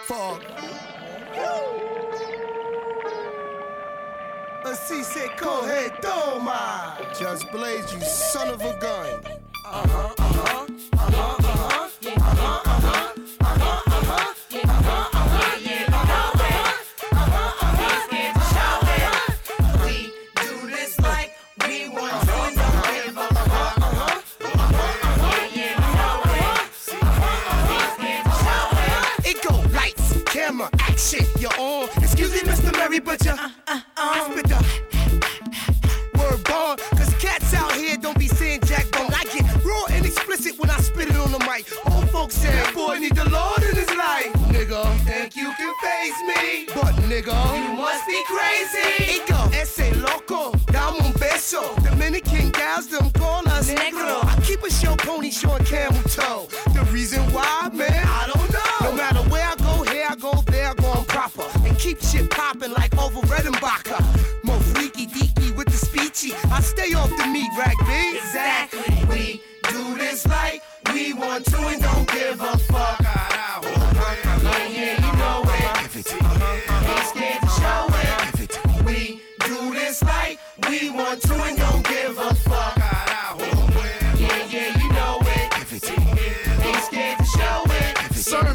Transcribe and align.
Fog. 0.00 0.40
Assim 4.64 5.04
se 5.04 5.28
corre, 5.38 5.90
toma! 6.02 6.96
Just 7.16 7.50
Blaze, 7.52 7.92
you 7.92 8.00
son 8.00 8.50
of 8.50 8.60
a 8.60 8.76
gun. 8.80 9.20
Uh 9.64 9.86
huh, 9.86 10.14
uh 10.18 10.32
huh, 10.32 10.66
uh 10.94 11.10
huh. 11.12 11.43
Camera, 30.94 31.24
action, 31.24 31.26
you're 31.40 31.60
on. 31.60 31.88
Excuse 32.02 32.32
me, 32.32 32.40
Mr. 32.40 32.72
Murray, 32.76 33.00
but 33.00 33.24
you 33.24 33.32
uh, 33.32 33.48
uh, 33.66 33.80
uh, 33.96 34.30
spit 34.30 34.46
the 34.46 36.18
word 36.18 36.44
bar. 36.44 36.76
Cause 36.96 37.12
cats 37.14 37.54
out 37.54 37.72
here 37.72 37.96
don't 37.96 38.18
be 38.18 38.28
saying 38.28 38.60
jack 38.64 38.90
bone. 38.92 39.10
I 39.12 39.24
get 39.24 39.64
raw 39.64 39.84
and 39.90 40.06
explicit 40.06 40.58
when 40.58 40.70
I 40.70 40.78
spit 40.78 41.08
it 41.08 41.16
on 41.16 41.32
the 41.32 41.38
mic. 41.40 41.66
Old 41.90 42.08
folks 42.10 42.36
say, 42.36 42.50
that 42.50 42.74
boy 42.74 42.98
need 42.98 43.14
the 43.14 43.28
Lord 43.28 43.62
in 43.62 43.74
his 43.74 43.90
life. 43.96 44.32
Nigga, 44.54 44.84
think 45.04 45.36
you 45.36 45.52
can 45.56 45.74
face 45.82 46.20
me. 46.30 46.66
But 46.74 46.94
nigga, 47.10 47.34
you 47.58 47.74
must 47.74 48.06
be 48.06 48.22
crazy. 48.26 49.18
Ego, 49.18 49.50
ese 49.52 49.90
loco, 50.00 50.52
dame 50.70 51.00
un 51.02 51.12
beso. 51.14 51.74
Dominican 51.82 52.50
gals, 52.50 52.86
them 52.88 53.10
call 53.12 53.46
us 53.48 53.70
negro. 53.70 54.24
I 54.24 54.40
keep 54.42 54.62
a 54.62 54.70
show 54.70 54.94
pony 54.96 55.30
showing 55.30 55.64
camel 55.64 56.02
toe. 56.04 56.46
The 56.72 56.84
reason 56.92 57.22
why, 57.32 57.70
man, 57.72 58.06
I 58.06 58.30
don't 58.32 58.52
know. 58.52 58.53
With. 66.32 66.52
I 66.52 66.60
stay 66.60 66.94
off 66.94 67.10
the 67.10 67.26
meat 67.26 67.50
rack, 67.56 67.76
B. 67.86 68.16
Exactly. 68.16 69.04
We 69.08 69.42
do 69.70 69.96
this 69.96 70.26
like 70.26 70.62
we 70.92 71.12
want 71.12 71.44
to 71.46 71.58
and 71.58 71.82
don't 71.82 72.08
give 72.10 72.40
a 72.40 72.58
fuck. 72.58 73.03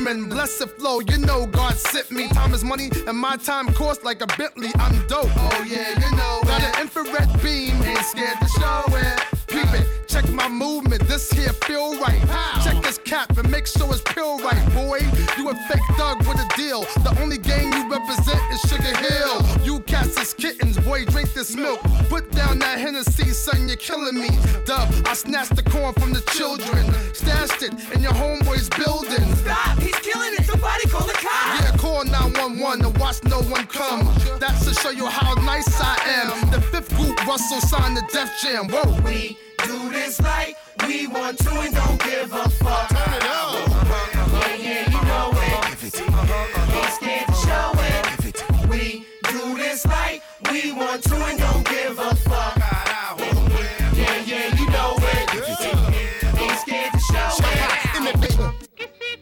It. 0.10 0.14
Sermon, 0.14 0.30
blessed 0.30 0.70
flow, 0.70 1.00
you 1.00 1.18
know 1.18 1.46
God 1.46 1.76
sent 1.76 2.12
me. 2.12 2.28
Time 2.30 2.54
is 2.54 2.64
money, 2.64 2.90
and 3.08 3.18
my 3.18 3.38
time 3.38 3.74
costs 3.74 4.04
like 4.04 4.22
a 4.22 4.28
Bentley. 4.38 4.70
I'm 4.76 5.08
dope. 5.08 5.28
Oh 5.36 5.66
yeah, 5.68 5.90
you 5.94 6.16
know. 6.16 6.40
Got 6.44 6.64
an 6.64 6.82
infrared 6.82 7.42
beam, 7.42 7.82
ain't 7.84 8.00
scared 8.00 8.40
to 8.42 8.48
show 8.48 8.84
it. 8.88 9.24
Peep 9.48 9.74
it, 9.74 9.99
check 10.22 10.32
my 10.34 10.50
movement, 10.50 11.08
this 11.08 11.32
here 11.32 11.54
feel 11.66 12.00
right. 12.00 12.22
Check 12.64 12.82
this 12.84 12.98
cap 12.98 13.38
and 13.38 13.50
make 13.50 13.68
sure 13.68 13.88
it's 13.92 14.02
pure 14.02 14.38
right, 14.40 14.74
boy. 14.74 15.00
You 15.38 15.50
a 15.50 15.56
fake 15.68 15.88
thug 15.98 16.20
with 16.20 16.40
a 16.40 16.50
deal. 16.56 16.82
The 17.04 17.16
only 17.22 17.38
gang 17.38 17.72
you 17.72 17.90
represent 17.90 18.42
is 18.52 18.62
Sugar 18.62 18.96
Hill. 18.98 19.42
You 19.64 19.80
cats 19.82 20.20
is 20.20 20.34
kittens, 20.34 20.78
boy, 20.78 21.06
drink 21.06 21.34
this 21.34 21.56
milk. 21.56 21.82
Put 22.10 22.32
down 22.32 22.60
that 22.60 22.80
Hennessy, 22.80 23.30
son, 23.30 23.68
you're 23.68 23.78
killing 23.78 24.16
me. 24.16 24.30
Dub, 24.66 24.90
I 25.06 25.14
snatched 25.14 25.56
the 25.56 25.64
corn 25.64 25.94
from 25.94 26.14
the 26.14 26.22
children. 26.32 26.84
Stashed 27.14 27.64
it 27.64 27.74
in 27.94 28.02
your 28.02 28.14
homeboy's 28.14 28.70
building. 28.70 29.26
Stop, 29.36 29.80
he's 29.80 30.00
killing 30.00 30.34
it. 30.34 30.46
Somebody 30.46 30.88
call 30.90 31.08
the 31.08 31.14
cops. 31.14 31.62
Yeah, 31.62 31.78
call 31.78 32.04
911 32.04 32.82
to 32.82 33.00
watch 33.00 33.24
no 33.24 33.42
one 33.44 33.66
come. 33.68 34.06
That's 34.40 34.66
to 34.66 34.74
show 34.74 34.90
you 34.90 35.06
how 35.06 35.34
nice 35.46 35.80
I 35.80 35.96
am. 36.24 36.52
The 36.52 36.62
fifth 36.62 36.96
group, 36.98 37.26
Russell 37.26 37.62
signed 37.62 37.96
the 37.96 38.04
Def 38.12 38.30
Jam. 38.42 38.68
Whoa. 38.68 39.02
We 39.02 39.38
do 39.66 39.90
this 39.90 40.20
like 40.22 40.58
we 40.88 41.08
want 41.08 41.38
to 41.40 41.52
and 41.60 41.74
don't 41.76 42.04
give 42.04 42.32
a 42.34 42.50
fuck. 42.50 42.90
Turn 42.90 43.14
it 43.14 43.24
up. 43.24 43.70
Uh-huh, 43.70 44.40
Yeah, 44.42 44.56
yeah, 44.56 44.90
you 44.90 45.02
know 45.06 45.32
it. 45.34 45.66
Give 45.70 45.84
it. 45.84 46.02
Uh-huh, 46.02 46.78
Ain't 46.78 46.94
scared 46.94 47.28
to 47.28 47.34
show 47.34 47.72
it. 47.76 48.06
Give 48.18 48.26
it. 48.30 48.70
We 48.70 49.06
do 49.32 49.58
this 49.58 49.86
like 49.86 50.24
we 50.52 50.72
want 50.72 51.04
to 51.04 51.16
and 51.16 51.40
don't 51.40 51.66
give 51.68 52.00
a 52.00 52.16
fuck. 52.16 52.56
Yeah, 52.58 54.24
yeah, 54.26 54.56
you 54.60 54.68
know 54.70 54.96
it. 54.98 56.40
Ain't 56.40 56.60
scared 56.60 56.94
to 56.94 57.00
show 57.00 57.30
it. 57.40 58.50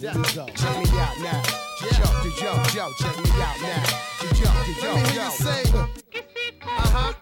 Yeah. 0.00 0.12
Lizzo. 0.14 0.46
Check 0.54 0.76
me 0.78 0.98
out 0.98 1.18
now. 1.20 1.42
Yeah. 1.82 1.98
Yo, 1.98 2.08
yo, 2.40 2.52
yo, 2.74 2.92
check 2.98 3.16
me 3.22 3.30
out 3.40 3.60
now. 3.62 3.82
Yo, 4.22 4.42
yo, 4.42 4.50
yo, 4.82 5.14
yo. 5.14 5.30
Say. 5.30 5.62
Uh 5.72 5.86
huh. 6.66 7.12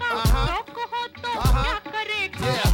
Uh 0.00 0.26
huh. 0.26 0.62
Uh 1.24 1.40
huh. 1.40 1.80
Yeah. 2.40 2.73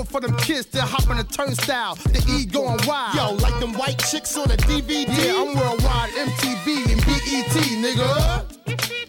it 0.00 0.08
for 0.08 0.20
them 0.20 0.36
kids 0.36 0.66
that 0.66 0.82
hop 0.82 1.08
on 1.08 1.18
a 1.18 1.24
turnstile. 1.24 1.94
The 1.96 2.24
E 2.28 2.44
going 2.46 2.78
wild. 2.86 3.14
Yo, 3.14 3.34
like 3.42 3.58
them 3.60 3.72
white 3.74 3.98
chicks 3.98 4.36
on 4.36 4.50
a 4.50 4.56
DVD. 4.56 5.06
Yeah, 5.06 5.40
I'm 5.40 5.54
worldwide, 5.56 6.10
MTV 6.10 6.92
and 6.92 7.00
BET, 7.06 7.54
nigga. 7.82 8.44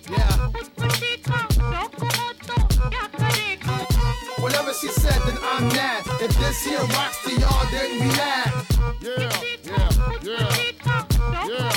Yeah. 0.10 0.48
Whatever 4.42 4.74
she 4.74 4.88
said, 4.88 5.22
then 5.26 5.38
I'm 5.42 5.68
mad. 5.70 6.04
If 6.22 6.38
this 6.38 6.64
here 6.64 6.80
rocks 6.80 7.24
to 7.24 7.32
y'all, 7.36 7.66
then 7.72 7.92
we 8.00 8.08
mad. 8.16 8.52
Yeah, 9.02 9.32
yeah, 9.64 9.90
yeah. 10.24 10.52
Yeah. 11.48 11.68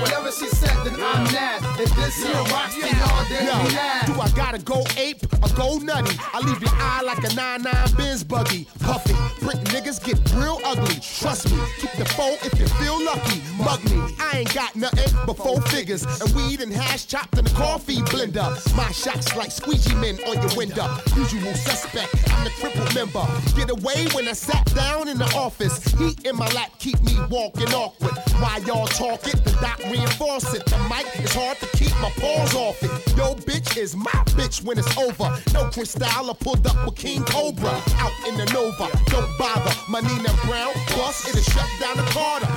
Whatever 0.00 0.30
she 0.32 0.48
said, 0.48 0.84
then. 0.84 0.94
I'm 1.00 1.24
mad. 1.32 1.71
If 1.82 1.96
this 1.96 2.22
here 2.22 2.32
rocks 2.54 2.74
to 2.76 2.86
y'all, 2.86 3.24
then 3.28 3.44
Yo, 3.44 3.58
we 3.64 4.14
do 4.14 4.20
I 4.20 4.30
gotta 4.36 4.58
go 4.62 4.84
ape 4.96 5.24
or 5.42 5.48
go 5.56 5.78
nutty? 5.78 6.16
I 6.32 6.38
leave 6.38 6.62
your 6.62 6.70
eye 6.74 7.02
like 7.04 7.18
a 7.24 7.34
99 7.34 7.94
Benz 7.96 8.22
buggy. 8.22 8.68
Puffy, 8.78 9.14
brick 9.44 9.58
niggas 9.74 9.98
get 10.04 10.16
real 10.34 10.60
ugly. 10.64 10.94
Trust 11.00 11.50
me, 11.50 11.58
keep 11.80 11.90
the 11.98 12.04
foe 12.04 12.36
if 12.44 12.56
you 12.56 12.68
feel 12.78 13.04
lucky. 13.04 13.42
Mug 13.58 13.82
me, 13.90 14.14
I 14.20 14.38
ain't 14.38 14.54
got 14.54 14.76
nothing 14.76 15.12
but 15.26 15.36
four 15.36 15.60
figures 15.62 16.04
and 16.04 16.32
weed 16.36 16.60
and 16.60 16.72
hash 16.72 17.06
chopped 17.06 17.36
in 17.36 17.46
the 17.46 17.50
coffee 17.50 17.98
blender. 18.02 18.46
My 18.76 18.92
shots 18.92 19.34
like 19.34 19.50
squeegee 19.50 19.96
men 19.96 20.20
on 20.28 20.40
your 20.40 20.56
window. 20.56 20.86
Usual 21.16 21.52
suspect, 21.54 22.14
I'm 22.30 22.44
the 22.44 22.50
crippled 22.60 22.94
member. 22.94 23.26
Get 23.56 23.70
away 23.70 24.06
when 24.14 24.28
I 24.28 24.34
sat 24.34 24.72
down 24.72 25.08
in 25.08 25.18
the 25.18 25.30
office. 25.34 25.82
Heat 25.98 26.24
in 26.26 26.36
my 26.36 26.46
lap 26.54 26.70
keep 26.78 27.02
me 27.02 27.18
walking 27.28 27.74
awkward. 27.74 28.16
While 28.38 28.62
y'all 28.62 28.86
talk 28.86 29.26
it, 29.26 29.42
the 29.44 29.50
doc 29.60 29.80
reinforce 29.90 30.54
it. 30.54 30.64
The 30.66 30.78
mic 30.88 31.06
is 31.18 31.34
hard 31.34 31.58
to 31.58 31.71
keep 31.72 31.92
my 32.00 32.10
paws 32.16 32.54
off 32.54 32.82
it. 32.82 32.90
Yo, 33.16 33.34
bitch 33.34 33.76
is 33.76 33.96
my 33.96 34.10
bitch 34.36 34.64
when 34.64 34.78
it's 34.78 34.96
over. 34.96 35.28
No 35.52 35.70
crystal, 35.70 36.04
I 36.04 36.32
pulled 36.38 36.66
up 36.66 36.84
with 36.84 36.96
King 36.96 37.24
Cobra 37.24 37.80
out 37.96 38.12
in 38.28 38.36
the 38.36 38.46
Nova. 38.52 38.88
Don't 39.06 39.38
bother, 39.38 39.74
my 39.88 40.00
Nina 40.00 40.32
Brown 40.44 40.72
bus 40.96 41.28
it'll 41.28 41.42
shut 41.42 41.68
down 41.80 41.96
the 41.96 42.02
Carter. 42.12 42.48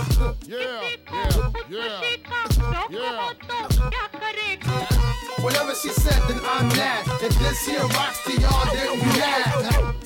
Yeah, 0.48 0.82
yeah, 1.12 1.52
yeah, 1.70 2.02
yeah. 2.90 3.34
Whatever 5.42 5.76
she 5.76 5.90
said, 5.90 6.22
then 6.28 6.40
I'm 6.44 6.68
mad. 6.70 7.06
If 7.22 7.38
this 7.40 7.66
here 7.66 7.82
rocks 7.82 8.24
to 8.26 8.34
y'all, 8.40 8.66
then 8.74 8.94
we 8.94 9.06
mad. 9.20 10.05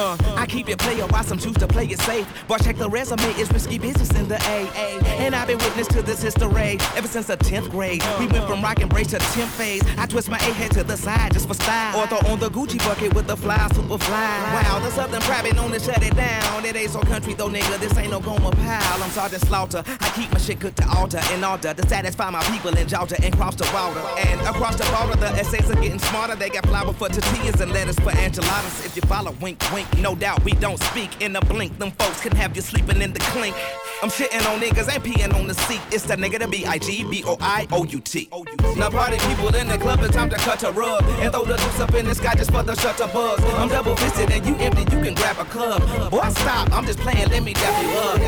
Uh, 0.00 0.29
keep 0.50 0.68
it 0.68 0.78
player, 0.78 1.06
why 1.06 1.22
some 1.22 1.38
choose 1.38 1.56
to 1.56 1.66
play 1.66 1.86
it 1.86 2.00
safe. 2.00 2.26
But 2.48 2.62
check 2.62 2.76
the 2.76 2.88
resume, 2.88 3.22
it's 3.40 3.50
risky 3.52 3.78
business 3.78 4.10
in 4.10 4.28
the 4.28 4.36
AA. 4.36 4.98
And 5.22 5.34
I've 5.34 5.46
been 5.46 5.58
witness 5.58 5.86
to 5.88 6.02
this 6.02 6.20
history 6.22 6.78
ever 6.96 7.06
since 7.06 7.28
the 7.28 7.36
10th 7.36 7.70
grade. 7.70 8.02
We 8.18 8.26
went 8.26 8.46
from 8.46 8.60
rock 8.62 8.80
and 8.80 8.90
brace 8.90 9.08
to 9.08 9.18
10th 9.18 9.52
phase. 9.56 9.82
I 9.96 10.06
twist 10.06 10.28
my 10.28 10.38
A 10.38 10.52
head 10.52 10.72
to 10.72 10.82
the 10.82 10.96
side 10.96 11.32
just 11.32 11.46
for 11.46 11.54
style. 11.54 12.00
Or 12.00 12.06
throw 12.06 12.30
on 12.30 12.40
the 12.40 12.50
Gucci 12.50 12.78
bucket 12.78 13.14
with 13.14 13.26
the 13.26 13.36
fly, 13.36 13.68
super 13.74 13.98
fly. 13.98 14.62
Wow, 14.62 14.80
the 14.80 14.90
Southern 14.90 15.20
private 15.22 15.54
known 15.54 15.70
to 15.70 15.78
shut 15.78 16.02
it 16.02 16.16
down. 16.16 16.64
It 16.64 16.74
ain't 16.74 16.90
so 16.90 17.00
country 17.00 17.34
though, 17.34 17.48
nigga. 17.48 17.78
This 17.78 17.96
ain't 17.96 18.10
no 18.10 18.20
Gomer 18.20 18.50
Pyle. 18.50 19.02
I'm 19.02 19.10
Sergeant 19.10 19.42
Slaughter. 19.46 19.84
I 20.00 20.10
keep 20.10 20.32
my 20.32 20.38
shit 20.38 20.60
cooked 20.60 20.78
to 20.78 20.88
altar 20.88 21.20
in 21.32 21.44
order 21.44 21.72
to 21.72 21.88
satisfy 21.88 22.28
my 22.30 22.42
people 22.44 22.76
in 22.76 22.88
Georgia 22.88 23.16
and 23.22 23.36
cross 23.36 23.54
the 23.54 23.64
water. 23.72 24.00
And 24.28 24.40
across 24.40 24.76
the 24.76 24.84
border, 24.96 25.16
the 25.20 25.28
essays 25.38 25.70
are 25.70 25.80
getting 25.80 26.00
smarter. 26.00 26.34
They 26.34 26.48
got 26.48 26.66
flour 26.66 26.92
for 26.92 27.08
tortillas 27.08 27.60
and 27.60 27.72
lettuce 27.72 27.98
for 28.00 28.10
enchiladas. 28.10 28.84
If 28.84 28.96
you 28.96 29.02
follow, 29.02 29.32
wink, 29.40 29.62
wink. 29.72 29.86
No 29.98 30.14
doubt 30.14 30.39
we 30.44 30.52
don't 30.52 30.82
speak 30.84 31.20
in 31.20 31.36
a 31.36 31.40
blink. 31.40 31.78
Them 31.78 31.90
folks 31.92 32.20
can 32.20 32.34
have 32.36 32.56
you 32.56 32.62
sleeping 32.62 33.02
in 33.02 33.12
the 33.12 33.20
clink. 33.20 33.54
I'm 34.02 34.08
shitting 34.08 34.44
on 34.50 34.60
niggas 34.60 34.88
and 34.92 35.02
peeing 35.04 35.34
on 35.34 35.46
the 35.46 35.54
seat. 35.54 35.80
It's 35.92 36.04
the 36.04 36.16
nigga, 36.16 36.38
the 36.38 36.48
B-I-G, 36.48 37.04
B-O-I-O-U-T. 37.10 38.30
Now 38.76 38.88
party 38.88 39.18
people 39.28 39.54
in 39.54 39.68
the 39.68 39.76
club, 39.76 40.00
it's 40.00 40.14
time 40.14 40.30
to 40.30 40.36
cut 40.36 40.62
a 40.62 40.70
rug. 40.72 41.04
And 41.20 41.30
throw 41.32 41.44
the 41.44 41.52
loose 41.52 41.80
up 41.80 41.94
in 41.94 42.06
the 42.06 42.14
sky 42.14 42.34
just 42.34 42.50
for 42.50 42.62
the 42.62 42.74
shutter 42.76 43.08
buzz. 43.08 43.40
I'm 43.54 43.68
double 43.68 43.94
fisted 43.96 44.30
and 44.30 44.46
you 44.46 44.54
empty, 44.56 44.82
you 44.96 45.02
can 45.02 45.14
grab 45.14 45.38
a 45.38 45.44
club. 45.44 45.82
Boy, 46.10 46.28
stop, 46.30 46.72
I'm 46.72 46.86
just 46.86 47.00
playing, 47.00 47.28
let 47.28 47.42
me 47.42 47.52
dap 47.52 47.82
you 47.82 47.90
up. 47.98 48.18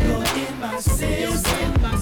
You're 0.00 0.24
in 0.46 0.60
my 0.60 0.78
system, 0.78 1.82
my 1.82 1.96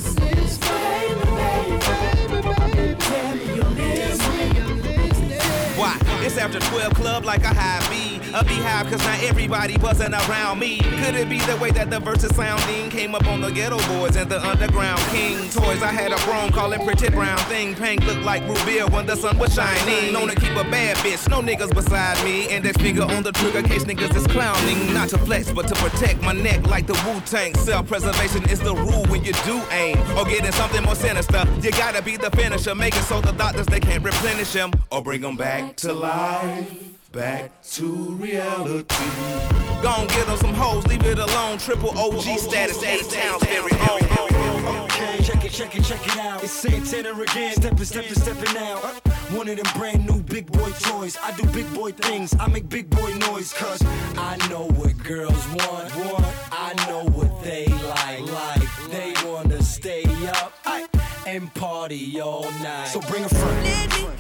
It's 6.25 6.37
after 6.37 6.59
12 6.61 6.95
club 6.95 7.25
like 7.25 7.43
a 7.43 7.55
high 7.55 7.87
B. 7.91 8.19
A 8.35 8.45
beehive, 8.45 8.91
cause 8.91 9.03
not 9.05 9.23
everybody 9.23 9.79
wasn't 9.79 10.13
around 10.13 10.59
me. 10.59 10.79
Could 10.79 11.15
it 11.15 11.31
be 11.31 11.39
the 11.41 11.57
way 11.57 11.71
that 11.71 11.89
the 11.89 11.99
verses 11.99 12.35
sounding 12.37 12.91
came 12.91 13.15
up 13.15 13.27
on 13.27 13.41
the 13.41 13.49
Geto 13.49 13.79
Boys 13.89 14.17
and 14.17 14.31
the 14.31 14.39
underground 14.47 15.01
king 15.11 15.49
toys? 15.49 15.83
I 15.83 15.91
had 15.91 16.13
a 16.13 16.19
broom 16.27 16.53
calling 16.53 16.85
pretty 16.85 17.09
brown 17.09 17.39
thing. 17.49 17.75
Pink 17.75 18.05
looked 18.05 18.23
like 18.23 18.47
Rubia 18.47 18.87
when 18.89 19.07
the 19.07 19.17
sun 19.17 19.39
was 19.39 19.55
shining. 19.55 20.13
Known 20.13 20.29
to 20.29 20.35
keep 20.35 20.51
a 20.57 20.65
bad 20.65 20.97
bitch, 20.99 21.27
no 21.31 21.41
niggas 21.41 21.75
beside 21.75 22.23
me. 22.23 22.49
And 22.51 22.63
that 22.67 22.79
finger 22.79 23.05
on 23.05 23.23
the 23.23 23.33
trigger 23.33 23.63
case 23.63 23.85
niggas 23.85 24.15
is 24.15 24.27
clowning. 24.27 24.93
Not 24.93 25.09
to 25.11 25.19
flex, 25.19 25.51
but 25.51 25.67
to 25.69 25.75
protect 25.77 26.21
my 26.21 26.33
neck 26.33 26.67
like 26.67 26.87
the 26.87 26.95
Wu 27.07 27.21
Tang. 27.23 27.55
Self 27.55 27.89
preservation 27.89 28.47
is 28.51 28.61
the 28.61 28.75
rule 28.75 29.07
when 29.07 29.25
you 29.25 29.33
do 29.47 29.63
aim. 29.71 29.97
Or 30.19 30.27
getting 30.27 30.53
something 30.53 30.83
more 30.83 30.97
sinister. 30.97 31.45
You 31.63 31.71
gotta 31.71 32.03
be 32.03 32.19
the 32.19 32.31
finisher. 32.33 32.75
Make 32.75 32.95
it 32.95 33.05
so 33.05 33.23
the 33.23 33.33
doctors 33.33 33.67
they 33.67 33.81
can't 33.81 34.05
replenish 34.05 34.53
him. 34.53 34.71
Or 34.93 35.03
bring 35.03 35.23
them 35.23 35.37
back 35.37 35.77
to 35.77 35.88
life. 35.93 37.11
Back 37.13 37.63
to 37.73 37.87
reality. 37.87 38.95
Gon' 39.83 40.07
get 40.09 40.27
them 40.27 40.37
some 40.37 40.55
hoes, 40.55 40.87
leave 40.87 41.05
it 41.05 41.19
alone. 41.19 41.59
Triple 41.59 41.97
OG 41.99 42.39
status, 42.39 42.83
A-Town's 42.83 43.45
very 43.45 43.73
own. 43.89 44.85
Okay, 44.85 45.23
check 45.23 45.45
it, 45.45 45.53
check 45.53 45.75
it, 45.75 45.85
check 45.85 46.07
it 46.07 46.19
out. 46.19 46.43
It's 46.43 46.53
Santana 46.53 47.13
again. 47.19 47.55
Steppin', 47.55 47.85
steppin', 47.85 48.15
steppin' 48.15 48.57
out. 48.59 48.85
One 49.33 49.49
of 49.49 49.57
them 49.57 49.67
brand 49.77 50.07
new 50.07 50.23
big 50.23 50.51
boy 50.51 50.71
toys. 50.71 51.17
I 51.23 51.33
do 51.37 51.47
big 51.51 51.73
boy 51.75 51.93
things. 51.93 52.35
I 52.41 52.49
make 52.49 52.69
big 52.69 52.91
boy 52.91 53.13
noise. 53.15 53.53
Cause 53.53 53.83
I 54.17 54.37
know 54.49 54.67
what 54.69 54.97
girls 54.99 55.47
want. 55.49 55.95
want. 55.97 56.27
I 56.51 56.75
know 56.89 57.05
what 57.05 57.43
they 57.43 57.67
like. 57.67 58.21
Like 58.31 58.91
they 58.91 59.15
wanna 59.25 59.63
stay 59.63 60.05
up 60.29 60.53
aight, 60.65 60.89
and 61.27 61.53
party 61.55 62.21
all 62.21 62.51
night. 62.63 62.89
So 62.89 63.01
bring 63.01 63.25
a 63.25 63.29
friend. 63.29 64.18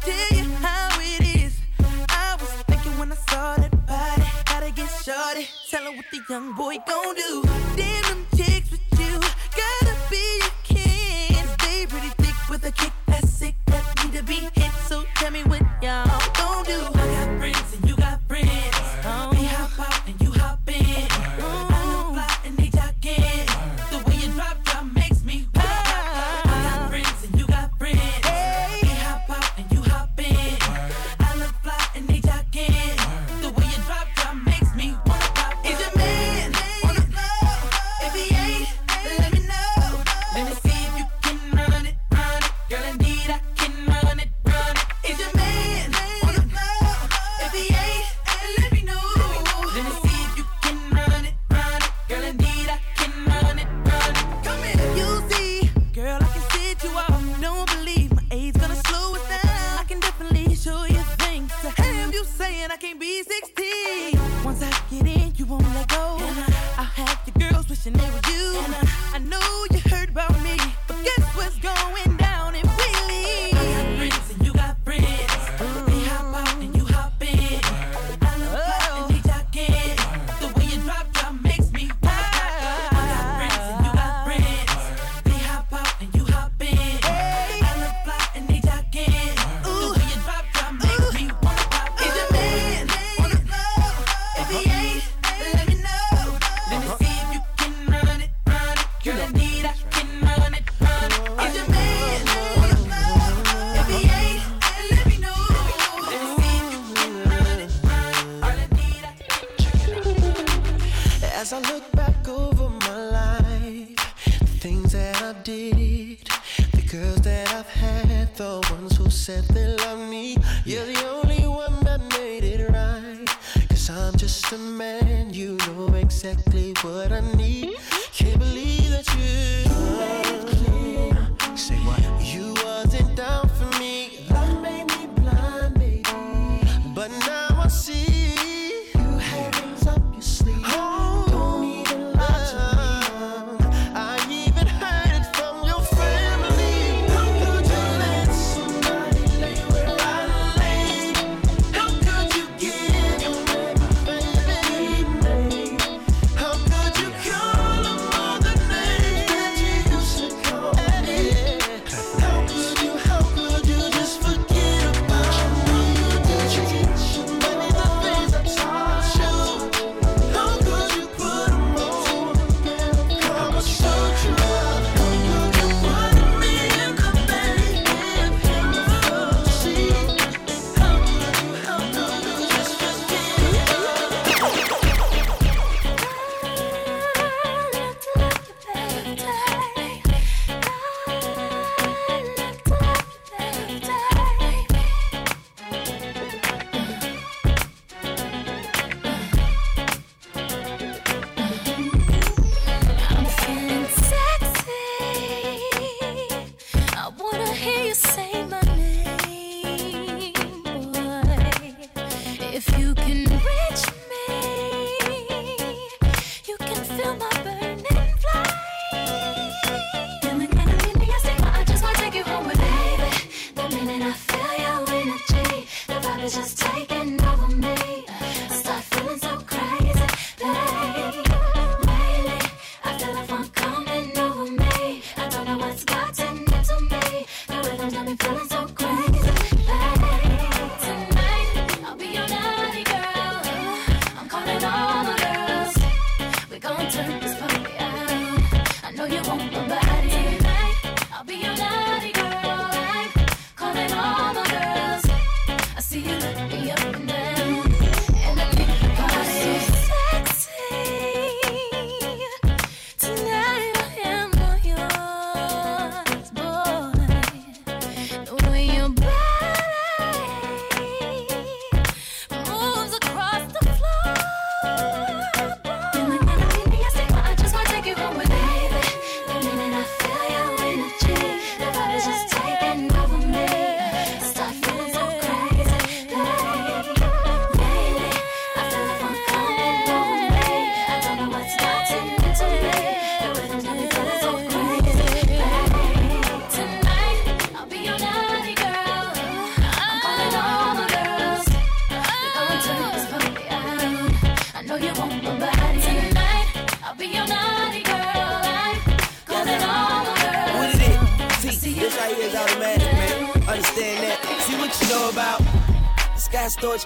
Tell 0.00 0.38
you 0.38 0.44
how 0.62 0.88
it 1.00 1.42
is. 1.42 1.60
I 2.08 2.36
was 2.40 2.50
thinking 2.68 2.98
when 2.98 3.12
I 3.12 3.16
saw 3.16 3.56
that 3.56 3.86
body, 3.86 4.22
gotta 4.46 4.70
get 4.70 4.88
shorty. 5.04 5.48
Tell 5.68 5.84
her 5.84 5.92
what 5.92 6.04
the 6.10 6.20
young 6.28 6.54
boy 6.54 6.76
gon' 6.86 7.14
do. 7.14 7.42
Damn 7.76 8.02
them 8.04 8.26
chicks 8.36 8.70
with 8.70 8.80
you, 8.98 9.20
gotta 9.60 9.94
be 10.10 10.40
a 10.40 10.50
king. 10.64 11.46
They 11.64 11.86
pretty 11.86 12.12
thick 12.18 12.36
with 12.48 12.64
a 12.64 12.72
kick 12.72 12.92
that's 13.06 13.30
sick 13.30 13.54
that 13.66 13.84
need 14.04 14.14
to 14.16 14.22
be 14.22 14.48
hit. 14.54 14.72
So 14.88 15.04
tell 15.16 15.30
me 15.30 15.42
what 15.44 15.62
y'all 15.82 16.06
gon' 16.34 16.64
do. 16.64 16.80
I 16.80 17.06
got 17.16 17.38
friends 17.38 17.74
and 17.74 17.88
you 17.88 17.96
got 17.96 18.20
friends. 18.28 18.79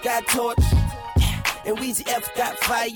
Got 0.02 0.26
torch. 0.26 0.58
Yeah. 1.16 1.42
And 1.64 1.78
Weezy 1.78 2.06
F 2.08 2.34
got 2.34 2.58
fire. 2.58 2.88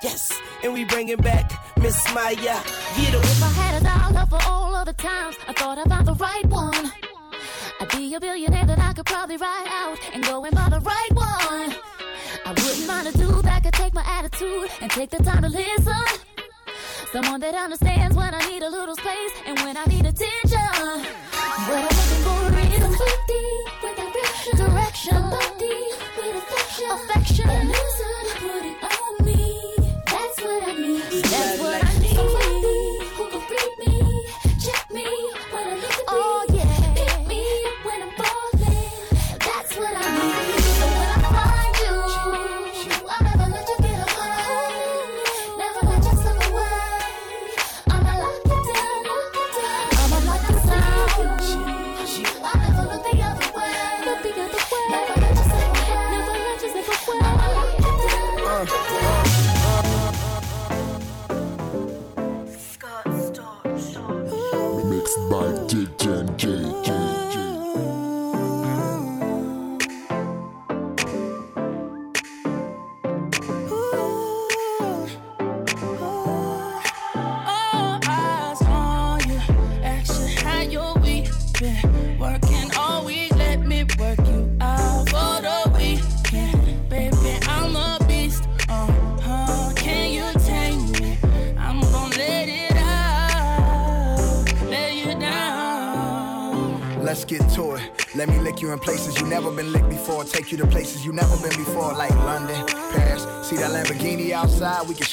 Yes. 0.00 0.32
And 0.62 0.72
we 0.72 0.84
bringing 0.84 1.16
back 1.16 1.50
Miss 1.78 2.04
Mya. 2.14 2.36
Get 2.36 2.62
her. 2.62 3.18
If 3.18 3.42
I 3.42 3.48
had 3.48 3.82
a 3.82 3.84
dollar 3.84 4.26
for 4.26 4.48
all 4.48 4.76
of 4.76 4.86
the 4.86 4.92
times 4.92 5.36
I 5.48 5.52
thought 5.54 5.78
found 5.88 6.06
the 6.06 6.14
right 6.14 6.46
one, 6.46 6.92
I'd 7.80 7.88
be 7.90 8.14
a 8.14 8.20
billionaire 8.20 8.66
that 8.66 8.78
I 8.78 8.92
could 8.92 9.06
probably 9.06 9.38
ride 9.38 9.66
out 9.68 9.98
and 10.12 10.22
go 10.24 10.44
and 10.44 10.54
buy 10.54 10.68
the 10.68 10.80
right 10.80 11.12
one. 11.12 11.74
I 12.44 12.50
wouldn't 12.50 12.86
mind 12.86 13.08
a 13.08 13.12
dude 13.12 13.44
that 13.44 13.64
could 13.64 13.74
take 13.74 13.94
my 13.94 14.04
attitude 14.06 14.70
and 14.80 14.90
take 14.90 15.10
the 15.10 15.18
time 15.18 15.42
to 15.42 15.48
listen. 15.48 15.94
Someone 17.12 17.40
that 17.40 17.54
understands 17.54 17.97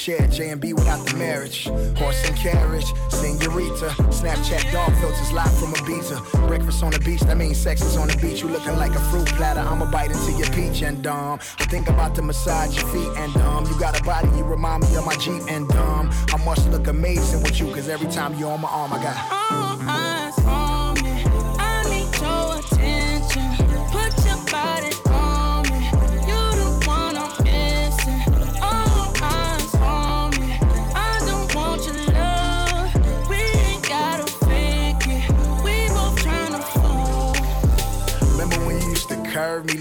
outside? 0.08 0.20
We 0.20 0.28
can 0.28 0.30
share 0.30 0.46
J 0.46 0.50
and 0.50 0.60
B 0.60 0.72
without 0.72 1.06
the 1.06 1.16
marriage. 1.16 1.64
Horse 1.96 2.28
and 2.28 2.36
carriage, 2.36 2.86
senorita. 3.08 3.90
Snapchat 4.10 4.72
dog 4.72 4.92
filters 5.00 5.32
live 5.32 5.58
from 5.58 5.72
Ibiza. 5.74 6.46
Breakfast 6.48 6.82
on 6.82 6.92
the 6.92 6.98
beach, 7.00 7.20
that 7.20 7.36
means 7.36 7.56
sex 7.56 7.82
is 7.82 7.96
on 7.96 8.08
the 8.08 8.16
beach. 8.16 8.42
You 8.42 8.48
looking 8.48 8.76
like 8.76 8.92
a 8.92 9.00
fruit 9.10 9.26
platter. 9.36 9.60
I'ma 9.60 9.90
bite 9.90 10.10
into 10.10 10.32
your 10.32 10.50
peach 10.50 10.82
and 10.82 11.02
dumb. 11.02 11.40
I 11.58 11.64
think 11.66 11.88
about 11.88 12.14
to 12.16 12.22
massage 12.22 12.76
your 12.76 12.86
feet 12.88 13.10
and 13.16 13.32
dumb. 13.34 13.66
You 13.66 13.78
got 13.78 13.98
a 13.98 14.02
body, 14.04 14.28
you 14.36 14.44
remind 14.44 14.82
me 14.84 14.96
of 14.96 15.04
my 15.04 15.16
Jeep 15.16 15.42
and 15.48 15.68
dumb. 15.68 16.10
I 16.32 16.44
must 16.44 16.70
look 16.70 16.86
amazing 16.86 17.42
with 17.42 17.58
you, 17.60 17.66
cause 17.72 17.88
every 17.88 18.10
time 18.10 18.34
you're 18.38 18.50
on 18.50 18.60
my 18.60 18.68
arm, 18.68 18.92
I 18.92 19.02
got. 19.02 19.16
Uh, 19.16 19.90
uh, 19.90 20.05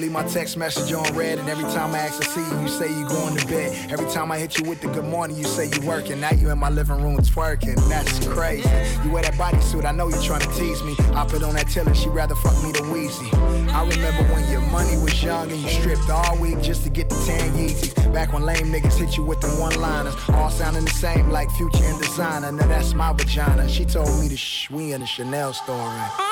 leave 0.05 0.13
my 0.13 0.23
text 0.25 0.55
message 0.55 0.93
on 0.93 1.03
red, 1.15 1.39
and 1.39 1.49
every 1.49 1.63
time 1.73 1.95
I 1.95 1.99
ask 1.99 2.21
to 2.21 2.27
see 2.27 2.41
you, 2.41 2.61
you 2.61 2.67
say 2.67 2.87
you 2.89 3.07
going 3.07 3.35
to 3.37 3.47
bed. 3.47 3.91
Every 3.91 4.07
time 4.11 4.31
I 4.31 4.37
hit 4.37 4.57
you 4.59 4.69
with 4.69 4.79
the 4.79 4.87
good 4.87 5.05
morning, 5.05 5.35
you 5.35 5.45
say 5.45 5.67
you 5.67 5.81
working. 5.87 6.19
Now 6.19 6.31
you 6.31 6.51
in 6.51 6.59
my 6.59 6.69
living 6.69 7.01
room 7.01 7.17
twerking. 7.17 7.75
That's 7.89 8.27
crazy. 8.27 8.69
You 9.03 9.09
wear 9.11 9.23
that 9.23 9.33
bodysuit, 9.33 9.83
I 9.83 9.91
know 9.91 10.07
you 10.07 10.21
trying 10.21 10.41
to 10.41 10.53
tease 10.53 10.83
me. 10.83 10.95
I 11.15 11.25
put 11.25 11.41
on 11.41 11.55
that 11.55 11.69
tiller, 11.69 11.95
she 11.95 12.09
rather 12.09 12.35
fuck 12.35 12.61
me 12.63 12.71
than 12.71 12.91
Wheezy. 12.91 13.29
I 13.71 13.81
remember 13.87 14.31
when 14.31 14.47
your 14.51 14.61
money 14.69 14.95
was 14.97 15.23
young 15.23 15.51
and 15.51 15.59
you 15.59 15.69
stripped 15.69 16.09
all 16.09 16.37
week 16.37 16.61
just 16.61 16.83
to 16.83 16.89
get 16.89 17.09
the 17.09 17.15
tan 17.25 17.53
Yeezys. 17.53 18.13
Back 18.13 18.31
when 18.31 18.43
lame 18.43 18.71
niggas 18.71 18.97
hit 18.99 19.17
you 19.17 19.23
with 19.23 19.41
them 19.41 19.57
one-liners, 19.59 20.13
all 20.29 20.51
sounding 20.51 20.85
the 20.85 20.91
same 20.91 21.31
like 21.31 21.49
Future 21.51 21.83
and 21.83 21.99
Desiigner. 21.99 22.53
Now 22.53 22.67
that's 22.67 22.93
my 22.93 23.11
vagina. 23.11 23.67
She 23.67 23.85
told 23.85 24.19
me 24.19 24.29
to 24.29 24.37
shh, 24.37 24.69
we 24.69 24.93
in 24.93 25.01
the 25.01 25.07
Chanel 25.07 25.53
store. 25.53 26.24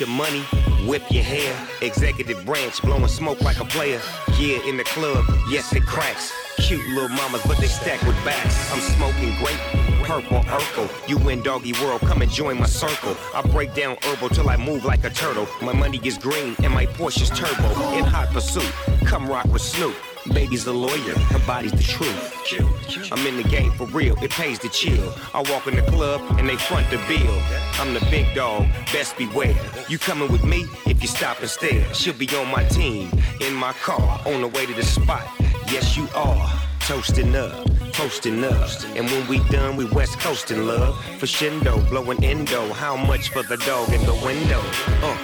Your 0.00 0.08
money, 0.08 0.40
whip 0.86 1.02
your 1.10 1.22
hair. 1.22 1.54
Executive 1.82 2.44
branch 2.46 2.80
blowing 2.82 3.06
smoke 3.08 3.40
like 3.42 3.60
a 3.60 3.64
player. 3.64 4.00
Yeah, 4.38 4.58
in 4.66 4.76
the 4.76 4.84
club, 4.84 5.24
yes 5.50 5.72
it 5.74 5.84
cracks. 5.84 6.32
Cute 6.56 6.86
little 6.88 7.08
mamas, 7.10 7.42
but 7.46 7.58
they 7.58 7.66
stack 7.66 8.00
with 8.02 8.16
backs. 8.24 8.72
I'm 8.72 8.80
smoking 8.80 9.34
grape 9.38 9.82
Purple 10.02 10.40
Urkel, 10.40 11.08
you 11.08 11.16
in 11.28 11.42
doggy 11.42 11.72
world, 11.74 12.00
come 12.00 12.22
and 12.22 12.30
join 12.30 12.58
my 12.58 12.66
circle. 12.66 13.16
I 13.34 13.42
break 13.42 13.74
down 13.74 13.96
herbal 14.02 14.30
till 14.30 14.48
I 14.48 14.56
move 14.56 14.84
like 14.84 15.04
a 15.04 15.10
turtle. 15.10 15.46
My 15.60 15.72
money 15.72 16.00
is 16.02 16.18
green 16.18 16.56
and 16.62 16.72
my 16.72 16.86
Porsche's 16.86 17.30
turbo. 17.30 17.68
In 17.96 18.04
hot 18.04 18.28
pursuit, 18.30 18.70
come 19.04 19.26
rock 19.28 19.46
with 19.46 19.62
Snoop. 19.62 19.94
Baby's 20.30 20.66
a 20.66 20.72
lawyer, 20.72 21.18
her 21.32 21.46
body's 21.46 21.72
the 21.72 21.82
truth. 21.82 23.12
I'm 23.12 23.26
in 23.26 23.36
the 23.36 23.48
game 23.48 23.72
for 23.72 23.86
real, 23.86 24.16
it 24.22 24.30
pays 24.30 24.58
to 24.60 24.68
chill. 24.68 25.12
I 25.34 25.42
walk 25.50 25.66
in 25.66 25.74
the 25.76 25.82
club 25.82 26.20
and 26.38 26.48
they 26.48 26.56
front 26.56 26.88
the 26.90 26.98
bill. 27.08 27.42
I'm 27.80 27.92
the 27.92 28.00
big 28.10 28.34
dog, 28.34 28.66
best 28.92 29.16
beware. 29.16 29.56
You 29.88 29.98
coming 29.98 30.30
with 30.30 30.44
me 30.44 30.66
if 30.86 31.02
you 31.02 31.08
stop 31.08 31.40
and 31.40 31.50
stare. 31.50 31.92
She'll 31.92 32.14
be 32.14 32.28
on 32.36 32.50
my 32.50 32.64
team, 32.64 33.10
in 33.40 33.54
my 33.54 33.72
car, 33.72 34.20
on 34.26 34.40
the 34.40 34.48
way 34.48 34.66
to 34.66 34.74
the 34.74 34.84
spot. 34.84 35.26
Yes, 35.70 35.96
you 35.96 36.08
are. 36.14 36.50
Toasting 36.80 37.34
up, 37.36 37.64
toasting 37.92 38.42
up. 38.44 38.68
And 38.96 39.06
when 39.06 39.28
we 39.28 39.38
done, 39.50 39.76
we 39.76 39.84
west 39.86 40.18
coasting 40.18 40.66
love. 40.66 41.02
For 41.18 41.26
Shindo, 41.26 41.88
blowing 41.88 42.24
endo. 42.24 42.72
How 42.72 42.96
much 42.96 43.28
for 43.30 43.42
the 43.44 43.56
dog 43.58 43.92
in 43.92 44.04
the 44.04 44.14
window? 44.14 44.60
Uh. 45.00 45.16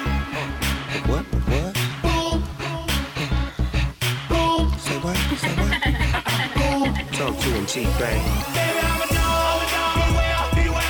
What? 1.06 1.37
What? 7.38 7.44
Talk 7.44 7.52
to 7.52 7.58
him, 7.58 7.66
T-Pain. 7.66 8.22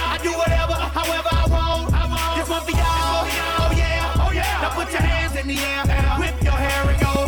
I 0.01 0.19
do 0.23 0.33
whatever, 0.33 0.73
however 0.75 1.29
I 1.31 1.47
want. 1.51 1.91
This 2.37 2.49
one 2.49 2.63
for 2.63 2.71
y'all. 2.71 2.81
Oh 2.81 3.73
yeah, 3.77 4.15
oh 4.17 4.33
yeah. 4.33 4.63
Now 4.63 4.71
put 4.71 4.91
your 4.91 5.03
hands 5.03 5.37
in 5.37 5.47
the 5.47 5.59
air, 5.59 5.85
whip 6.19 6.43
your 6.43 6.53
hair 6.53 6.89
and 6.89 7.01
go. 7.01 7.27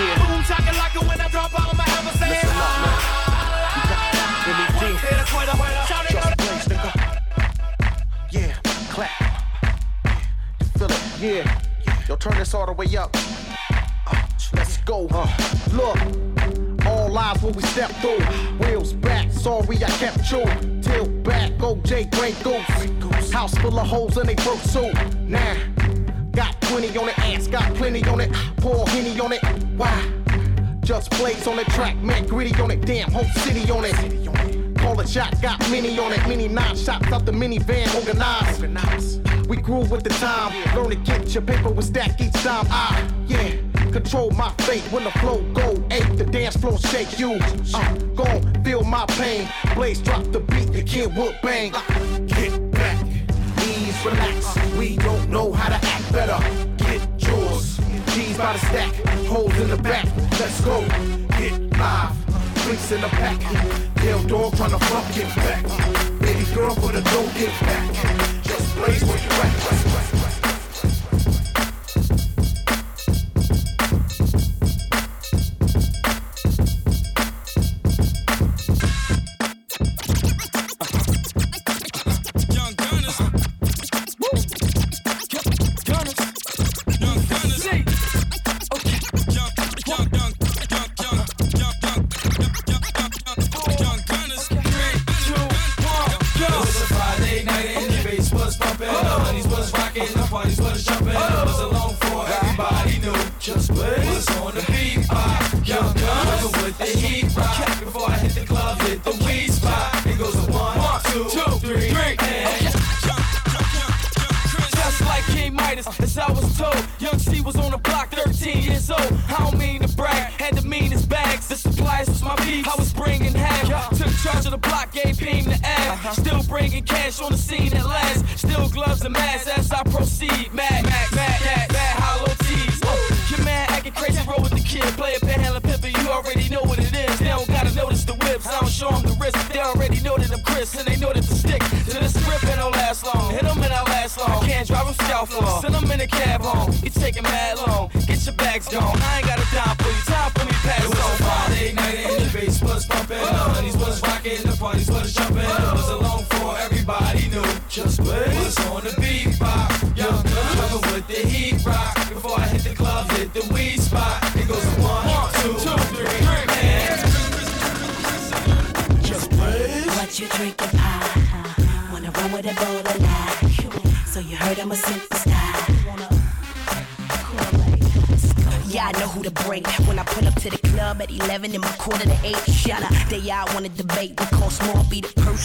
Yeah. 0.00 0.16
Boom 0.26 0.42
shakalaka 0.42 1.00
when 1.06 1.20
I 1.20 1.28
drop. 1.28 1.52
Listen 1.52 2.56
up, 2.56 2.76
man. 2.80 2.98
You 4.46 4.52
got 4.56 4.72
D. 4.80 4.84
A 4.86 5.26
shout 5.86 6.06
it 6.08 6.16
out. 6.16 6.32
Yeah, 8.30 8.54
clap. 8.90 9.12
It? 10.80 10.92
Yeah. 11.20 11.44
Yo, 12.08 12.16
turn 12.16 12.36
this 12.38 12.54
all 12.54 12.66
the 12.66 12.72
way 12.72 12.96
up. 12.96 13.14
Uh, 13.14 14.16
let's 14.54 14.78
go. 14.78 15.06
Uh, 15.10 15.28
Look, 15.72 15.96
lies 17.12 17.42
when 17.42 17.52
we 17.52 17.62
step 17.62 17.90
through. 18.00 18.20
Wheels 18.58 18.92
back, 18.94 19.30
sorry 19.30 19.76
I 19.76 19.90
kept 19.98 20.30
you. 20.32 20.44
Till 20.80 21.06
back, 21.22 21.52
OJ 21.58 22.10
Grey 22.10 22.32
Goose. 22.42 23.32
House 23.32 23.54
full 23.58 23.78
of 23.78 23.86
holes 23.86 24.16
and 24.16 24.28
they 24.28 24.34
broke 24.36 24.58
suit. 24.58 24.94
Nah, 25.28 25.54
got 26.32 26.60
20 26.62 26.88
on 26.98 27.06
the 27.06 27.20
ass, 27.20 27.46
got 27.46 27.74
plenty 27.74 28.02
on 28.04 28.20
it. 28.20 28.32
Pour 28.56 28.88
Henny 28.88 29.18
on 29.20 29.32
it. 29.32 29.42
Why? 29.76 30.10
Just 30.80 31.10
Blaze 31.10 31.46
on 31.46 31.56
the 31.56 31.64
track, 31.64 31.96
man, 31.98 32.26
gritty 32.26 32.60
on 32.60 32.70
it. 32.70 32.84
Damn, 32.84 33.10
whole 33.12 33.24
city 33.36 33.70
on 33.70 33.84
it. 33.84 34.78
Call 34.78 34.98
a 34.98 35.06
shot, 35.06 35.40
got 35.40 35.60
mini 35.70 35.96
on 35.98 36.12
it. 36.12 36.26
Mini 36.26 36.48
nine 36.48 36.76
shots 36.76 37.12
out 37.12 37.24
the 37.24 37.32
minivan, 37.32 37.94
organized. 37.94 39.22
We 39.48 39.56
grew 39.58 39.84
with 39.84 40.02
the 40.02 40.10
time. 40.10 40.52
Learn 40.74 40.90
to 40.90 40.96
get 40.96 41.32
your 41.34 41.42
paper 41.42 41.70
with 41.70 41.86
stack 41.86 42.20
each 42.20 42.32
time. 42.32 42.66
I, 42.68 43.08
yeah, 43.28 43.54
control 43.92 44.30
my 44.30 44.50
fate 44.62 44.82
when 44.90 45.04
the 45.04 45.10
flow 45.12 45.42
go 45.52 45.72
ape. 45.90 46.16
The 46.16 46.24
dance 46.24 46.56
floor 46.56 46.78
shake 46.78 47.18
you. 47.18 47.38
Uh, 47.74 47.94
gon' 48.16 48.64
feel 48.64 48.82
my 48.82 49.04
pain. 49.06 49.46
Blaze 49.74 50.00
drop 50.00 50.24
the 50.32 50.40
beat, 50.40 50.72
the 50.72 50.82
kid 50.82 51.14
would 51.16 51.38
bang. 51.42 51.74
Uh, 51.74 52.18
get 52.26 52.70
back, 52.70 53.06
ease, 53.66 54.04
relax. 54.04 54.56
We 54.78 54.96
don't 54.96 55.28
know 55.28 55.52
how 55.52 55.68
to 55.68 55.86
act 55.86 56.12
better. 56.12 56.38
Get 56.78 57.02
yours. 57.18 57.78
G's 58.14 58.38
by 58.38 58.54
the 58.54 58.58
stack, 58.58 58.94
holes 59.26 59.56
in 59.58 59.68
the 59.68 59.76
back. 59.76 60.06
Let's 60.40 60.60
go. 60.62 60.80
Get 61.38 61.60
live. 61.78 62.16
Drinks 62.64 62.92
in 62.92 63.00
the 63.00 63.08
pack. 63.08 63.38
Tail 63.96 64.22
dog 64.24 64.52
tryna 64.54 64.80
fuck 64.88 65.14
get 65.14 65.28
back. 65.36 65.62
Baby 66.20 66.44
girl 66.54 66.74
for 66.74 66.92
the 66.92 67.02
dough 67.02 67.30
get 67.34 67.52
back. 67.60 68.42
Just 68.42 68.74
Blaze 68.76 69.04
where 69.04 69.18
you 69.18 69.30
at. 69.30 69.91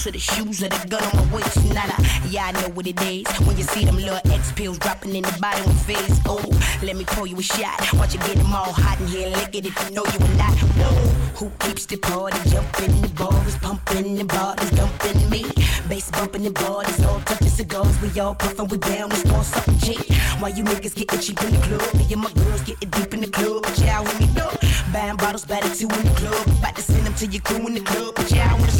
Be 0.07 0.11
the 0.11 0.19
shoes 0.19 0.63
or 0.63 0.69
the 0.69 0.87
gun 0.87 1.03
on 1.03 1.15
my 1.17 1.35
waist. 1.35 1.57
Nada. 1.73 1.95
Yeah, 2.29 2.45
I 2.47 2.51
know 2.53 2.69
what 2.69 2.87
it 2.87 2.99
is 3.01 3.27
when 3.45 3.57
you 3.57 3.63
see 3.63 3.85
them 3.85 3.95
little 3.95 4.19
X 4.31 4.51
pills 4.53 4.79
dropping 4.79 5.15
in 5.15 5.23
the 5.23 5.37
bottom 5.41 5.69
of 5.69 5.81
face. 5.83 6.19
Oh, 6.25 6.43
let 6.81 6.95
me 6.95 7.03
pour 7.03 7.27
you 7.27 7.37
a 7.37 7.41
shot. 7.41 7.77
Watch 7.93 8.13
you 8.13 8.19
get 8.19 8.37
them 8.37 8.53
all 8.53 8.71
hot 8.71 8.99
in 9.01 9.07
here, 9.07 9.29
lick 9.29 9.55
it 9.55 9.65
if 9.65 9.75
you 9.83 9.95
know 9.95 10.05
you 10.05 10.19
are 10.25 10.37
not. 10.37 10.55
Who 11.37 11.51
keeps 11.59 11.85
the 11.85 11.97
party 11.97 12.37
jumping? 12.49 12.91
In 12.91 13.01
the 13.01 13.09
bars 13.09 13.57
pumping, 13.57 14.15
the 14.15 14.25
bodies 14.25 14.71
dumping 14.71 15.29
me. 15.29 15.43
Bass 15.89 16.09
bumping 16.11 16.43
the 16.43 16.51
bodies, 16.51 17.03
all 17.03 17.19
touching 17.21 17.49
cigars. 17.49 17.95
We 18.01 18.19
all 18.19 18.35
puffing, 18.35 18.67
we 18.67 18.77
down, 18.77 19.09
we 19.09 19.15
start 19.15 19.45
something 19.45 19.79
cheap. 19.79 20.05
Why 20.39 20.49
you 20.49 20.63
niggas 20.63 20.95
getting 20.95 21.19
cheap 21.19 21.41
in 21.43 21.51
the 21.51 21.61
club? 21.67 21.93
Me 21.95 22.05
and 22.13 22.21
my 22.21 22.31
girls 22.31 22.61
getting 22.61 22.89
deep 22.89 23.13
in 23.13 23.21
the 23.21 23.27
club. 23.27 23.63
But 23.63 23.77
y'all 23.79 24.03
with 24.03 24.19
me. 24.19 24.27
Buying 24.93 25.17
bottles, 25.17 25.45
better 25.45 25.69
two 25.75 25.87
in 25.87 26.03
the 26.05 26.13
club. 26.15 26.47
About 26.59 26.75
to 26.75 26.81
send 26.81 27.05
them 27.05 27.13
to 27.15 27.25
your 27.27 27.41
crew 27.41 27.67
in 27.67 27.73
the 27.73 27.81
club. 27.81 28.15
But 28.15 28.31
y'all 28.31 28.57
smoke. 28.57 28.76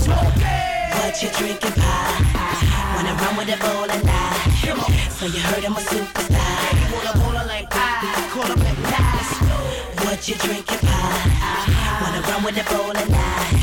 What 1.17 1.23
you 1.23 1.31
drinking, 1.39 1.71
pie? 1.71 2.93
Wanna 2.93 3.13
run 3.15 3.37
with 3.37 3.49
a 3.49 3.57
bowl 3.57 3.89
of 3.89 4.03
night? 4.05 5.09
So 5.17 5.25
you 5.25 5.39
heard 5.39 5.65
I'm 5.65 5.73
a 5.73 5.79
superstar. 5.79 6.93
Wanna 6.93 7.13
bowl 7.17 7.33
like 7.33 7.67
pie? 7.71 8.29
Call 8.29 8.43
up 8.43 8.59
at 8.59 8.77
night. 8.77 10.05
What 10.05 10.27
you 10.29 10.35
drinking, 10.35 10.77
pie? 10.77 12.01
Wanna 12.03 12.21
run 12.21 12.43
with 12.43 12.61
a 12.61 12.63
bowl 12.69 12.91
of 12.91 13.09
night? 13.09 13.57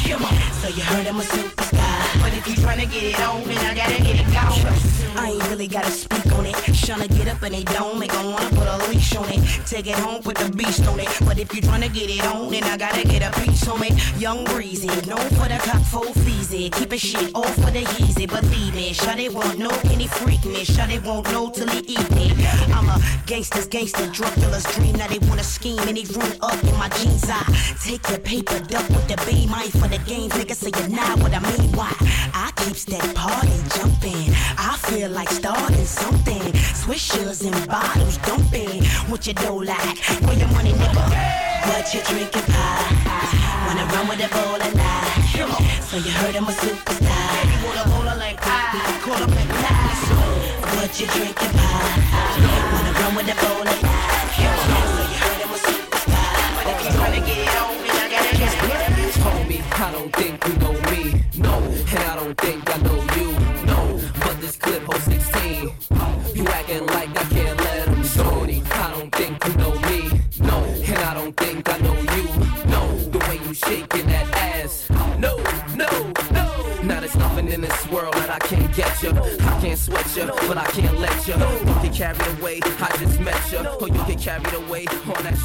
So 0.63 0.67
you 0.67 0.83
heard 0.83 1.07
I'm 1.07 1.21
a 1.21 1.23
superstar. 1.23 2.23
But 2.23 2.33
if 2.33 2.45
you 2.49 2.55
tryna 2.55 2.91
get 2.91 3.05
it 3.05 3.21
on, 3.21 3.45
then 3.45 3.59
I 3.59 3.73
gotta 3.73 4.03
get 4.03 4.19
it 4.19 4.27
gone. 4.35 5.15
I 5.17 5.31
ain't 5.31 5.49
really 5.49 5.69
gotta 5.69 5.93
speak 5.93 6.27
on 6.33 6.47
it. 6.47 6.74
Tryna 6.85 7.09
get 7.17 7.29
up 7.29 7.41
and 7.41 7.55
they 7.55 7.65
don't, 7.65 7.99
they 7.99 8.07
gon' 8.07 8.31
wanna 8.31 8.51
put 8.51 8.69
a 8.69 8.77
leash 8.91 9.17
on 9.17 9.25
it. 9.31 9.41
Take 9.67 9.87
it 9.87 9.95
home, 9.95 10.23
put 10.23 10.37
the 10.37 10.51
beast 10.55 10.87
on 10.87 11.01
it. 11.01 11.09
But 11.25 11.39
if 11.39 11.55
you 11.55 11.63
tryna 11.63 11.91
get 11.93 12.11
it 12.11 12.23
on, 12.27 12.51
then 12.51 12.63
I 12.65 12.77
gotta 12.77 13.09
get 13.09 13.23
a 13.23 13.41
piece 13.41 13.67
on 13.67 13.83
it. 13.83 13.95
Young 14.21 14.45
breezy, 14.45 14.89
known 15.09 15.27
for 15.31 15.49
the 15.49 15.59
cock 15.65 15.81
full 15.83 16.13
feezy. 16.25 16.71
Keep 16.71 16.93
a 16.93 16.99
shit 16.99 17.31
all 17.35 17.49
for 17.63 17.71
the 17.71 17.89
easy, 18.01 18.27
believe 18.27 18.75
me. 18.75 18.93
Shut 18.93 19.19
it 19.19 19.33
won't 19.33 19.59
know 19.59 19.73
any 19.85 20.07
freak 20.07 20.45
me. 20.45 20.63
Shut 20.65 20.91
it 20.91 21.03
won't 21.03 21.25
know 21.33 21.51
till 21.51 21.69
he 21.69 21.79
eat 21.79 22.11
me. 22.11 22.35
I'm 22.75 22.87
a 22.91 23.01
gangster's 23.25 23.67
gangster, 23.67 24.07
drug 24.11 24.35
dealer's 24.35 24.65
dream. 24.75 24.95
Now 24.97 25.07
they 25.07 25.21
wanna 25.21 25.43
scheme 25.43 25.81
and 25.89 25.97
he 25.97 26.05
run 26.15 26.37
up 26.43 26.63
in 26.63 26.77
my 26.77 26.91
jeans. 26.91 27.25
I 27.31 27.43
take 27.83 28.07
your 28.11 28.19
paper, 28.19 28.61
duck 28.61 28.87
with 28.91 29.09
the 29.09 29.17
beam. 29.25 29.55
I 29.55 29.65
ain't 29.65 29.73
for 29.73 29.89
the 29.89 29.99
games, 30.05 30.35
nigga, 30.35 30.55
so 30.55 30.69
you're 30.69 30.95
not 30.95 31.19
what 31.21 31.33
I 31.33 31.41
mean. 31.41 31.73
Why? 31.73 31.93
I 32.35 32.53
keeps 32.57 32.85
that 32.87 33.15
party 33.15 33.57
jumping. 33.75 34.35
I 34.59 34.77
feel 34.95 35.11
like 35.11 35.29
starting 35.29 35.85
something. 35.85 36.43
Swishers 36.83 37.45
and 37.45 37.69
bottles 37.69 38.17
dumping. 38.19 38.85
What 39.11 39.27
you 39.27 39.35
do 39.35 39.65
like? 39.65 39.99
Where 40.25 40.39
your 40.39 40.49
money, 40.49 40.73
nigga? 40.73 41.05
What 41.67 41.93
you 41.93 42.01
drinking, 42.09 42.47
pie? 42.55 42.95
Wanna 43.67 43.85
run 43.93 44.07
with 44.09 44.27
a 44.27 44.29
bowl 44.35 44.61
of 44.67 44.75
night? 44.75 45.25
So 45.89 45.97
you 45.97 46.13
heard 46.21 46.37
I'm 46.37 46.45
a 46.45 46.53
superstar. 46.53 47.27
Baby, 47.35 47.57
wanna 47.65 47.85
roll 47.91 48.19
like 48.25 48.41
pie? 48.41 49.01
Call 49.03 49.23
up 49.25 49.37
and 49.41 49.49
nice. 49.67 50.05
What 50.77 51.01
you 51.01 51.07
drinking, 51.07 51.55
pie? 51.59 51.95
Wanna 52.73 52.93
run 53.01 53.15
with 53.17 53.35
a 53.35 53.37
bowl 53.43 53.67
of 53.67 53.83
night? 53.83 54.84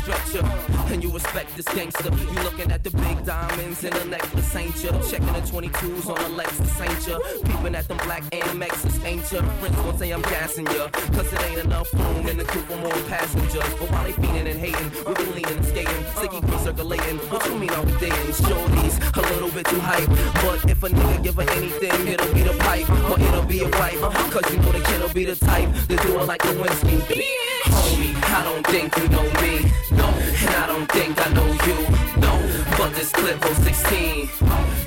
Stretcher. 0.10 0.46
And 0.92 1.04
you 1.04 1.12
respect 1.12 1.56
this 1.56 1.66
gangster. 1.66 2.10
You 2.10 2.44
looking 2.44 2.72
at 2.72 2.84
the 2.84 2.92
big 2.92 3.26
diamonds 3.26 3.84
in 3.84 3.94
the 3.94 4.06
necklace, 4.06 4.56
ain't 4.56 4.84
you? 4.84 4.90
Checking 5.10 5.34
the 5.34 5.44
22s 5.46 6.10
on 6.10 6.18
the 6.18 6.42
Lexus, 6.42 6.82
ain't 6.82 7.08
you? 7.08 7.42
Peeping 7.44 7.76
at 7.76 7.88
them 7.88 7.98
black 7.98 8.24
Amexes, 8.32 9.06
ain't 9.06 9.32
you? 9.32 9.42
Friends 9.60 9.76
gon' 9.76 9.98
say 9.98 10.12
I'm 10.12 10.22
gassing 10.24 10.66
you. 10.68 10.88
Cause 11.14 11.32
it 11.32 11.42
ain't 11.44 11.60
enough 11.66 11.94
room 11.94 12.28
in 12.28 12.38
the 12.38 12.44
coupe 12.46 12.66
for 12.66 12.78
more 12.78 13.04
passengers. 13.08 13.74
But 13.80 13.92
while 13.92 14.04
they 14.04 14.14
fiending 14.14 14.50
and 14.50 14.60
hating, 14.60 14.90
we 15.06 15.14
been 15.14 15.32
leaning 15.36 15.58
and 15.58 15.66
skating. 15.66 16.04
Sticky 16.18 16.40
recirculating. 16.42 17.18
What 17.32 17.46
you 17.46 17.56
mean 17.56 17.70
we 17.86 17.92
dating? 18.00 18.34
Shorties, 18.34 18.96
a 19.16 19.22
little 19.34 19.52
bit 19.52 19.66
too 19.68 19.80
hype. 19.80 20.10
But 20.42 20.70
if 20.70 20.82
a 20.84 20.90
nigga 20.90 21.24
give 21.24 21.36
her 21.36 21.50
anything, 21.52 22.08
it'll 22.08 22.34
be 22.34 22.42
the 22.42 22.58
pipe. 22.60 22.90
Or 23.10 23.20
it'll 23.20 23.46
be 23.46 23.60
a 23.62 23.70
wife. 23.70 24.02
Cause 24.34 24.52
you 24.52 24.60
know 24.60 24.72
the 24.72 24.80
kid'll 24.80 25.14
be 25.14 25.26
the 25.26 25.36
type 25.36 25.70
to 25.88 25.96
do 25.98 26.20
it 26.20 26.26
like 26.26 26.42
Lewinsky. 26.42 27.39
Homie, 27.66 28.16
I 28.24 28.44
don't 28.44 28.66
think 28.68 28.96
you 28.98 29.08
know 29.10 29.28
me. 29.42 29.72
No, 29.92 30.08
and 30.08 30.56
I 30.56 30.68
don't 30.68 30.90
think 30.92 31.14
I 31.26 31.30
know 31.34 31.48
you. 31.68 31.78
No, 32.22 32.32
but 32.78 32.94
this 32.96 33.12
clip 33.12 33.44
was 33.44 33.58
16. 33.58 34.30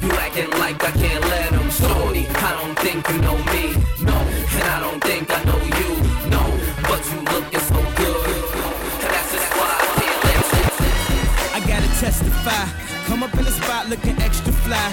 You 0.03 0.11
acting 0.13 0.51
like 0.59 0.83
I 0.83 0.91
can't 0.93 1.25
let 1.25 1.51
him. 1.53 1.71
Shorty, 1.71 2.27
I 2.29 2.51
don't 2.59 2.79
think 2.79 3.09
you 3.09 3.19
know 3.19 3.37
me. 3.53 3.75
No, 4.01 4.17
and 4.59 4.69
I 4.75 4.81
don't 4.81 5.03
think 5.03 5.31
I 5.31 5.43
know 5.45 5.61
you. 5.79 5.91
No, 6.31 6.43
but 6.89 7.01
you 7.11 7.19
looking 7.35 7.61
so 7.61 7.81
good. 8.01 8.27
And 9.03 9.11
that's 9.13 9.33
just 9.33 9.51
why 9.59 9.71
I 9.77 9.87
can't 9.99 10.21
let 10.29 10.45
you. 10.55 10.65
I 11.57 11.61
gotta 11.67 11.91
testify. 12.01 12.65
Come 13.07 13.23
up 13.23 13.35
in 13.35 13.45
the 13.45 13.51
spot 13.51 13.89
looking 13.89 14.19
extra 14.23 14.53
fly. 14.65 14.91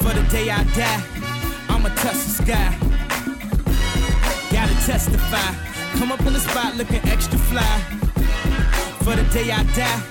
For 0.00 0.12
the 0.14 0.24
day 0.30 0.50
I 0.50 0.64
die, 0.74 1.02
I'ma 1.68 1.88
touch 2.02 2.18
the 2.26 2.32
sky. 2.42 2.76
Gotta 4.50 4.74
testify. 4.86 5.67
Come 5.96 6.12
up 6.12 6.20
in 6.20 6.32
the 6.32 6.40
spot 6.40 6.76
looking 6.76 7.00
extra 7.08 7.38
fly. 7.38 7.80
For 9.02 9.16
the 9.16 9.24
day 9.32 9.50
I 9.50 9.62
die, 9.74 10.02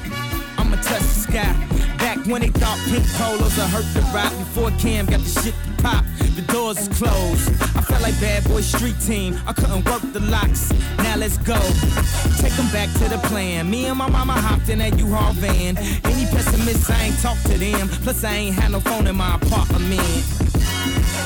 I'ma 0.58 0.76
touch 0.78 1.02
the 1.02 1.20
sky. 1.28 1.54
Back 1.98 2.26
when 2.26 2.42
they 2.42 2.50
thought 2.50 2.80
pink 2.86 3.06
polos 3.14 3.58
would 3.58 3.68
hurt 3.68 3.86
the 3.94 4.02
rock 4.14 4.32
before 4.38 4.72
Cam 4.80 5.06
got 5.06 5.20
the 5.22 5.42
shit 5.42 5.54
to 5.54 5.84
pop. 5.84 6.06
The 6.36 6.42
doors 6.54 6.78
is 6.78 6.88
closed. 6.98 7.50
I 7.76 7.82
felt 7.82 8.02
like 8.02 8.20
bad 8.20 8.44
boy 8.46 8.62
street 8.62 8.96
team. 9.02 9.40
I 9.48 9.54
couldn't 9.54 9.86
work 9.86 10.02
the 10.14 10.20
locks. 10.20 10.72
Now 11.00 11.16
let's 11.18 11.38
go. 11.38 11.60
Take 12.38 12.54
them 12.54 12.70
back 12.72 12.92
to 13.00 13.10
the 13.10 13.20
plan. 13.28 13.70
Me 13.70 13.86
and 13.86 13.98
my 13.98 14.10
mama 14.10 14.34
hopped 14.34 14.70
in 14.70 14.80
that 14.80 14.98
U-Haul 14.98 15.34
van. 15.34 15.78
Any 15.78 16.26
pessimists, 16.32 16.90
I 16.90 17.06
ain't 17.06 17.20
talk 17.20 17.38
to 17.44 17.58
them. 17.58 17.90
Plus, 18.04 18.24
I 18.24 18.34
ain't 18.34 18.56
had 18.56 18.72
no 18.72 18.80
phone 18.80 19.08
in 19.08 19.16
my 19.16 19.36
apartment. 19.36 20.57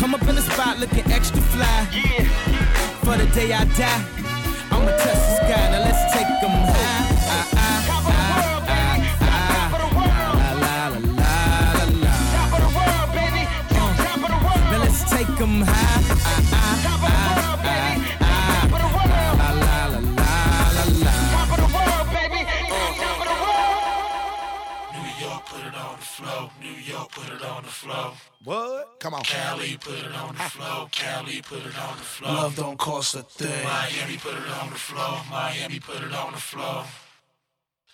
Come 0.00 0.14
up 0.14 0.22
in 0.28 0.34
the 0.34 0.42
spot 0.42 0.78
looking 0.78 1.10
extra 1.12 1.40
fly. 1.40 1.88
Yeah. 1.92 2.24
For 3.04 3.16
the 3.16 3.26
day 3.34 3.52
I 3.52 3.64
die, 3.64 4.04
I'ma 4.70 4.90
touch 4.90 5.22
the 5.26 5.34
sky. 5.36 5.70
Now 5.70 5.80
let's 5.86 6.12
take 6.14 6.28
them 6.40 6.50
high. 6.50 7.06
Ah, 7.28 7.48
ah, 7.56 7.82
take 15.08 15.36
them 15.38 15.62
high. 15.62 16.02
Ah, 16.22 16.34
ah, 16.52 16.86
ah, 16.92 17.02
ah, 17.02 18.22
ah. 18.22 18.68
La, 19.38 19.50
la, 19.62 19.78
la, 19.92 20.00
la, 20.18 20.32
la, 20.76 20.84
la. 21.04 21.14
New 24.94 25.08
York, 25.24 25.42
put 25.46 25.62
it 25.64 25.74
on 25.74 25.96
the 25.96 26.04
flow. 26.04 26.50
New 26.60 26.76
York, 26.92 27.08
put 27.12 27.28
it 27.32 27.42
on 27.42 27.62
the 27.62 27.68
flow. 27.68 28.12
What? 28.44 28.98
Come 28.98 29.14
on. 29.14 29.22
Cali, 29.22 29.76
put 29.78 29.94
it 29.94 30.12
on 30.16 30.34
the 30.34 30.42
flow. 30.42 30.88
Cali, 30.90 31.42
put 31.42 31.60
it 31.60 31.78
on 31.78 31.96
the 31.96 32.02
flow. 32.02 32.32
Love 32.32 32.56
don't 32.56 32.76
cost 32.76 33.14
a 33.14 33.22
thing. 33.22 33.64
Miami, 33.64 34.16
put 34.16 34.34
it 34.34 34.48
on 34.60 34.70
the 34.70 34.76
flow. 34.76 35.20
Miami, 35.30 35.78
put 35.78 36.02
it 36.02 36.12
on 36.12 36.32
the 36.32 36.40
flow. 36.40 36.82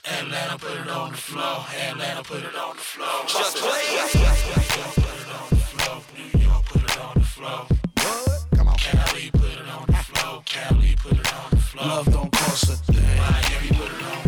Atlanta, 0.06 0.58
put 0.58 0.72
it 0.72 0.88
on 0.88 1.10
the 1.10 1.18
flow. 1.18 1.64
Atlanta, 1.76 2.22
put 2.22 2.42
it 2.42 2.56
on 2.56 2.76
the 2.76 2.82
flow. 2.82 3.24
Just 3.26 3.58
play. 3.58 3.82
New 3.92 4.20
York, 4.20 4.94
put 4.94 5.04
it 5.04 5.28
on 5.28 5.48
the 5.50 5.56
flow. 5.56 6.02
New 6.16 6.40
York, 6.40 6.64
put 6.64 6.82
it 6.82 6.98
on 6.98 7.14
the 7.14 7.20
flow. 7.20 7.66
What? 7.96 8.46
Come 8.56 8.68
on. 8.68 8.76
Cali, 8.78 9.30
put 9.32 9.52
it 9.52 9.68
on 9.68 9.84
the 9.86 9.92
flow. 9.92 10.42
Cali, 10.46 10.96
put 10.96 11.12
it 11.12 11.34
on 11.34 11.50
the 11.50 11.56
flow. 11.56 11.86
Love 11.86 12.10
don't 12.10 12.32
cost 12.32 12.64
a 12.64 12.76
thing. 12.90 13.18
Miami, 13.18 13.68
put 13.68 13.86
it 13.86 14.02
on 14.02 14.22
the 14.22 14.27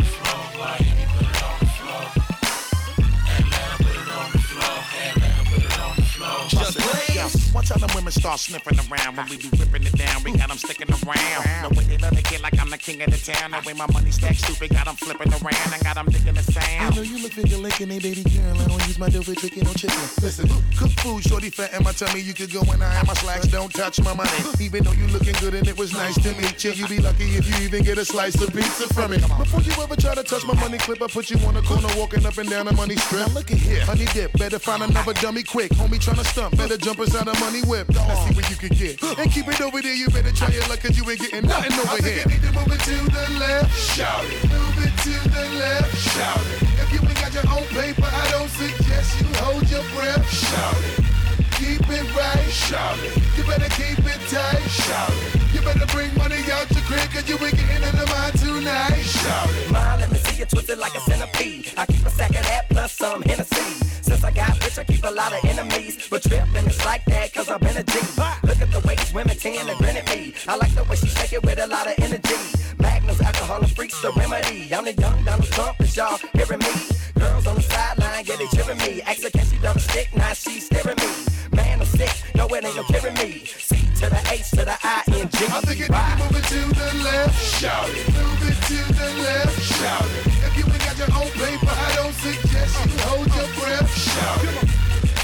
Yo, 7.71 7.77
watch 7.77 7.81
how 7.81 7.87
them 7.87 7.95
women 7.95 8.11
start 8.11 8.39
sniffing 8.39 8.79
around 8.79 9.15
when 9.15 9.29
we 9.29 9.37
be 9.37 9.49
ripping 9.57 9.83
it 9.83 9.97
down. 9.97 10.23
We 10.23 10.35
got 10.37 10.49
them 10.49 10.57
sticking 10.57 10.89
around. 10.91 11.71
The 11.71 11.75
way 11.77 11.83
they 11.85 11.97
love 11.97 12.15
to 12.15 12.23
get 12.23 12.41
like 12.41 12.59
I'm 12.59 12.69
the 12.69 12.77
king 12.77 13.01
of 13.01 13.11
the 13.11 13.17
town. 13.17 13.51
The 13.51 13.61
way 13.65 13.73
my 13.73 13.87
money 13.91 14.11
stacks 14.11 14.39
stupid, 14.39 14.71
got 14.71 14.85
them 14.85 14.95
flipping 14.95 15.31
around. 15.31 15.71
I 15.71 15.79
got 15.81 15.95
them 15.95 16.07
digging 16.07 16.33
the 16.33 16.41
I 16.79 16.89
know 16.95 17.01
you 17.01 17.21
look 17.23 17.31
finger 17.31 17.57
licking, 17.57 17.89
hey 17.89 17.99
baby 17.99 18.23
girl. 18.23 18.57
I 18.57 18.67
don't 18.67 18.87
use 18.87 18.99
my 18.99 19.09
dough 19.09 19.21
for 19.21 19.35
chicken 19.35 19.67
or 19.67 19.73
chicken. 19.73 20.01
Listen, 20.21 20.49
cook 20.77 20.91
food, 20.99 21.23
shorty 21.23 21.49
fat 21.49 21.73
in 21.73 21.83
my 21.83 21.91
tummy. 21.91 22.21
You 22.21 22.33
could 22.33 22.51
go 22.51 22.61
when 22.61 22.81
I 22.81 22.89
have 22.89 23.07
my 23.07 23.13
slacks. 23.13 23.47
Don't 23.47 23.73
touch 23.73 24.01
my 24.01 24.13
money. 24.13 24.29
Even 24.59 24.83
though 24.83 24.91
you 24.91 25.07
looking 25.07 25.35
good 25.39 25.53
and 25.53 25.67
it 25.67 25.77
was 25.77 25.93
nice 25.93 26.15
to 26.21 26.35
meet 26.35 26.63
you, 26.63 26.71
you 26.71 26.87
be 26.87 26.99
lucky 26.99 27.23
if 27.37 27.47
you 27.47 27.65
even 27.65 27.83
get 27.83 27.97
a 27.97 28.05
slice 28.05 28.35
of 28.41 28.53
pizza 28.53 28.91
from 28.93 29.13
it. 29.13 29.21
Before 29.21 29.61
you 29.61 29.71
ever 29.81 29.95
try 29.95 30.15
to 30.15 30.23
touch 30.23 30.45
my 30.45 30.55
money 30.55 30.77
clip, 30.77 31.01
I 31.01 31.07
put 31.07 31.29
you 31.29 31.37
on 31.47 31.53
the 31.53 31.61
corner 31.61 31.87
walking 31.97 32.25
up 32.25 32.37
and 32.37 32.49
down 32.49 32.65
the 32.65 32.73
money 32.73 32.95
strip. 32.97 33.27
Now 33.27 33.33
look 33.33 33.51
at 33.51 33.57
here, 33.57 33.85
honey 33.85 34.05
dip. 34.13 34.33
Better 34.33 34.59
find 34.59 34.83
another 34.83 35.13
dummy 35.13 35.43
quick. 35.43 35.71
Homie 35.71 35.99
tryna 35.99 36.25
stump, 36.25 36.57
better 36.57 36.77
jump 36.77 36.99
inside 36.99 37.25
the 37.27 37.39
money 37.39 37.60
whip. 37.67 37.87
Let's 37.93 38.21
see 38.27 38.33
what 38.35 38.49
you 38.49 38.55
can 38.55 38.69
get. 38.75 39.01
And 39.19 39.31
keep 39.31 39.47
it 39.47 39.61
over 39.61 39.81
there, 39.81 39.93
you 39.93 40.07
better 40.09 40.31
try 40.31 40.49
your 40.49 40.67
luck, 40.67 40.81
cause 40.81 40.97
you 40.97 41.09
ain't 41.09 41.19
getting 41.19 41.47
nothing 41.47 41.73
over 41.79 42.01
here. 42.01 42.23
You 42.23 42.31
need 42.31 42.41
to 42.41 42.51
move 42.53 42.71
it 42.71 42.81
to 42.87 42.97
the 43.11 43.25
left, 43.39 43.73
shout 43.77 44.25
it. 44.25 44.49
Move 44.49 44.77
it 44.81 44.93
to 45.05 45.15
the 45.29 45.45
left, 45.59 45.95
shout 45.97 46.39
it. 46.39 46.61
If 46.81 46.93
you 46.93 46.99
ain't 47.07 47.21
got 47.21 47.33
your 47.33 47.47
own 47.51 47.67
paper, 47.73 48.07
I 48.07 48.31
don't 48.31 48.49
suggest 48.49 49.19
you 49.21 49.27
hold 49.41 49.69
your 49.69 49.83
breath, 49.95 50.25
shout 50.29 50.77
it. 50.97 51.01
keep 51.61 51.89
it 51.89 52.15
right. 52.15 52.49
Shout 52.49 52.97
it. 52.99 53.15
You 53.37 53.43
better 53.43 53.69
keep 53.69 53.99
it 53.99 54.21
tight. 54.29 54.67
Shout 54.67 55.11
it. 55.11 55.53
You 55.53 55.61
better 55.61 55.85
bring 55.87 56.13
money 56.17 56.41
out 56.51 56.69
your 56.71 56.81
crib, 56.89 57.07
cause 57.13 57.27
you 57.29 57.37
ain't 57.45 57.55
getting 57.55 57.83
into 57.83 58.05
mine 58.07 58.33
tonight. 58.33 59.03
Shout 59.03 59.49
it. 59.49 59.71
Ma, 59.71 59.95
let 59.99 60.11
me 60.11 60.17
see 60.17 60.39
you 60.39 60.45
twisted 60.45 60.79
like 60.79 60.95
a 60.95 61.01
centipede. 61.01 61.73
I 61.77 61.85
keep 61.85 62.05
a 62.05 62.09
sack 62.09 62.31
of 62.31 62.43
that 62.43 62.69
plus 62.69 62.91
some 62.93 63.21
Hennessy. 63.21 64.00
Since 64.21 64.37
I 64.37 64.45
got 64.45 64.63
rich, 64.63 64.77
I 64.77 64.83
keep 64.83 65.03
a 65.03 65.09
lot 65.09 65.33
of 65.33 65.43
enemies. 65.45 66.07
But 66.07 66.21
tripping 66.21 66.65
it's 66.67 66.85
like 66.85 67.03
that, 67.05 67.33
cause 67.33 67.49
I've 67.49 67.59
been 67.59 67.75
a 67.75 67.81
G. 67.81 67.97
Look 68.43 68.61
at 68.61 68.71
the 68.71 68.79
way 68.85 68.93
these 68.93 69.13
women 69.13 69.35
tend 69.35 69.67
to 69.67 69.75
grin 69.77 69.97
at 69.97 70.07
me. 70.13 70.35
I 70.47 70.57
like 70.57 70.75
the 70.75 70.83
way 70.83 70.95
she 70.95 71.07
shake 71.07 71.33
it 71.33 71.41
with 71.41 71.57
a 71.57 71.65
lot 71.65 71.87
of 71.87 71.95
energy. 71.97 72.37
Magnums, 72.77 73.19
alcohol, 73.19 73.61
and 73.61 73.71
freaks, 73.71 73.99
the 73.99 74.11
remedy. 74.11 74.69
I'm 74.75 74.85
the 74.85 74.93
young 74.93 75.23
Donald 75.23 75.49
Trump, 75.49 75.81
is 75.81 75.97
y'all 75.97 76.19
hearing 76.33 76.59
me? 76.59 76.73
Girls 77.17 77.47
on 77.47 77.55
the 77.55 77.63
sideline, 77.63 78.23
yeah, 78.27 78.35
they 78.35 78.45
cheering 78.53 78.77
me. 78.77 79.01
Ask 79.01 79.23
her, 79.23 79.31
can 79.31 79.43
she 79.43 79.57
dump 79.57 79.79
stick? 79.79 80.15
Now 80.15 80.33
she's 80.33 80.67
staring 80.67 80.97
me. 81.01 81.11
Man, 81.57 81.79
I'm 81.79 81.85
sick, 81.87 82.13
no, 82.35 82.45
it 82.45 82.63
ain't 82.63 82.75
no 82.75 82.83
carrying 82.83 83.15
me. 83.15 83.45
C 83.45 83.75
to 84.01 84.05
the 84.05 84.21
H 84.29 84.51
to 84.51 84.65
the 84.69 84.77
I 84.83 85.01
think 85.09 85.33
you 85.33 85.49
need 85.49 85.89
to 85.89 86.05
move 86.21 86.37
it 86.37 86.45
to 86.45 86.61
the 86.77 87.03
left. 87.03 87.41
Shout 87.41 87.89
it. 87.89 88.05
Move 88.13 88.45
it 88.45 88.57
to 88.69 88.77
the 88.93 89.07
left. 89.23 89.61
Shout 89.61 90.05
it. 90.05 90.27
If 90.45 90.57
you 90.57 90.65
ain't 90.71 90.90
your 91.01 91.17
own 91.17 91.31
paper, 91.33 91.73
I 91.73 91.95
don't 91.95 92.13
suggest 92.13 92.77
you 92.85 92.97
hold 93.09 93.25
your 93.33 93.49
breath. 93.57 93.89
Shout 93.89 94.43
it. 94.45 94.69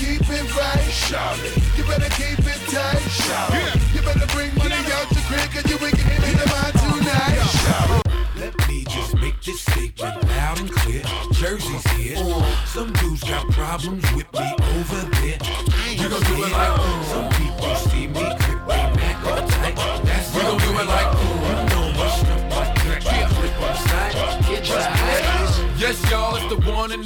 Keep 0.02 0.26
it 0.26 0.48
right. 0.58 0.90
Shout 0.90 1.38
it. 1.46 1.54
You 1.78 1.84
better 1.86 2.10
keep 2.18 2.40
it 2.40 2.62
tight. 2.74 3.06
Shout 3.06 3.54
it. 3.54 3.78
You 3.94 4.02
better 4.02 4.26
bring 4.34 4.50
money 4.58 4.74
out 4.98 5.06
your 5.14 5.22
crib, 5.30 5.46
cause 5.54 5.66
you 5.70 5.78
ain't 5.86 5.96
getting 5.96 6.34
into 6.34 6.48
mine 6.50 6.74
tonight. 6.82 7.46
Shout 7.62 7.90
it. 7.94 8.12
Let 8.42 8.54
me 8.68 8.86
just 8.90 9.14
make 9.22 9.40
this 9.44 9.62
statement 9.62 10.24
loud 10.30 10.60
and 10.62 10.72
clear. 10.72 11.04
Jersey's 11.34 11.86
here. 11.92 12.18
Some 12.66 12.92
dudes 12.94 13.24
got 13.24 13.46
problems 13.52 14.04
with 14.16 14.32
me 14.34 14.48
over 14.74 15.02
there. 15.22 15.38
You 15.94 16.10
gon' 16.10 16.24
do 16.26 16.44
it 16.44 16.52
like 16.58 16.97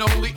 only. 0.01 0.30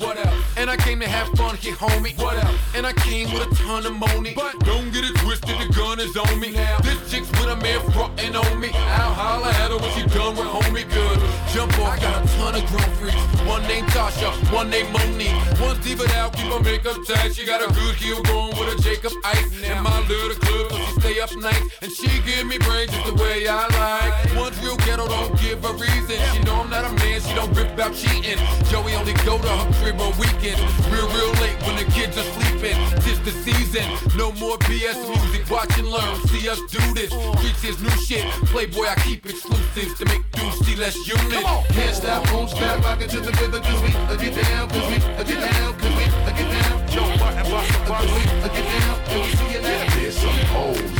To 1.05 1.11
have 1.11 1.29
fun 1.37 1.57
here, 1.57 1.75
homie. 1.75 2.17
What 2.19 2.37
up? 2.38 2.55
And 2.75 2.87
I 2.87 2.93
came 2.93 3.31
with 3.33 3.47
a 3.47 3.55
ton 3.55 3.85
of 3.85 3.95
money. 3.95 4.33
But 4.35 4.59
don't 4.61 4.90
get 4.93 5.05
it 5.05 5.14
twisted, 5.17 5.57
the 5.61 5.73
gun 5.75 6.01
is 6.01 6.17
on 6.17 6.40
me. 6.40 6.53
Now, 6.53 6.79
this 6.79 6.99
chick's 7.11 7.31
with 7.33 7.51
a 7.51 7.57
man 7.57 7.81
frontin' 7.93 8.35
on 8.35 8.61
me. 8.61 8.71
I'll 8.73 9.12
holla 9.12 9.49
at 9.49 9.71
her 9.71 9.77
when 9.77 9.90
she 9.93 10.03
done 10.17 10.37
with 10.37 10.49
homie 10.49 10.88
good. 10.88 11.19
Jump 11.53 11.77
off, 11.81 11.93
I 11.93 12.01
got 12.01 12.25
a 12.25 12.29
ton 12.37 12.55
of 12.57 12.64
grown 12.71 12.90
freaks. 12.97 13.25
One 13.45 13.62
named 13.69 13.88
Tasha, 13.88 14.33
one 14.53 14.71
named 14.71 14.93
Monique. 14.93 15.37
One's 15.61 15.85
deep 15.85 16.01
it 16.01 16.11
out, 16.17 16.33
keep 16.33 16.51
her 16.51 16.61
makeup 16.61 16.97
tight. 17.07 17.35
She 17.35 17.45
got 17.45 17.61
a 17.61 17.69
good 17.75 17.95
heel 17.97 18.23
going 18.23 18.57
with 18.57 18.79
a 18.79 18.83
Jacob 18.83 19.12
Ice. 19.25 19.62
And 19.64 19.85
my 19.85 20.01
little 20.09 20.37
club, 20.40 20.73
she 20.73 21.01
stay 21.01 21.21
up 21.21 21.37
nights. 21.37 21.69
And 21.83 21.93
she 21.93 22.09
give 22.25 22.47
me 22.47 22.57
brains 22.59 22.90
just 22.90 23.07
the 23.07 23.14
way 23.23 23.47
I 23.47 23.69
like. 23.77 24.37
One's 24.37 24.59
real 24.64 24.77
ghetto, 24.79 25.07
don't 25.07 25.38
give 25.38 25.64
a 25.64 25.73
reason. 25.75 26.17
She 26.33 26.38
know 26.45 26.62
I'm 26.62 26.71
not 26.71 26.85
a 26.88 26.93
man, 27.05 27.21
she 27.21 27.35
don't 27.35 27.53
rip 27.53 27.73
about 27.75 27.93
cheating. 27.95 28.40
Joey 28.71 28.95
only 28.95 29.12
go 29.29 29.37
to 29.37 29.49
her 29.49 29.73
crib 29.79 30.01
on 30.01 30.17
weekends. 30.19 30.62
Real, 30.95 31.09
real 31.09 31.33
late 31.43 31.59
when 31.67 31.77
the 31.77 31.91
kids 31.91 32.17
are 32.17 32.29
sleeping. 32.39 32.79
Tis 33.03 33.19
the 33.27 33.33
season, 33.43 33.83
no 34.17 34.31
more 34.39 34.57
BS 34.71 34.95
music. 35.09 35.51
Watch 35.51 35.77
and 35.79 35.89
learn, 35.89 36.15
see 36.29 36.49
us 36.49 36.61
do 36.71 36.83
this. 36.95 37.13
Reach 37.43 37.61
this 37.63 37.81
new 37.83 37.97
shit. 38.07 38.25
Playboy, 38.53 38.87
I 38.87 38.95
keep 39.03 39.27
exclusives 39.27 39.99
to 39.99 40.05
make 40.05 40.23
dudes 40.31 40.65
see 40.65 40.77
less 40.77 40.97
unit. 41.07 41.45
Can't 41.75 41.95
stop, 41.97 42.33
won't 42.33 42.51
stop, 42.51 42.85
rock 42.85 43.01
it 43.03 43.11
to 43.11 43.21
the 43.21 43.33
rhythm, 43.33 43.63
cause 43.63 43.83
we 43.83 43.91
uh, 43.95 44.17
get 44.17 44.35
down, 44.45 44.69
cause 44.69 44.89
we 44.89 44.97
uh, 44.97 45.23
get 45.25 45.41
down, 45.41 45.73
cause 45.75 45.97
we 45.99 46.05
uh, 46.05 46.37
get 46.39 46.49
down. 46.63 46.89
Joe 46.89 47.11
Budden, 47.19 47.51
Budden, 47.89 48.15
we 48.15 48.23
uh, 48.43 48.49
get 48.55 48.67
down, 48.79 49.01
and 49.11 49.21
we 49.23 49.31
see 49.35 49.57
it 49.57 49.63
now. 49.63 49.97
There's 49.97 50.17
some 50.17 50.37
this 50.79 50.94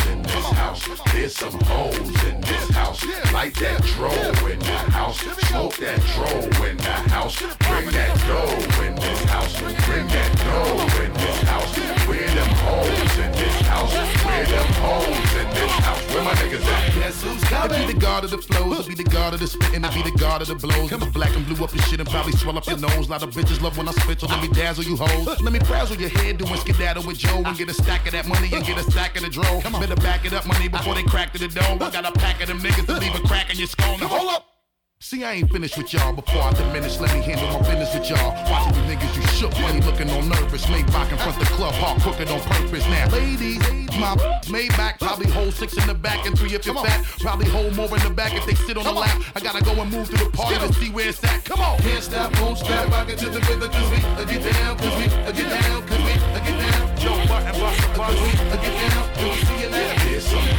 house. 0.75 1.13
There's 1.13 1.37
some 1.37 1.61
hoes 1.65 2.25
in 2.25 2.41
this 2.41 2.71
house. 2.71 3.05
Light 3.33 3.55
that 3.57 3.83
dro 3.83 4.11
in 4.51 4.59
the 4.59 4.79
house. 4.91 5.21
Smoke 5.49 5.77
that 5.77 6.01
dro 6.15 6.67
in 6.67 6.77
the 6.77 6.95
house. 7.11 7.39
Bring 7.39 7.91
that 7.91 8.19
dough 8.27 8.83
in 8.85 8.95
this 8.97 9.25
house. 9.25 9.61
Bring 9.61 10.07
that 10.09 10.31
dough 10.45 11.03
in 11.05 11.13
this 11.13 11.43
house. 11.43 11.79
Where 12.07 12.29
them 12.29 12.51
hoes 12.67 13.19
in 13.19 13.33
this 13.33 13.61
house? 13.63 13.93
Where 14.25 14.47
them 14.47 14.67
hoes 14.83 15.35
in 15.41 15.51
this 15.51 15.73
house? 15.85 16.15
Where 16.15 16.25
my 16.25 16.33
niggas 16.35 16.65
at? 16.67 16.95
Guess 16.95 17.23
who's 17.23 17.45
coming? 17.45 17.81
To 17.81 17.87
be 17.87 17.93
the 17.93 18.01
god 18.01 18.25
of 18.25 18.31
the 18.31 18.39
flows, 18.39 18.85
to 18.85 18.89
be 18.89 19.03
the 19.03 19.11
god 19.11 19.35
of 19.35 19.41
the 19.41 19.47
spitting, 19.47 19.83
to 19.83 19.91
be 19.93 20.03
the 20.03 20.17
god 20.19 20.43
of 20.43 20.49
the 20.49 20.55
blows. 20.55 20.91
Come 20.91 21.11
black 21.13 21.35
and 21.37 21.47
blue 21.47 21.65
up 21.65 21.75
your 21.75 21.83
shit 21.85 22.01
and 22.01 22.09
probably 22.09 22.33
swell 22.33 22.59
up 22.59 22.67
your 22.67 22.79
nose. 22.79 23.09
A 23.09 23.11
lot 23.11 23.23
of 23.23 23.31
bitches 23.31 23.61
love 23.63 23.77
when 23.79 23.89
I 23.89 23.93
spit, 23.93 24.21
so 24.21 24.27
let 24.27 24.43
me 24.43 24.49
dazzle 24.49 24.85
you 24.85 24.97
hoes. 24.97 25.41
Let 25.41 25.53
me 25.53 25.61
frazzle 25.61 25.97
your 25.97 26.11
head, 26.11 26.39
doing 26.39 26.57
skedaddle 26.57 27.05
with 27.05 27.19
Joe 27.19 27.43
and 27.45 27.57
get 27.57 27.69
a 27.71 27.75
stack 27.75 28.07
of 28.07 28.13
that 28.13 28.27
money 28.27 28.51
and 28.53 28.65
get 28.65 28.79
a 28.79 28.83
stack 28.91 29.17
of 29.17 29.23
the 29.23 29.31
dro. 29.31 29.61
Better 29.81 29.97
back 29.97 30.25
it 30.25 30.33
up, 30.33 30.47
money, 30.47 30.64
before 30.69 30.95
they 30.95 31.03
crack 31.05 31.33
to 31.33 31.39
the 31.39 31.49
dough. 31.49 31.79
I 31.81 31.91
got 31.91 32.05
a 32.05 32.13
pack 32.13 32.41
of 32.43 32.49
them 32.49 32.61
niggas 32.61 32.87
to 32.87 32.99
leave 32.99 33.15
a 33.15 33.21
crack 33.27 33.51
in 33.51 33.59
your 33.59 33.69
skull. 33.69 33.99
Now 33.99 34.09
hold 34.09 34.31
up. 34.31 34.47
See, 35.01 35.23
I 35.23 35.33
ain't 35.33 35.53
finished 35.53 35.77
with 35.77 35.93
y'all 35.93 36.15
before 36.15 36.41
I 36.41 36.53
diminish. 36.55 36.99
Let 36.99 37.13
me 37.13 37.21
handle 37.21 37.47
my 37.53 37.59
business 37.69 37.93
with 37.93 38.09
y'all. 38.09 38.33
Watching 38.49 38.75
you 38.75 38.97
niggas, 38.97 39.15
you 39.15 39.23
shook, 39.37 39.53
money 39.61 39.83
looking 39.83 40.09
all 40.09 40.23
nervous. 40.23 40.65
Maybach 40.65 41.13
in 41.13 41.19
front 41.19 41.39
the 41.39 41.45
club, 41.45 41.75
hard 41.75 42.01
crooked 42.01 42.27
on 42.31 42.41
purpose. 42.41 42.87
Now, 42.89 43.11
ladies, 43.11 43.59
my 44.01 44.17
Maybach 44.49 44.99
probably 45.01 45.29
hold 45.29 45.53
six 45.53 45.77
in 45.77 45.87
the 45.87 45.93
back 45.93 46.25
and 46.25 46.39
three 46.39 46.55
if 46.55 46.65
you're 46.65 46.75
fat. 46.75 47.05
Probably 47.21 47.45
hold 47.47 47.77
more 47.77 47.95
in 47.95 48.03
the 48.03 48.09
back 48.09 48.33
if 48.33 48.47
they 48.47 48.55
sit 48.55 48.79
on 48.79 48.85
the 48.85 48.93
lap. 48.93 49.21
I 49.37 49.41
gotta 49.41 49.63
go 49.63 49.73
and 49.73 49.93
move 49.93 50.09
to 50.09 50.17
the 50.17 50.31
party 50.31 50.57
to 50.57 50.73
see 50.73 50.91
where 50.91 51.09
it's 51.11 51.23
at. 51.23 51.45
Come 51.45 51.61
on. 51.61 51.77
Can't 51.81 52.03
stop, 52.03 52.41
won't 52.41 52.57
stop, 52.57 52.89
rock 52.91 53.11
it 53.11 53.19
to 53.19 53.29
the 53.29 53.41
rhythm, 53.41 53.71
cause 53.71 53.91
we 53.91 53.99
uh, 53.99 54.25
get 54.25 54.55
down, 54.55 54.79
cause 54.79 54.97
we 54.97 55.05
uh, 55.05 55.33
get 55.33 55.51
down, 55.51 55.87
cause 55.87 55.99
we 55.99 56.13
uh, 56.13 56.41
get 56.47 56.57
down. 56.59 56.97
Joe 56.97 57.17
Budden, 57.29 57.61
Budden, 57.61 57.97
Budden, 57.99 58.23
we 58.23 58.31
uh, 58.41 58.57
get 58.57 58.73
down, 58.89 59.05
and 59.19 59.29
we 59.29 59.54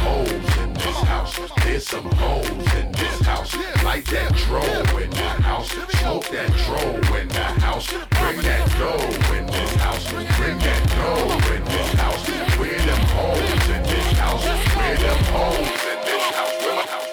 hoes 0.06 0.58
in 0.58 0.72
this 0.74 1.00
house. 1.12 1.38
There's 1.64 1.86
some 1.86 2.08
hoes 2.22 2.74
in 2.80 2.92
this 2.92 3.18
house. 3.30 3.52
Light 3.84 4.06
that 4.06 4.32
dro 4.46 4.62
in 5.02 5.10
the 5.10 5.30
house. 5.48 5.70
Smoke 6.00 6.28
that 6.34 6.50
dro 6.64 6.82
in 7.20 7.28
the 7.28 7.46
house. 7.66 7.86
Bring 8.20 8.40
that 8.48 8.64
dough 8.78 9.36
in 9.36 9.46
this 9.46 9.74
house. 9.84 10.04
Bring 10.38 10.58
that 10.66 10.82
dough 10.96 11.54
in 11.54 11.64
this 11.64 11.92
house. 12.02 12.22
Where 12.58 12.80
them 12.88 13.02
hoes 13.14 13.68
in 13.76 13.82
this 13.92 14.08
house? 14.22 14.44
Where 14.76 14.96
them 15.04 15.20
hoes 15.34 15.82
in 15.92 15.98
this 16.08 16.24
house? 16.36 16.54
Where 16.64 16.74
my 16.76 16.86
house? 16.92 17.05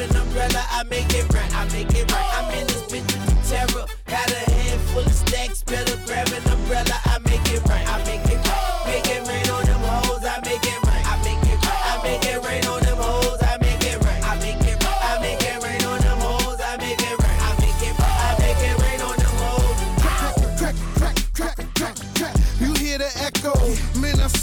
An 0.00 0.16
umbrella. 0.16 0.64
I 0.70 0.82
make 0.84 1.12
it 1.12 1.32
right, 1.32 1.54
I 1.54 1.64
make 1.72 1.92
it 1.94 2.10
right. 2.12 2.30
I'm 2.34 2.50
in 2.58 2.66
this 2.66 2.82
bitch 2.84 3.10
with 3.12 3.48
terror. 3.48 3.86
Got 4.06 4.30
a 4.30 4.50
head 4.50 4.80
full 4.92 5.04
of 5.04 5.12
stacks, 5.12 5.62
better 5.62 5.96
grab 6.06 6.28
an 6.28 6.44
umbrella. 6.50 7.09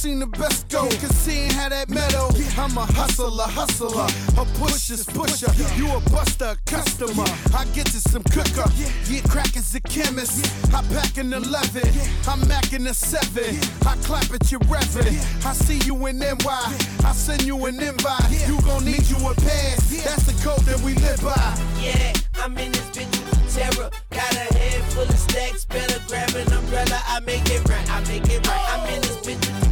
Seen 0.08 0.20
the 0.20 0.28
best 0.40 0.70
go. 0.70 0.84
Cause 1.02 1.16
seeing 1.16 1.52
how 1.52 1.70
that 1.70 1.90
meadow. 1.90 2.30
I'm 2.58 2.78
a 2.78 2.86
hustler, 2.96 3.50
hustler. 3.60 4.08
A 4.42 4.46
pusher's 4.58 5.06
pusher. 5.06 5.52
You 5.76 5.88
a 5.92 6.00
buster, 6.10 6.56
customer. 6.66 7.28
I 7.54 7.66
get 7.76 7.88
to 7.88 8.00
some 8.00 8.24
cooker. 8.24 8.68
Yeah, 9.10 9.22
crack 9.28 9.56
is 9.58 9.76
a 9.76 9.82
chemist. 9.82 10.46
I 10.74 10.82
pack 10.94 11.18
an 11.18 11.34
11. 11.34 11.92
I'm 12.28 12.40
macking 12.48 12.88
a 12.90 12.94
7. 12.94 13.44
I 13.86 13.96
clap 14.08 14.32
at 14.34 14.50
your 14.52 14.62
reverend. 14.68 15.18
I 15.46 15.54
see 15.54 15.80
you 15.86 15.96
in 16.08 16.20
NY. 16.20 16.64
I 17.10 17.12
send 17.12 17.44
you 17.44 17.66
an 17.66 17.82
invite. 17.82 18.48
You 18.48 18.62
gon' 18.62 18.86
need 18.86 19.06
you 19.12 19.18
a 19.28 19.34
pass. 19.36 20.04
That's 20.06 20.26
the 20.30 20.36
code 20.44 20.64
that 20.68 20.80
we 20.82 20.94
live 21.06 21.22
by. 21.22 21.36
Yeah, 21.82 22.14
I'm 22.42 22.58
in 22.58 22.72
this 22.72 22.90
bitch 22.96 23.12
with 23.12 23.56
terror. 23.56 23.90
Got 24.12 24.34
a 24.34 24.48
head 24.56 24.82
full 24.94 25.04
of 25.04 25.20
stacks, 25.20 25.66
better 25.66 26.00
grab 26.08 26.34
an 26.36 26.52
umbrella. 26.54 27.00
I 27.08 27.20
make 27.22 27.46
it 27.50 27.68
right, 27.68 27.90
I 27.92 28.00
make 28.08 28.28
it 28.30 28.48
right. 28.48 28.66
I'm 28.72 28.94
in 28.94 29.02
this 29.02 29.18
bitch. 29.18 29.67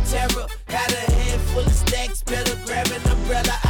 Got 0.68 0.92
a 0.92 1.12
head 1.12 1.40
full 1.52 1.66
of 1.66 1.72
stacks, 1.72 2.24
better 2.24 2.56
grab 2.66 2.88
an 2.88 3.12
umbrella. 3.12 3.65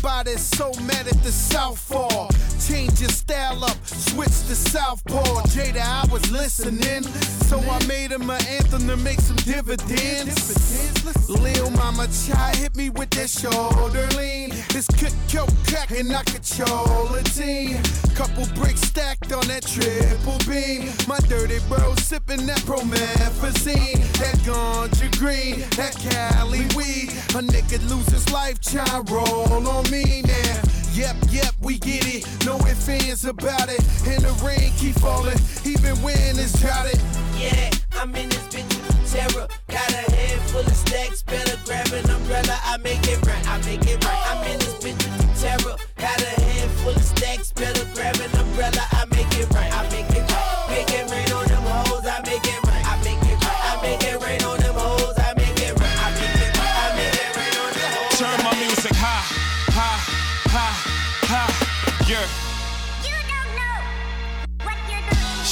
Why's 0.00 0.20
everybody 0.20 0.38
so 0.38 0.72
mad 0.82 1.08
at 1.08 1.22
the 1.24 1.32
Southpaw? 1.32 2.27
Change 2.68 3.00
your 3.00 3.08
style 3.08 3.64
up, 3.64 3.78
switch 3.86 4.28
to 4.46 4.54
Southpaw. 4.54 5.40
Jada, 5.48 5.80
I 5.80 6.06
was 6.12 6.30
listening, 6.30 7.02
so 7.48 7.58
I 7.60 7.82
made 7.86 8.12
him 8.12 8.28
an 8.28 8.44
anthem 8.44 8.86
to 8.88 8.96
make 8.98 9.20
some 9.20 9.36
dividends. 9.36 11.30
Lil 11.30 11.70
Mama 11.70 12.08
Chai 12.08 12.54
hit 12.56 12.76
me 12.76 12.90
with 12.90 13.08
that 13.10 13.30
shoulder 13.30 14.06
lean. 14.18 14.50
This 14.68 14.86
cook 14.86 15.14
coke 15.32 15.54
crack 15.66 15.92
and 15.92 16.14
I 16.14 16.22
control 16.24 17.14
a 17.14 17.22
team. 17.22 17.82
Couple 18.14 18.44
bricks 18.54 18.82
stacked 18.82 19.32
on 19.32 19.46
that 19.46 19.64
triple 19.64 20.36
beam. 20.46 20.92
My 21.08 21.20
dirty 21.20 21.60
bro 21.70 21.94
sipping 21.94 22.44
that 22.48 22.60
promethazine. 22.68 23.96
That 24.18 24.36
ganja 24.44 25.10
green, 25.18 25.60
that 25.78 25.96
Cali 25.96 26.66
weed. 26.76 27.12
A 27.32 27.40
nigga 27.40 27.80
lose 27.88 28.08
his 28.08 28.30
life, 28.30 28.60
try 28.60 29.00
roll 29.08 29.66
on 29.66 29.90
me 29.90 30.20
now. 30.20 30.67
Yep, 30.98 31.16
yep, 31.30 31.54
we 31.60 31.78
get 31.78 32.02
it. 32.12 32.26
No 32.44 32.58
ifs, 32.66 32.88
ands 32.88 33.24
about 33.24 33.68
it. 33.68 33.78
And 34.02 34.18
the 34.18 34.34
rain 34.42 34.72
keep 34.76 34.98
falling, 34.98 35.38
even 35.64 35.94
when 36.02 36.34
it's 36.34 36.58
droughted. 36.58 36.98
Yeah, 37.38 37.70
I'm 37.94 38.10
in 38.16 38.28
this 38.28 38.42
bitch 38.50 38.66
with 38.66 39.06
terror. 39.06 39.46
Got 39.68 39.90
a 39.90 40.10
head 40.10 40.40
full 40.50 40.66
of 40.66 40.74
stacks, 40.74 41.22
better 41.22 41.54
grab 41.64 41.86
an 41.92 42.10
umbrella. 42.10 42.58
I 42.64 42.78
make 42.78 43.06
it 43.06 43.24
right, 43.24 43.46
I 43.46 43.58
make 43.58 43.86
it 43.86 44.04
right. 44.04 44.26
I'm 44.26 44.44
in 44.50 44.58
this 44.58 44.74
bitch 44.82 44.98
with 44.98 45.40
terror. 45.40 45.76
Got 45.98 46.20
a 46.20 46.34
head 46.42 46.68
full 46.82 46.90
of 46.90 47.04
stacks, 47.04 47.52
better 47.52 47.86
grab 47.94 48.16
an 48.16 48.34
umbrella. 48.34 48.82
I 48.90 49.06
make 49.12 49.30
it 49.38 49.48
right, 49.54 49.72
I 49.72 49.88
make 49.94 50.10
it 50.10 50.26
right. 50.26 50.66
Make 50.68 50.90
it 50.90 51.08
rain 51.12 51.27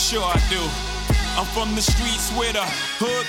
Sure 0.06 0.22
I 0.22 0.38
do. 0.46 0.62
I'm 1.34 1.50
from 1.50 1.74
the 1.74 1.82
streets 1.82 2.30
where 2.38 2.52
the 2.52 2.62
hood 3.02 3.26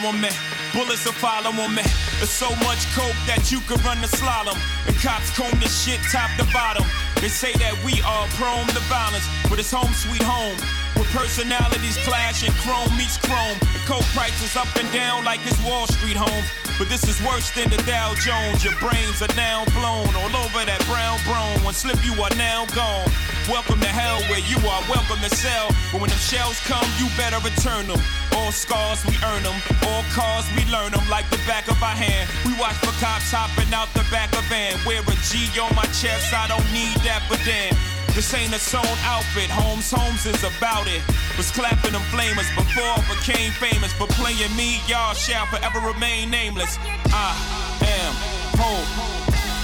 on 0.00 0.16
me. 0.16 0.32
Bullets 0.72 1.04
are 1.04 1.12
follow 1.12 1.52
on 1.52 1.74
me. 1.76 1.84
There's 2.16 2.32
so 2.32 2.48
much 2.64 2.88
coke 2.96 3.20
that 3.28 3.52
you 3.52 3.60
could 3.68 3.84
run 3.84 4.00
the 4.00 4.08
slalom. 4.08 4.56
The 4.88 4.96
cops 4.96 5.28
comb 5.36 5.52
this 5.60 5.84
shit 5.84 6.00
top 6.08 6.32
to 6.40 6.48
bottom. 6.56 6.88
They 7.20 7.28
say 7.28 7.52
that 7.60 7.76
we 7.84 8.00
are 8.00 8.24
prone 8.40 8.64
to 8.72 8.80
violence, 8.88 9.28
but 9.52 9.60
it's 9.60 9.68
home 9.68 9.92
sweet 9.92 10.24
home. 10.24 10.56
With 10.96 11.12
personalities 11.12 12.00
clashing, 12.08 12.56
chrome 12.64 12.96
meets 12.96 13.20
chrome. 13.20 13.60
The 13.76 13.84
coke 13.84 14.08
prices 14.16 14.56
up 14.56 14.72
and 14.80 14.88
down 14.96 15.20
like 15.20 15.44
it's 15.44 15.60
Wall 15.68 15.84
Street 15.84 16.16
home. 16.16 16.65
But 16.78 16.90
this 16.90 17.08
is 17.08 17.16
worse 17.24 17.48
than 17.56 17.70
the 17.70 17.80
Dow 17.88 18.12
Jones. 18.20 18.62
Your 18.62 18.76
brains 18.76 19.22
are 19.24 19.32
now 19.32 19.64
blown 19.72 20.12
all 20.12 20.34
over 20.44 20.60
that 20.60 20.84
brown 20.84 21.16
brown. 21.24 21.56
One 21.64 21.72
slip, 21.72 21.96
you 22.04 22.12
are 22.20 22.34
now 22.36 22.68
gone. 22.76 23.08
Welcome 23.48 23.80
to 23.80 23.88
hell 23.88 24.20
where 24.28 24.44
you 24.44 24.60
are 24.68 24.84
welcome 24.84 25.16
to 25.24 25.32
sell. 25.32 25.72
But 25.88 26.04
when 26.04 26.12
them 26.12 26.20
shells 26.20 26.60
come, 26.68 26.84
you 27.00 27.08
better 27.16 27.40
return 27.40 27.88
them. 27.88 27.96
All 28.36 28.52
scars, 28.52 29.00
we 29.08 29.16
earn 29.24 29.40
them. 29.40 29.56
All 29.88 30.04
cars, 30.12 30.44
we 30.52 30.68
learn 30.68 30.92
them 30.92 31.08
like 31.08 31.24
the 31.32 31.40
back 31.48 31.64
of 31.72 31.80
our 31.80 31.96
hand. 31.96 32.28
We 32.44 32.52
watch 32.60 32.76
for 32.84 32.92
cops 33.00 33.32
hopping 33.32 33.72
out 33.72 33.88
the 33.96 34.04
back 34.12 34.36
of 34.36 34.44
van. 34.52 34.76
Wear 34.84 35.00
a 35.00 35.16
G 35.24 35.48
on 35.56 35.72
my 35.72 35.88
chest, 35.96 36.36
I 36.36 36.44
don't 36.44 36.68
need 36.76 37.00
that, 37.08 37.24
but 37.32 37.40
then. 37.48 37.72
This 38.16 38.32
ain't 38.32 38.54
a 38.54 38.58
sewn 38.58 38.80
outfit, 39.04 39.50
Holmes 39.50 39.90
Holmes 39.92 40.24
is 40.24 40.40
about 40.40 40.88
it. 40.88 41.04
Was 41.36 41.50
clapping 41.50 41.92
them 41.92 42.00
flamers 42.08 42.48
before 42.56 42.88
I 42.96 43.04
became 43.12 43.52
famous. 43.60 43.92
For 43.92 44.08
playing 44.16 44.56
me, 44.56 44.80
y'all 44.88 45.12
shall 45.12 45.44
forever 45.52 45.84
remain 45.84 46.30
nameless. 46.30 46.78
I 47.12 47.36
am 47.84 48.12
home. 48.56 48.88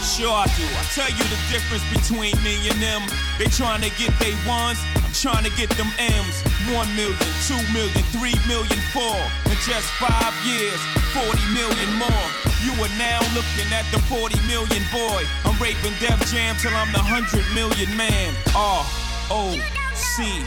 Sure 0.05 0.37
I 0.37 0.45
do. 0.53 0.69
I 0.69 0.85
tell 0.93 1.09
you 1.09 1.25
the 1.33 1.41
difference 1.49 1.81
between 1.97 2.37
me 2.45 2.69
and 2.69 2.77
them. 2.77 3.01
They 3.41 3.49
trying 3.49 3.81
to 3.89 3.91
get 3.97 4.13
they 4.21 4.37
ones, 4.45 4.77
trying 5.13 5.45
to 5.45 5.53
get 5.57 5.69
them 5.77 5.89
M's. 5.99 6.37
One 6.73 6.89
million, 6.97 7.19
two 7.47 7.61
million, 7.73 8.03
three 8.17 8.37
million, 8.49 8.79
four. 8.97 9.19
In 9.47 9.57
just 9.67 9.89
five 10.01 10.33
years, 10.47 10.81
40 11.13 11.37
million 11.53 11.91
more. 12.01 12.27
You 12.65 12.73
are 12.81 12.95
now 12.97 13.21
looking 13.37 13.69
at 13.73 13.85
the 13.93 14.01
40 14.09 14.39
million 14.47 14.83
boy. 14.93 15.23
I'm 15.45 15.59
raping 15.61 15.93
Def 16.01 16.19
Jam 16.31 16.57
till 16.57 16.73
I'm 16.75 16.93
the 16.93 17.03
100 17.03 17.45
million 17.55 17.91
man. 17.97 18.35
R 18.57 18.85
O 19.31 19.59
C. 19.95 20.43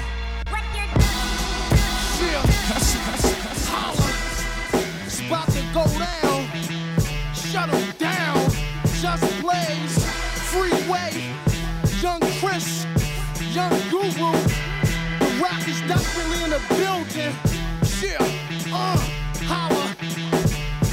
It's 5.06 5.20
about 5.22 5.48
to 5.52 5.62
go 5.74 5.86
down. 6.00 6.50
Shut 7.34 7.70
'em 7.70 7.92
down. 7.98 8.52
Just 9.02 9.35
the 16.56 16.76
building. 16.76 17.36
Yeah. 18.02 18.18
Uh. 18.72 18.98
Holla. 19.50 19.86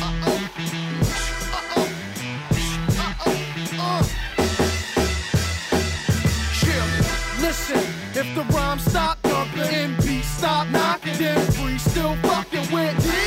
Uh-oh. 0.03 0.41
Uh. 3.79 4.03
Yeah. 6.67 6.87
Listen, 7.41 7.83
if 8.15 8.35
the 8.35 8.45
rhyme 8.55 8.79
stop 8.81 9.23
dumping 9.23 9.97
beat 10.03 10.25
stop 10.25 10.69
knocking, 10.69 11.19
then 11.19 11.53
free 11.53 11.79
still 11.79 12.17
fucking 12.17 12.69
with 12.73 12.97
me. 13.07 13.23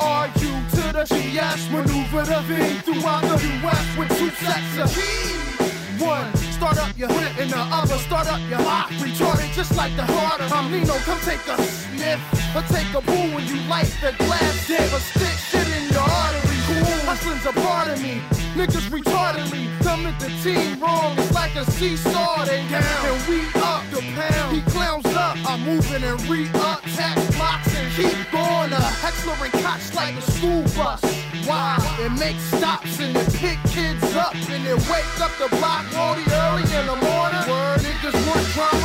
Are 0.00 0.28
you 0.38 0.52
to 0.76 0.92
the 0.92 1.04
GS 1.04 1.70
maneuver 1.70 2.24
the 2.24 2.40
V 2.46 2.78
throughout 2.84 3.22
the 3.22 3.36
US 3.66 3.86
with 3.98 4.08
two 4.18 4.30
sets 4.30 4.78
of 4.78 4.88
keys? 4.94 6.00
One, 6.00 6.30
start 6.60 6.76
up 6.76 6.98
your 6.98 7.08
hip, 7.08 7.38
and 7.38 7.50
the 7.50 7.56
other, 7.56 7.96
start 7.96 8.26
up 8.26 8.40
your 8.50 8.60
lock. 8.60 8.90
Retarded 9.00 9.50
just 9.54 9.74
like 9.76 9.96
the 9.96 10.02
harder. 10.02 10.44
I'm 10.54 10.70
Nino, 10.70 10.92
come 11.08 11.18
take 11.20 11.40
a 11.48 11.56
sniff. 11.56 12.20
Or 12.54 12.60
take 12.68 12.92
a 12.92 13.00
boo 13.00 13.34
when 13.34 13.46
you 13.46 13.56
light 13.62 13.90
the 14.02 14.12
glass 14.18 14.68
dip. 14.68 14.92
Or 14.92 15.00
stick 15.00 15.38
shit 15.48 15.66
in 15.66 15.88
your 15.88 16.04
artery. 16.04 16.58
Cool, 16.68 17.00
hustling's 17.08 17.46
a 17.46 17.52
part 17.64 17.88
of 17.88 18.02
me. 18.02 18.39
Niggas 18.54 18.90
retardedly 18.90 19.68
come 19.82 20.06
at 20.06 20.18
the 20.18 20.28
team 20.42 20.80
wrong. 20.80 21.16
It's 21.18 21.32
like 21.32 21.54
a 21.54 21.64
seesaw, 21.70 22.44
they 22.44 22.66
down. 22.68 22.82
And 23.06 23.28
we 23.28 23.46
up 23.62 23.84
the 23.90 24.02
pound. 24.14 24.56
He 24.56 24.62
clowns 24.72 25.06
up. 25.06 25.36
I'm 25.48 25.60
moving 25.62 26.02
and 26.02 26.20
re-up. 26.28 26.82
Tax 26.82 27.36
blocks 27.36 27.74
and 27.76 27.92
keep 27.94 28.30
going. 28.32 28.72
A 28.72 28.80
Heckler 29.02 29.38
and 29.44 29.52
Koch 29.52 29.94
like 29.94 30.16
a 30.16 30.22
school 30.22 30.62
bus. 30.74 31.00
Why? 31.46 31.78
It 32.00 32.12
makes 32.18 32.42
stops 32.42 32.98
and 33.00 33.16
it 33.16 33.32
pick 33.34 33.58
kids 33.70 34.02
up. 34.14 34.34
And 34.34 34.66
it 34.66 34.80
wake 34.90 35.20
up 35.20 35.30
the 35.38 35.48
block 35.56 35.86
early 35.94 36.22
in 36.62 36.86
the 36.86 36.96
morning. 36.96 37.42
Word 37.46 37.80
niggas 37.80 38.18
want 38.26 38.46
drama, 38.54 38.79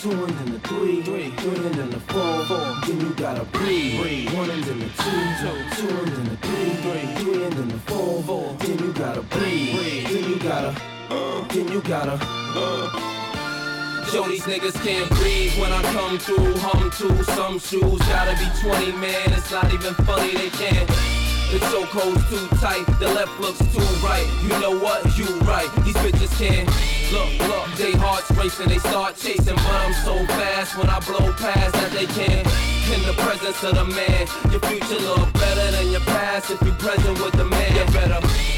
two, 0.00 0.10
and 0.10 0.38
then 0.38 0.52
the 0.52 0.58
three, 0.60 1.02
three, 1.02 1.30
three 1.30 1.66
and 1.66 1.74
then 1.74 1.90
the 1.90 2.00
four, 2.00 2.44
four. 2.46 2.74
Then 2.86 3.00
you 3.00 3.12
gotta 3.14 3.44
breathe, 3.46 4.00
breathe. 4.00 4.32
One 4.34 4.50
and 4.50 4.62
then 4.62 4.78
the 4.78 4.86
two, 4.86 5.20
two, 5.40 5.86
two 5.88 5.96
and 5.98 6.08
then 6.08 6.24
the 6.24 6.36
three, 6.36 6.70
three, 6.82 7.14
three, 7.14 7.24
three 7.24 7.44
and 7.44 7.52
then 7.54 7.68
the 7.68 7.78
four, 7.78 8.22
four. 8.22 8.54
Then 8.60 8.78
you 8.78 8.92
gotta 8.92 9.22
breathe, 9.22 9.76
breathe. 9.76 10.06
Then 10.08 10.30
you 10.30 10.38
gotta, 10.38 10.80
uh, 11.10 11.48
then 11.48 11.68
you 11.68 11.80
gotta, 11.82 12.18
uh. 12.22 13.14
Yo, 14.12 14.26
these 14.28 14.42
niggas 14.42 14.82
can't 14.84 15.08
breathe 15.10 15.58
when 15.60 15.72
I 15.72 15.82
come 15.92 16.18
through. 16.18 16.54
Hum 16.58 16.90
to 16.90 17.24
some 17.24 17.58
shoes, 17.58 17.98
gotta 18.08 18.36
be 18.38 18.48
20, 18.62 18.92
man. 18.92 19.32
It's 19.32 19.50
not 19.50 19.72
even 19.72 19.94
funny, 20.06 20.32
they 20.32 20.50
can't. 20.50 21.27
The 21.50 21.58
chokehold's 21.72 22.28
too 22.28 22.46
tight, 22.58 22.84
the 23.00 23.08
left 23.08 23.40
looks 23.40 23.58
too 23.72 23.80
right. 24.04 24.28
You 24.42 24.50
know 24.60 24.78
what? 24.78 25.16
You 25.16 25.24
right. 25.48 25.70
These 25.82 25.96
bitches 25.96 26.38
can't. 26.38 26.68
Look, 27.10 27.48
look, 27.48 27.74
they 27.78 27.92
hearts 27.92 28.30
racing, 28.32 28.68
they 28.68 28.76
start 28.76 29.16
chasing, 29.16 29.54
but 29.54 29.64
I'm 29.64 29.94
so 30.04 30.14
fast 30.26 30.76
when 30.76 30.90
I 30.90 31.00
blow 31.00 31.32
past 31.32 31.72
that 31.72 31.90
they 31.92 32.04
can't. 32.04 32.46
In 32.92 33.00
the 33.06 33.14
presence 33.16 33.64
of 33.64 33.76
the 33.76 33.84
man, 33.86 34.28
your 34.52 34.60
future 34.60 35.02
look 35.02 35.32
better 35.32 35.70
than 35.70 35.90
your 35.90 36.02
past 36.02 36.50
if 36.50 36.60
you 36.60 36.72
present 36.72 37.18
with 37.18 37.32
the 37.32 37.46
man. 37.46 37.74
You 37.74 37.84
better 37.94 38.57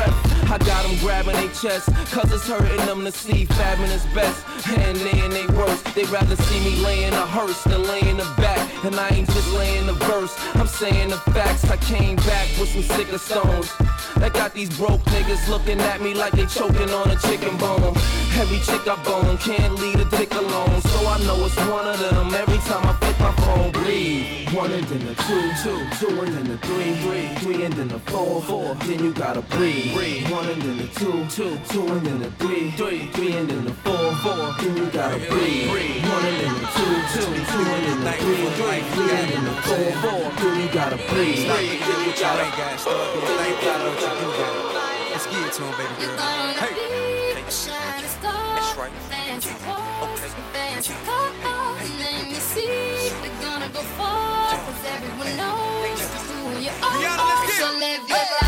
I 0.51 0.57
got 0.57 0.85
them 0.85 0.97
grabbing 0.99 1.35
their 1.35 1.47
chest. 1.53 1.87
Cause 2.11 2.29
it's 2.29 2.45
hurting 2.45 2.85
them 2.85 3.05
to 3.05 3.11
see 3.11 3.45
fabbing 3.45 3.89
is 3.89 4.05
best. 4.13 4.45
And 4.67 4.97
they 4.97 5.21
and 5.21 5.31
they 5.31 5.47
worst. 5.55 5.95
They 5.95 6.03
rather 6.05 6.35
see 6.35 6.59
me 6.59 6.75
laying 6.83 7.13
a 7.13 7.25
hearse 7.25 7.63
than 7.63 7.83
laying 7.83 8.19
a 8.19 8.25
back. 8.35 8.59
And 8.83 8.95
I 8.95 9.07
ain't 9.09 9.29
just 9.29 9.49
laying 9.53 9.85
the 9.85 9.93
verse. 9.93 10.35
I'm 10.55 10.67
saying 10.67 11.09
the 11.09 11.17
facts. 11.31 11.63
I 11.69 11.77
came 11.77 12.17
back 12.17 12.49
with 12.59 12.67
some 12.67 12.83
sicker 12.83 13.17
stones. 13.17 13.71
That 14.17 14.33
got 14.33 14.53
these 14.53 14.75
broke 14.77 15.01
niggas 15.15 15.47
looking 15.47 15.79
at 15.79 16.01
me 16.01 16.13
like 16.13 16.33
they 16.33 16.45
choking 16.47 16.89
on 16.89 17.09
a 17.09 17.15
chicken 17.15 17.55
bone. 17.55 17.95
Every 18.35 18.59
chick 18.59 18.85
I 18.87 19.01
bone 19.03 19.37
can't 19.37 19.75
leave 19.75 19.99
a 20.01 20.05
dick 20.17 20.33
alone. 20.33 20.81
So 20.81 21.07
I 21.07 21.17
know 21.23 21.45
it's 21.45 21.55
one 21.71 21.87
of 21.87 21.97
them 21.97 22.33
every 22.35 22.57
time 22.69 22.85
I 22.85 22.93
flip 22.99 23.19
my 23.19 23.31
phone. 23.43 23.71
Breathe. 23.71 24.49
One 24.53 24.71
and 24.71 24.83
then 24.83 25.05
the 25.05 25.15
two, 25.15 25.51
two, 25.63 25.79
two 25.99 26.21
and 26.21 26.33
then 26.35 26.47
the 26.49 26.57
three, 26.57 26.93
three, 26.95 27.27
three 27.35 27.63
and 27.63 27.73
then 27.73 27.87
the 27.87 27.99
four, 27.99 28.41
four. 28.41 28.75
Then 28.85 29.03
you 29.03 29.13
gotta 29.13 29.41
breathe. 29.43 29.93
Breathe. 29.93 30.29
One 30.41 30.49
and 30.49 30.61
then 30.63 30.77
the 30.77 30.87
two, 30.97 31.21
two, 31.29 31.53
two 31.69 31.85
and 31.85 32.01
then 32.01 32.17
the 32.17 32.31
three, 32.41 32.71
three, 32.71 33.05
three 33.13 33.33
and 33.33 33.47
then 33.47 33.63
the 33.63 33.73
four, 33.85 34.09
four. 34.25 34.49
Then 34.57 34.75
you 34.75 34.89
gotta 34.89 35.19
breathe. 35.29 35.69
Breathe. 35.69 36.01
One 36.01 36.25
and 36.25 36.37
then 36.41 36.53
the 36.57 36.65
two, 36.65 36.97
two, 37.13 37.29
two 37.29 37.61
and 37.61 37.85
then 37.85 38.01
the 38.01 38.13
three, 38.17 38.49
three, 38.57 38.81
three 38.89 39.11
and 39.21 39.29
then 39.29 39.43
the 39.45 39.53
four, 39.61 39.91
four. 40.01 40.33
Then 40.41 40.65
you 40.65 40.73
gotta 40.73 40.97
breathe. 41.13 41.45
Breathe. 41.45 41.77
Then 41.85 42.01
you 42.09 42.13
gotta 42.17 42.49
guys. 42.57 42.81
Then 42.81 42.97
you 43.21 43.61
gotta 43.61 43.85
what 43.85 44.01
you 44.01 44.09
do, 44.17 44.33
guys. 44.33 45.13
Let's 45.13 45.29
get 45.29 45.45
it 45.45 45.53
to 45.53 45.61
him, 45.61 45.77
baby 45.77 45.93
girl. 46.09 46.17
Hey. 46.57 46.73
That's 47.37 48.73
right. 48.81 48.89
Let 52.01 52.25
me 52.25 52.33
see. 52.33 53.13
We're 53.21 53.41
gonna 53.45 53.69
go 53.69 53.81
far, 53.93 54.57
cause 54.57 54.85
everyone 54.89 55.37
knows 55.37 56.01
who 56.33 56.65
you 56.65 56.73
are. 56.81 57.45
So 57.45 57.77
live 57.77 58.40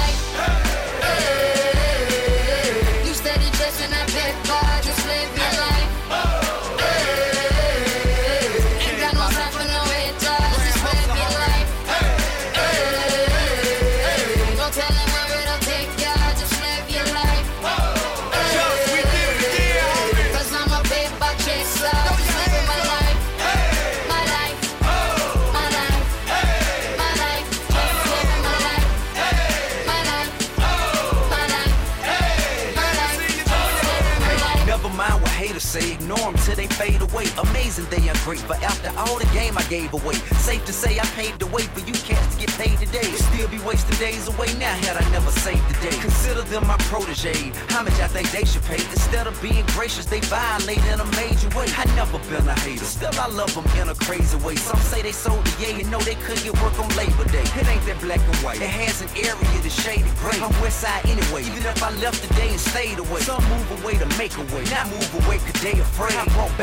fade 36.73 37.01
away. 37.01 37.25
Amazing 37.37 37.85
they 37.89 38.09
are 38.09 38.17
great, 38.25 38.43
but 38.47 38.61
after 38.63 38.89
all 38.97 39.17
the 39.19 39.29
game 39.33 39.57
I 39.57 39.63
gave 39.69 39.93
away. 39.93 40.15
Safe 40.41 40.63
to 40.65 40.73
say 40.73 40.99
I 40.99 41.05
paved 41.17 41.39
the 41.39 41.47
way 41.47 41.63
for 41.73 41.81
you 41.81 41.93
cats 41.93 42.35
to 42.35 42.45
get 42.45 42.51
paid 42.57 42.77
today. 42.79 43.09
Still 43.29 43.47
be 43.47 43.59
wasting 43.59 43.97
days 43.97 44.27
away 44.27 44.53
now 44.57 44.73
had 44.85 44.97
I 44.97 45.05
never 45.11 45.31
saved 45.31 45.63
the 45.69 45.77
day. 45.85 45.95
Consider 46.01 46.41
them 46.43 46.67
my 46.67 46.77
protege. 46.89 47.51
How 47.69 47.83
much 47.83 47.97
I 47.99 48.07
think 48.07 48.31
they 48.31 48.45
should 48.45 48.63
pay? 48.63 48.81
Instead 48.91 49.27
of 49.27 49.39
being 49.41 49.65
gracious, 49.77 50.05
they 50.05 50.19
violate 50.21 50.83
in 50.91 50.99
a 50.99 51.07
major 51.15 51.49
way. 51.57 51.67
I 51.77 51.85
never 51.95 52.17
been 52.29 52.47
a 52.47 52.57
hater, 52.65 52.85
still 52.85 53.13
I 53.19 53.27
love 53.27 53.53
them 53.53 53.65
in 53.81 53.89
a 53.89 53.95
crazy 53.95 54.37
way. 54.37 54.55
Some 54.55 54.79
say 54.79 55.01
they 55.01 55.11
sold 55.11 55.45
the 55.45 55.53
yay 55.61 55.81
and 55.81 55.89
know 55.91 55.99
they 55.99 56.15
couldn't 56.25 56.43
get 56.43 56.55
work 56.61 56.77
on 56.79 56.89
Labor 56.97 57.25
Day. 57.29 57.45
It 57.59 57.67
ain't 57.67 57.85
that 57.85 57.99
black 58.01 58.19
and 58.19 58.37
white. 58.43 58.61
It 58.61 58.69
has 58.69 59.01
an 59.01 59.09
area 59.15 59.57
that's 59.61 59.77
shaded 59.81 60.13
gray. 60.17 60.39
I'm 60.41 60.53
west 60.61 60.81
side 60.81 61.05
anyway. 61.05 61.43
Even 61.43 61.65
if 61.65 61.81
I 61.83 61.91
left 62.01 62.21
today 62.23 62.49
and 62.49 62.59
stayed 62.59 62.99
away, 62.99 63.21
some 63.21 63.43
move 63.49 63.69
away 63.83 63.95
to 64.01 64.07
make 64.17 64.35
a 64.37 64.45
way. 64.55 64.63
Not 64.73 64.89
move 64.89 65.11
away 65.25 65.37
cause 65.37 65.61
they 65.61 65.77
afraid. 65.79 66.15
I 66.15 66.25
brought 66.33 66.55
back 66.57 66.62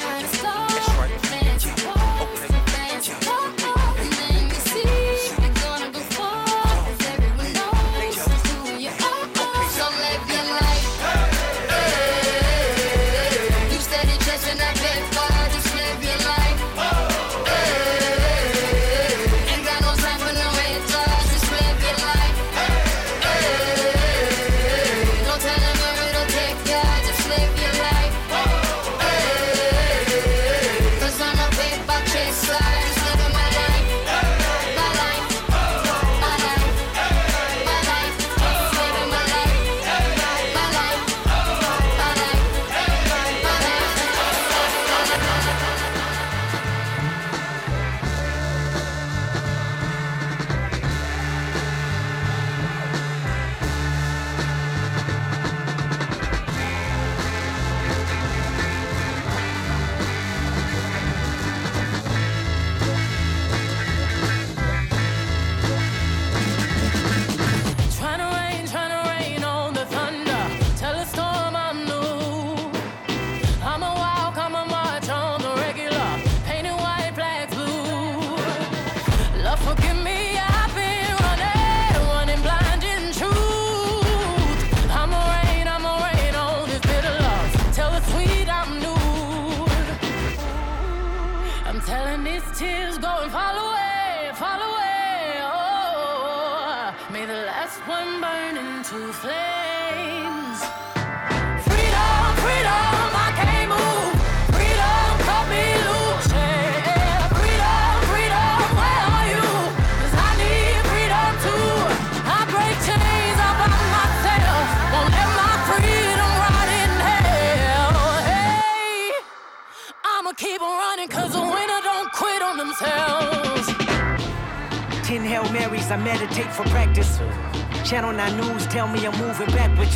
Ten 125.11 125.25
Hail 125.25 125.43
Marys, 125.51 125.91
I 125.91 125.97
meditate 125.97 126.53
for 126.53 126.63
practice. 126.69 127.60
Channel 127.83 128.13
9 128.13 128.37
News 128.37 128.67
tell 128.67 128.87
me 128.87 129.05
I'm 129.05 129.17
moving 129.19 129.47
backwards. 129.47 129.95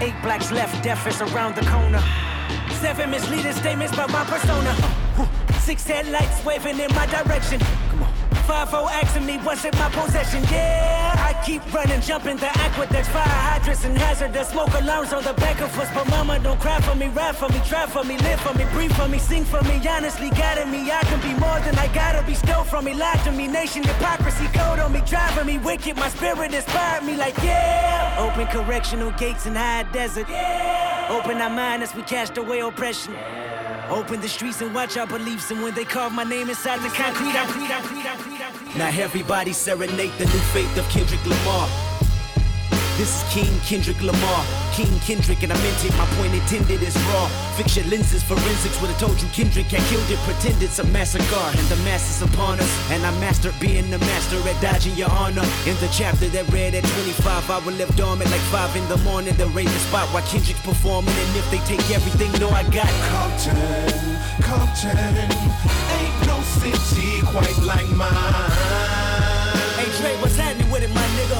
Eight 0.00 0.14
blacks 0.22 0.50
left, 0.50 0.82
death 0.82 1.06
is 1.06 1.20
around 1.20 1.54
the 1.54 1.62
corner. 1.62 2.02
Seven 2.80 3.10
misleading 3.10 3.52
statements 3.52 3.92
about 3.92 4.10
my 4.10 4.24
persona. 4.24 4.74
Six 5.60 5.86
headlights 5.86 6.44
waving 6.44 6.80
in 6.80 6.92
my 6.94 7.06
direction. 7.06 7.60
Come 7.90 8.02
on. 8.02 8.12
5 8.46 8.74
asking 8.74 9.26
me 9.26 9.38
what's 9.38 9.64
in 9.64 9.72
my 9.78 9.88
possession. 9.90 10.42
Yeah, 10.50 11.21
keep 11.44 11.62
running, 11.72 12.00
jumping 12.00 12.36
the 12.36 12.46
aqueducts, 12.46 13.08
fire 13.08 13.22
hydrants, 13.22 13.84
and 13.84 13.96
hazardous 13.96 14.48
smoke 14.48 14.72
alarms 14.74 15.12
on 15.12 15.22
the 15.24 15.32
back 15.34 15.60
of 15.60 15.76
us. 15.78 15.88
But 15.94 16.08
mama, 16.08 16.38
don't 16.38 16.60
cry 16.60 16.80
for 16.80 16.94
me, 16.94 17.08
rap 17.08 17.36
for 17.36 17.48
me, 17.48 17.60
try 17.66 17.86
for 17.86 18.04
me, 18.04 18.16
live 18.18 18.40
for 18.40 18.54
me, 18.54 18.64
breathe 18.72 18.92
for 18.92 19.08
me, 19.08 19.18
sing 19.18 19.44
for 19.44 19.62
me. 19.62 19.80
Honestly, 19.86 20.30
guiding 20.30 20.70
me, 20.70 20.90
I 20.90 21.00
can 21.02 21.20
be 21.20 21.38
more 21.40 21.60
than 21.60 21.76
I 21.78 21.88
gotta 21.94 22.22
be. 22.26 22.34
Stole 22.34 22.64
from 22.64 22.84
me, 22.84 22.94
lied 22.94 23.22
to 23.24 23.32
me, 23.32 23.48
nation 23.48 23.82
hypocrisy, 23.82 24.46
code 24.48 24.78
on 24.78 24.92
me, 24.92 25.02
driving 25.06 25.46
me 25.46 25.58
wicked. 25.58 25.96
My 25.96 26.08
spirit 26.08 26.54
inspired 26.54 27.04
me, 27.04 27.16
like 27.16 27.36
yeah. 27.38 28.16
Open 28.18 28.46
correctional 28.46 29.10
gates 29.12 29.46
in 29.46 29.54
high 29.54 29.84
desert. 29.92 30.26
Yeah. 30.28 31.08
Open 31.10 31.40
our 31.40 31.50
mind 31.50 31.82
as 31.82 31.94
we 31.94 32.02
cast 32.02 32.38
away 32.38 32.60
oppression. 32.60 33.12
Yeah. 33.14 33.88
Open 33.90 34.20
the 34.20 34.28
streets 34.28 34.60
and 34.62 34.74
watch 34.74 34.96
our 34.96 35.06
beliefs. 35.06 35.50
And 35.50 35.62
when 35.62 35.74
they 35.74 35.84
carve 35.84 36.12
my 36.12 36.24
name 36.24 36.48
inside 36.48 36.80
the 36.80 36.88
concrete, 36.88 37.34
I'm 37.34 37.48
free, 37.48 37.64
I'm 37.66 38.06
I'm 38.06 38.18
free. 38.18 38.41
Now 38.76 38.88
everybody 38.88 39.52
serenade 39.52 40.12
the 40.18 40.24
new 40.24 40.42
faith 40.54 40.78
of 40.78 40.88
Kendrick 40.88 41.24
Lamar. 41.26 41.68
This 42.98 43.24
is 43.24 43.32
King 43.32 43.60
Kendrick 43.60 44.02
Lamar. 44.02 44.44
King 44.72 44.92
Kendrick, 45.00 45.42
and 45.42 45.52
I 45.52 45.56
meant 45.62 45.84
it, 45.84 45.96
my 45.96 46.04
point 46.16 46.34
intended 46.34 46.82
is 46.82 46.94
raw. 47.12 47.26
Fix 47.56 47.76
your 47.76 47.86
lenses, 47.86 48.22
forensics 48.22 48.80
would 48.80 48.90
have 48.90 49.00
told 49.00 49.20
you 49.20 49.28
Kendrick 49.32 49.66
had 49.66 49.80
killed 49.88 50.08
it. 50.10 50.18
Pretend 50.28 50.62
it's 50.62 50.78
a 50.78 50.84
massacre, 50.84 51.48
and 51.56 51.66
the 51.68 51.76
mass 51.88 52.04
is 52.08 52.20
upon 52.20 52.60
us. 52.60 52.70
And 52.90 53.04
I 53.04 53.10
mastered 53.18 53.58
being 53.58 53.90
the 53.90 53.98
master 53.98 54.36
at 54.46 54.60
dodging 54.60 54.94
your 54.94 55.10
honor. 55.10 55.44
In 55.64 55.76
the 55.80 55.88
chapter 55.88 56.28
that 56.28 56.46
read 56.52 56.74
at 56.74 56.84
25, 56.84 57.50
I 57.50 57.58
will 57.64 57.72
live 57.80 57.94
dormant 57.96 58.30
like 58.30 58.44
5 58.52 58.76
in 58.76 58.86
the 58.88 58.98
morning. 59.08 59.34
The 59.36 59.46
rain 59.48 59.66
the 59.66 59.82
spot 59.88 60.06
while 60.12 60.26
Kendrick's 60.28 60.60
performing. 60.60 61.16
And 61.16 61.36
if 61.36 61.50
they 61.50 61.64
take 61.64 61.84
everything, 61.90 62.30
no, 62.40 62.50
I 62.50 62.62
got 62.68 62.92
Compton, 63.08 63.56
Compton. 64.44 65.16
Ain't 65.96 66.16
no 66.28 66.36
city 66.60 67.24
quite 67.24 67.58
like 67.64 67.88
mine. 67.96 68.52
Hey 69.80 69.88
Dre, 69.96 70.12
what's 70.20 70.36
happening 70.36 70.51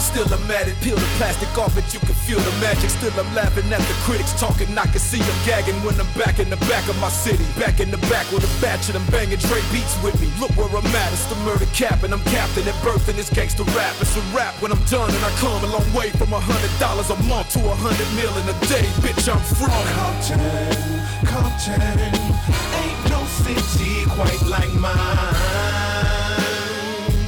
Still 0.00 0.28
I'm 0.28 0.50
at 0.50 0.68
it, 0.68 0.76
peel 0.80 0.96
the 0.96 1.08
plastic 1.16 1.48
off 1.56 1.76
it, 1.76 1.88
you 1.94 2.00
can 2.00 2.12
feel 2.12 2.40
the 2.40 2.52
magic. 2.60 2.90
Still 2.90 3.12
I'm 3.16 3.28
laughing 3.34 3.64
at 3.72 3.80
the 3.80 3.96
critics 4.04 4.32
talking, 4.38 4.68
I 4.76 4.84
can 4.84 5.00
see 5.00 5.18
them 5.18 5.38
gagging 5.46 5.76
when 5.84 5.98
I'm 6.00 6.10
back 6.12 6.38
in 6.38 6.50
the 6.50 6.60
back 6.68 6.88
of 6.88 6.98
my 7.00 7.08
city. 7.08 7.44
Back 7.58 7.80
in 7.80 7.90
the 7.90 7.96
back 8.12 8.30
with 8.32 8.44
a 8.44 8.52
batch 8.60 8.88
of 8.88 8.94
them 8.94 9.06
banging 9.08 9.38
Dre 9.38 9.60
beats 9.72 9.96
with 10.02 10.20
me. 10.20 10.28
Look 10.40 10.52
where 10.52 10.68
I'm 10.68 10.84
at, 10.84 11.12
it's 11.12 11.24
the 11.26 11.36
murder 11.48 11.66
cap, 11.72 12.02
and 12.02 12.12
I'm 12.12 12.24
captain 12.28 12.68
at 12.68 12.76
birth 12.82 13.08
in 13.08 13.16
this 13.16 13.30
gangster 13.30 13.64
rap. 13.72 13.94
It's 14.00 14.16
a 14.16 14.20
rap 14.36 14.52
when 14.60 14.72
I'm 14.72 14.84
done, 14.84 15.08
and 15.08 15.24
I 15.24 15.30
come 15.40 15.64
a 15.64 15.70
long 15.72 15.88
way 15.94 16.10
from 16.10 16.32
a 16.32 16.40
hundred 16.40 16.72
dollars 16.78 17.08
a 17.08 17.16
month 17.24 17.56
to 17.56 17.60
a 17.64 17.74
hundred 17.76 18.08
mil 18.12 18.32
in 18.36 18.44
a 18.52 18.56
day. 18.68 18.84
Bitch, 19.00 19.28
I'm 19.32 19.40
free. 19.56 19.72
Compton, 19.96 21.00
Compton, 21.24 21.80
ain't 22.84 23.00
no 23.08 23.24
city 23.24 24.04
quite 24.12 24.42
like 24.44 24.72
mine. 24.76 25.51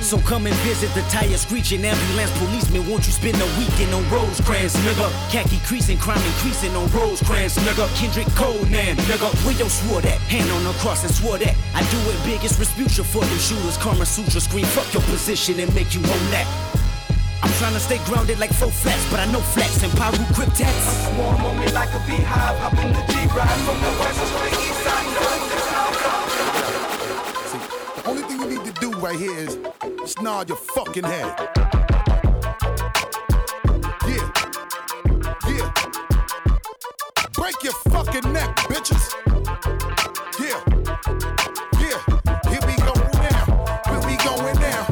So 0.04 0.18
come 0.18 0.46
and 0.46 0.54
visit 0.56 0.92
the 0.92 1.00
tire 1.08 1.34
screeching 1.38 1.82
ambulance 1.82 2.30
policeman. 2.36 2.86
Won't 2.86 3.06
you 3.06 3.12
spend 3.12 3.40
a 3.40 3.46
weekend 3.56 3.94
on 3.94 4.04
Rosecrans, 4.12 4.76
nigga? 4.84 5.08
Khaki 5.32 5.58
creasing, 5.64 5.96
crime 5.96 6.20
increasing 6.20 6.76
on 6.76 6.92
Rosecrans, 6.92 7.56
nigga. 7.64 7.88
Kendrick 7.96 8.28
Conan, 8.36 9.00
nigga. 9.08 9.32
We 9.48 9.54
don't 9.56 9.72
swore 9.72 10.02
that. 10.02 10.20
Hand 10.28 10.50
on 10.52 10.62
the 10.62 10.76
cross 10.78 11.04
and 11.04 11.12
swore 11.12 11.38
that. 11.38 11.56
I 11.72 11.80
do 11.88 11.96
it 12.12 12.20
biggest 12.22 12.60
Rasputia 12.60 13.02
for 13.02 13.24
them 13.24 13.38
shooters. 13.38 13.78
Kama 13.78 14.04
Sutra 14.04 14.42
scream, 14.42 14.66
fuck 14.66 14.92
your 14.92 15.02
position 15.04 15.58
and 15.58 15.74
make 15.74 15.94
you 15.94 16.00
own 16.04 16.30
that. 16.36 16.46
I'm 17.42 17.50
trying 17.56 17.72
to 17.72 17.80
stay 17.80 17.96
grounded 18.04 18.38
like 18.38 18.52
four 18.52 18.70
flats, 18.70 19.08
but 19.10 19.20
I 19.20 19.26
know 19.32 19.40
flats 19.40 19.82
and 19.82 19.92
Paru 19.96 20.20
cryptats. 20.36 21.16
Swarm 21.16 21.40
on 21.48 21.58
me 21.58 21.66
like 21.72 21.88
a 21.96 21.98
beehive, 22.04 22.58
hop 22.60 22.76
in 22.76 22.92
the 22.92 23.00
G-Ride 23.08 23.60
from 23.64 23.80
the 23.80 23.88
west 24.04 24.20
to 24.20 24.36
the 24.36 24.52
east 24.52 24.84
side, 24.84 25.08
north 25.16 25.48
to 25.48 25.58
south. 25.64 25.96
The 28.04 28.10
only 28.10 28.22
thing 28.28 28.36
you 28.40 28.48
need 28.52 28.64
to 28.68 28.72
do 28.80 28.83
right 29.04 29.18
here 29.18 29.36
is 29.36 29.58
just 30.06 30.22
your 30.48 30.56
fucking 30.56 31.04
head. 31.04 31.26
Yeah. 34.08 34.30
Yeah. 35.46 35.72
Break 37.34 37.62
your 37.62 37.74
fucking 37.90 38.32
neck, 38.32 38.56
bitches. 38.70 39.12
Yeah. 40.40 40.58
Yeah. 41.84 42.00
Here 42.48 42.62
we 42.66 42.76
go 42.80 42.94
now. 43.28 43.44
Where 43.90 44.00
we 44.08 44.16
going 44.24 44.58
now? 44.58 44.84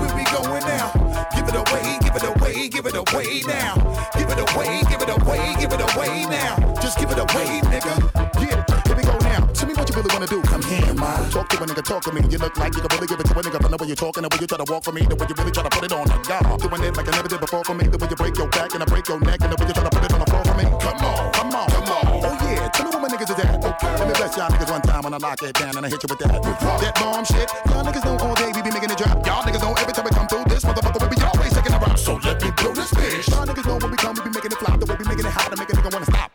Where 0.00 0.16
we 0.16 0.24
going 0.24 0.64
now? 0.66 0.90
Give 1.32 1.46
it 1.46 1.54
away, 1.54 1.98
give 2.02 2.16
it 2.16 2.24
away, 2.24 2.68
give 2.68 2.86
it 2.86 2.96
away 2.96 3.42
now. 3.46 3.76
Give 4.18 4.30
it 4.30 4.50
away, 4.50 4.82
give 4.90 5.00
it 5.00 5.10
away, 5.10 5.54
give 5.60 5.72
it 5.72 5.94
away 5.94 6.26
now. 6.26 6.74
Just 6.82 6.98
give 6.98 7.12
it 7.12 7.18
away, 7.18 7.60
nigga. 7.70 8.19
Tell 9.60 9.68
me 9.68 9.76
what 9.76 9.84
you 9.90 9.94
really 9.94 10.08
wanna 10.16 10.26
do. 10.26 10.40
Come 10.40 10.62
here, 10.62 10.94
man. 10.96 11.28
Talk 11.28 11.52
to 11.52 11.60
a 11.60 11.66
nigga, 11.68 11.84
talk 11.84 12.00
to 12.08 12.12
me. 12.16 12.24
You 12.32 12.38
look 12.40 12.56
like 12.56 12.72
you 12.72 12.80
can 12.80 12.88
really 12.96 13.06
give 13.06 13.20
it 13.20 13.28
to 13.28 13.36
a 13.36 13.42
nigga. 13.44 13.60
But 13.60 13.68
the 13.68 13.76
way 13.76 13.88
you're 13.92 14.00
talking, 14.00 14.24
the 14.24 14.32
way 14.32 14.40
you 14.40 14.48
try 14.48 14.56
to 14.56 14.64
walk 14.72 14.88
for 14.88 14.92
me, 14.96 15.04
the 15.04 15.12
way 15.12 15.26
you 15.28 15.36
really 15.36 15.52
try 15.52 15.60
to 15.60 15.68
put 15.68 15.84
it 15.84 15.92
on 15.92 16.08
the 16.08 16.16
God. 16.24 16.48
Doing 16.64 16.80
it 16.80 16.96
like 16.96 17.04
I 17.04 17.12
never 17.12 17.28
did 17.28 17.40
before 17.44 17.60
for 17.68 17.76
me. 17.76 17.84
The 17.84 18.00
way 18.00 18.08
you 18.08 18.16
break 18.16 18.40
your 18.40 18.48
back 18.48 18.72
and 18.72 18.80
I 18.80 18.86
break 18.88 19.04
your 19.04 19.20
neck, 19.20 19.44
and 19.44 19.52
the 19.52 19.60
way 19.60 19.68
you 19.68 19.76
try 19.76 19.84
to 19.84 19.92
put 19.92 20.00
it 20.00 20.16
on 20.16 20.20
the 20.24 20.28
floor 20.32 20.44
for 20.48 20.56
me. 20.56 20.64
Come 20.64 21.04
on, 21.04 21.28
come 21.36 21.52
on, 21.52 21.68
come 21.76 21.92
on. 21.92 22.04
Oh 22.24 22.36
yeah, 22.40 22.72
tell 22.72 22.88
me 22.88 22.90
where 22.96 23.04
my 23.04 23.08
niggas 23.12 23.28
is 23.28 23.36
at. 23.36 23.52
Okay. 23.60 23.92
Let 24.00 24.06
me 24.08 24.14
bless 24.16 24.32
y'all 24.40 24.48
niggas 24.48 24.70
one 24.72 24.80
time 24.80 25.02
when 25.04 25.12
I 25.12 25.20
lock 25.20 25.42
it 25.44 25.52
down 25.52 25.76
and 25.76 25.84
I 25.84 25.88
hit 25.92 26.00
you 26.00 26.08
with 26.08 26.20
that. 26.24 26.40
That 26.80 26.94
bomb 26.96 27.24
shit. 27.28 27.52
Y'all 27.68 27.84
niggas 27.84 28.04
know 28.08 28.16
all 28.16 28.32
day 28.40 28.56
we 28.56 28.64
be 28.64 28.72
making 28.72 28.88
it 28.88 28.96
drop. 28.96 29.20
Y'all 29.28 29.44
niggas 29.44 29.60
know 29.60 29.76
every 29.76 29.92
time 29.92 30.08
we 30.08 30.12
come 30.16 30.24
through 30.24 30.48
this 30.48 30.64
motherfucker 30.64 31.04
we 31.04 31.12
be 31.12 31.20
always 31.20 31.52
taking 31.52 31.76
a 31.76 31.80
rock. 31.84 32.00
So 32.00 32.16
let 32.24 32.40
me 32.40 32.48
blow 32.56 32.72
this 32.72 32.96
bitch. 32.96 33.28
Y'all 33.28 33.44
niggas 33.44 33.68
know 33.68 33.76
when 33.76 33.92
we 33.92 33.98
come 34.00 34.16
we 34.16 34.24
be 34.24 34.32
making 34.32 34.56
it 34.56 34.58
flop. 34.64 34.80
The 34.80 34.88
way 34.88 34.96
we 34.96 35.04
making 35.04 35.28
it 35.28 35.36
hot 35.36 35.52
to 35.52 35.56
make 35.60 35.68
a 35.68 35.76
nigga 35.76 35.92
wanna 35.92 36.08
stop. 36.08 36.29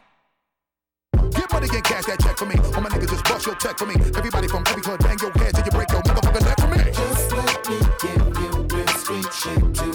Money 1.65 1.77
and 1.77 1.85
cash 1.85 2.05
that 2.05 2.19
check 2.19 2.37
for 2.37 2.45
me. 2.45 2.55
All 2.75 2.81
my 2.81 2.89
niggas 2.89 3.09
just 3.09 3.23
bust 3.25 3.45
your 3.47 3.55
check 3.55 3.79
for 3.79 3.87
me. 3.87 3.95
Everybody 4.15 4.47
from 4.47 4.63
every 4.67 4.83
hood, 4.83 4.99
bang 4.99 5.17
your 5.19 5.31
head 5.31 5.55
till 5.55 5.65
you 5.65 5.71
break 5.71 5.89
your 5.89 6.01
motherfucking 6.03 6.45
neck 6.45 6.59
for 6.61 6.67
me. 6.69 6.77
Just 6.93 7.31
let 7.31 7.69
me 7.69 7.79
give 8.05 8.25
you 8.37 8.51
real 8.69 8.87
street 9.01 9.33
shit 9.33 9.73
to 9.73 9.85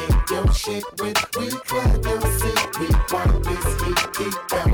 in 0.00 0.14
your 0.30 0.48
shit 0.54 0.84
with. 0.98 1.20
We 1.36 1.50
clap 1.68 2.04
your 2.04 2.22
seat, 2.40 2.64
we 2.80 2.88
want 3.12 3.44
this 3.44 3.68
heat 3.82 4.02
keep 4.16 4.34
bouncing 4.48 4.71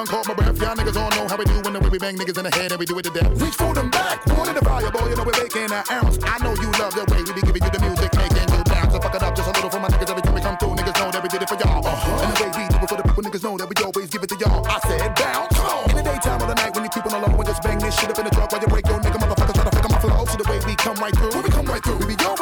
done 0.00 0.06
caught 0.06 0.28
my 0.28 0.34
breath. 0.34 0.56
Y'all 0.60 0.76
niggas 0.76 0.96
all 0.96 1.10
know 1.10 1.28
how 1.28 1.36
we 1.36 1.44
do 1.44 1.60
when 1.60 1.72
the 1.74 1.80
way 1.80 1.90
we 1.90 1.98
bang 1.98 2.16
niggas 2.16 2.38
in 2.38 2.44
the 2.44 2.54
head 2.56 2.72
and 2.72 2.78
we 2.78 2.86
do 2.86 2.98
it 2.98 3.04
to 3.04 3.12
death. 3.12 3.30
Reach 3.40 3.54
for 3.54 3.72
them 3.74 3.90
back, 3.90 4.24
in 4.24 4.54
the 4.56 4.64
fire, 4.64 4.90
boy. 4.90 5.08
You 5.08 5.16
know 5.16 5.24
we're 5.24 5.36
making 5.36 5.68
an 5.68 5.84
ounce. 5.90 6.16
I 6.24 6.40
know 6.40 6.54
you 6.56 6.70
love 6.80 6.94
the 6.96 7.04
way 7.12 7.20
we 7.20 7.32
be 7.36 7.42
giving 7.44 7.62
you 7.62 7.72
the 7.72 7.82
music, 7.84 8.08
making 8.16 8.48
you 8.48 8.62
bounce. 8.64 8.92
So 8.92 9.00
fuck 9.00 9.14
it 9.14 9.22
up 9.22 9.36
just 9.36 9.48
a 9.48 9.52
little 9.52 9.68
for 9.68 9.80
my 9.80 9.88
niggas 9.88 10.08
every 10.08 10.22
time 10.22 10.34
we 10.34 10.40
come 10.40 10.56
through. 10.56 10.74
Niggas 10.80 10.96
know 10.96 11.10
that 11.12 11.22
we 11.22 11.28
did 11.28 11.42
it 11.42 11.48
for 11.48 11.58
y'all. 11.60 11.84
Uh-huh. 11.84 12.24
And 12.24 12.32
the 12.32 12.36
way 12.40 12.50
we 12.56 12.64
do 12.72 12.76
it 12.80 12.88
for 12.88 12.96
the 12.96 13.04
people, 13.04 13.22
niggas 13.28 13.44
know 13.44 13.54
that 13.60 13.68
we 13.68 13.76
always 13.84 14.08
give 14.08 14.22
it 14.24 14.30
to 14.32 14.36
y'all. 14.40 14.64
I 14.64 14.78
said 14.88 15.12
bounce. 15.20 15.56
In 15.92 15.96
the 16.00 16.04
daytime 16.04 16.40
or 16.40 16.48
the 16.48 16.56
night 16.56 16.72
when 16.72 16.84
you 16.84 16.90
creeping 16.90 17.12
along, 17.12 17.36
we 17.36 17.44
just 17.44 17.60
bang 17.62 17.78
this 17.78 17.92
shit 17.98 18.08
up 18.08 18.18
in 18.18 18.24
the 18.24 18.32
truck 18.32 18.48
while 18.52 18.60
you 18.60 18.68
break 18.72 18.86
your 18.88 19.00
nigga 19.04 19.20
motherfuckers 19.20 19.56
try 19.60 19.64
to 19.68 19.74
figure 19.76 19.92
my 19.92 20.00
flow. 20.00 20.24
See 20.24 20.38
the 20.40 20.48
way 20.48 20.58
we 20.64 20.74
come 20.80 20.96
right 20.96 21.12
through. 21.12 21.44
We 21.44 21.50
come 21.52 21.66
right 21.68 21.84
through, 21.84 22.00
we 22.00 22.16
be 22.16 22.24
always 22.24 22.39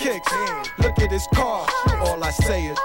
kicks. 0.00 0.32
Look 0.78 0.98
at 0.98 1.12
his 1.12 1.26
car. 1.34 1.68
All 2.00 2.22
I 2.24 2.30
say 2.30 2.66
is. 2.66 2.78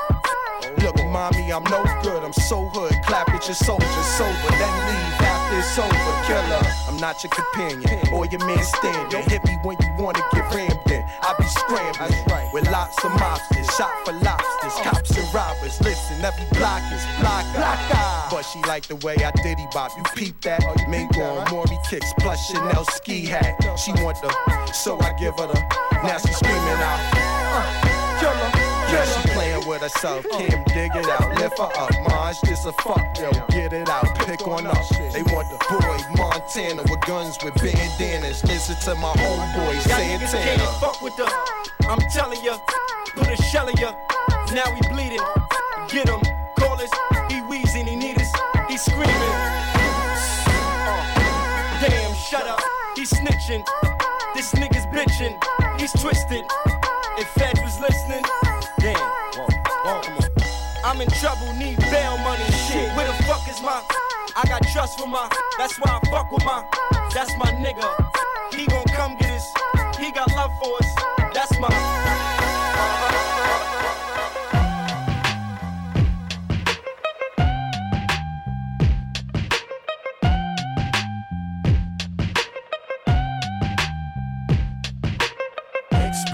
Look, 0.83 0.97
mommy, 1.05 1.51
I'm 1.51 1.63
no 1.63 1.83
good. 2.03 2.23
I'm 2.23 2.33
so 2.33 2.65
hood. 2.73 2.93
Clap 3.03 3.29
at 3.29 3.47
your 3.47 3.55
soldiers 3.55 4.07
sober. 4.17 4.51
Then 4.59 4.75
leave 4.87 5.21
after 5.23 5.57
it's 5.57 5.79
over. 5.79 6.13
Killer, 6.27 6.63
I'm 6.87 6.97
not 6.97 7.23
your 7.23 7.31
companion 7.31 8.13
or 8.13 8.25
your 8.25 8.43
man 8.45 8.63
standing. 8.63 9.23
Hit 9.29 9.43
me 9.45 9.57
when 9.63 9.77
you 9.81 9.89
wanna 9.97 10.21
get 10.33 10.53
rammed 10.53 10.91
in. 10.91 11.03
I 11.21 11.33
be 11.39 11.45
scrambling 11.45 12.49
with 12.53 12.69
lots 12.69 13.03
of 13.03 13.11
mobsters. 13.11 13.71
Shot 13.77 13.93
for 14.05 14.13
lobsters, 14.13 14.75
oh. 14.75 14.81
cops 14.83 15.17
and 15.17 15.33
robbers. 15.33 15.79
Listen, 15.81 16.23
every 16.23 16.45
block 16.57 16.83
is 16.91 17.03
block 17.19 17.45
But 17.55 18.24
she 18.55 18.67
like 18.67 18.87
the 18.87 18.95
way 18.97 19.15
I 19.15 19.31
diddy 19.43 19.67
bop. 19.73 19.91
You 19.97 20.03
peep 20.15 20.41
that? 20.41 20.61
Mingo 20.89 21.21
on 21.21 21.51
Maury 21.51 21.77
kicks 21.89 22.11
plus 22.19 22.47
Chanel 22.47 22.85
ski 22.85 23.25
hat. 23.25 23.55
She 23.77 23.91
want 24.03 24.17
the, 24.21 24.31
so 24.71 24.97
I 24.99 25.13
give 25.13 25.35
her 25.37 25.47
the. 25.47 25.59
Now 26.03 26.17
she 26.17 26.31
screaming 26.33 26.59
out. 26.59 26.99
Uh, 27.15 28.19
killer. 28.19 28.51
Yeah, 28.85 29.05
she 29.05 29.29
playing 29.29 29.67
with 29.67 29.81
herself. 29.81 30.25
Kim, 30.31 30.63
dig 30.67 30.91
it 30.95 31.09
out. 31.09 31.35
Lift 31.39 31.57
her 31.57 31.69
up. 31.77 31.91
Maj, 32.07 32.35
just 32.45 32.65
a 32.65 32.71
fuck, 32.83 33.03
yo. 33.19 33.31
Get 33.49 33.73
it 33.73 33.89
out. 33.89 34.07
Pick 34.25 34.45
one 34.45 34.67
up. 34.67 34.77
They 35.11 35.23
want 35.23 35.47
the 35.49 35.59
boy 35.69 35.97
Montana 36.15 36.83
with 36.83 37.01
guns 37.01 37.37
with 37.43 37.55
bandanas. 37.55 38.43
Listen 38.45 38.75
to 38.85 38.95
my 38.95 39.13
homeboy 39.13 39.81
Santana. 39.81 40.43
can't 40.43 40.79
fuck 40.79 41.01
with 41.01 41.15
the. 41.17 41.25
I'm 41.89 41.99
telling 42.13 42.43
ya, 42.43 42.57
put 43.15 43.27
a 43.27 43.37
shell 43.43 43.67
in 43.67 43.77
ya. 43.77 43.93
Now 44.53 44.71
he 44.71 44.81
bleeding. 44.93 45.44
Up. 53.05 53.09
He 53.09 53.15
snitching. 53.15 53.65
This 54.35 54.51
nigga's 54.53 54.85
bitching. 54.87 55.37
He's 55.79 55.91
twisted. 55.91 56.45
If 57.17 57.27
Fed 57.29 57.57
was 57.61 57.79
listening, 57.79 58.23
damn. 58.79 59.11
I'm 60.83 61.01
in 61.01 61.09
trouble, 61.09 61.53
need 61.53 61.77
bail 61.91 62.17
money. 62.17 62.43
Shit, 62.67 62.95
where 62.95 63.07
the 63.07 63.23
fuck 63.23 63.47
is 63.49 63.61
my? 63.61 63.81
I 64.35 64.43
got 64.47 64.65
trust 64.67 64.99
for 64.99 65.07
my. 65.07 65.29
That's 65.57 65.77
why 65.79 65.99
I 66.01 66.09
fuck 66.09 66.31
with 66.31 66.45
my. 66.45 66.63
That's 67.13 67.31
my 67.37 67.51
nigga. 67.51 67.89
He 68.53 68.65
gon' 68.65 68.84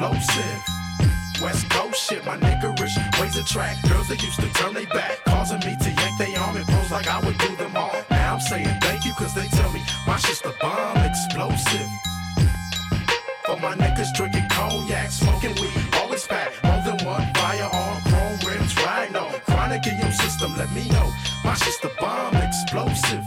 explosive. 0.02 1.42
West 1.42 1.70
Coast 1.70 2.10
shit, 2.10 2.26
my 2.26 2.38
niggerish 2.38 2.96
ways 3.20 3.38
attract 3.38 3.88
girls 3.90 4.08
that 4.08 4.22
used 4.22 4.40
to 4.40 4.52
turn 4.54 4.74
they 4.74 4.86
back, 4.86 5.24
causing 5.26 5.60
me 5.60 5.76
to 5.82 5.90
yank 5.90 6.18
they 6.18 6.36
arm 6.36 6.56
and 6.56 6.66
pose 6.66 6.92
like 6.92 7.08
I 7.08 7.20
would 7.26 7.38
do 7.38 7.56
them 7.56 7.76
all. 7.76 7.96
Now 8.10 8.36
I'm 8.36 8.40
saying 8.40 8.80
thank 8.82 9.06
you, 9.06 9.14
cause 9.14 9.34
they 9.34 9.48
tell 9.48 9.72
me 9.72 9.82
my 10.08 10.18
shit's 10.18 10.42
the 10.42 10.54
bomb, 10.62 10.98
explosive. 10.98 11.90
For 13.46 13.58
my 13.58 13.76
niggas 13.76 14.14
drinking 14.16 14.48
cognac, 14.50 15.12
smoking 15.12 15.56
weed, 15.56 15.96
always 15.96 16.26
pack 16.28 16.52
more 16.64 16.82
than 16.86 17.06
one 17.06 17.28
firearm, 17.34 18.02
chrome 18.04 18.40
rims, 18.48 18.76
right 18.78 19.16
on. 19.16 19.40
Chronic 19.42 19.86
in 19.88 19.98
your 19.98 20.12
system, 20.12 20.56
let 20.58 20.72
me 20.72 20.88
know. 20.90 21.12
My 21.44 21.56
shit's 21.56 21.80
the 21.80 21.92
bomb, 22.00 22.36
explosive. 22.36 23.26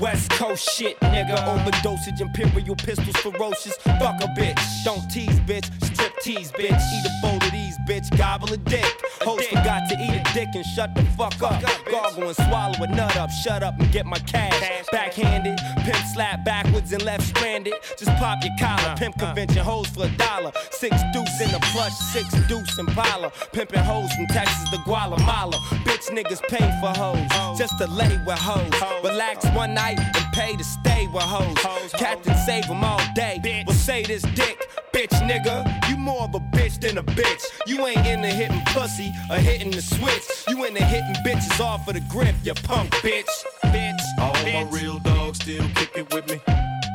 West 0.00 0.30
Coast 0.32 0.68
shit, 0.70 0.98
nigga. 1.00 1.36
Overdosage, 1.36 2.20
imperial 2.20 2.76
pistols, 2.76 3.16
ferocious. 3.16 3.76
Fuck 3.98 4.22
a 4.22 4.28
bitch. 4.38 4.84
Don't 4.84 5.08
tease, 5.10 5.40
bitch. 5.40 5.70
Strip 5.82 6.12
tease, 6.26 6.50
bitch. 6.52 6.82
Eat 6.92 7.06
a 7.06 7.12
bowl 7.22 7.36
of 7.36 7.52
these, 7.52 7.78
bitch. 7.86 8.06
Gobble 8.18 8.52
a 8.52 8.56
dick. 8.56 8.92
Host 9.22 9.48
forgot 9.48 9.88
to 9.88 9.94
eat 9.94 10.10
a 10.10 10.34
dick 10.34 10.48
and 10.54 10.66
shut 10.66 10.94
the 10.94 11.02
fuck 11.16 11.40
up. 11.42 11.62
Gargle 11.90 12.24
and 12.24 12.36
swallow 12.36 12.82
a 12.82 12.86
nut 12.88 13.16
up. 13.16 13.30
Shut 13.30 13.62
up 13.62 13.78
and 13.78 13.90
get 13.92 14.06
my 14.06 14.18
cash. 14.18 14.86
Backhanded. 14.90 15.58
Pimp 15.84 16.04
slap 16.12 16.44
backwards 16.44 16.92
and 16.92 17.02
left 17.02 17.22
stranded. 17.22 17.74
Just 17.96 18.10
pop 18.18 18.42
your 18.42 18.52
collar. 18.58 18.96
Pimp 18.96 19.16
convention 19.18 19.62
hoes 19.62 19.86
for 19.88 20.04
a 20.04 20.08
dollar. 20.16 20.50
Six 20.70 20.96
deuce 21.12 21.40
in 21.40 21.54
a 21.54 21.60
plush, 21.72 21.94
six 22.12 22.28
deuce 22.48 22.78
in 22.78 22.88
Impala. 22.88 23.30
Pimping 23.52 23.80
hoes 23.80 24.12
from 24.14 24.26
Texas 24.26 24.68
to 24.70 24.78
Guatemala. 24.84 25.56
Bitch 25.86 26.08
niggas 26.10 26.42
pay 26.48 26.66
for 26.80 26.92
hoes. 26.98 27.58
Just 27.58 27.78
to 27.78 27.86
lay 27.86 28.18
with 28.26 28.38
hoes. 28.38 28.72
Relax 29.04 29.46
one 29.54 29.74
night 29.74 29.98
and 29.98 30.32
pay 30.32 30.56
to 30.56 30.64
stay 30.64 31.06
with 31.12 31.22
hoes. 31.22 31.92
Captain 31.92 32.36
save 32.46 32.66
them 32.66 32.82
all 32.82 33.00
day. 33.14 33.64
Well, 33.66 33.76
say 33.76 34.02
this 34.02 34.22
dick, 34.22 34.68
bitch 34.92 35.14
nigga. 35.28 35.56
You 35.88 35.96
more 35.96 36.15
of 36.20 36.34
a 36.34 36.40
bitch 36.40 36.80
than 36.80 36.98
a 36.98 37.02
bitch. 37.02 37.42
You 37.66 37.86
ain't 37.86 38.06
into 38.06 38.28
hitting 38.28 38.62
pussy 38.66 39.12
or 39.30 39.36
hitting 39.36 39.70
the 39.70 39.82
switch. 39.82 40.44
You 40.48 40.64
into 40.64 40.84
hitting 40.84 41.14
bitches 41.24 41.60
off 41.60 41.86
of 41.88 41.94
the 41.94 42.00
grip, 42.08 42.34
you 42.42 42.54
punk 42.54 42.90
bitch. 42.96 43.24
Bitch. 43.64 44.00
All 44.20 44.32
bitch. 44.34 44.70
my 44.70 44.78
real 44.78 44.98
dogs 45.00 45.38
still 45.38 45.66
kicking 45.74 46.06
with 46.12 46.28
me. 46.28 46.40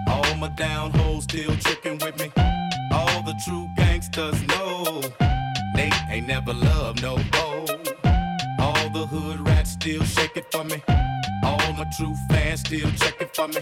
All 0.08 0.36
my 0.36 0.50
down 0.50 0.92
hoes 0.92 1.24
still 1.24 1.56
tricking 1.58 1.98
with 2.00 2.18
me. 2.20 2.32
All 2.94 3.24
the 3.24 3.36
true 3.46 3.70
gangsters 3.78 4.42
know 4.48 5.02
they 5.76 5.90
ain't 6.10 6.28
never 6.28 6.54
loved 6.54 7.02
no 7.02 7.18
hoe. 7.34 7.66
All 8.60 8.90
the 8.90 9.06
hood 9.08 9.40
rats 9.48 9.72
still 9.72 10.04
shake 10.04 10.36
it 10.36 10.52
for 10.52 10.64
me. 10.64 10.82
All 11.44 11.74
my 11.74 11.86
true 11.98 12.16
fans 12.30 12.62
still 12.62 12.92
checking 12.92 13.30
for 13.34 13.48
me. 13.48 13.62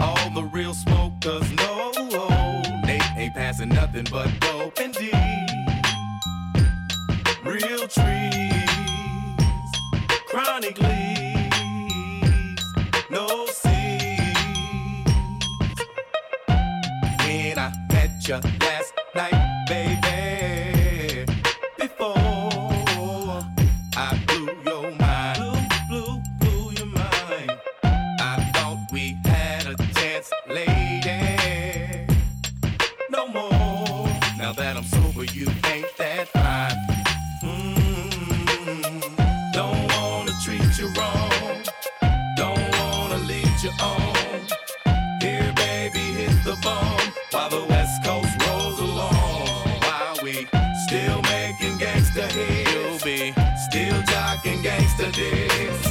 All 0.00 0.30
the 0.30 0.44
real 0.52 0.74
smokers 0.74 1.50
know 1.52 2.43
ain't 3.24 3.34
passing 3.34 3.68
nothing 3.70 4.06
but 4.10 4.28
dope 4.40 4.78
and 4.80 4.92
D. 4.94 5.10
Real 7.42 7.88
trees, 7.88 8.68
chronic 10.28 10.78
leaves, 10.78 11.56
no 13.10 13.46
seeds. 13.46 14.34
When 17.18 17.58
I 17.58 17.72
met 17.92 18.28
you 18.28 18.40
last 18.60 18.92
night, 19.14 19.53
gangsta 54.74 55.12
dicks. 55.12 55.82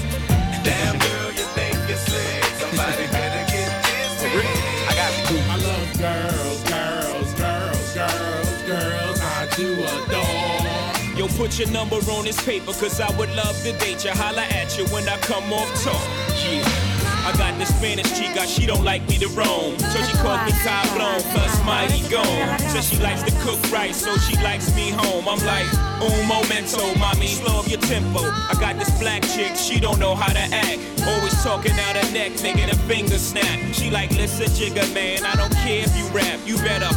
Damn 0.64 0.98
girl, 1.00 1.32
you 1.32 1.46
think 1.56 1.76
slick? 1.98 2.44
Somebody 2.60 3.08
better 3.08 3.44
get 3.52 3.72
this 3.84 4.24
bitch. 4.24 4.90
I 4.90 4.94
got 4.96 5.12
I 5.50 5.58
love 5.70 5.90
girls, 5.98 6.64
girls, 6.64 7.34
girls, 7.34 7.94
girls, 7.94 8.62
girls. 8.64 9.20
I 9.22 9.48
do 9.56 9.74
adore. 9.84 11.18
Yo, 11.18 11.28
put 11.38 11.60
your 11.60 11.70
number 11.70 11.98
on 11.98 12.26
this 12.26 12.44
paper, 12.44 12.74
cause 12.74 13.00
I 13.00 13.10
would 13.18 13.34
love 13.36 13.56
to 13.64 13.72
date 13.74 14.04
you. 14.04 14.12
Holla 14.12 14.42
at 14.42 14.78
you 14.78 14.86
when 14.86 15.08
I 15.08 15.18
come 15.18 15.54
off 15.54 15.70
talk. 15.84 16.08
Yeah. 16.44 16.93
I 17.26 17.32
got 17.38 17.58
this 17.58 17.70
Spanish 17.70 18.12
chica, 18.18 18.46
she 18.46 18.66
don't 18.66 18.84
like 18.84 19.08
me 19.08 19.18
to 19.20 19.28
roam. 19.30 19.80
So 19.80 20.04
she 20.04 20.14
calls 20.18 20.44
me 20.46 20.52
Cablon, 20.60 21.22
plus 21.32 21.56
mighty 21.66 22.02
gone. 22.10 22.60
Says 22.60 22.90
she 22.90 22.98
likes 22.98 23.24
to 23.24 23.32
cook 23.40 23.60
rice, 23.72 24.04
so 24.04 24.16
she 24.18 24.36
likes 24.44 24.76
me 24.76 24.90
home. 24.92 25.28
I'm 25.28 25.40
like, 25.46 25.68
un 26.04 26.28
momento, 26.28 26.94
mommy, 27.00 27.28
slow 27.28 27.60
up 27.60 27.70
your 27.70 27.80
tempo. 27.80 28.20
I 28.20 28.56
got 28.60 28.78
this 28.78 28.92
black 29.00 29.24
chick, 29.24 29.56
she 29.56 29.80
don't 29.80 30.00
know 30.00 30.16
how 30.16 30.34
to 30.34 30.46
act. 30.54 30.80
Always 31.08 31.34
talking 31.44 31.72
out 31.80 31.96
her 31.96 32.12
neck, 32.12 32.32
making 32.44 32.70
a 32.70 32.76
finger 32.92 33.18
snap. 33.18 33.60
She 33.74 33.90
like, 33.90 34.12
listen, 34.12 34.48
Jigga 34.48 34.94
man, 34.94 35.26
I 35.26 35.36
don't 35.36 35.54
care 35.64 35.84
if 35.84 35.96
you 35.96 36.06
rap. 36.08 36.40
You 36.46 36.58
better 36.58 36.94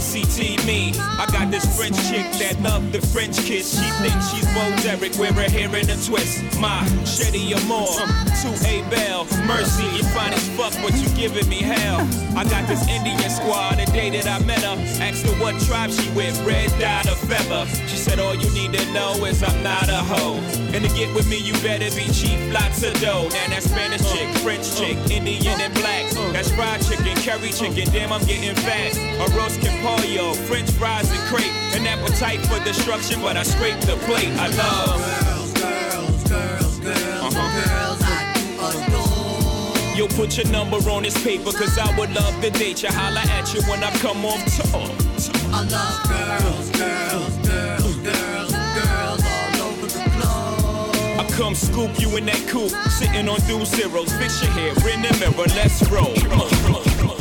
R-E-S-P-E-C-T 0.00 0.66
me. 0.66 0.92
I 0.96 1.26
got 1.30 1.50
this 1.50 1.64
French 1.76 1.96
chick 2.08 2.24
that 2.40 2.60
love 2.62 2.90
the 2.92 3.00
French 3.00 3.36
kiss. 3.44 3.78
She 3.78 3.88
thinks 4.00 4.32
she's 4.32 4.46
Bo 4.54 4.64
Derek, 4.82 5.16
wear 5.18 5.32
her 5.32 5.48
hair 5.48 5.68
in 5.76 5.90
a 5.90 5.96
twist. 6.04 6.42
My 6.58 6.80
Shetty 7.04 7.52
Amore, 7.52 8.00
to 8.40 8.48
A 8.66 8.82
Bell, 8.88 9.26
Mercy, 9.46 9.84
you 9.96 10.04
fine 10.14 10.32
as 10.32 10.48
fuck, 10.56 10.72
but 10.82 10.96
you 10.96 11.08
giving 11.16 11.48
me 11.48 11.60
hell. 11.60 12.00
I 12.36 12.44
got 12.44 12.66
this 12.66 12.88
Indian 12.88 13.18
squad, 13.28 13.76
the 13.76 13.86
day 13.92 14.10
that 14.10 14.26
I 14.26 14.44
met 14.46 14.62
her. 14.62 14.76
Asked 15.02 15.26
her 15.26 15.34
what 15.42 15.60
tribe 15.60 15.90
she 15.90 16.08
with, 16.12 16.40
red 16.44 16.70
dot 16.80 17.06
or 17.06 17.16
feather. 17.28 17.66
She 17.86 17.96
said, 17.96 18.18
all 18.18 18.34
you 18.34 18.48
need 18.54 18.72
to 18.72 18.92
know 18.92 19.12
is 19.26 19.42
I'm 19.42 19.62
not 19.62 19.88
a 19.88 20.00
hoe. 20.00 20.40
And 20.72 20.84
to 20.84 20.90
get 20.96 21.14
with 21.14 21.28
me, 21.28 21.38
you 21.38 21.52
better 21.60 21.90
be 21.94 22.08
cheap, 22.12 22.40
lots 22.52 22.82
of 22.82 22.94
dough. 23.00 23.28
Now 23.28 23.48
that 23.52 23.62
Spanish 23.62 24.02
chick, 24.12 24.28
French 24.38 24.64
chick, 24.76 24.96
Indian 25.10 25.60
and 25.60 25.74
black. 25.74 26.08
That's 26.32 26.50
fried 26.52 26.80
chicken, 26.82 27.16
curry 27.20 27.50
chicken, 27.50 27.92
damn, 27.92 28.12
I'm 28.12 28.24
getting 28.24 28.54
fat. 28.54 28.92
Arroz 29.20 29.60
con 29.60 29.74
pollo, 30.00 30.34
French 30.34 30.70
fries 30.72 31.10
and 31.10 31.20
crepe. 31.28 31.52
An 31.74 31.86
appetite 31.86 32.40
for 32.46 32.62
destruction, 32.64 33.20
but 33.20 33.36
I 33.36 33.42
scrape 33.42 33.80
the 33.80 33.96
plate. 34.06 34.28
I 34.38 34.48
love 34.56 35.00
girls, 35.22 35.52
girls, 35.54 36.24
girls, 36.28 36.78
girls, 36.80 37.58
girls. 37.68 38.02
I 38.02 38.10
Yo, 39.96 40.06
put 40.08 40.36
your 40.38 40.46
number 40.50 40.76
on 40.90 41.02
this 41.02 41.22
paper, 41.22 41.52
cause 41.52 41.76
I 41.76 41.94
would 41.98 42.12
love 42.14 42.40
to 42.40 42.50
date 42.50 42.82
you. 42.82 42.88
Holla 42.90 43.20
at 43.20 43.52
you 43.52 43.60
when 43.62 43.84
I 43.84 43.90
come 43.98 44.24
off 44.24 44.42
tour. 44.56 44.88
I 45.52 45.62
love 45.68 46.08
girls, 46.08 46.70
girls, 46.70 47.36
girls, 47.46 47.96
girls, 47.96 48.52
girls 48.52 49.22
all 49.24 49.68
over 49.68 49.86
the 49.86 50.04
globe. 50.16 51.20
I 51.20 51.28
come 51.32 51.54
scoop 51.54 52.00
you 52.00 52.16
in 52.16 52.24
that 52.26 52.42
coupe, 52.48 52.72
sitting 52.90 53.28
on 53.28 53.40
two 53.42 53.64
zeros. 53.66 54.12
Fix 54.14 54.40
your 54.42 54.52
hair 54.52 54.70
in 54.88 55.02
the 55.02 55.12
mirror, 55.20 55.48
let's 55.54 55.82
roll. 55.90 56.14
Did 56.14 57.19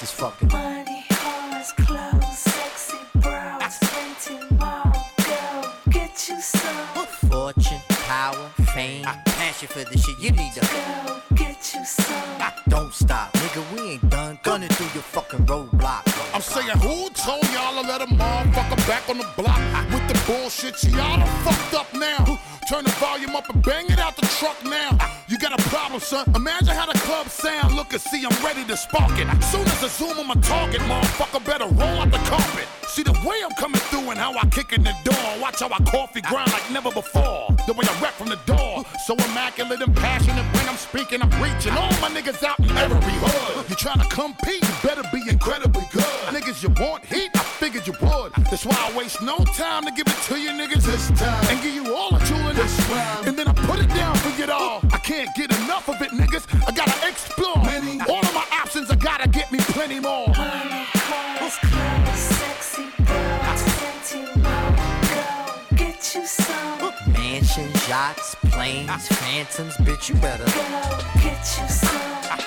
this 0.00 0.10
fucking. 0.12 0.48
Money, 0.48 1.04
cars, 1.10 1.72
clothes, 1.72 2.38
sexy 2.38 2.96
broads, 3.16 3.78
plenty 3.80 4.34
more. 4.56 4.92
Go 5.26 5.72
get 5.90 6.28
you 6.28 6.40
some. 6.40 7.06
Fortune, 7.28 7.80
power, 8.08 8.50
pain, 8.68 9.04
passion 9.04 9.68
for 9.68 9.84
this 9.90 10.02
shit. 10.04 10.18
You 10.18 10.32
need 10.32 10.52
to 10.54 10.60
Go 10.60 11.20
get 11.34 11.74
you 11.74 11.84
some. 11.84 12.16
I 12.40 12.52
don't 12.68 12.94
stop, 12.94 13.32
nigga. 13.34 13.62
We 13.74 13.90
ain't 13.92 14.08
done 14.08 14.38
gunning 14.42 14.70
through 14.70 14.90
your 14.94 15.02
fucking 15.02 15.44
roadblock. 15.44 16.02
I'm 16.34 16.40
saying, 16.40 16.78
who 16.78 17.10
told 17.10 17.44
y'all 17.52 17.82
to 17.82 17.86
let 17.86 18.00
a 18.00 18.06
motherfucker 18.06 18.88
back 18.88 19.06
on 19.10 19.18
the 19.18 19.28
block 19.36 19.60
with 19.92 20.08
the 20.08 20.18
bullshit? 20.26 20.82
Y'all 20.84 21.18
done 21.18 21.28
fucked 21.44 21.74
up 21.74 21.92
now. 21.92 22.40
Turn 22.70 22.84
the 22.84 22.90
volume 22.92 23.34
up 23.34 23.48
and 23.50 23.62
bang 23.62 23.86
it 23.90 23.98
out 23.98 24.16
the 24.16 24.26
truck 24.38 24.56
now. 24.64 24.96
You 25.28 25.38
got 25.38 25.58
a 25.58 25.62
problem, 25.68 26.00
son. 26.00 26.24
Imagine 26.34 26.74
how 26.74 26.86
the 26.86 26.98
club 27.10 27.28
sound. 27.28 27.74
Look 27.74 27.92
and 27.92 28.00
see, 28.00 28.24
I'm 28.24 28.44
ready 28.44 28.64
to 28.66 28.76
spark 28.76 29.10
it. 29.18 29.26
Soon 29.42 29.66
as 29.66 29.82
I 29.82 29.88
zoom 29.88 30.18
on 30.20 30.28
my 30.28 30.38
target, 30.54 30.80
motherfucker 30.82 31.44
better 31.44 31.66
roll 31.66 31.96
out 32.02 32.10
the 32.12 32.22
carpet. 32.30 32.68
See 32.86 33.02
the 33.02 33.12
way 33.26 33.38
I'm 33.44 33.54
coming 33.62 33.80
through 33.90 34.10
and 34.10 34.18
how 34.18 34.32
I 34.36 34.46
kick 34.46 34.72
in 34.72 34.82
the 34.82 34.94
door. 35.04 35.28
Watch 35.40 35.60
how 35.60 35.70
I 35.70 35.78
coffee 35.94 36.20
grind 36.20 36.52
like 36.52 36.68
never 36.70 36.90
before. 36.90 37.46
The 37.66 37.72
way 37.72 37.86
I 37.86 37.94
rap 38.02 38.14
from 38.14 38.28
the 38.28 38.40
door. 38.46 38.84
So 39.06 39.14
immaculate 39.14 39.80
and 39.80 39.94
passionate 39.94 40.46
when 40.54 40.68
I'm 40.68 40.76
speaking, 40.76 41.22
I'm 41.22 41.30
reaching. 41.42 41.72
All 41.72 41.94
my 42.02 42.10
niggas 42.10 42.42
out 42.42 42.58
in 42.58 42.70
every 42.76 43.14
hood. 43.22 43.68
You 43.70 43.76
trying 43.76 44.00
to 44.00 44.08
compete, 44.08 44.62
you 44.62 44.74
better 44.82 45.04
be 45.12 45.22
incredibly 45.28 45.86
good. 45.92 46.20
Niggas, 46.34 46.62
you 46.62 46.70
want 46.82 47.04
heat? 47.04 47.30
I 47.34 47.44
figured 47.62 47.86
you 47.86 47.94
would. 48.02 48.32
That's 48.50 48.66
why 48.66 48.76
I 48.78 48.96
waste 48.98 49.22
no 49.22 49.38
time 49.54 49.84
to 49.84 49.92
give 49.92 50.08
it 50.08 50.18
to 50.28 50.40
you 50.40 50.50
niggas 50.50 50.84
this 50.84 51.10
time. 51.18 51.44
And 51.46 51.62
give 51.62 51.74
you 51.74 51.94
all 51.94 52.10
the 52.10 52.18
tooling 52.26 52.56
this 52.56 52.74
round. 52.90 53.28
And 53.28 53.38
then 53.38 53.46
I 53.46 53.52
put 53.52 53.78
it 53.78 53.88
down 53.90 54.16
for 54.16 54.30
you 54.40 54.50
all. 54.50 54.80
I 54.92 54.98
can't 54.98 55.32
get 55.36 55.50
enough 55.62 55.88
of 55.88 56.02
it, 56.02 56.10
niggas. 56.10 56.44
I 56.66 56.72
gotta 56.72 56.99
some. 66.24 66.92
Mansions, 67.12 67.88
yachts, 67.88 68.34
planes, 68.50 69.08
phantoms, 69.08 69.76
bitch. 69.78 70.08
You 70.08 70.14
better 70.16 70.44
Go 70.44 71.20
get 71.20 71.38
you 71.58 71.68
some. 71.68 72.00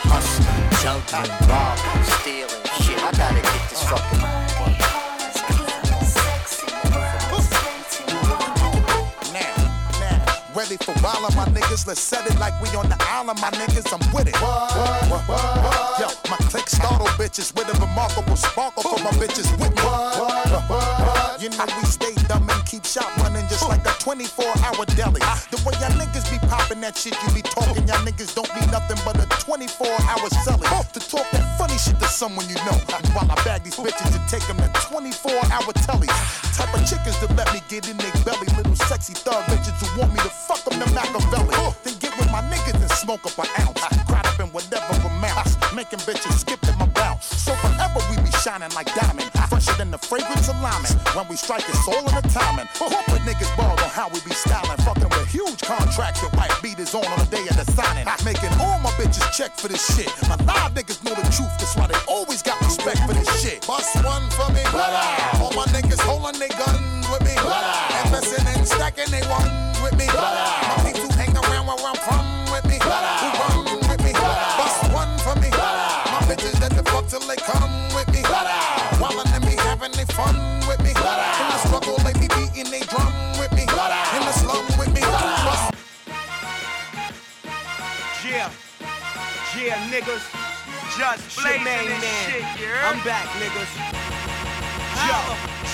hustling, 0.07 0.69
juggling, 0.81 1.31
robbing, 1.49 2.03
stealing, 2.19 2.63
shit. 2.81 3.03
I 3.03 3.11
gotta 3.11 3.41
get 3.41 3.69
this 3.69 3.83
fucking 3.83 4.21
money. 4.21 4.52
Ready 10.73 10.85
for 10.85 11.03
wild 11.05 11.35
my 11.35 11.45
niggas, 11.53 11.85
let's 11.85 11.99
set 11.99 12.25
it 12.25 12.39
like 12.39 12.53
we 12.59 12.67
on 12.75 12.89
the 12.89 12.97
island, 13.01 13.39
my 13.39 13.51
niggas, 13.51 13.93
I'm 13.93 14.01
with 14.11 14.27
it. 14.27 14.35
What? 14.41 15.21
What? 15.29 15.99
Yo, 16.01 16.07
my 16.31 16.37
click 16.49 16.67
startle 16.67 17.05
bitches 17.13 17.53
with 17.53 17.69
a 17.69 17.77
remarkable 17.79 18.35
sparkle 18.35 18.81
for 18.81 18.97
my 19.03 19.11
bitches 19.21 19.45
with 19.61 19.69
me. 19.69 19.83
You 21.37 21.49
know 21.53 21.65
we 21.77 21.85
stay 21.85 22.15
dumb 22.25 22.49
and 22.49 22.65
keep 22.65 22.85
shop 22.85 23.05
running 23.17 23.45
just 23.49 23.69
like 23.69 23.85
a 23.85 23.93
24 23.99 24.45
hour 24.65 24.85
deli. 24.97 25.21
The 25.53 25.61
way 25.61 25.77
y'all 25.77 25.93
niggas 25.93 26.25
be 26.31 26.39
popping 26.47 26.81
that 26.81 26.97
shit, 26.97 27.13
you 27.21 27.29
be 27.35 27.43
talking, 27.43 27.85
y'all 27.87 28.01
niggas 28.01 28.33
don't 28.33 28.49
be 28.57 28.65
nothing 28.71 28.97
but 29.05 29.21
a 29.21 29.29
24 29.45 29.85
hour 30.09 30.29
selling. 30.41 30.65
To 30.93 30.99
talk 30.99 31.25
that 31.31 31.57
funny 31.57 31.77
shit 31.77 31.99
to 31.99 32.05
someone 32.05 32.49
you 32.49 32.55
know. 32.65 32.77
While 33.13 33.29
I 33.29 33.35
bag 33.45 33.63
these 33.63 33.75
bitches 33.75 34.13
and 34.13 34.25
take 34.29 34.45
them 34.47 34.57
to 34.57 34.69
24 34.89 35.31
hour 35.53 35.73
tellies. 35.85 36.13
Type 36.57 36.73
of 36.73 36.81
chickens 36.85 37.17
that 37.21 37.35
let 37.35 37.51
me 37.53 37.61
get 37.67 37.89
in 37.89 37.97
their 37.97 38.13
belly. 38.25 38.45
Little 38.57 38.75
sexy 38.87 39.13
thug 39.13 39.43
bitches 39.45 39.73
who 39.81 39.99
want 39.99 40.13
me 40.13 40.19
to 40.21 40.29
fuck 40.29 40.62
them 40.65 40.79
to 40.79 40.87
Machiavelli. 40.93 41.73
Then 41.83 41.95
get 41.99 42.17
with 42.17 42.31
my 42.31 42.41
niggas 42.41 42.79
and 42.79 42.91
smoke 42.91 43.25
up 43.25 43.37
an 43.39 43.49
ounce. 43.65 43.81
Grind 44.07 44.27
up 44.27 44.39
in 44.39 44.47
whatever 44.51 44.93
amounts. 45.07 45.57
Making 45.73 45.99
bitches 46.07 46.39
skip 46.39 46.61
in 46.67 46.77
my 46.77 46.87
bounce. 46.87 47.25
So 47.25 47.53
forever 47.55 47.99
we 48.09 48.17
be 48.21 48.31
shining 48.43 48.69
like 48.75 48.93
diamond. 48.95 49.29
Fresher 49.49 49.75
than 49.77 49.91
the 49.91 49.97
fragrance 49.97 50.49
of 50.49 50.59
liming. 50.61 50.91
When 51.15 51.27
we 51.27 51.35
strike, 51.35 51.67
it's 51.67 51.87
all 51.87 51.99
in 51.99 52.15
the 52.15 52.25
timing. 52.29 52.67
Corporate 52.77 53.23
niggas 53.27 53.51
ball 53.57 53.71
on 53.71 53.89
how 53.89 54.09
we 54.09 54.19
be 54.21 54.33
styling. 54.33 54.77
Fucking 54.85 55.09
with 55.09 55.29
huge 55.29 55.61
contracts 55.61 56.21
with 56.21 56.33
white 56.35 56.55
beaters 56.61 56.93
on 56.95 57.05
on 57.05 57.19
the 57.19 57.29
day 57.29 57.45
of 57.47 57.57
the 57.57 57.67
signing. 57.71 58.05
Making 58.23 58.53
all 58.61 58.79
my 58.79 58.91
bitches 58.97 59.25
check 59.33 59.55
for 59.57 59.67
this 59.67 59.83
shit. 59.95 60.09
My 60.29 60.37
live 60.45 60.73
niggas 60.73 61.03
know 61.03 61.13
the 61.15 61.25
truth. 61.33 61.53
That's 61.59 61.75
why 61.75 61.87
they 61.87 61.99
always 62.07 62.41
got 62.41 62.59
respect 62.61 62.99
for 63.05 63.13
this 63.13 63.29
shit. 63.41 63.65
Bust 63.67 63.95
one 64.03 64.29
for 64.31 64.49
me. 64.53 64.63
All 64.73 65.53
my 65.53 65.65
niggas 65.75 66.01
holding 66.01 66.39
they 66.39 66.49
guns 66.49 66.72
Just 91.03 91.35
blazing 91.35 91.67
this 91.67 91.99
man. 91.99 92.31
shit, 92.31 92.63
heard? 92.63 92.79
I'm 92.87 92.95
back, 93.03 93.27
niggas. 93.35 93.75
Yo, 95.03 95.19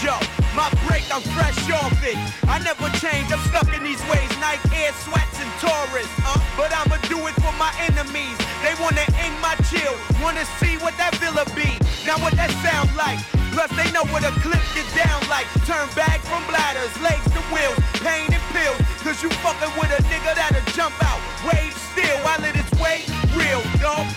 yo, 0.01 0.17
my 0.57 0.73
break, 0.89 1.05
I'm 1.13 1.21
fresh 1.37 1.69
off 1.69 1.93
it. 2.01 2.17
I 2.49 2.57
never 2.65 2.89
change, 2.97 3.29
I'm 3.29 3.37
stuck 3.45 3.69
in 3.77 3.85
these 3.85 4.01
ways. 4.09 4.25
Nike 4.41 4.65
Air 4.73 4.89
sweats 5.05 5.37
and 5.37 5.53
Taurus. 5.61 6.09
Uh, 6.25 6.33
but 6.57 6.73
I'ma 6.73 6.97
do 7.05 7.21
it 7.29 7.37
for 7.45 7.53
my 7.61 7.69
enemies. 7.77 8.41
They 8.65 8.73
wanna 8.81 9.05
end 9.21 9.37
my 9.37 9.53
chill, 9.69 9.93
wanna 10.17 10.49
see 10.57 10.81
what 10.81 10.97
that 10.97 11.13
villa 11.21 11.45
be. 11.53 11.77
Now 12.09 12.17
what 12.25 12.33
that 12.33 12.49
sound 12.65 12.89
like? 12.97 13.21
Plus 13.53 13.69
they 13.77 13.85
know 13.93 14.09
what 14.09 14.25
a 14.25 14.33
clip 14.41 14.65
get 14.73 14.89
down 14.97 15.21
like. 15.29 15.45
Turn 15.69 15.85
back 15.93 16.25
from 16.25 16.41
bladders, 16.49 16.89
legs 17.05 17.29
to 17.37 17.41
wheels, 17.53 17.77
pain 18.01 18.33
and 18.33 18.45
pills. 18.49 18.81
Cause 19.05 19.21
you 19.21 19.29
fucking 19.45 19.77
with 19.77 19.93
a 19.93 20.01
nigga 20.09 20.33
that'll 20.33 20.65
jump 20.73 20.97
out. 21.05 21.21
Wave 21.45 21.77
still 21.93 22.17
while 22.25 22.41
it 22.41 22.57
is 22.57 22.69
way 22.81 23.05
real, 23.37 23.61
dog. 23.77 24.09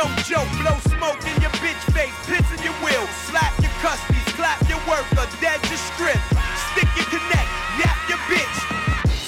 No 0.00 0.08
joke, 0.24 0.48
blow 0.56 0.80
smoke 0.88 1.20
in 1.28 1.36
your 1.44 1.52
bitch 1.60 1.76
face, 1.92 2.16
piss 2.24 2.48
in 2.56 2.64
your 2.64 2.72
wheel, 2.80 3.04
slap 3.28 3.52
your 3.60 3.68
cuspies, 3.84 4.24
clap 4.32 4.56
your 4.64 4.80
work, 4.88 5.04
or 5.12 5.28
dead 5.44 5.60
your 5.68 5.76
strip, 5.76 6.16
stick 6.72 6.88
your 6.96 7.04
connect, 7.12 7.50
yap 7.76 8.00
your 8.08 8.16
bitch. 8.24 8.56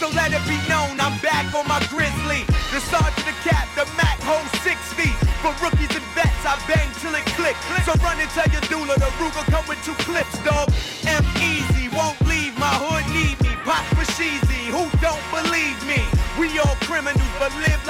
So 0.00 0.08
let 0.16 0.32
it 0.32 0.40
be 0.48 0.56
known 0.72 0.96
I'm 0.96 1.20
back 1.20 1.52
on 1.52 1.68
my 1.68 1.76
grizzly. 1.92 2.48
The 2.72 2.80
sergeant, 2.88 3.20
the 3.20 3.36
cap, 3.44 3.68
the 3.76 3.84
Mac 4.00 4.16
holds 4.24 4.48
six 4.64 4.80
feet. 4.96 5.12
For 5.44 5.52
rookies 5.60 5.92
and 5.92 6.08
vets, 6.16 6.40
I 6.40 6.56
bang 6.64 6.88
till 7.04 7.12
it 7.20 7.26
click. 7.36 7.56
So 7.84 7.92
run 8.00 8.16
and 8.16 8.30
tell 8.32 8.48
your 8.48 8.64
doula 8.72 8.96
the 8.96 9.12
Ruger 9.20 9.44
come 9.52 9.68
with 9.68 9.84
two 9.84 9.92
clips, 10.08 10.40
dog. 10.40 10.72
M 11.04 11.20
easy, 11.36 11.92
won't 11.92 12.16
leave 12.24 12.56
my 12.56 12.72
hood, 12.80 13.04
need 13.12 13.36
me. 13.44 13.52
Pop 13.68 13.84
for 13.92 14.08
sheezy, 14.16 14.72
who 14.72 14.88
don't 15.04 15.20
believe 15.36 15.76
me? 15.84 16.00
We 16.40 16.48
all 16.64 16.80
criminals, 16.88 17.28
but 17.36 17.52
live 17.60 17.81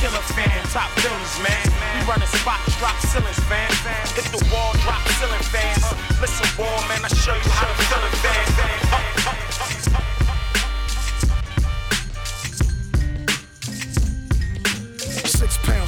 killer 0.00 0.24
fan, 0.32 0.48
top 0.72 0.88
billers, 1.04 1.36
man. 1.44 1.60
We 1.92 2.00
running 2.08 2.32
spots, 2.40 2.72
drop 2.80 2.96
ceilings, 3.04 3.36
fan. 3.44 3.68
Hit 4.16 4.32
the 4.32 4.40
wall, 4.48 4.72
drop 4.80 5.04
ceiling 5.20 5.44
fans. 5.52 5.84
Listen, 6.16 6.48
war, 6.56 6.72
man, 6.88 7.04
I 7.04 7.12
show 7.12 7.36
you 7.36 7.50
how 7.52 7.68
to 7.68 7.76
feel 7.84 8.00
it, 8.08 8.19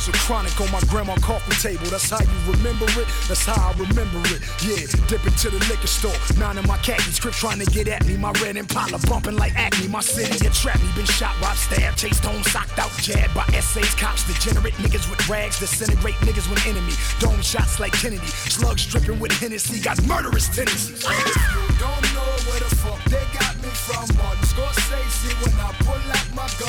pounds 0.03 0.09
of 0.09 0.15
chronic 0.27 0.61
on 0.61 0.71
my 0.71 0.81
grandma 0.89 1.15
coffee 1.17 1.55
table. 1.61 1.87
That's 1.87 2.11
how 2.11 2.21
you 2.21 2.53
remember 2.53 2.87
it. 3.01 3.07
That's 3.29 3.45
how 3.45 3.71
I 3.71 3.73
remember 3.73 4.21
it. 4.35 4.43
Yeah, 4.63 4.87
dip 5.09 5.25
into 5.27 5.51
the 5.51 5.59
liquor 5.69 5.87
store. 5.87 6.15
Nine 6.39 6.59
in 6.59 6.67
my 6.67 6.79
khaki 6.79 7.11
script 7.13 7.37
trying 7.37 7.59
to 7.59 7.67
get 7.67 7.89
at 7.89 8.05
me. 8.07 8.17
My 8.17 8.33
red 8.43 8.57
Impala 8.57 8.99
bumping 9.09 9.37
like 9.37 9.55
acne. 9.55 9.89
My 9.89 10.01
city 10.01 10.47
attract 10.47 10.83
me. 10.83 10.89
Been 10.97 11.07
shot, 11.07 11.39
robbed, 11.41 11.59
stabbed, 11.59 11.99
chased 11.99 12.25
home, 12.25 12.43
socked 12.45 12.79
out, 12.79 12.91
jabbed 12.99 13.35
by 13.35 13.45
essays, 13.55 13.95
cops, 13.95 14.27
degenerate 14.27 14.75
niggas 14.75 15.09
with 15.11 15.29
rags, 15.29 15.59
disintegrate 15.59 16.17
niggas 16.27 16.49
with 16.51 16.65
enemy. 16.67 16.95
Dome 17.19 17.43
shots 17.43 17.79
like 17.79 17.93
Kennedy. 17.93 18.27
Slugs 18.27 18.87
dripping 18.87 19.21
with 19.21 19.33
Hennessy. 19.33 19.81
Got 19.81 20.03
murderous 20.07 20.49
tendencies. 20.49 21.03
You 21.03 21.79
don't 21.79 22.07
know 22.15 22.31
where 22.49 22.61
the 22.61 22.73
fuck 22.83 23.03
they 23.05 23.23
got 23.39 23.55
me 23.63 23.69
from, 23.71 24.07
Martin 24.17 24.45
Scorsese 24.51 25.31
when 25.43 25.62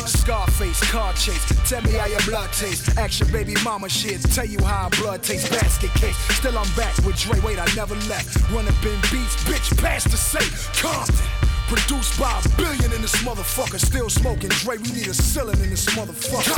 Scarface, 0.08 0.92
car 0.92 1.14
chase. 1.14 1.46
Tell 1.70 1.82
me 1.84 1.92
how 1.92 2.08
your 2.08 2.22
blood 2.22 2.52
tastes. 2.54 2.98
Action, 2.98 3.32
baby 3.32 3.56
mama 3.64 3.90
shit. 3.90 4.22
Tell 4.22 4.46
you 4.46 4.64
how 4.64 4.90
blood 5.02 5.24
tastes. 5.24 5.50
Basket 5.50 5.94
case. 5.96 6.18
Still 6.38 6.58
I'm 6.58 6.76
back 6.76 6.98
with 7.06 7.18
Dre. 7.18 7.40
Wait, 7.42 7.60
I 7.60 7.66
never 7.76 7.96
left. 8.08 8.50
Run 8.52 8.68
up 8.68 8.86
in 8.86 9.00
beats, 9.12 9.36
bitch. 9.46 9.78
Past 9.82 10.10
the 10.10 10.18
safe. 10.18 10.72
Compton. 10.82 11.43
Produced 11.74 12.20
by 12.20 12.30
a 12.30 12.50
billion 12.56 12.94
in 12.94 13.02
this 13.02 13.16
motherfucker. 13.26 13.82
Still 13.82 14.08
smoking 14.08 14.54
Dre, 14.62 14.78
we 14.78 14.94
need 14.94 15.08
a 15.08 15.14
ceiling 15.14 15.58
in 15.58 15.72
this 15.72 15.90
motherfucker. 15.98 16.54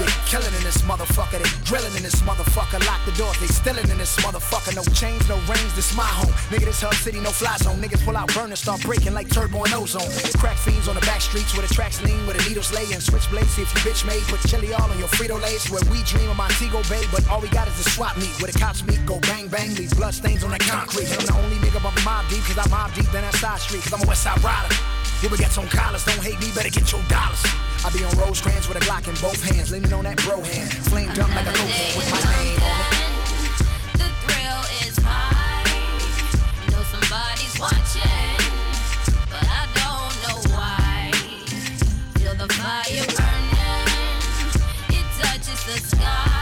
They 0.00 0.08
killing 0.24 0.48
in 0.56 0.64
this 0.64 0.80
motherfucker, 0.88 1.44
they 1.44 1.50
grilling 1.68 1.92
in 1.92 2.02
this 2.02 2.24
motherfucker. 2.24 2.80
Lock 2.88 3.04
the 3.04 3.12
doors, 3.20 3.36
they 3.38 3.52
stealing 3.52 3.84
in 3.90 3.98
this 3.98 4.16
motherfucker. 4.24 4.74
No 4.74 4.80
chains, 4.96 5.28
no 5.28 5.36
rings, 5.44 5.76
this 5.76 5.94
my 5.94 6.08
home. 6.08 6.32
Nigga, 6.48 6.72
this 6.72 6.80
Hub 6.80 6.94
City, 6.94 7.20
no 7.20 7.28
fly 7.36 7.58
zone. 7.58 7.76
Niggas 7.82 8.02
pull 8.02 8.16
out 8.16 8.32
burners, 8.32 8.60
start 8.60 8.80
breaking 8.80 9.12
like 9.12 9.28
turbo 9.28 9.62
and 9.64 9.74
ozone. 9.74 10.08
Crack 10.40 10.56
fiends 10.56 10.88
on 10.88 10.94
the 10.94 11.04
back 11.04 11.20
streets 11.20 11.52
where 11.52 11.66
the 11.66 11.74
tracks 11.74 12.00
lean, 12.00 12.24
where 12.24 12.32
the 12.32 12.44
needles 12.48 12.72
lay 12.72 12.88
and 12.96 13.04
switchblades. 13.04 13.52
See 13.52 13.60
if 13.60 13.68
you 13.76 13.80
bitch 13.84 14.06
made, 14.08 14.24
put 14.32 14.40
chili 14.48 14.72
all 14.72 14.88
on 14.88 14.98
your 14.98 15.12
Frito 15.12 15.36
Lays. 15.36 15.68
Where 15.68 15.84
we 15.92 16.00
dream 16.08 16.32
of 16.32 16.36
Montego 16.40 16.80
Bay, 16.88 17.04
but 17.12 17.28
all 17.28 17.44
we 17.44 17.52
got 17.52 17.68
is 17.68 17.76
the 17.76 17.90
swap 17.92 18.16
meet. 18.16 18.32
Where 18.40 18.48
the 18.48 18.56
cops 18.58 18.80
meet, 18.88 19.04
go 19.04 19.20
bang 19.20 19.48
bang, 19.48 19.76
leave 19.76 19.92
blood 20.00 20.16
stains 20.16 20.42
on 20.44 20.50
that 20.56 20.64
concrete. 20.64 21.12
And 21.12 21.20
I'm 21.20 21.26
the 21.28 21.36
only 21.44 21.60
nigga 21.60 21.76
bumping 21.84 22.08
mob 22.08 22.24
deep, 22.32 22.40
cause 22.48 22.56
I 22.56 22.64
mob 22.72 22.96
deep 22.96 23.12
in 23.12 23.20
that 23.20 23.36
side 23.36 23.60
street, 23.60 23.84
cause 23.84 23.92
I'm 23.92 24.00
a 24.00 24.08
West 24.08 24.24
Side 24.24 24.40
rider. 24.46 24.74
Here 25.20 25.30
we 25.30 25.38
got 25.38 25.50
some 25.50 25.66
collars, 25.66 26.04
don't 26.04 26.22
hate 26.22 26.38
me, 26.38 26.52
better 26.54 26.70
get 26.70 26.92
your 26.92 27.02
dollars. 27.10 27.42
I 27.84 27.90
be 27.90 28.04
on 28.04 28.14
Rosecrans 28.16 28.68
with 28.68 28.76
a 28.78 28.80
Glock 28.86 29.08
in 29.08 29.14
both 29.20 29.42
hands, 29.42 29.72
leaning 29.72 29.92
on 29.92 30.04
that 30.04 30.18
bro 30.22 30.40
hand. 30.40 30.70
Flame 30.86 31.12
dumb 31.14 31.30
like 31.34 31.46
a 31.46 31.54
loco 31.58 31.98
with 31.98 32.08
my 32.14 32.20
name 32.38 32.62
on 32.62 32.80
it. 32.94 33.10
The 33.98 34.08
thrill 34.22 34.62
is 34.86 34.96
high. 35.02 35.66
Know 36.70 36.82
somebody's 36.94 37.58
watching, 37.58 38.38
but 39.32 39.44
I 39.50 39.66
don't 39.80 40.14
know 40.24 40.38
why. 40.54 41.10
Feel 42.18 42.34
the 42.38 42.48
fire 42.54 43.06
burning, 43.18 43.90
it 44.94 45.06
touches 45.18 45.60
the 45.66 45.96
sky. 45.96 46.35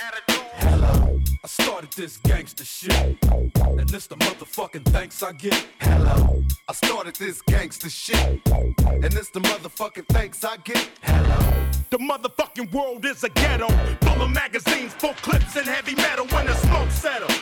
I 0.00 1.46
started 1.46 1.90
this 1.92 2.18
gangster 2.18 2.64
shit. 2.64 2.92
And 2.92 3.88
this 3.88 4.06
the 4.06 4.14
motherfucking 4.16 4.84
thanks 4.86 5.22
I 5.22 5.32
get. 5.32 5.66
Hello. 5.80 6.44
I 6.68 6.72
started 6.72 7.16
this 7.16 7.42
gangster 7.42 7.90
shit. 7.90 8.40
And 8.46 9.12
this 9.12 9.30
the 9.30 9.40
motherfucking 9.40 10.06
thanks 10.08 10.44
I 10.44 10.56
get. 10.58 10.88
Hello, 11.02 11.70
the 11.90 11.98
motherfucking 11.98 12.72
world 12.72 13.04
is 13.06 13.24
a 13.24 13.28
ghetto. 13.30 13.68
Full 14.02 14.22
of 14.22 14.30
magazines, 14.30 14.94
full 14.94 15.14
clips, 15.14 15.56
and 15.56 15.66
heavy 15.66 15.94
metal 15.96 16.26
when 16.28 16.46
the 16.46 16.54
smoke 16.54 16.90
settle. 16.90 17.34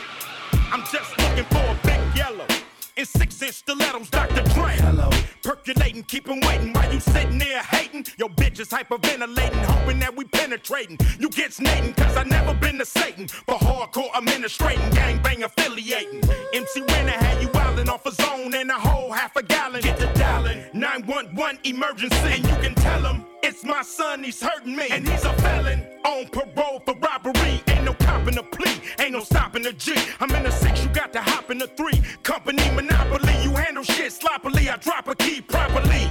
I'm 0.71 0.83
just 0.91 1.17
looking 1.19 1.45
for 1.45 1.57
a 1.57 1.79
big 1.83 2.15
yellow. 2.15 2.56
In 2.97 3.05
six 3.05 3.39
inch 3.43 3.53
stilettos, 3.53 4.09
Dr. 4.09 4.41
Dre. 4.55 4.73
Hello. 4.77 5.11
Percolating, 5.43 6.01
keep 6.03 6.27
'em 6.27 6.39
waiting 6.41 6.73
while 6.73 6.91
you 6.91 6.99
sitting 6.99 7.37
there 7.37 7.61
hating. 7.61 8.07
Your 8.17 8.29
bitch 8.29 8.59
is 8.59 8.69
hyperventilating, 8.69 9.63
hoping 9.65 9.99
that 9.99 10.15
we 10.15 10.25
penetrating. 10.25 10.97
You 11.19 11.29
get 11.29 11.53
snating, 11.53 11.93
cause 11.93 12.17
I 12.17 12.23
never 12.23 12.55
been 12.55 12.79
to 12.79 12.85
Satan. 12.85 13.27
For 13.27 13.55
hardcore 13.59 14.09
administrating, 14.17 14.89
gangbang 14.89 15.43
affiliating. 15.43 16.27
MC 16.53 16.81
Winner 16.81 17.11
had 17.11 17.39
you 17.39 17.49
wildin' 17.49 17.87
off 17.87 18.03
a 18.07 18.11
zone 18.11 18.55
and 18.55 18.71
a 18.71 18.79
whole 18.79 19.11
half 19.11 19.35
a 19.35 19.43
gallon. 19.43 19.81
Get 19.81 19.99
the 19.99 20.07
dialing, 20.19 20.63
911 20.73 21.59
emergency. 21.65 22.17
And 22.17 22.47
you 22.47 22.55
can 22.55 22.73
tell 22.73 23.01
him 23.01 23.23
it's 23.43 23.63
my 23.63 23.83
son, 23.83 24.23
he's 24.23 24.41
hurting 24.41 24.75
me. 24.75 24.87
And 24.89 25.07
he's 25.07 25.23
a 25.23 25.33
felon 25.33 25.85
on 26.03 26.27
parole 26.29 26.81
for 26.85 26.95
robbery. 26.95 27.61
Ain't 27.67 27.85
no 27.85 27.93
copping 27.93 28.37
a 28.37 28.43
plea, 28.43 28.81
ain't 28.99 29.11
no 29.13 29.21
stopping 29.21 29.65
a 29.67 29.73
G. 29.73 29.93
I'm 30.19 30.31
in 30.31 30.43
the 30.43 30.51
six, 30.51 30.83
you 30.83 30.89
got 30.89 31.13
to 31.13 31.21
hop 31.21 31.51
in 31.51 31.57
the 31.59 31.67
three. 31.67 32.01
Company 32.47 32.75
monopoly, 32.75 33.33
you 33.43 33.51
handle 33.51 33.83
shit 33.83 34.13
sloppily. 34.13 34.69
I 34.69 34.77
drop 34.77 35.09
a 35.09 35.15
key 35.15 35.41
properly. 35.41 36.09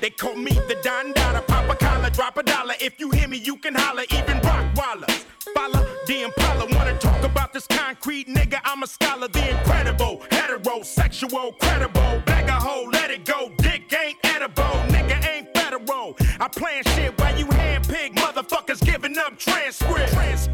They 0.00 0.10
call 0.10 0.36
me 0.36 0.52
the 0.52 0.76
Don 0.84 1.12
Dada, 1.12 1.42
pop 1.42 1.68
a 1.68 1.74
collar, 1.74 2.08
drop 2.10 2.38
a 2.38 2.44
dollar. 2.44 2.74
If 2.80 3.00
you 3.00 3.10
hear 3.10 3.26
me, 3.26 3.38
you 3.38 3.56
can 3.56 3.74
holler, 3.74 4.04
even 4.12 4.38
Rockwallers. 4.38 5.24
Follow 5.56 5.84
the 6.06 6.22
Impala, 6.22 6.66
wanna 6.76 6.96
talk 6.98 7.24
about 7.24 7.52
this 7.52 7.66
concrete 7.66 8.28
nigga? 8.28 8.60
I'm 8.64 8.84
a 8.84 8.86
scholar, 8.86 9.26
the 9.26 9.50
incredible, 9.50 10.22
heterosexual, 10.30 11.58
credible. 11.58 12.22
Bag 12.26 12.48
a 12.48 12.52
hoe, 12.52 12.88
let 12.92 13.10
it 13.10 13.24
go. 13.24 13.50
Dick 13.58 13.92
ain't 13.92 14.18
edible, 14.22 14.76
nigga 14.94 15.18
ain't 15.26 15.48
federal. 15.52 16.16
I 16.38 16.46
plan 16.46 16.84
shit 16.94 17.20
while 17.20 17.36
you 17.36 17.46
handpick 17.46 18.14
motherfuckers 18.14 18.84
giving 18.84 19.18
up 19.18 19.36
transcript. 19.36 20.12
Transcript. 20.12 20.51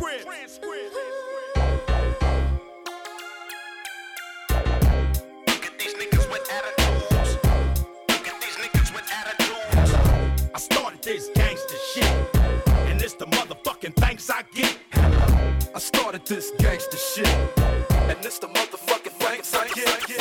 I 14.31 14.43
get. 14.53 14.77
I 15.75 15.79
started 15.79 16.27
this 16.27 16.53
gangster 16.59 16.99
shit. 16.99 17.29
And 18.09 18.19
this 18.23 18.39
the 18.39 18.49
motherfucking 18.49 19.13
thanks 19.13 19.55
I 19.55 19.69
get. 19.69 20.18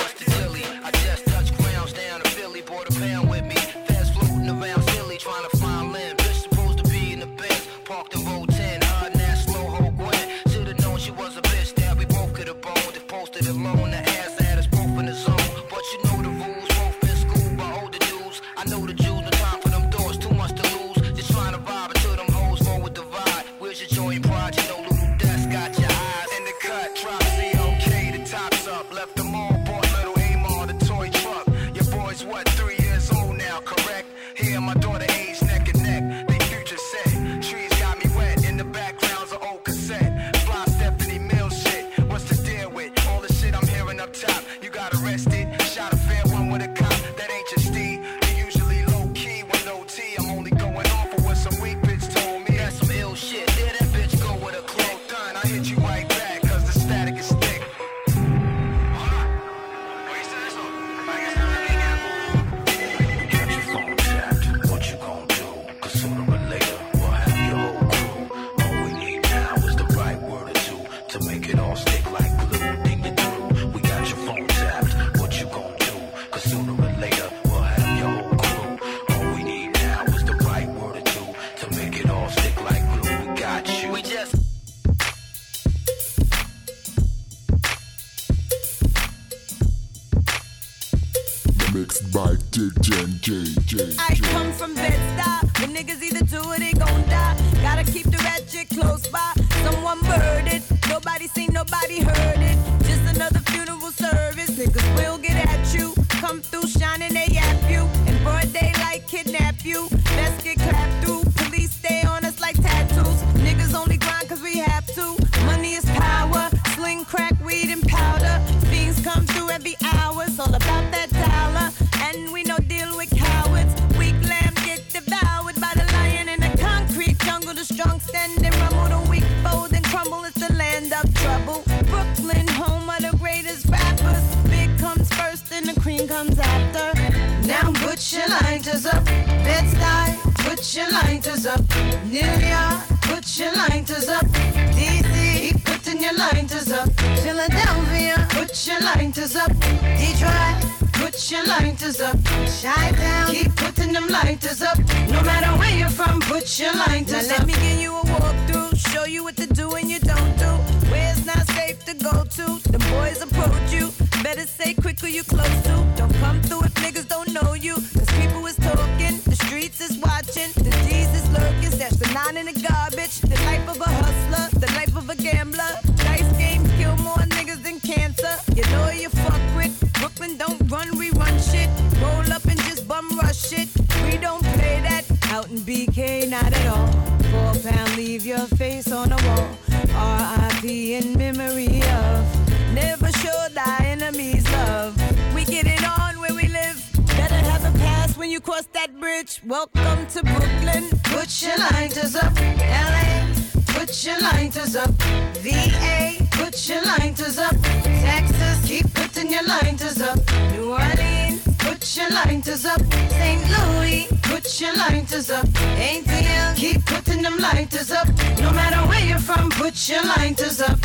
lighters 212.38 212.66
up, 212.66 212.82
St. 213.10 213.42
Louis. 213.50 214.08
Put 214.22 214.62
your 214.62 214.76
lighters 214.76 215.32
up, 215.32 215.48
ain't 215.80 216.06
the 216.06 216.12
hill. 216.12 216.54
Keep 216.56 216.86
putting 216.86 217.24
them 217.24 217.38
lighters 217.38 217.90
up. 217.92 218.08
No 218.40 218.52
matter 218.52 218.78
where 218.88 219.04
you're 219.04 219.18
from, 219.18 219.50
put 219.50 219.90
your 219.90 220.04
lighters 220.04 220.62
up. 220.62 220.80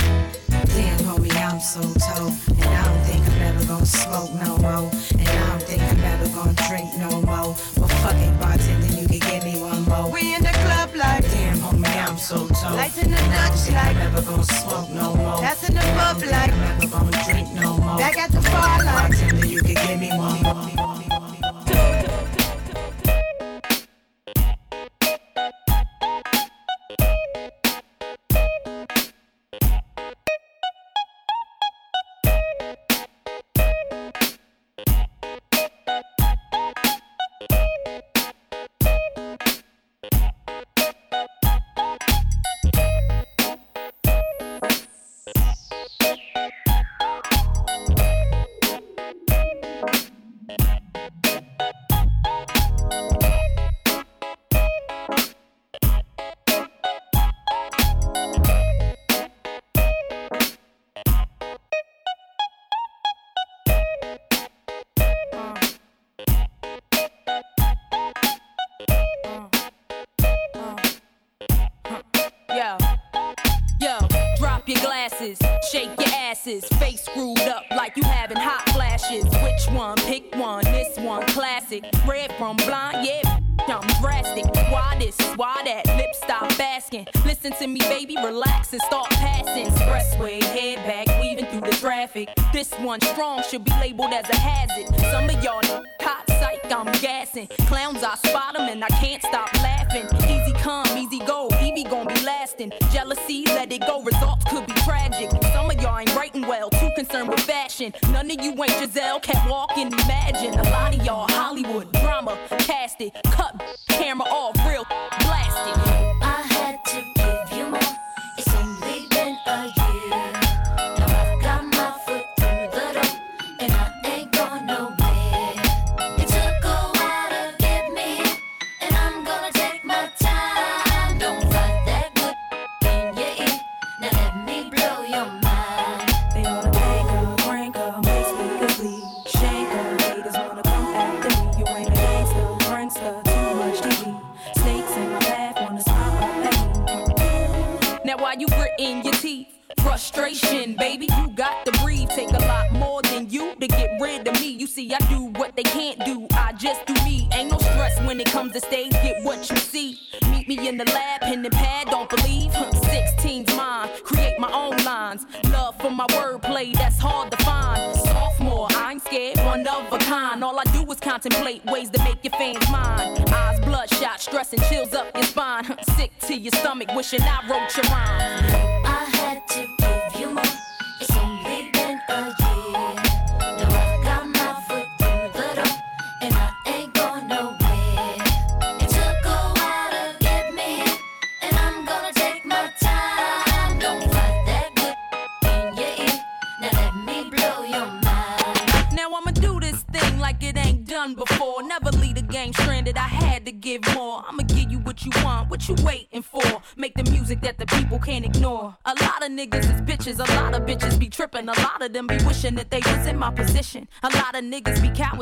Damn, 0.48 0.98
homie, 1.04 1.36
I'm 1.36 1.60
so 1.60 1.82
tall, 2.00 2.32
And 2.48 2.64
I 2.64 2.84
don't 2.88 3.04
think 3.04 3.28
I'm 3.28 3.42
ever 3.42 3.64
gonna 3.66 3.84
smoke 3.84 4.32
no 4.32 4.56
more. 4.64 4.90
And 5.18 5.28
I 5.28 5.48
don't 5.50 5.62
think 5.62 5.82
I'm 5.82 6.00
ever 6.00 6.28
gonna 6.34 6.54
drink 6.68 6.88
no 6.96 7.20
more. 7.20 7.54
But 7.76 7.90
fucking 8.00 8.34
bartender, 8.38 8.86
you 8.98 9.06
can 9.06 9.20
give 9.20 9.44
me 9.44 9.60
one 9.60 9.82
more. 9.84 10.10
We 10.10 10.34
in 10.34 10.42
the 10.42 10.56
club 10.64 10.96
like, 10.96 11.22
damn, 11.30 11.58
homie, 11.58 12.08
I'm 12.08 12.16
so 12.16 12.48
tall. 12.48 12.76
Lights 12.76 12.96
in 12.96 13.10
the 13.10 13.16
Dutch 13.16 13.68
like, 13.76 13.96
I'm 13.96 14.16
ever 14.16 14.22
gonna 14.22 14.44
smoke 14.44 14.88
no 14.88 15.14
more. 15.16 15.40
That's 15.42 15.68
in 15.68 15.74
the 15.74 15.84
pub 16.00 16.22
like, 16.22 16.50
I'm 16.50 16.80
ever 16.80 16.86
gonna 16.88 17.24
drink 17.26 17.52
no 17.52 17.76
more. 17.76 17.98
Back 17.98 18.16
at 18.16 18.30
the 18.32 18.40
bar 18.40 18.84
like, 18.84 19.10
bartender, 19.10 19.46
you 19.46 19.60
can 19.60 19.74
give 19.74 20.00
me 20.00 20.08
one 20.16 20.42
more. 20.42 21.11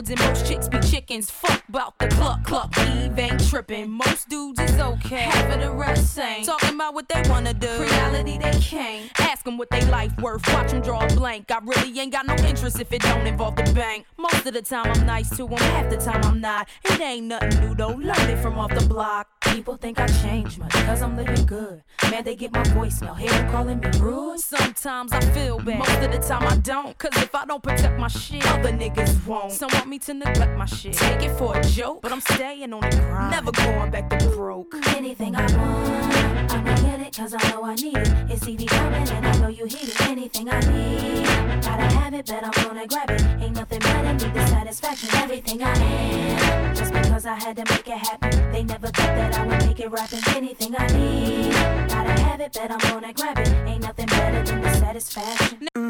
Cowards 0.01 0.11
and 0.11 0.21
most 0.21 0.47
chicks 0.47 0.69
be 0.69 0.79
chickens. 0.81 1.31
Fuck 1.31 1.63
about 1.69 1.99
the 1.99 2.09
cluck 2.09 2.45
cluck. 2.45 2.73
Eve 2.79 3.19
ain't 3.19 3.49
tripping. 3.49 3.91
Most 3.91 4.29
dudes 4.29 4.61
is 4.61 4.79
okay. 4.79 5.17
Half 5.17 5.55
of 5.55 5.61
the 5.61 5.71
rest 5.71 6.19
ain't. 6.19 6.47
Talking 6.47 6.75
about 6.75 6.95
what 6.95 7.09
they 7.09 7.23
wanna 7.29 7.55
do. 7.55 7.69
Reality 7.81 8.39
they 8.39 8.59
can't. 8.61 9.11
Ask 9.21 9.45
them 9.45 9.59
what 9.59 9.71
they 9.71 9.85
life 9.87 10.13
worth. 10.21 10.47
Watch 10.53 10.71
them 10.71 10.83
draw 10.83 11.05
a 11.05 11.09
blank. 11.15 11.51
I 11.51 11.59
really 11.63 11.99
ain't 11.99 12.13
got 12.13 12.27
no 12.27 12.35
interest 12.47 12.81
if 12.81 12.93
it 12.93 13.03
don't 13.03 13.27
involve 13.27 13.57
the 13.57 13.73
bank. 13.75 14.07
Most 14.17 14.47
of 14.47 14.55
the 14.55 14.63
time 14.63 14.87
I'm 14.93 15.07
nice 15.07 15.31
to 15.37 15.47
them. 15.47 15.59
Half 15.59 15.91
the 15.91 15.97
time 15.97 16.23
I'm 16.25 16.41
not. 16.41 16.69
It 16.85 17.01
ain't 17.01 17.27
nothing 17.27 17.61
new 17.61 17.75
though. 17.75 17.95
Learned 17.95 18.31
it 18.31 18.39
from 18.43 18.59
off 18.59 18.75
the 18.75 18.87
block. 18.87 19.29
People 19.53 19.77
think 19.77 19.99
I 19.99 20.07
changed 20.07 20.59
much 20.59 20.73
cause 20.73 21.03
I'm 21.03 21.17
living 21.17 21.45
good. 21.47 21.83
Man, 22.11 22.25
they 22.25 22.37
get 22.37 22.53
my 22.53 22.63
voicemail. 22.63 23.17
Hear 23.17 23.31
them 23.31 23.51
calling 23.51 23.81
me 23.81 23.89
rude. 23.99 24.41
Sometimes 24.41 25.13
I 25.13 25.21
feel 25.33 25.59
bad. 25.59 25.79
Most 25.79 26.03
of 26.03 26.13
the 26.13 26.19
time 26.19 26.47
I 26.47 26.57
don't. 26.57 26.97
Cause 26.99 27.17
if 27.17 27.35
I 27.35 27.45
don't 27.45 27.63
protect 27.63 27.80
shit, 28.11 28.47
other 28.51 28.73
niggas 28.73 29.27
won't. 29.27 29.53
Some 29.53 29.71
want 29.73 29.89
me 29.89 29.99
to 30.01 30.15
neglect 30.15 30.57
my 30.57 30.67
shit. 30.67 30.95
Take 30.95 31.23
it 31.23 31.37
for 31.37 31.57
a 31.57 31.63
joke, 31.63 32.03
but 32.03 32.13
I'm 32.13 32.21
staying 32.21 32.73
on 32.73 32.81
the 32.81 32.97
grind. 32.97 33.31
Never 33.31 33.53
going 33.53 33.91
back 33.91 34.11
to 34.11 34.29
broke. 34.31 34.75
Anything 34.97 35.37
I 35.37 35.43
want, 35.57 36.53
I'ma 36.53 36.75
get 36.77 37.01
it 37.01 37.17
cause 37.17 37.35
I 37.35 37.51
know 37.51 37.65
I 37.65 37.75
need 37.75 37.97
it. 37.97 38.09
It's 38.31 38.45
TV 38.45 38.67
coming 38.67 39.09
and 39.09 39.27
I 39.27 39.39
know 39.39 39.49
you 39.49 39.67
hear 39.67 39.89
it. 39.89 40.01
Anything 40.03 40.49
I 40.51 40.61
need, 40.61 41.25
gotta 41.63 41.95
have 41.97 42.15
it, 42.15 42.27
bet 42.27 42.45
I'm 42.45 42.65
gonna 42.65 42.87
grab 42.87 43.11
it. 43.11 43.23
Ain't 43.41 43.57
nothing 43.57 43.81
better, 43.81 44.13
need 44.13 44.35
the 44.35 44.47
satisfaction. 44.47 45.09
Everything 45.15 45.63
I 45.63 45.77
am, 45.77 46.75
just 46.75 46.93
because 46.93 47.27
I 47.27 47.35
had 47.35 47.57
to 47.57 47.65
make 47.73 47.89
it 47.89 47.99
happen. 47.99 48.53
They 48.53 48.65
never 48.65 48.89
thought 48.89 49.15
that 49.17 49.39
I 49.39 49.47
would 49.47 49.67
make 49.67 49.81
it 49.81 49.91
rapping. 49.91 50.21
Anything 50.37 50.75
I 50.77 50.87
need, 50.89 51.53
gotta 51.89 52.21
have 52.23 52.41
it, 52.41 52.53
bet 52.53 52.71
I'm 52.71 52.79
gonna 52.79 53.13
grab 53.13 53.39
it. 53.39 53.49
Ain't 53.67 53.83
nothing 53.83 54.07
better 54.07 54.43
than 54.43 54.61
the 54.63 54.75
satisfaction. 54.75 55.69
Mm. 55.77 55.90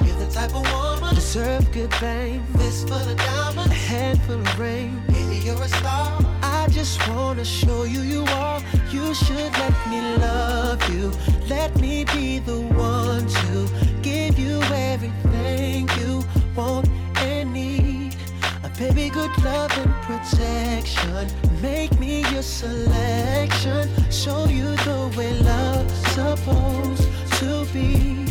Type 0.33 0.55
of 0.55 0.71
woman 0.71 1.13
deserve 1.13 1.69
good 1.73 1.93
fame. 1.95 2.45
Fist 2.57 2.87
full 2.87 2.97
of 2.97 3.17
diamonds, 3.17 3.69
a 3.69 3.75
handful 3.75 4.35
of 4.35 4.59
rain. 4.59 5.03
Baby, 5.07 5.37
you're 5.43 5.61
a 5.61 5.67
star. 5.67 6.19
I 6.41 6.67
just 6.71 7.05
wanna 7.09 7.43
show 7.43 7.83
you 7.83 7.99
you 7.99 8.23
are. 8.23 8.61
You 8.89 9.13
should 9.13 9.51
let 9.51 9.75
me 9.89 9.99
love 10.17 10.81
you. 10.89 11.11
Let 11.49 11.77
me 11.81 12.05
be 12.05 12.39
the 12.39 12.61
one 12.61 13.27
to 13.27 13.67
give 14.01 14.39
you 14.39 14.61
everything 14.93 15.89
you 15.99 16.23
want 16.55 16.87
and 17.17 17.51
need. 17.51 18.15
A 18.63 18.69
baby, 18.79 19.09
good 19.09 19.37
love 19.43 19.77
and 19.77 19.93
protection. 20.07 21.27
Make 21.61 21.99
me 21.99 22.23
your 22.31 22.41
selection. 22.41 23.89
Show 24.09 24.45
you 24.45 24.77
the 24.87 25.13
way 25.17 25.33
love's 25.41 25.93
supposed 26.15 27.09
to 27.39 27.65
be. 27.73 28.21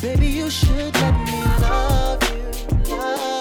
Baby, 0.00 0.28
you 0.28 0.48
should 0.48 0.94
let 0.94 1.14
me 1.26 1.42
love 1.60 2.22
you, 2.30 2.96
love 2.96 3.39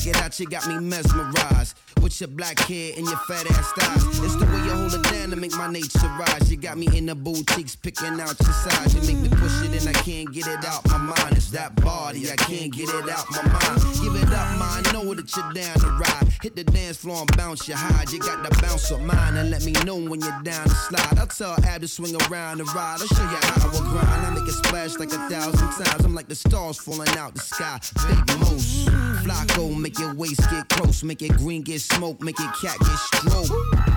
check 0.00 0.16
it 0.16 0.22
out. 0.22 0.40
You 0.40 0.46
got 0.46 0.66
me 0.66 0.78
mesmerized 0.78 1.76
with 2.00 2.20
your 2.20 2.28
black 2.28 2.58
hair 2.60 2.92
and 2.96 3.06
your 3.06 3.18
fat 3.28 3.50
ass 3.50 3.72
thighs. 3.72 4.18
It's 4.24 4.36
the 4.36 4.46
way 4.46 4.64
you 4.64 4.72
hold 4.72 4.94
it 4.94 5.02
down 5.04 5.30
to 5.30 5.36
make 5.36 5.52
my 5.52 5.70
nature 5.70 5.98
rise. 6.18 6.39
Got 6.70 6.78
me 6.78 6.96
in 6.96 7.06
the 7.06 7.16
boutiques 7.16 7.74
picking 7.74 8.20
out 8.20 8.38
your 8.38 8.52
size. 8.52 8.94
You 8.94 9.00
make 9.02 9.20
me 9.20 9.28
push 9.28 9.60
it 9.64 9.80
and 9.80 9.88
I 9.88 9.92
can't 10.04 10.32
get 10.32 10.46
it 10.46 10.64
out 10.64 10.86
my 10.86 10.98
mind. 10.98 11.36
It's 11.36 11.50
that 11.50 11.74
body, 11.82 12.30
I 12.30 12.36
can't 12.36 12.72
get 12.72 12.88
it 12.88 13.10
out 13.10 13.28
my 13.28 13.42
mind. 13.42 13.82
Give 14.00 14.14
it 14.14 14.32
up, 14.32 14.46
I 14.62 14.80
know 14.92 15.12
that 15.12 15.34
you're 15.34 15.52
down 15.52 15.74
to 15.80 15.86
ride. 15.98 16.32
Hit 16.40 16.54
the 16.54 16.62
dance 16.62 16.98
floor 16.98 17.22
and 17.22 17.36
bounce 17.36 17.66
your 17.66 17.76
hide. 17.76 18.12
You 18.12 18.20
got 18.20 18.48
the 18.48 18.56
bounce 18.62 18.88
of 18.92 19.00
mine 19.00 19.36
and 19.36 19.50
let 19.50 19.64
me 19.64 19.72
know 19.84 19.96
when 19.96 20.20
you're 20.20 20.42
down 20.44 20.62
to 20.62 20.70
slide. 20.70 21.18
I'll 21.18 21.26
tell 21.26 21.56
Ab 21.64 21.80
to 21.80 21.88
swing 21.88 22.14
around 22.30 22.60
and 22.60 22.72
ride. 22.72 22.98
I'll 23.00 23.08
show 23.08 23.20
you 23.20 23.38
how 23.42 23.68
I 23.68 23.72
will 23.72 23.90
grind. 23.90 24.26
I 24.26 24.30
make 24.30 24.48
it 24.48 24.54
splash 24.64 24.96
like 24.96 25.10
a 25.10 25.28
thousand 25.28 25.84
times. 25.84 26.04
I'm 26.04 26.14
like 26.14 26.28
the 26.28 26.36
stars 26.36 26.78
falling 26.78 27.18
out 27.18 27.34
the 27.34 27.40
sky. 27.40 27.80
Big 28.06 28.38
moose, 28.38 28.84
Flacco, 29.24 29.76
make 29.76 29.98
your 29.98 30.14
waist 30.14 30.48
get 30.48 30.68
close, 30.68 31.02
make 31.02 31.20
it 31.20 31.36
green 31.36 31.62
get 31.62 31.80
smoke, 31.80 32.22
make 32.22 32.38
it 32.38 32.50
cat 32.62 32.78
get 32.78 32.98
stroke. 33.10 33.50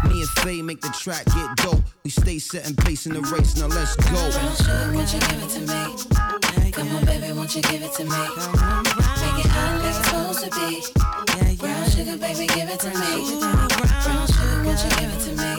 Me 0.05 0.21
and 0.21 0.29
Faye 0.41 0.63
make 0.63 0.81
the 0.81 0.89
track 0.89 1.25
get 1.25 1.55
dope. 1.57 1.83
We 2.03 2.09
stay 2.09 2.39
setting 2.63 2.75
pace 2.85 3.05
in 3.05 3.13
the 3.13 3.21
race. 3.21 3.55
Now 3.57 3.67
let's 3.67 3.95
go. 3.95 4.31
Brown 4.31 4.55
sugar, 4.55 4.91
won't 4.93 5.13
you 5.13 5.19
give 5.19 5.43
it 5.43 5.49
to 5.49 5.59
me? 5.59 6.71
Come 6.71 6.95
on, 6.95 7.05
baby, 7.05 7.31
won't 7.33 7.55
you 7.55 7.61
give 7.61 7.81
it 7.81 7.93
to 7.93 8.03
me? 8.03 8.09
Make 8.09 9.45
it 9.45 9.51
hot 9.51 9.79
like 9.79 9.89
it's 9.89 9.97
supposed 10.05 10.43
to 10.43 10.49
be. 10.51 11.57
Brown 11.57 11.89
sugar, 11.89 12.17
baby, 12.17 12.47
give 12.47 12.69
it 12.69 12.79
to 12.79 12.89
me. 12.89 13.39
Brown 13.39 14.27
sugar, 14.27 14.63
won't 14.63 14.79
you 14.83 14.89
give 14.97 15.11
it 15.13 15.19
to 15.25 15.31
me? 15.35 15.53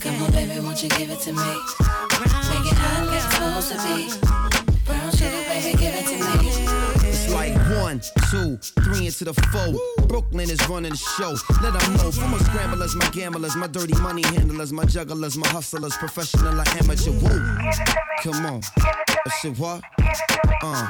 Come 0.00 0.22
on, 0.22 0.30
baby, 0.32 0.60
won't 0.60 0.82
you 0.82 0.88
give 0.90 1.10
it 1.10 1.20
to 1.20 1.32
me? 1.32 1.52
Make 2.50 2.66
it 2.68 2.76
hot 2.76 3.06
like 3.06 3.16
it's 3.16 3.24
supposed 3.34 3.68
to 3.72 3.76
be. 3.84 3.96
Brown 4.84 5.10
sugar, 5.12 5.42
baby, 5.48 5.72
give 5.78 5.94
it 5.94 6.06
to 6.06 6.16
me. 6.42 6.49
One 7.90 8.00
two, 8.30 8.56
three 8.84 9.06
into 9.06 9.24
the 9.24 9.34
four. 9.34 10.06
Brooklyn 10.06 10.48
is 10.48 10.64
running 10.68 10.92
the 10.92 10.96
show. 10.96 11.34
Let 11.60 11.72
them 11.72 11.96
know. 11.96 12.12
For 12.12 12.28
my 12.28 12.38
scramblers, 12.38 12.94
my 12.94 13.10
gamblers, 13.10 13.56
my 13.56 13.66
dirty 13.66 14.00
money 14.00 14.22
handlers, 14.22 14.72
my 14.72 14.84
jugglers, 14.84 15.36
my 15.36 15.48
hustlers, 15.48 15.96
professional 15.96 16.60
or 16.60 16.64
amateur. 16.78 17.10
Woo. 17.10 17.58
Come 18.22 18.46
on. 18.46 18.60
I 18.78 19.30
said 19.42 19.58
what? 19.58 19.82
Uh, 20.62 20.86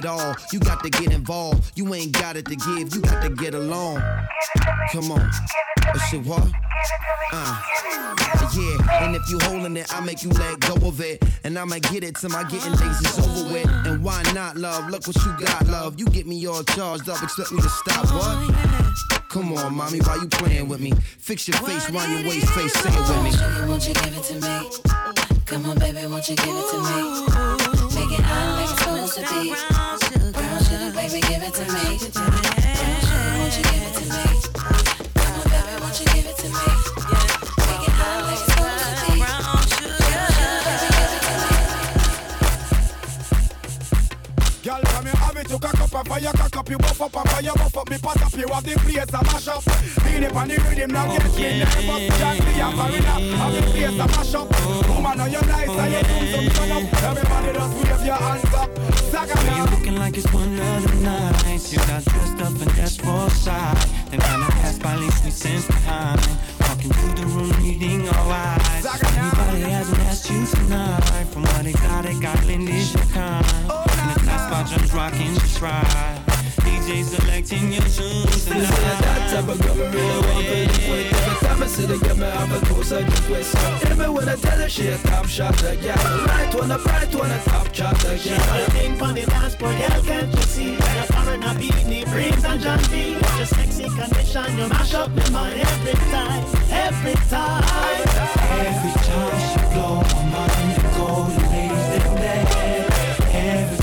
it 0.00 0.06
all. 0.06 0.34
You 0.52 0.60
got 0.60 0.82
to 0.82 0.90
get 0.90 1.12
involved. 1.12 1.72
You 1.74 1.94
ain't 1.94 2.12
got 2.12 2.36
it 2.36 2.46
to 2.46 2.56
give. 2.56 2.94
You 2.94 3.00
got 3.02 3.22
to 3.22 3.30
get 3.30 3.54
along. 3.54 4.02
Come 4.92 5.12
on. 5.12 5.30
I 5.78 5.98
said 6.10 6.24
what? 6.24 6.48
Uh, 7.32 7.62
yeah, 8.56 9.04
and 9.04 9.14
if 9.14 9.22
you 9.30 9.38
holding 9.42 9.76
it, 9.76 9.94
I 9.94 10.00
make 10.00 10.22
you 10.24 10.30
let 10.30 10.58
go 10.60 10.74
of 10.88 11.00
it. 11.00 11.22
And 11.44 11.58
I'ma 11.58 11.78
get 11.78 12.02
it 12.02 12.16
till 12.16 12.30
my 12.30 12.42
getting 12.44 12.72
days 12.72 13.00
is 13.00 13.18
over 13.18 13.52
with. 13.52 13.66
And 13.86 14.02
why 14.02 14.22
not, 14.34 14.56
love? 14.56 14.88
Look 14.90 15.06
what 15.06 15.16
you 15.16 15.36
got, 15.38 15.66
love. 15.66 16.00
You 16.00 16.06
get 16.06 16.26
me 16.26 16.46
all 16.46 16.64
charged 16.64 17.08
up, 17.08 17.22
expect 17.22 17.52
me 17.52 17.60
to 17.60 17.68
stop, 17.68 18.06
what? 18.06 19.28
Come 19.28 19.52
on, 19.52 19.74
mommy, 19.74 20.00
why 20.00 20.16
you 20.16 20.28
playing 20.28 20.68
with 20.68 20.80
me? 20.80 20.92
Fix 21.18 21.46
your 21.46 21.58
face, 21.58 21.88
wind 21.90 22.10
your 22.12 22.28
waist, 22.28 22.48
face, 22.48 22.72
say 22.72 22.90
it 22.90 22.98
with 22.98 23.22
me. 23.22 23.30
Sugar, 23.30 23.66
won't 23.68 23.86
you 23.86 23.94
give 23.94 24.16
it 24.16 24.24
to 24.24 24.34
me? 24.34 25.40
Come 25.46 25.66
on, 25.70 25.78
baby, 25.78 26.06
won't 26.06 26.28
you 26.28 26.36
give 26.36 26.48
it 26.48 26.70
to 26.70 27.64
me? 27.66 27.69
It 28.12 28.20
hot 28.20 28.56
like 28.56 28.78
supposed 28.78 29.14
to 29.14 29.20
be. 29.22 29.54
Baby, 30.96 31.20
give 31.28 31.42
it 31.42 31.54
to 31.54 31.64
me. 31.72 31.98
Brown 32.12 33.38
won't 33.38 33.56
you 33.56 33.62
give 33.62 33.82
it 33.86 33.94
to 33.94 34.04
me? 34.10 34.22
Come 35.14 35.34
on, 35.38 35.44
baby, 35.48 35.74
won't 35.80 36.00
you 36.00 36.06
give 36.06 36.26
it 36.26 36.36
to 36.38 36.48
me? 36.48 37.29
Come 45.44 45.50
here, 45.50 45.50
have 45.50 45.50
it, 45.50 45.50
you 45.50 45.58
cock 45.58 45.80
up 45.80 45.94
and 45.94 46.08
fire, 46.08 46.32
cock 46.32 46.56
up, 46.56 46.70
you 46.70 46.78
buff 46.78 47.00
up 47.00 47.16
and 47.16 47.30
fire, 47.30 47.52
buff 47.54 47.76
up, 47.76 47.90
me 47.90 47.98
pot 47.98 48.22
up, 48.22 48.32
you 48.36 48.48
have 48.48 48.64
the 48.64 48.74
place 48.78 49.12
a 49.12 49.24
mash 49.24 49.48
up. 49.48 49.64
Beat 50.04 50.22
it 50.24 50.36
on 50.36 50.48
the 50.48 50.56
rhythm, 50.56 50.90
now 50.90 51.06
get 51.06 51.24
me 51.24 51.64
bust, 51.86 52.18
just 52.18 52.40
be 52.44 52.60
a 52.60 52.68
foreigner, 52.70 53.36
have 53.36 53.54
the 53.54 53.62
place 53.70 53.98
a 53.98 54.06
mash 54.06 54.34
up. 54.34 54.48
Woman, 54.88 55.18
know 55.18 55.26
you 55.26 55.40
nice, 55.42 55.68
and 55.68 55.92
you 55.92 56.02
do 56.02 56.16
some 56.32 56.48
turn 56.54 56.72
up, 56.72 57.02
everybody 57.02 57.52
just 57.52 57.74
wave 57.76 58.06
your 58.06 58.16
hands 58.16 58.54
up. 58.54 58.70
Saga 59.10 59.34
Girl, 59.34 59.56
you 59.56 59.64
looking 59.76 59.96
like 59.96 60.16
it's 60.16 60.32
one 60.32 60.58
of 60.58 60.82
the 60.82 60.94
nights. 61.02 61.72
You 61.72 61.78
got 61.78 62.04
dressed 62.04 62.40
up 62.40 62.60
and 62.62 62.70
that's 62.78 62.96
for 62.96 63.28
side. 63.30 63.76
Then 64.10 64.20
kinda 64.20 64.46
passed 64.46 64.82
by, 64.82 64.94
leaves 64.96 65.24
me 65.24 65.30
sense 65.30 65.66
behind. 65.66 66.20
Walking 66.60 66.92
through 66.92 67.14
the 67.14 67.26
room, 67.26 67.50
needing 67.62 68.08
all 68.08 68.30
eyes. 68.30 68.86
Anybody 68.86 69.62
hasn't 69.62 69.98
asked 70.00 70.30
you 70.30 70.46
tonight. 70.46 71.26
From 71.32 71.42
what 71.42 71.64
they 71.64 71.72
got, 71.72 72.04
they 72.04 72.14
got 72.20 72.44
is 72.44 72.94
your 72.94 73.04
kind. 73.06 73.44
Oh. 73.68 73.89
And 74.40 74.52
the 74.52 74.56
top 74.56 74.68
spot 74.68 74.80
just 74.80 74.94
rocking 74.94 75.34
the 75.34 75.40
stride. 75.40 76.30
DJ 76.60 77.04
selecting 77.04 77.72
your 77.72 77.82
tunes 77.82 78.44
This 78.44 78.48
is 78.48 78.70
that 78.70 79.30
type 79.30 79.48
of 79.48 79.60
girl 79.62 79.74
me 79.74 79.86
really 79.86 80.20
want 80.26 80.44
to 80.44 80.54
live 80.54 80.88
with 80.90 81.12
Every 81.12 81.46
time 81.46 81.62
I 81.62 81.66
see 81.66 81.86
the 81.86 81.98
girl, 81.98 82.16
me 82.16 82.24
have 82.24 82.62
a 82.62 82.66
closer 82.66 83.04
to 83.04 83.22
twist 83.26 83.56
Even 83.90 84.12
when 84.12 84.28
I 84.28 84.36
tell 84.36 84.58
her 84.58 84.68
she 84.68 84.88
a 84.88 84.98
top 84.98 85.26
shot, 85.26 85.56
the 85.56 85.76
girl 85.76 86.26
Right 86.26 86.54
one, 86.54 86.70
a 86.70 86.78
bright 86.78 87.14
one, 87.14 87.30
a 87.30 87.38
top 87.44 87.74
shot, 87.74 87.98
the 88.00 88.18
She 88.18 88.30
got 88.30 88.60
a 88.60 88.70
thing 88.72 89.00
on 89.00 89.14
the 89.14 89.22
dance 89.26 89.54
floor, 89.54 89.72
girl, 89.72 90.02
can't 90.02 90.34
you 90.34 90.42
see? 90.42 90.76
Got 90.76 91.08
a 91.08 91.12
foreigner 91.12 91.54
beanie, 91.60 92.04
brings 92.10 92.44
and 92.44 92.60
John 92.60 92.78
B. 92.90 93.14
With 93.14 93.36
your 93.36 93.46
sexy 93.46 93.84
condition, 93.84 94.58
you 94.58 94.68
mash 94.68 94.94
up 94.94 95.10
my 95.10 95.30
mind 95.30 95.60
every 95.60 95.92
time, 96.10 96.44
every 96.70 97.14
time. 97.28 97.64
Every 98.60 98.92
time 99.06 99.38
she 99.48 99.60
blow 99.72 100.02
my 100.02 100.46
mind, 100.48 100.76
the 100.76 100.82
golden 100.96 101.42
ladies 101.50 102.02
them 102.02 102.14
there. 102.16 102.90
Every 103.32 103.79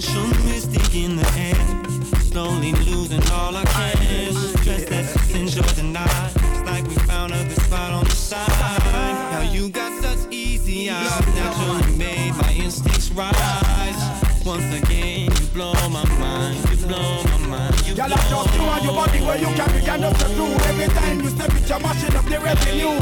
Like 0.00 0.44
mystic 0.46 0.94
in 0.94 1.16
the 1.16 1.28
air. 1.36 2.20
Slowly 2.22 2.72
losing 2.72 3.22
all 3.32 3.54
I 3.54 3.64
can. 3.64 4.32
Stress 4.32 4.86
that 4.86 5.34
enjoy 5.34 5.60
the 5.76 5.82
night. 5.82 6.32
It's 6.36 6.62
like 6.64 6.84
we 6.88 6.94
found 7.04 7.34
a 7.34 7.44
good 7.44 7.60
spot 7.60 7.92
on 7.92 8.04
the 8.04 8.16
side. 8.16 8.48
How 8.48 9.42
you 9.52 9.68
got 9.68 9.92
such 10.02 10.32
easy 10.32 10.88
eyes. 10.88 11.20
Naturally 11.34 11.98
made 11.98 12.32
my 12.34 12.50
instincts 12.50 13.10
rise. 13.10 14.00
Once 14.46 14.64
again, 14.82 15.30
you 15.30 15.46
blow 15.52 15.74
my 15.90 16.08
mind. 16.18 16.56
You 16.70 16.86
blow 16.86 17.22
my 17.24 17.46
mind. 17.46 17.86
You 17.86 17.94
blow 17.94 18.04
I 18.04 18.08
just 18.08 18.59
you 19.00 19.06
and 19.06 19.12
body 19.12 19.20
where 19.24 19.38
you 19.38 19.56
carry 19.56 19.88
and 19.88 20.04
up 20.04 20.16
the 20.16 20.28
Every 20.68 20.88
time 20.94 21.20
you 21.20 21.30
step 21.30 21.54
it, 21.54 21.68
you're 21.68 21.80
mashing 21.80 22.16
up 22.16 22.24
the 22.24 22.38
revenue. 22.40 23.00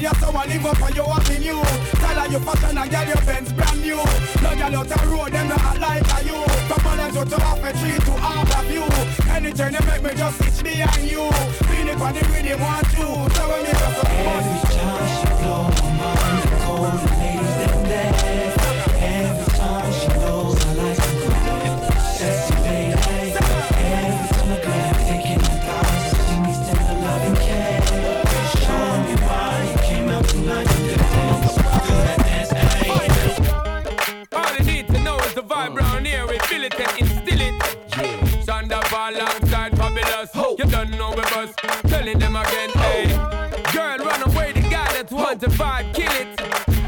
You're 0.00 0.14
so 0.14 0.30
I 0.30 0.46
live 0.46 0.66
up 0.66 0.82
on 0.82 0.94
your 0.94 1.10
avenue. 1.10 1.62
Tell 2.00 2.18
her 2.18 2.28
you 2.28 2.38
fashion 2.40 2.78
and 2.78 2.90
girl, 2.90 3.06
your 3.06 3.22
brand 3.52 3.82
new. 3.82 4.00
Out 4.72 4.88
the 4.88 5.06
road, 5.06 5.32
them 5.32 5.48
not 5.48 5.78
like 5.80 6.02
a 6.02 6.24
you. 6.24 6.38
Orlando 6.72 7.24
to 7.24 7.40
half 7.40 7.62
a 7.62 7.72
tree 7.78 7.98
to 7.98 8.12
Harbour 8.12 8.68
View 8.68 8.86
Anytime 9.30 9.72
they 9.72 9.86
make 9.86 10.02
me 10.02 10.10
just 10.16 10.64
behind 10.64 11.10
you. 11.10 11.30
Beenie 11.68 11.92
on 11.92 12.14
the 12.14 12.22
rhythm, 12.32 12.60
one, 12.60 12.84
two. 12.90 13.12
So 13.34 13.42
when 13.50 13.62
me 13.62 13.72
just 13.72 14.04
Every 14.04 14.58
time 14.74 15.06
she 15.12 15.26
blow 15.42 15.68
my 15.98 16.14
mind, 16.14 16.48
the 16.48 16.56
golden 16.64 17.04
ladies 17.20 17.54
them 17.58 17.82
there. 17.84 18.21
Know 41.52 41.68
we 41.68 41.68
bust. 41.68 41.88
Telling 41.88 42.18
them 42.18 42.36
again, 42.36 42.70
hey. 42.70 43.06
Girl, 43.72 43.98
run 43.98 44.22
away, 44.22 44.52
the 44.52 44.60
guy 44.62 44.92
that's 44.92 45.12
want 45.12 45.40
to 45.40 45.48
vibe, 45.48 45.94
kill 45.94 46.12
it. 46.12 46.40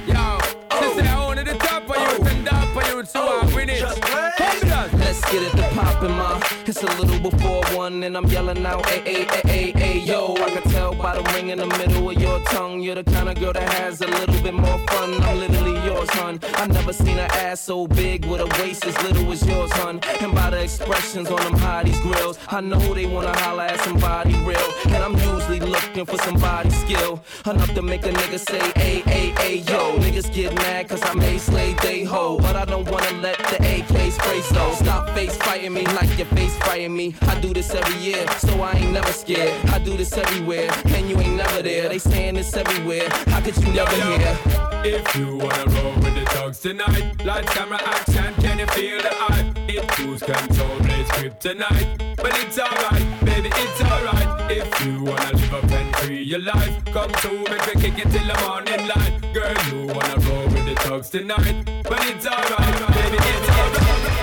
Yo, 0.06 0.38
she 0.78 1.00
say 1.00 1.08
I 1.08 1.26
own 1.26 1.38
it 1.38 1.44
the 1.44 1.54
top 1.54 1.88
of 1.88 1.96
you, 1.96 2.26
and 2.26 2.48
up 2.48 2.76
of 2.76 2.88
you, 2.88 3.04
so 3.04 3.20
I 3.20 3.54
win 3.54 3.68
it. 3.70 3.82
Fabolous. 3.82 4.92
Let's 4.98 5.20
get 5.30 5.42
it 5.42 5.50
to 5.56 5.68
poppin', 5.74 6.12
ma. 6.12 6.40
It's 6.66 6.82
a 6.82 6.86
little 7.00 7.30
before 7.30 7.64
one, 7.76 8.02
and 8.02 8.16
I'm 8.16 8.26
yelling 8.26 8.64
out, 8.66 8.86
a 8.90 9.00
a 9.06 9.26
a 9.26 9.40
a 9.46 9.72
a 9.76 9.98
yo. 9.98 10.34
I 10.34 10.50
can 10.50 10.62
tell 10.62 10.73
by 11.04 11.14
the 11.14 11.32
ring 11.34 11.50
in 11.50 11.58
the 11.58 11.66
middle 11.66 12.08
of 12.08 12.18
your 12.18 12.40
tongue. 12.44 12.80
You're 12.80 12.94
the 12.94 13.04
kind 13.04 13.28
of 13.28 13.38
girl 13.38 13.52
that 13.52 13.70
has 13.74 14.00
a 14.00 14.06
little 14.06 14.42
bit 14.42 14.54
more 14.54 14.78
fun. 14.88 15.22
I'm 15.24 15.38
literally 15.38 15.78
yours, 15.84 16.08
hun. 16.12 16.40
I've 16.54 16.72
never 16.72 16.94
seen 16.94 17.18
an 17.18 17.30
ass 17.44 17.60
so 17.60 17.86
big 17.86 18.24
with 18.24 18.40
a 18.40 18.46
waist 18.58 18.86
as 18.86 18.96
little 19.02 19.30
as 19.30 19.46
yours, 19.46 19.70
hun. 19.72 20.00
And 20.22 20.34
by 20.34 20.48
the 20.48 20.62
expressions 20.62 21.28
on 21.28 21.36
them 21.44 21.56
hotties 21.56 22.00
grills, 22.00 22.38
I 22.48 22.62
know 22.62 22.94
they 22.94 23.04
wanna 23.04 23.36
holla 23.40 23.66
at 23.66 23.80
somebody 23.80 24.32
real. 24.48 24.68
And 24.86 24.96
I'm 24.96 25.12
usually 25.12 25.60
looking 25.60 26.06
for 26.06 26.16
somebody 26.18 26.70
skill 26.70 27.22
enough 27.44 27.74
to 27.74 27.82
make 27.82 28.06
a 28.06 28.12
nigga 28.20 28.38
say, 28.38 28.64
a 28.76 29.02
a 29.18 29.20
a 29.46 29.56
yo. 29.56 29.98
Niggas 29.98 30.32
get 30.32 30.54
mad 30.54 30.88
cause 30.88 31.02
I 31.02 31.12
made 31.12 31.40
slay 31.40 31.74
they 31.82 32.04
hoe, 32.04 32.38
but 32.38 32.56
I 32.56 32.64
don't 32.64 32.88
wanna 32.90 33.12
let 33.20 33.36
the 33.50 33.56
AK 33.56 34.10
spray 34.10 34.40
so. 34.40 34.72
Stop 34.82 35.10
face 35.10 35.36
fighting 35.36 35.74
me 35.74 35.84
like 35.98 36.16
your 36.16 36.28
face 36.28 36.56
fighting 36.60 36.96
me. 36.96 37.14
I 37.22 37.38
do 37.40 37.52
this 37.52 37.74
every 37.74 37.98
year, 38.00 38.26
so 38.38 38.62
I 38.62 38.72
ain't 38.72 38.92
never 38.92 39.12
scared. 39.12 39.52
I 39.66 39.78
do 39.78 39.98
this 39.98 40.16
everywhere, 40.16 40.70
and 40.94 41.08
you 41.08 41.18
ain't 41.20 41.36
never 41.36 41.62
there. 41.62 41.88
They 41.88 41.98
saying 41.98 42.34
this 42.34 42.56
everywhere. 42.56 43.08
How 43.26 43.40
could 43.40 43.56
you 43.56 43.72
never 43.72 43.90
hear? 43.90 44.38
If 44.84 45.16
you 45.16 45.38
wanna 45.38 45.66
roll 45.76 45.94
with 45.94 46.14
the 46.14 46.24
thugs 46.30 46.60
tonight, 46.60 47.24
lights, 47.24 47.52
camera, 47.54 47.80
action, 47.82 48.34
can 48.42 48.58
you 48.58 48.66
feel 48.68 49.00
the 49.00 49.08
hype? 49.10 49.56
It 49.68 49.98
lose 49.98 50.22
control, 50.22 50.76
play 50.80 51.04
script 51.04 51.40
tonight, 51.40 52.14
but 52.16 52.32
it's 52.42 52.58
alright, 52.58 53.24
baby, 53.24 53.50
it's 53.52 53.80
alright. 53.80 54.50
If 54.50 54.84
you 54.84 55.02
wanna 55.02 55.32
live 55.32 55.54
up 55.54 55.70
and 55.70 55.96
free 55.96 56.22
your 56.22 56.40
life, 56.40 56.84
come 56.86 57.10
to 57.10 57.30
make 57.50 57.66
me 57.74 57.80
kick 57.82 57.98
it 57.98 58.10
till 58.12 58.26
the 58.26 58.36
morning 58.46 58.86
light. 58.88 59.14
Girl, 59.32 59.54
you 59.68 59.86
wanna 59.86 60.16
roll 60.28 60.44
with 60.48 60.66
the 60.66 60.74
thugs 60.84 61.08
tonight, 61.08 61.64
but 61.84 62.00
it's 62.06 62.26
alright, 62.26 62.94
baby, 62.94 63.18
it's 63.18 63.48
alright. 63.48 64.14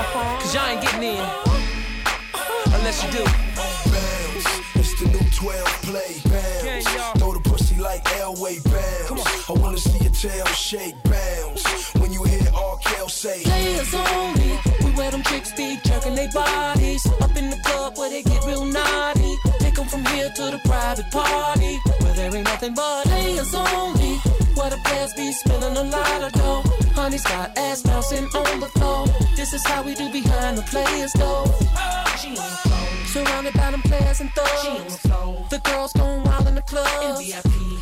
Uh-huh. 0.00 0.40
Cause 0.40 0.54
y'all 0.54 0.68
ain't 0.68 0.82
getting 0.82 1.02
in. 1.02 1.24
Unless 2.74 3.04
you 3.04 3.10
do. 3.10 3.77
12 5.38 5.66
play. 5.82 6.14
Bounce, 6.26 7.20
throw 7.20 7.32
the 7.32 7.40
pussy 7.44 7.76
like 7.76 8.02
Elway. 8.18 8.58
Bounce, 8.64 9.48
I 9.48 9.52
wanna 9.52 9.78
see 9.78 10.02
your 10.02 10.10
tail 10.10 10.44
shake. 10.46 10.96
Bounce, 11.04 11.94
when 11.94 12.12
you 12.12 12.24
hear 12.24 12.42
R. 12.52 12.76
Kel 12.82 13.08
say. 13.08 13.44
Players 13.44 13.94
only. 13.94 14.58
We 14.82 14.90
wear 14.96 15.12
them 15.12 15.22
chicks 15.22 15.52
be 15.52 15.78
jerking 15.84 16.16
their 16.16 16.32
bodies. 16.32 17.06
Up 17.20 17.36
in 17.36 17.50
the 17.50 17.56
club 17.58 17.96
where 17.96 18.10
they 18.10 18.24
get 18.24 18.44
real 18.46 18.64
naughty. 18.64 19.36
Take 19.60 19.76
them 19.76 19.86
from 19.86 20.04
here 20.06 20.28
to 20.28 20.44
the 20.50 20.60
private 20.64 21.08
party. 21.12 21.78
Where 22.00 22.14
there 22.14 22.34
ain't 22.34 22.44
nothing 22.44 22.74
but 22.74 23.04
players 23.04 23.54
only. 23.54 24.16
Where 24.56 24.70
the 24.70 24.80
players 24.84 25.14
be 25.14 25.30
spilling 25.30 25.76
a 25.76 25.84
lot 25.84 26.22
of 26.24 26.32
dough. 26.32 26.87
Honey's 26.98 27.22
got 27.22 27.56
ass 27.56 27.82
bouncing 27.82 28.24
on 28.24 28.58
the 28.58 28.66
floor. 28.66 29.06
This 29.36 29.52
is 29.52 29.64
how 29.64 29.82
we 29.82 29.94
do 29.94 30.10
behind 30.10 30.58
the 30.58 30.62
players 30.62 31.12
though. 31.12 31.46
She 32.18 32.30
on 32.30 32.34
the 32.34 32.58
floor. 32.66 32.88
Surrounded 33.06 33.54
by 33.54 33.70
them 33.70 33.82
players 33.82 34.20
and 34.20 34.30
thugs. 34.32 34.62
She 34.62 34.68
on 34.68 34.84
the 34.84 34.98
floor. 35.06 35.46
The 35.48 35.58
girls 35.60 35.92
going 35.92 36.24
wild 36.24 36.48
in 36.48 36.56
the 36.56 36.62
club. 36.62 36.86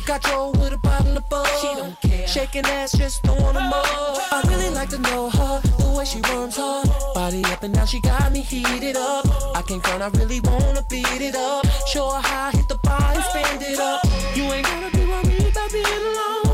Got 0.05 0.21
Joe 0.21 0.51
with 0.59 0.71
a 0.71 0.77
bottle 0.77 1.17
of 1.17 1.27
bug. 1.29 1.47
She 1.59 1.67
don't 1.75 1.99
care. 1.99 2.27
Shaking 2.27 2.65
ass, 2.65 2.91
just 2.95 3.23
throwing 3.23 3.41
them 3.41 3.73
up. 3.73 3.85
I 4.31 4.43
really 4.47 4.69
like 4.69 4.89
to 4.89 4.99
know 4.99 5.29
her, 5.31 5.61
the 5.61 5.95
way 5.97 6.05
she 6.05 6.21
worms 6.21 6.55
her 6.55 6.83
body 7.15 7.43
up 7.45 7.63
and 7.63 7.73
down. 7.73 7.87
She 7.87 7.99
got 7.99 8.31
me 8.31 8.41
heated 8.41 8.95
up. 8.95 9.25
I 9.57 9.63
can't 9.63 9.83
front, 9.83 10.03
I 10.03 10.09
really 10.19 10.39
wanna 10.41 10.83
beat 10.89 11.21
it 11.21 11.35
up. 11.35 11.65
Show 11.87 12.07
her 12.11 12.21
how 12.21 12.49
I 12.49 12.51
hit 12.51 12.67
the 12.69 12.77
bar 12.83 13.13
and 13.15 13.23
spend 13.23 13.63
it 13.63 13.79
up. 13.79 13.99
You 14.35 14.43
ain't 14.43 14.65
gonna 14.67 14.91
be 14.91 15.03
worried 15.05 15.51
about 15.51 15.71
being 15.71 15.85
alone. 15.85 16.46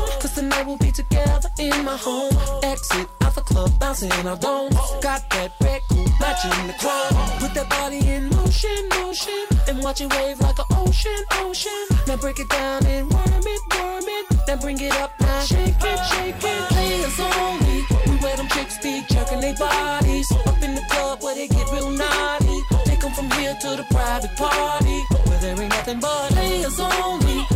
Cause 0.44 0.52
tonight 0.52 0.66
we'll 0.66 0.76
be 0.76 0.92
together 0.92 1.48
in 1.58 1.84
my 1.84 1.96
home. 1.96 2.32
Exit 2.62 3.08
out 3.22 3.34
the 3.34 3.40
club, 3.40 3.78
bouncing 3.78 4.12
our 4.26 4.36
dome. 4.36 4.70
Got 5.00 5.28
that 5.30 5.52
red 5.62 5.80
coupe 5.88 6.10
matching 6.20 6.66
the 6.66 6.74
chrome. 6.74 7.40
Put 7.40 7.54
that 7.54 7.70
body 7.70 7.98
in 8.06 8.28
motion, 8.28 8.88
motion. 8.90 9.46
And 9.68 9.82
watch 9.82 10.00
it 10.00 10.12
wave 10.14 10.40
like 10.40 10.58
an 10.58 10.66
ocean, 10.72 11.16
ocean. 11.40 11.86
Now 12.06 12.16
break 12.16 12.40
it 12.40 12.48
down 12.50 12.84
and 12.86 13.10
worm 13.10 13.46
it, 13.46 13.60
worm 13.74 14.04
it. 14.06 14.46
Then 14.46 14.58
bring 14.58 14.80
it 14.80 14.94
up 15.00 15.18
now. 15.20 15.40
Shake 15.40 15.80
it, 15.80 16.00
shake 16.12 16.44
it. 16.44 16.68
Players 16.68 17.20
only. 17.20 17.84
We 18.06 18.16
where 18.20 18.36
them 18.36 18.48
chicks 18.48 18.76
be 18.78 19.02
jerking 19.08 19.40
their 19.40 19.56
bodies. 19.56 20.30
Up 20.46 20.62
in 20.62 20.74
the 20.74 20.84
club 20.90 21.22
where 21.22 21.34
they 21.34 21.48
get 21.48 21.70
real 21.72 21.90
naughty. 21.90 22.60
Take 22.84 23.00
them 23.00 23.12
from 23.12 23.30
here 23.32 23.56
to 23.62 23.76
the 23.76 23.86
private 23.90 24.36
party. 24.36 25.04
Where 25.24 25.40
there 25.40 25.60
ain't 25.60 25.70
nothing 25.70 26.00
but 26.00 26.28
players 26.32 26.78
only. 26.80 27.53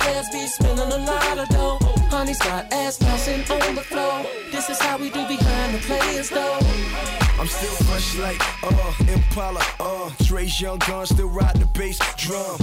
Players 0.00 0.28
be 0.30 0.46
spending 0.46 0.92
a 0.92 0.98
lot 0.98 1.38
of 1.38 1.48
dough. 1.48 1.78
Honey's 2.10 2.38
got 2.38 2.72
ass 2.72 2.98
bouncing 2.98 3.40
on 3.50 3.74
the 3.74 3.82
floor. 3.82 4.24
This 4.52 4.70
is 4.70 4.80
how 4.80 4.98
we 4.98 5.10
do 5.10 5.26
behind 5.26 5.74
the 5.74 5.78
players 5.78 6.30
though. 6.30 6.58
I'm 7.38 7.46
still 7.48 7.74
fresh 7.86 8.16
like, 8.18 8.40
uh, 8.62 9.12
Impala, 9.12 9.62
uh, 9.80 10.10
Dre's 10.22 10.60
young 10.60 10.78
gun, 10.78 11.06
still 11.06 11.28
riding 11.28 11.60
the 11.60 11.66
bass 11.66 11.98
drum. 12.16 12.58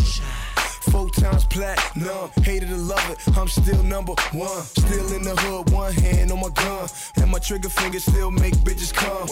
Four 0.91 1.09
times 1.09 1.45
platinum, 1.45 2.29
hated 2.43 2.67
to 2.67 2.75
love 2.75 3.09
it, 3.09 3.37
I'm 3.37 3.47
still 3.47 3.81
number 3.83 4.13
one. 4.33 4.61
Still 4.63 5.13
in 5.13 5.23
the 5.23 5.35
hood, 5.37 5.71
one 5.71 5.93
hand 5.93 6.31
on 6.31 6.41
my 6.41 6.49
gun. 6.49 6.89
And 7.15 7.31
my 7.31 7.39
trigger 7.39 7.69
finger 7.69 7.99
still 7.99 8.29
make 8.29 8.55
bitches 8.55 8.93
come. 8.93 9.27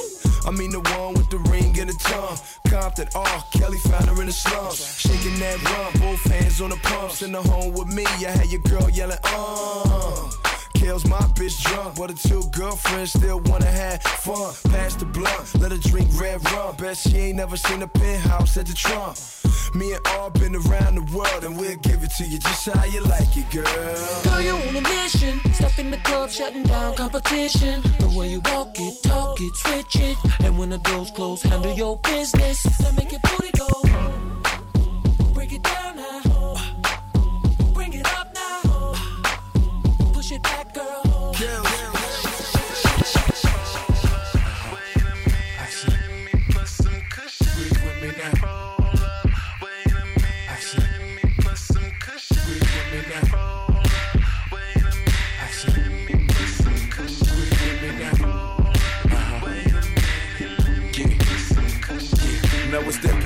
I 0.46 0.52
mean 0.58 0.72
the 0.72 0.80
one 0.80 1.16
with 1.16 1.30
the 1.30 1.40
ring 1.52 1.78
and 1.80 1.90
the 1.90 1.98
tongue. 2.00 2.38
Compton, 2.70 3.08
R. 3.14 3.44
Kelly 3.52 3.78
found 3.80 4.06
her 4.06 4.22
in 4.22 4.28
the 4.28 4.34
slums. 4.34 5.00
Shaking 5.00 5.38
that 5.40 5.62
rump, 5.64 6.00
both 6.00 6.24
hands 6.32 6.62
on 6.62 6.70
the 6.70 6.78
pumps. 6.78 7.22
In 7.22 7.34
the 7.34 7.42
home 7.42 7.74
with 7.74 7.94
me, 7.94 8.06
I 8.06 8.32
had 8.32 8.48
your 8.48 8.62
girl 8.62 8.90
yelling, 8.90 9.18
uh. 9.24 10.30
Kills 10.80 11.06
my 11.08 11.20
bitch 11.36 11.62
drunk, 11.64 11.96
but 11.98 12.10
her 12.10 12.16
two 12.30 12.44
girlfriends 12.52 13.12
still 13.12 13.42
wanna 13.42 13.66
have 13.66 14.02
fun. 14.02 14.54
Pass 14.72 14.96
the 14.96 15.06
blunt, 15.06 15.56
let 15.60 15.72
her 15.72 15.78
drink 15.78 16.10
red 16.20 16.40
rum. 16.52 16.76
Bet 16.78 16.98
she 16.98 17.18
ain't 17.18 17.38
never 17.38 17.58
seen 17.58 17.82
a 17.82 17.88
penthouse 17.88 18.58
at 18.58 18.66
the 18.66 18.74
Trump. 18.74 19.18
Me 19.76 19.92
and 19.94 20.08
all 20.08 20.30
been 20.30 20.56
around 20.56 20.96
the 20.96 21.06
world, 21.16 21.44
and 21.44 21.58
we'll 21.58 21.76
give 21.78 22.02
it 22.04 22.12
to 22.18 22.24
you 22.24 22.40
just 22.40 22.70
how 22.70 22.86
you 22.86 23.02
like 23.02 23.36
it, 23.36 23.50
girl. 23.52 23.66
Girl, 24.24 24.42
you 24.42 24.56
on 24.56 24.76
a 24.76 24.82
mission. 24.82 25.40
Step 25.54 25.78
in 25.78 25.92
the 25.92 25.98
club, 25.98 26.30
shutting 26.30 26.64
down 26.64 26.96
competition. 26.96 27.82
The 28.00 28.14
way 28.18 28.30
you 28.30 28.42
walk 28.46 28.80
it, 28.80 29.04
talk 29.04 29.40
it, 29.40 29.56
switch 29.56 29.96
it. 29.98 30.18
And 30.40 30.58
when 30.58 30.70
the 30.70 30.80
doors 30.80 31.12
close, 31.12 31.44
handle 31.44 31.74
your 31.74 31.98
business. 31.98 32.66
Now 32.80 32.92
make 32.92 33.12
your 33.12 33.22
booty 33.22 33.52
go. 33.58 33.68
Break 35.34 35.52
it 35.54 35.62
down 35.62 35.98
now. 35.98 36.56
Bring 37.74 37.94
it 37.94 38.08
up 38.18 38.34
now. 38.34 38.94
Push 40.14 40.32
it 40.32 40.42
back, 40.42 40.69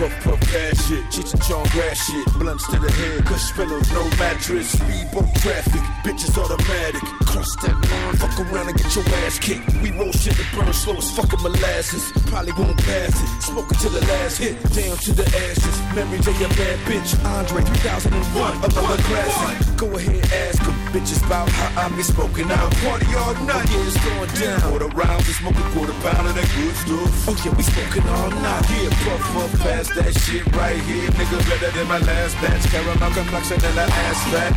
puff 0.09 0.23
puff 0.23 0.41
cash 0.51 0.87
shit, 0.87 1.03
Cheech 1.11 1.33
and 1.33 1.43
Chong 1.43 1.67
grass 1.71 1.97
shit, 2.07 2.25
blunts 2.39 2.67
to 2.67 2.77
the 2.79 2.91
head, 2.91 3.25
cush 3.25 3.53
pillows, 3.53 3.89
no 3.91 4.03
mattress, 4.19 4.71
speedboat 4.71 5.31
traffic, 5.39 5.81
bitches 6.03 6.35
automatic, 6.37 7.01
cross 7.23 7.55
that 7.63 7.71
line, 7.71 8.15
fuck 8.19 8.35
around 8.39 8.67
and 8.67 8.77
get 8.77 8.95
your 8.95 9.05
ass 9.23 9.39
kicked. 9.39 9.63
We 9.81 9.91
roll 9.91 10.11
shit 10.11 10.35
that 10.35 10.49
burn 10.55 10.73
slow 10.73 10.97
as 10.97 11.09
fucking 11.15 11.41
molasses, 11.41 12.11
probably 12.27 12.51
won't 12.53 12.77
pass 12.83 13.15
it, 13.15 13.29
smoke 13.43 13.71
it 13.71 13.79
till 13.79 13.91
the 13.91 14.01
last 14.01 14.37
hit, 14.39 14.59
down 14.75 14.97
to 14.97 15.11
the 15.13 15.27
ashes. 15.47 15.75
Memory 15.95 16.19
day 16.19 16.35
a 16.43 16.49
bad 16.51 16.79
bitch, 16.83 17.11
Andre 17.23 17.63
3001, 17.63 18.57
another 18.59 19.01
classic. 19.07 19.77
Go 19.77 19.87
ahead, 19.95 20.23
ask 20.47 20.59
them, 20.63 20.75
bitches 20.91 21.23
about 21.25 21.47
how 21.49 21.87
I 21.87 21.95
be 21.95 22.03
smoking 22.03 22.51
out. 22.51 22.71
Party 22.83 23.07
all 23.15 23.35
night, 23.47 23.67
yeah, 23.71 23.87
it's 23.87 23.97
going 24.03 24.31
down. 24.35 24.59
Quarter 24.67 24.91
rounds, 24.99 25.27
we 25.27 25.33
smoke 25.33 25.55
a 25.55 25.65
quarter 25.71 25.95
pound 26.03 26.27
of 26.27 26.35
that 26.35 26.49
good 26.59 26.75
stuff. 26.75 27.29
Oh 27.29 27.35
yeah, 27.43 27.55
we 27.55 27.63
smoking 27.63 28.07
all 28.09 28.31
night. 28.43 28.67
Yeah, 28.67 28.89
puff 29.07 29.21
puff 29.31 29.51
past 29.63 29.92
that 29.95 30.13
shit 30.13 30.45
right 30.55 30.79
here, 30.89 31.09
nigga. 31.11 31.37
Better 31.49 31.71
than 31.71 31.87
my 31.87 31.99
last 31.99 32.35
batch. 32.41 32.65
Caramel 32.71 33.11
complexion 33.13 33.59
and 33.63 33.77
the 33.77 33.83
ass 33.83 34.23
fat. 34.31 34.53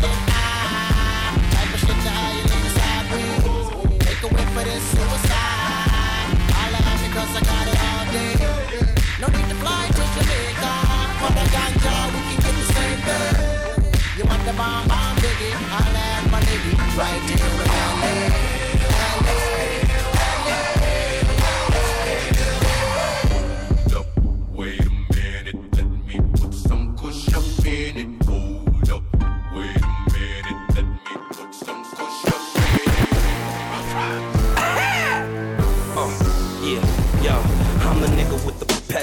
get 0.00 0.16
high. 0.32 1.36
Type 1.52 1.74
of 1.74 1.80
shit. 1.84 1.98
Take 4.04 4.22
a 4.22 4.28
whiff 4.32 4.48
for 4.56 4.64
this 4.64 4.84
suicide. 4.94 6.28
I 6.56 6.66
got 7.44 7.64
it 7.68 7.78
all 7.88 8.04
day. 8.12 8.34
No 9.20 9.26
need 9.28 9.48
to 9.52 9.56
fly 9.60 9.84
to 9.96 10.02
Jamaica. 10.16 10.72
For 11.20 11.30
we 12.14 12.20
can 12.28 12.38
get 12.40 12.54
the 12.56 12.66
same 12.72 13.00
day. 13.04 13.28
You 14.16 14.24
want 14.24 14.42
the 14.44 14.54
bomb, 14.56 14.88
bomb 14.88 15.16
my. 15.20 16.48
Right 16.96 17.22
here 17.30 17.67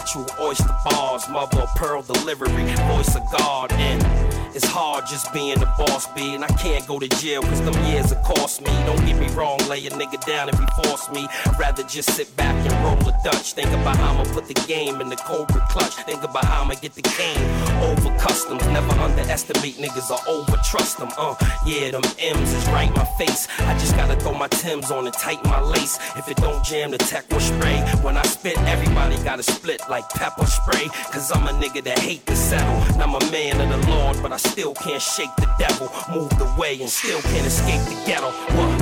perpetual 0.06 0.27
oyster 0.40 0.76
bars, 0.84 1.27
mother 1.30 1.65
pearl 1.76 2.02
delivery, 2.03 2.49
voice 2.88 3.15
of 3.15 3.23
God, 3.32 3.72
and 3.73 4.35
it's 4.56 4.65
hard 4.65 5.06
just 5.06 5.34
being 5.34 5.60
the 5.60 5.65
boss, 5.77 6.07
B, 6.15 6.34
and 6.34 6.44
I 6.44 6.48
can't 6.48 6.88
go 6.88 6.98
to 6.98 7.10
jail 7.19 7.41
cause 7.41 7.61
them 7.61 7.76
years 7.86 8.11
have 8.11 8.23
cost 8.23 8.61
me. 8.61 8.72
Don't 8.86 9.06
get 9.06 9.19
me 9.19 9.27
wrong, 9.36 9.60
lay 9.68 9.86
a 9.86 9.90
nigga 9.90 10.23
down 10.26 10.48
if 10.48 10.57
he 10.57 10.65
force 10.82 11.11
me. 11.11 11.27
I'd 11.45 11.60
rather 11.60 11.84
just 11.84 12.11
sit 12.15 12.34
back 12.38 12.56
and 12.56 12.73
roll 12.86 13.10
a 13.10 13.15
Dutch. 13.22 13.53
Think 13.53 13.69
about 13.72 13.98
how 13.98 14.14
I'ma 14.14 14.23
put 14.34 14.48
the 14.48 14.53
game 14.65 15.02
in 15.02 15.10
the 15.10 15.18
Cobra 15.18 15.65
clutch. 15.69 15.95
Think 16.06 16.23
about 16.23 16.45
how 16.45 16.61
I'ma 16.61 16.76
get 16.76 16.94
the 16.94 17.02
game 17.02 17.44
over 17.84 18.10
customs. 18.18 18.65
Never 18.68 18.94
underestimate 19.02 19.76
niggas 19.76 20.10
or 20.10 20.22
over 20.30 20.56
trust 20.64 20.99
them. 20.99 21.10
Uh, 21.18 21.36
yeah, 21.65 21.91
them 21.91 22.03
M's 22.18 22.53
is 22.53 22.65
right 22.69 22.88
in 22.88 22.94
my 22.94 23.06
face. 23.18 23.48
I 23.60 23.77
just 23.77 23.95
gotta 23.98 24.15
throw 24.15 24.34
my 24.34 24.48
Tim's 24.48 24.90
on 24.90 25.06
and 25.06 25.14
tighten 25.14 25.49
my 25.49 25.60
lace. 25.60 25.99
If 26.15 26.30
it 26.30 26.38
don't 26.38 26.64
jam, 26.64 26.91
the 26.91 26.98
tech 26.98 27.30
will 27.30 27.41
spray. 27.41 27.82
When 28.03 28.15
I 28.15 28.23
spit, 28.23 28.57
everybody 28.60 29.18
gotta 29.23 29.44
split 29.44 29.82
like 29.90 30.07
pepper 30.11 30.45
spray. 30.45 30.88
Cause 31.11 31.30
I'm 31.36 31.45
a 31.48 31.60
nigga 31.60 31.84
that 31.84 31.99
hate 31.99 32.26
to 32.27 32.36
settle. 32.38 32.82
And 32.94 33.03
I'm 33.03 33.15
a 33.15 33.32
man 33.32 33.60
of 33.60 33.69
the 33.69 33.90
Lord, 33.90 34.18
but 34.22 34.32
I 34.32 34.38
still 34.45 34.73
can't 34.73 35.01
shake 35.01 35.35
the 35.38 35.49
devil. 35.57 35.89
Moved 36.13 36.39
away 36.41 36.80
and 36.81 36.89
still 36.89 37.22
can't 37.22 37.45
escape 37.45 37.81
the 37.81 37.95
ghetto. 38.05 38.31
What? 38.55 38.80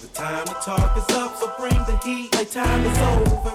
The 0.00 0.08
time 0.08 0.46
to 0.46 0.54
talk 0.54 0.96
is 0.96 1.16
up, 1.16 1.36
so 1.36 1.52
bring 1.58 1.78
the 1.84 1.98
heat 2.04 2.34
like 2.34 2.50
time 2.50 2.84
is 2.84 2.98
over. 2.98 3.52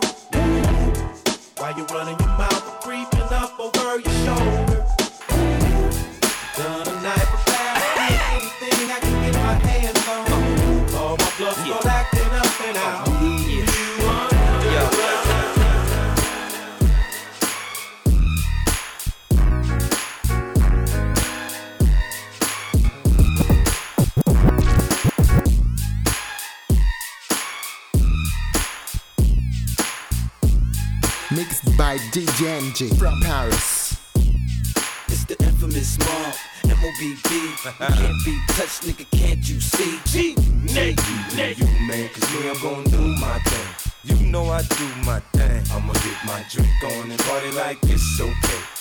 While 1.58 1.78
you 1.78 1.86
running 1.86 2.18
your 2.20 2.38
mouth, 2.38 2.82
creeping 2.82 3.30
up 3.32 3.60
over 3.60 4.00
your 4.00 4.16
shoulder. 4.26 4.86
Done 6.58 6.88
a 6.88 7.02
night 7.02 7.28
for 7.32 7.58
anything 7.98 8.92
I 8.92 9.00
can 9.00 9.16
get 9.24 9.34
my 9.36 9.54
hands 9.68 10.08
on. 10.08 10.96
All 10.96 11.18
my 11.18 11.32
blood 11.38 11.56
start 11.56 11.86
acting 11.86 12.32
up 12.34 12.62
and 12.68 12.78
out. 12.78 13.11
By 31.92 31.98
DJ 32.14 32.48
MJ 32.62 32.98
from 32.98 33.20
Paris. 33.20 33.98
It's 35.08 35.26
the 35.26 35.36
infamous 35.44 36.00
mob, 36.00 36.36
M-O-B-B. 36.64 37.52
Can't 37.80 38.24
be 38.24 38.40
touched, 38.48 38.84
nigga, 38.84 39.06
can't 39.12 39.50
you 39.50 39.60
see? 39.60 40.00
G, 40.06 40.36
Nate, 40.74 40.98
Nate. 41.36 41.60
You 41.60 41.66
man, 41.86 42.08
cause 42.14 42.34
me, 42.34 42.50
I'm 42.50 42.62
gonna 42.62 42.90
do 42.90 43.02
my 43.20 43.40
thing. 43.40 43.92
You 44.06 44.28
know 44.28 44.46
I 44.46 44.62
do 44.62 44.88
my 45.04 45.20
thing. 45.34 45.64
I'ma 45.70 45.92
get 45.92 46.18
my 46.26 46.46
drink 46.50 46.70
on 46.82 47.12
and 47.12 47.20
party 47.20 47.52
like 47.52 47.80
it's 47.84 48.22
okay. 48.22 48.81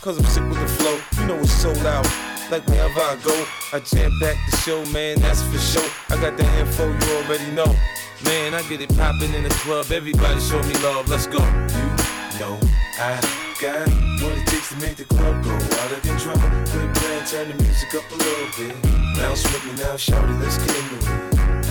Cause 0.00 0.16
I'm 0.16 0.24
sick 0.24 0.42
with 0.48 0.58
the 0.58 0.66
flow. 0.66 0.98
You 1.20 1.26
know 1.28 1.38
it's 1.40 1.52
so 1.52 1.72
loud. 1.84 2.06
Like 2.50 2.66
wherever 2.66 3.00
I 3.00 3.16
go, 3.22 3.46
I 3.74 3.80
jam 3.80 4.10
back 4.18 4.38
the 4.50 4.56
show, 4.56 4.82
man, 4.86 5.20
that's 5.20 5.42
for 5.42 5.58
sure. 5.58 5.90
I 6.08 6.16
got 6.16 6.38
the 6.38 6.44
info, 6.58 6.88
you 6.88 7.16
already 7.18 7.50
know. 7.50 7.76
Man, 8.24 8.54
I 8.54 8.62
get 8.62 8.80
it 8.80 8.96
poppin' 8.96 9.34
in 9.34 9.44
the 9.44 9.50
club. 9.60 9.92
Everybody 9.92 10.40
show 10.40 10.62
me 10.62 10.72
love, 10.80 11.10
let's 11.10 11.26
go. 11.26 11.38
You 11.38 12.40
know 12.40 12.58
I 12.98 13.20
got 13.60 13.88
what 14.24 14.38
it 14.38 14.46
takes 14.46 14.70
to 14.70 14.76
make 14.80 14.96
the 14.96 15.04
club 15.04 15.44
go 15.44 15.52
out 15.52 15.92
of 15.92 16.00
control. 16.00 16.38
Quit 16.38 16.94
playing, 16.96 17.24
turn 17.26 17.48
the 17.54 17.62
music 17.62 17.94
up 17.94 18.10
a 18.10 18.16
little 18.16 18.48
bit. 18.56 18.82
Bounce 19.16 19.44
with 19.44 19.66
me 19.66 19.84
now, 19.84 19.96
shout 19.96 20.24
it, 20.24 20.32
let's 20.40 20.56
get 20.56 20.76
into 20.80 20.96
it. 20.96 21.68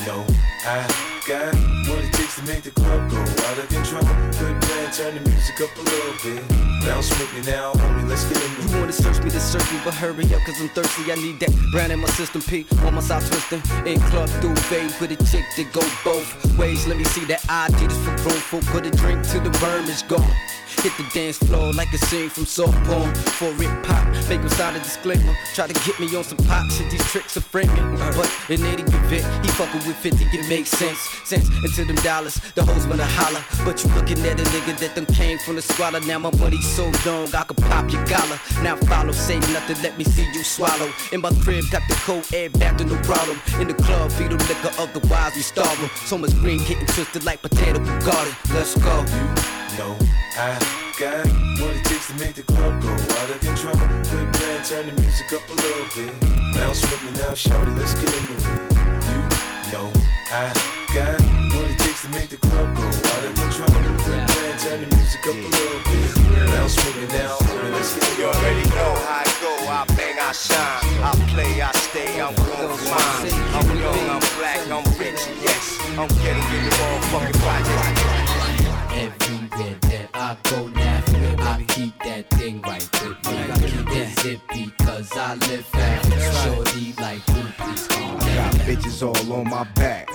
You 0.00 0.06
know 0.06 0.26
I 0.66 0.84
got 1.26 1.81
to 2.36 2.42
make 2.44 2.62
the 2.62 2.70
club 2.70 3.10
go 3.10 3.18
out 3.18 3.58
of 3.58 3.68
control. 3.68 4.02
Quit 4.38 4.60
playing, 4.62 4.90
turn 4.92 5.14
the 5.14 5.20
music 5.28 5.60
up 5.60 5.70
a 5.76 5.82
little 5.82 6.16
bit. 6.24 6.42
Bounce 6.86 7.10
with 7.10 7.32
me 7.34 7.42
now, 7.50 7.72
homie, 7.74 8.08
let's 8.08 8.24
get 8.24 8.38
it. 8.38 8.72
You 8.72 8.80
wanna 8.80 8.92
search 8.92 9.22
me 9.22 9.30
to 9.30 9.40
search 9.40 9.70
me, 9.70 9.78
but 9.84 9.94
hurry 9.94 10.24
up, 10.34 10.40
cause 10.42 10.60
I'm 10.60 10.68
thirsty. 10.70 11.12
I 11.12 11.16
need 11.16 11.40
that 11.40 11.52
brand 11.72 11.92
in 11.92 12.00
my 12.00 12.08
system, 12.08 12.40
P. 12.40 12.64
On 12.86 12.94
my 12.94 13.00
side 13.00 13.22
twisting. 13.26 13.60
In 13.86 14.00
club 14.08 14.30
duvet 14.40 14.98
with 15.00 15.12
a 15.12 15.16
chick 15.30 15.44
that 15.56 15.72
go 15.72 15.82
both 16.04 16.28
ways. 16.56 16.86
Let 16.86 16.96
me 16.96 17.04
see 17.04 17.24
that 17.26 17.44
ID 17.48 17.86
just 17.86 18.00
for 18.00 18.16
room 18.28 18.40
for 18.40 18.60
put 18.72 18.86
a 18.86 18.90
drink 18.90 19.26
till 19.28 19.42
the 19.42 19.52
worm 19.60 19.84
is 19.84 20.02
gone. 20.02 20.34
Hit 20.80 20.92
the 20.96 21.04
dance 21.12 21.38
floor 21.38 21.72
like 21.72 21.92
a 21.92 21.98
scene 21.98 22.30
from 22.30 22.46
soft 22.46 22.76
porn. 22.84 23.14
For 23.14 23.50
it 23.62 23.84
pop, 23.84 24.06
make 24.28 24.40
him 24.40 24.48
start 24.48 24.76
a 24.76 24.78
disclaimer. 24.80 25.34
Try 25.54 25.66
to 25.66 25.74
get 25.84 25.98
me 26.00 26.14
on 26.16 26.24
some 26.24 26.38
pop 26.38 26.70
shit, 26.70 26.90
these 26.90 27.04
tricks 27.10 27.36
are 27.36 27.40
framing. 27.40 27.96
But 28.16 28.30
in 28.48 28.64
any 28.64 28.82
event, 28.82 29.44
he 29.44 29.50
fucking 29.52 29.86
with 29.86 29.96
50, 29.96 30.24
it 30.24 30.48
makes 30.48 30.70
sense. 30.70 30.98
Sense 31.24 31.48
into 31.64 31.84
them 31.84 31.96
dollars, 32.04 32.34
the 32.54 32.64
hoes 32.64 32.86
wanna 32.86 33.04
holler. 33.06 33.42
But 33.64 33.82
you 33.82 33.90
looking 33.94 34.18
at 34.26 34.40
a 34.40 34.44
nigga 34.44 34.78
that 34.78 34.94
them 34.94 35.06
came 35.06 35.38
from 35.38 35.56
the 35.56 35.62
squalor. 35.62 36.00
Now 36.00 36.18
my 36.18 36.30
money's 36.38 36.66
so 36.66 36.84
long, 37.06 37.34
I 37.34 37.44
could 37.44 37.58
pop 37.58 37.90
your 37.92 38.04
collar. 38.06 38.38
Now 38.62 38.76
follow, 38.76 39.12
say 39.12 39.38
nothing, 39.54 39.80
let 39.82 39.98
me 39.98 40.04
see 40.04 40.26
you 40.32 40.42
swallow. 40.42 40.90
In 41.12 41.20
my 41.20 41.30
crib, 41.42 41.64
got 41.70 41.82
the 41.88 41.94
cold 42.06 42.26
air 42.32 42.50
back 42.50 42.78
to 42.78 42.84
no 42.84 42.96
problem. 43.02 43.40
In 43.60 43.68
the 43.68 43.74
club, 43.74 44.10
feed 44.12 44.30
them 44.30 44.38
liquor, 44.48 44.72
otherwise 44.78 45.34
we 45.34 45.42
starve. 45.42 45.78
So 46.06 46.18
much 46.18 46.34
green 46.36 46.58
getting 46.64 46.86
twisted 46.86 47.24
like 47.24 47.42
potato 47.42 47.78
garden. 48.00 48.34
Let's 48.52 48.74
go. 48.76 49.61
Know 49.78 49.96
I 50.36 50.58
got 50.98 51.26
what 51.60 51.76
it 51.76 51.84
takes 51.84 52.08
to 52.08 52.14
make 52.18 52.34
the 52.34 52.42
club 52.42 52.82
go 52.82 52.92
out 52.92 53.30
of 53.30 53.40
control. 53.40 53.76
Quit 53.76 54.32
playing, 54.34 54.62
turn 54.64 54.86
the 54.86 54.94
music 55.00 55.32
up 55.32 55.44
a 55.48 55.54
little 55.54 55.88
bit. 55.96 56.12
Bounce 56.54 56.82
with 56.82 57.02
me 57.04 57.10
now, 57.20 57.34
shout 57.34 57.66
it, 57.66 57.74
let's 57.76 57.94
get 57.94 58.12
into 58.12 58.36
it. 58.36 58.44
You 59.66 59.72
know 59.72 59.88
I 60.28 60.52
got 60.92 61.20
what 61.56 61.70
it 61.70 61.78
takes 61.78 62.02
to 62.02 62.08
make 62.10 62.28
the 62.28 62.36
club 62.36 62.68
go 62.76 62.84
out 62.84 63.24
of 63.24 63.32
control. 63.32 63.72
Quit 64.04 64.22
playing, 64.28 64.58
turn 64.60 64.78
the 64.84 64.88
music 64.96 65.24
up 65.24 65.36
a 65.36 65.48
little 65.48 65.80
bit. 65.88 66.10
Bounce 66.52 66.76
with 66.76 66.96
me 67.00 67.06
now, 67.16 67.36
homie, 67.40 67.72
let's 67.72 67.94
get 67.94 68.04
into 68.04 68.12
it. 68.12 68.18
You 68.18 68.26
already 68.28 68.66
know 68.76 68.92
how 69.08 69.24
I 69.24 69.28
go. 69.40 69.52
I 69.72 69.84
bang, 69.96 70.18
I 70.20 70.32
shine. 70.32 70.84
I 71.00 71.10
play, 71.32 71.62
I 71.62 71.72
stay. 71.72 72.20
I'm 72.20 72.34
gon' 72.34 72.76
fine. 72.76 73.32
I'm 73.56 73.68
young, 73.78 74.04
I'm 74.10 74.24
black, 74.36 74.60
I'm 74.68 74.84
rich. 75.00 75.22
Yes, 75.40 75.80
I'm 75.96 76.08
getting 76.20 76.44
in 76.56 76.60
the 76.66 76.72
motherfucking 76.76 77.36
project. 77.40 78.02
That 79.52 80.08
I 80.14 80.36
go 80.44 80.66
now, 80.68 81.02
I 81.40 81.62
keep 81.68 81.98
that 82.04 82.30
thing 82.30 82.62
right 82.62 82.88
with 83.02 83.22
me. 83.26 83.36
I 83.36 83.92
Is 83.92 84.12
it 84.12 84.20
zippy 84.20 84.72
because 84.78 85.12
I 85.14 85.34
live 85.34 85.66
fast? 85.66 86.42
Shorty 86.42 86.94
like, 86.98 87.20
please 87.26 87.86
calm 87.86 88.16
I 88.16 88.34
got 88.34 88.54
bitches 88.64 89.02
all 89.06 89.32
on 89.34 89.50
my 89.50 89.64
back. 89.74 90.08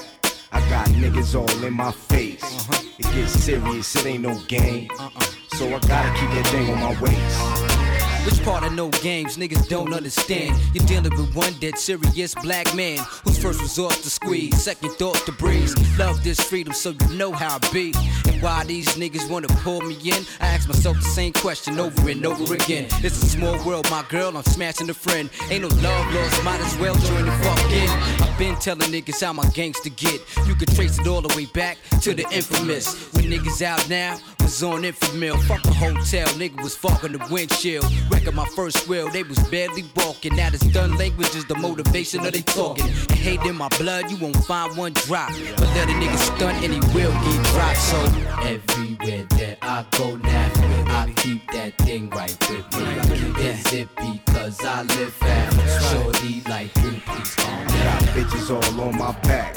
I 0.52 0.60
got 0.72 0.88
niggas 0.88 1.36
all 1.36 1.64
in 1.64 1.74
my 1.74 1.92
face. 1.92 2.44
Uh-huh. 2.44 2.84
It 2.98 3.06
gets 3.14 3.34
serious, 3.34 3.96
it 3.96 4.08
ain't 4.08 4.24
no 4.24 4.34
game. 4.48 4.90
Uh-uh. 5.00 5.22
So 5.50 5.68
I 5.68 5.80
gotta 5.82 6.20
keep 6.20 6.32
that 6.32 6.48
thing 6.48 6.70
on 6.72 6.80
my 6.80 7.00
waist. 7.00 7.87
Which 8.28 8.44
part 8.44 8.66
of 8.66 8.74
no 8.74 8.90
games 8.90 9.38
niggas 9.38 9.70
don't 9.70 9.94
understand? 9.94 10.54
You're 10.74 10.86
dealing 10.86 11.16
with 11.16 11.34
one 11.34 11.54
dead 11.62 11.78
serious 11.78 12.36
black 12.36 12.76
man 12.76 12.98
whose 13.24 13.42
first 13.42 13.62
resort 13.62 13.94
to 13.94 14.10
squeeze, 14.10 14.62
second 14.62 14.90
thought 14.96 15.16
to 15.28 15.32
breeze. 15.32 15.74
Love 15.98 16.22
this 16.26 16.42
freedom 16.42 16.74
so 16.74 16.90
you 16.90 17.16
know 17.16 17.32
how 17.32 17.56
I 17.56 17.72
be. 17.72 17.94
And 18.28 18.42
why 18.42 18.66
these 18.66 18.90
niggas 18.98 19.30
wanna 19.30 19.48
pull 19.48 19.80
me 19.80 19.96
in? 20.04 20.26
I 20.42 20.48
ask 20.48 20.68
myself 20.68 20.98
the 20.98 21.04
same 21.04 21.32
question 21.32 21.80
over 21.80 22.10
and 22.10 22.26
over 22.26 22.54
again. 22.54 22.88
It's 23.02 23.24
a 23.24 23.28
small 23.28 23.66
world, 23.66 23.90
my 23.90 24.04
girl, 24.10 24.36
I'm 24.36 24.44
smashing 24.44 24.90
a 24.90 24.94
friend. 24.94 25.30
Ain't 25.50 25.62
no 25.62 25.70
love 25.70 26.14
lost, 26.14 26.44
might 26.44 26.60
as 26.60 26.78
well 26.80 26.96
join 26.96 27.26
the 27.26 27.32
fuck 27.32 27.72
in. 27.72 27.90
I've 28.28 28.38
been 28.38 28.58
telling 28.58 28.92
niggas 28.92 29.24
how 29.24 29.32
my 29.32 29.48
gangster 29.52 29.90
get. 29.92 30.20
You 30.46 30.56
can 30.56 30.68
trace 30.76 31.00
it 31.00 31.08
all 31.08 31.22
the 31.22 31.34
way 31.34 31.46
back 31.46 31.78
to 32.02 32.14
the 32.14 32.24
infamous. 32.34 33.10
When 33.14 33.24
niggas 33.24 33.62
out 33.62 33.88
now, 33.88 34.20
was 34.48 34.64
on 34.64 34.84
infamil. 34.84 35.38
Fuck 35.44 35.66
a 35.66 35.74
hotel, 35.74 36.26
nigga 36.40 36.64
was 36.64 36.76
fucking 36.76 37.12
the 37.12 37.28
windshield. 37.30 37.86
Wrecking 38.18 38.36
my 38.36 38.48
first 38.56 38.88
wheel, 38.88 39.12
they 39.12 39.22
was 39.22 39.38
barely 39.50 39.86
walking. 39.96 40.36
Now 40.36 40.50
this 40.50 40.62
done 40.62 40.98
language 40.98 41.36
is 41.36 41.46
the 41.46 41.54
motivation 41.54 42.26
of 42.26 42.34
they 42.34 42.42
talking. 42.42 42.86
And 42.86 43.12
hate 43.12 43.42
in 43.42 43.56
my 43.56 43.68
blood, 43.78 44.10
you 44.10 44.18
won't 44.18 44.44
find 44.46 44.76
one 44.76 44.94
drop. 44.94 45.30
But 45.56 45.68
let 45.76 45.88
a 45.88 45.92
nigga 45.92 46.18
stunt 46.18 46.64
and 46.64 46.74
he 46.74 46.80
will 46.96 47.12
get 47.12 47.46
dropped. 47.54 47.78
So 47.78 47.98
Everywhere 48.42 49.24
that 49.38 49.60
I 49.62 49.86
go 49.92 50.16
now, 50.16 50.52
I 51.00 51.14
keep 51.18 51.46
that 51.52 51.78
thing 51.78 52.10
right 52.10 52.36
with 52.50 52.66
me. 52.76 53.46
Is 53.46 53.74
it 53.74 53.90
because 53.96 54.66
I 54.66 54.82
live 54.82 55.14
fast? 55.14 55.92
Shorty 55.92 56.42
like, 56.50 56.76
ooh, 56.80 57.00
please 57.06 57.36
calm 57.36 57.68
I 57.68 57.84
got 57.84 58.02
bitches 58.16 58.50
all 58.50 58.82
on 58.82 58.98
my 58.98 59.12
back. 59.28 59.56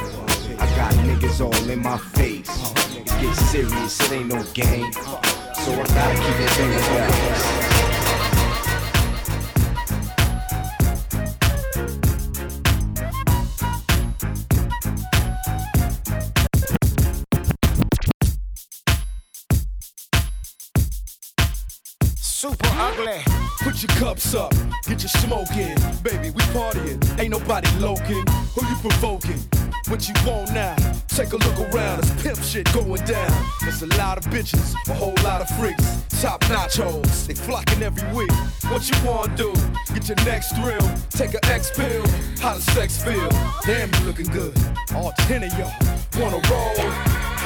I 0.60 0.66
got 0.76 0.92
niggas 1.06 1.40
all 1.40 1.70
in 1.70 1.82
my 1.82 1.96
face. 1.96 2.50
Get 3.22 3.34
serious, 3.36 4.00
it 4.02 4.12
ain't 4.12 4.28
no 4.28 4.42
game. 4.52 4.92
So 4.92 5.72
I 5.72 5.86
gotta 5.94 6.14
keep 6.14 6.36
that 6.36 6.50
thing 6.56 7.74
on 7.74 7.79
Put 23.80 23.94
your 23.94 23.98
cups 23.98 24.34
up, 24.34 24.52
get 24.84 25.00
your 25.00 25.08
smoke 25.08 25.56
in. 25.56 25.74
Baby, 26.02 26.28
we 26.28 26.42
partying, 26.52 27.00
ain't 27.18 27.30
nobody 27.30 27.66
loking. 27.78 28.22
Who 28.54 28.66
you 28.68 28.76
provoking? 28.82 29.40
What 29.88 30.06
you 30.06 30.12
want 30.26 30.52
now? 30.52 30.76
Take 31.08 31.32
a 31.32 31.38
look 31.38 31.58
around, 31.72 32.00
it's 32.00 32.22
pimp 32.22 32.42
shit 32.42 32.70
going 32.74 33.02
down. 33.06 33.46
There's 33.62 33.80
a 33.80 33.86
lot 33.96 34.18
of 34.18 34.24
bitches, 34.24 34.74
a 34.86 34.92
whole 34.92 35.14
lot 35.24 35.40
of 35.40 35.48
freaks. 35.56 36.04
Top 36.20 36.42
notch 36.50 36.76
hoes, 36.76 37.26
they 37.26 37.32
flocking 37.32 37.82
every 37.82 38.06
week. 38.12 38.30
What 38.68 38.86
you 38.90 38.96
wanna 39.02 39.34
do? 39.34 39.50
Get 39.94 40.08
your 40.08 40.26
next 40.26 40.54
thrill, 40.56 40.86
take 41.08 41.32
a 41.32 41.42
X 41.46 41.70
pill. 41.74 42.04
How 42.38 42.52
does 42.52 42.64
sex 42.74 43.02
feel? 43.02 43.30
Damn, 43.64 43.90
you 43.94 44.00
looking 44.06 44.26
good. 44.26 44.52
All 44.94 45.12
ten 45.20 45.42
of 45.42 45.58
y'all 45.58 45.72
wanna 46.20 46.42
roll. 46.50 46.90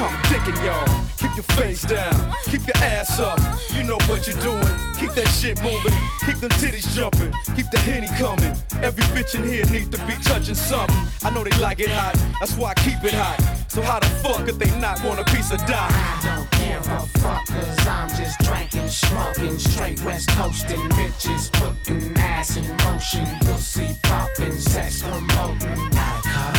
I'm 0.03 0.21
dicking 0.27 0.61
y'all. 0.65 1.05
Keep 1.15 1.33
your 1.37 1.55
face 1.55 1.83
down, 1.83 2.33
keep 2.43 2.67
your 2.67 2.83
ass 2.83 3.21
up. 3.21 3.39
You 3.71 3.83
know 3.83 3.97
what 4.07 4.27
you're 4.27 4.41
doing. 4.41 4.84
Keep 4.99 5.11
that 5.11 5.27
shit 5.27 5.61
moving, 5.61 5.93
keep 6.25 6.37
them 6.39 6.49
titties 6.51 6.87
jumping, 6.95 7.33
keep 7.55 7.69
the 7.69 7.79
henny 7.79 8.07
coming. 8.17 8.55
Every 8.81 9.03
bitch 9.15 9.35
in 9.35 9.43
here 9.43 9.65
needs 9.65 9.89
to 9.89 9.97
be 10.05 10.13
touching 10.23 10.55
something. 10.55 10.95
I 11.23 11.29
know 11.31 11.43
they 11.43 11.55
like 11.59 11.79
it 11.79 11.89
hot, 11.89 12.15
that's 12.39 12.55
why 12.55 12.71
I 12.71 12.73
keep 12.75 13.03
it 13.03 13.13
hot. 13.13 13.64
So 13.75 13.81
how 13.81 13.99
the 13.99 14.05
fuck 14.23 14.47
if 14.47 14.57
they 14.57 14.71
not 14.79 15.03
want 15.03 15.19
a 15.19 15.25
piece 15.25 15.51
of 15.51 15.57
dime? 15.65 15.91
I 15.91 16.21
don't 16.23 16.49
give 16.51 16.89
a 16.93 17.05
fuck, 17.19 17.45
cause 17.45 17.85
I'm 17.85 18.07
just 18.07 18.39
drinking, 18.39 18.87
smoking, 18.87 19.59
straight 19.59 20.01
west 20.05 20.29
coasting, 20.29 20.79
bitches 20.95 21.51
putting 21.51 22.15
ass 22.15 22.55
in 22.55 22.65
motion, 22.85 23.25
pussy 23.41 23.89
popping, 24.03 24.53
sex 24.53 25.01
promoting. 25.01 25.91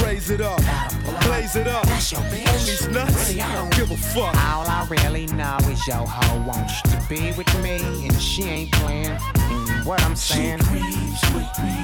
Raise 0.05 0.29
it 0.29 0.43
up, 0.43 0.61
blaze 1.23 1.57
it 1.57 1.67
up. 1.67 1.87
That's 1.87 2.13
your 2.13 2.21
bitch. 2.21 2.49
On 2.53 2.67
these 2.67 2.89
nuts, 2.89 3.29
Really, 3.31 3.41
I 3.41 3.55
don't- 3.55 3.75
give 3.75 3.91
a 3.91 3.97
fuck. 3.97 4.37
All 4.37 4.67
I 4.69 4.87
really 4.91 5.27
know 5.29 5.57
is 5.71 5.87
your 5.87 6.07
hoe 6.07 6.43
wants 6.47 6.83
to 6.83 7.01
be 7.09 7.33
with 7.33 7.49
me, 7.63 7.79
and 8.09 8.21
she 8.21 8.43
ain't 8.43 8.73
playing. 8.73 9.17
What 9.85 10.03
I'm 10.03 10.17
saying. 10.17 10.61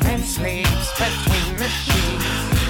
And 0.04 0.22
sleeps 0.22 0.90
between 0.98 1.56
the 1.56 1.68
sheets. 1.68 2.61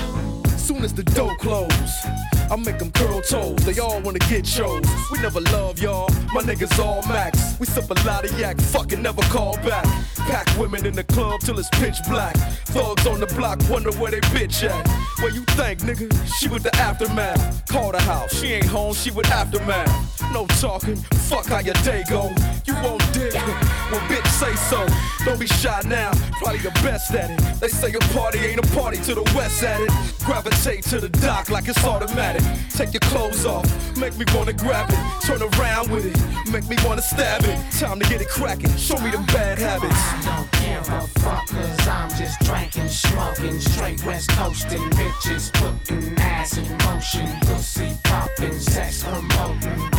Soon 0.73 0.85
as 0.85 0.95
the 0.95 1.03
door 1.03 1.37
close, 1.37 2.07
I 2.51 2.57
make 2.57 2.79
them 2.79 2.91
curl 2.93 3.21
toes. 3.21 3.57
They 3.67 3.79
all 3.79 4.01
wanna 4.01 4.21
get 4.21 4.47
chose. 4.47 4.83
We 5.11 5.21
never 5.21 5.43
love 5.53 5.79
y'all. 5.79 6.09
My 6.33 6.41
niggas 6.41 6.83
all 6.83 7.03
max. 7.07 7.59
We 7.61 7.67
sip 7.67 7.91
a 7.91 8.07
lot 8.07 8.25
of 8.25 8.39
yak, 8.39 8.59
fucking 8.59 9.03
never 9.03 9.21
call 9.25 9.57
back. 9.59 9.85
Pack 10.17 10.49
women 10.57 10.87
in 10.87 10.95
the 10.95 11.05
club 11.05 11.41
till 11.41 11.59
it's 11.59 11.69
pitch 11.73 11.99
black. 12.09 12.35
Thugs 12.73 13.07
on 13.07 13.21
the 13.21 13.27
block 13.27 13.61
wonder 13.69 13.93
where 14.01 14.13
they 14.13 14.21
bitch 14.33 14.65
at. 14.65 14.89
Where 15.21 15.31
you 15.31 15.45
think, 15.61 15.81
nigga? 15.81 16.09
She 16.39 16.49
with 16.49 16.63
the 16.63 16.75
aftermath. 16.77 17.67
Call 17.67 17.93
the 17.93 18.01
house, 18.01 18.35
she 18.41 18.55
ain't 18.55 18.65
home, 18.65 18.95
she 18.95 19.11
with 19.11 19.27
aftermath. 19.27 19.93
No 20.33 20.47
talking, 20.59 20.97
fuck 20.97 21.45
how 21.49 21.59
your 21.59 21.75
day 21.85 22.03
go. 22.09 22.33
You 22.65 22.75
won't 22.83 23.03
dig 23.13 23.35
when 23.35 24.01
bitch 24.09 24.27
say 24.41 24.55
so. 24.71 24.87
Don't 25.27 25.39
be 25.39 25.47
shy 25.47 25.83
now, 25.85 26.13
probably 26.41 26.61
the 26.61 26.71
best 26.83 27.13
at 27.15 27.31
it. 27.31 27.61
They 27.61 27.69
say 27.69 27.93
a 27.93 27.99
party 28.15 28.39
ain't 28.39 28.59
a 28.59 28.69
party 28.75 28.97
to 29.03 29.15
the 29.15 29.23
west 29.37 29.63
at 29.63 29.79
it. 29.79 29.91
Gravitate 30.25 30.62
to 30.63 31.01
the 31.01 31.09
dock 31.09 31.51
like 31.51 31.67
it's 31.67 31.85
automatic. 31.85 32.41
Take 32.71 32.93
your 32.93 33.01
clothes 33.11 33.45
off, 33.45 33.67
make 33.97 34.17
me 34.17 34.25
wanna 34.33 34.53
grab 34.53 34.89
it. 34.91 35.27
Turn 35.27 35.43
around 35.43 35.91
with 35.91 36.07
it, 36.07 36.53
make 36.53 36.69
me 36.69 36.77
wanna 36.87 37.03
stab 37.03 37.43
it. 37.43 37.59
Time 37.81 37.99
to 37.99 38.09
get 38.09 38.21
it 38.21 38.29
cracking, 38.29 38.71
show 38.77 38.97
me 38.99 39.11
the 39.11 39.19
bad 39.33 39.59
habits. 39.59 39.93
I 39.93 40.23
Don't 40.25 40.51
give 40.63 40.89
a 40.89 41.01
fuck, 41.19 41.49
cause 41.49 41.89
I'm 41.89 42.11
just 42.11 42.39
drinking, 42.43 42.89
smoking, 42.89 43.59
straight 43.59 44.07
west 44.07 44.31
coasting, 44.31 44.89
bitches 44.91 45.53
putting 45.55 46.17
ass 46.19 46.57
in 46.57 46.69
motion, 46.85 47.29
pussy 47.41 47.99
popping, 48.05 48.57
sex 48.61 49.03
promoting. 49.03 49.91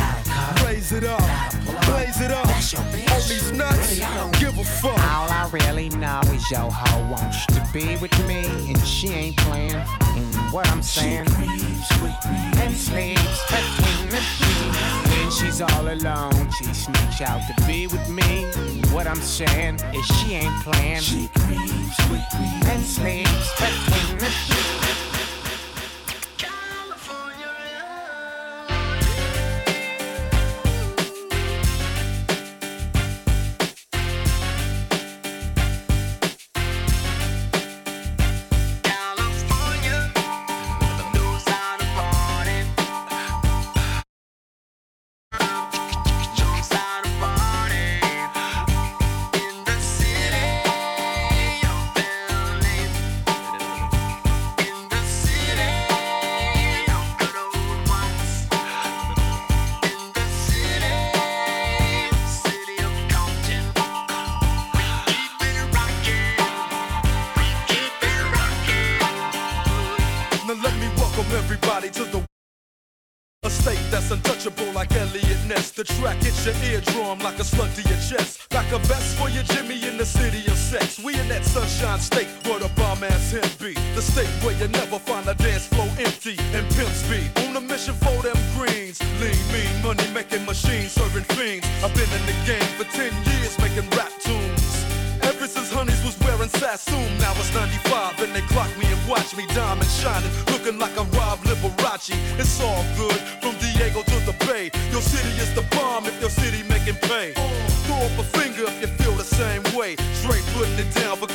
Raise 0.66 0.94
it 0.94 1.04
up, 1.04 1.20
blaze 1.88 2.22
it 2.22 2.32
up. 2.32 2.48
All 2.48 3.22
these 3.28 3.52
nuts, 3.52 4.00
give 4.40 4.58
a 4.58 4.64
fuck. 4.64 4.98
All 5.12 5.30
I 5.30 5.50
really 5.52 5.90
know 5.90 6.22
is 6.32 6.50
your 6.50 6.72
hoe 6.72 7.12
wants 7.12 7.46
to 7.48 7.68
be 7.74 7.98
with 7.98 8.18
me, 8.28 8.46
and 8.70 8.80
she 8.88 9.10
ain't 9.10 9.38
playing. 9.38 9.76
And 9.76 10.53
what 10.54 10.68
I'm 10.70 10.84
saying, 10.84 11.26
and 11.28 12.76
sleeps 12.76 13.42
between 13.50 14.10
the 14.10 14.22
sheets. 14.22 15.10
When 15.10 15.32
she's 15.32 15.62
all 15.62 15.92
alone, 15.92 16.52
she 16.52 16.66
sneaks 16.66 17.22
out 17.22 17.42
to 17.48 17.66
be 17.66 17.88
with 17.88 18.08
me. 18.08 18.46
What 18.94 19.08
I'm 19.08 19.20
saying 19.20 19.80
is 19.96 20.06
she 20.06 20.36
ain't 20.36 20.64
playing. 20.64 21.02
She 21.02 21.28
creeps 21.40 21.98
with 22.12 22.40
me 22.40 22.62
and 22.66 22.84
sleeps 22.84 23.52
between 23.60 24.20
the 24.20 24.30
sheets. 24.30 24.83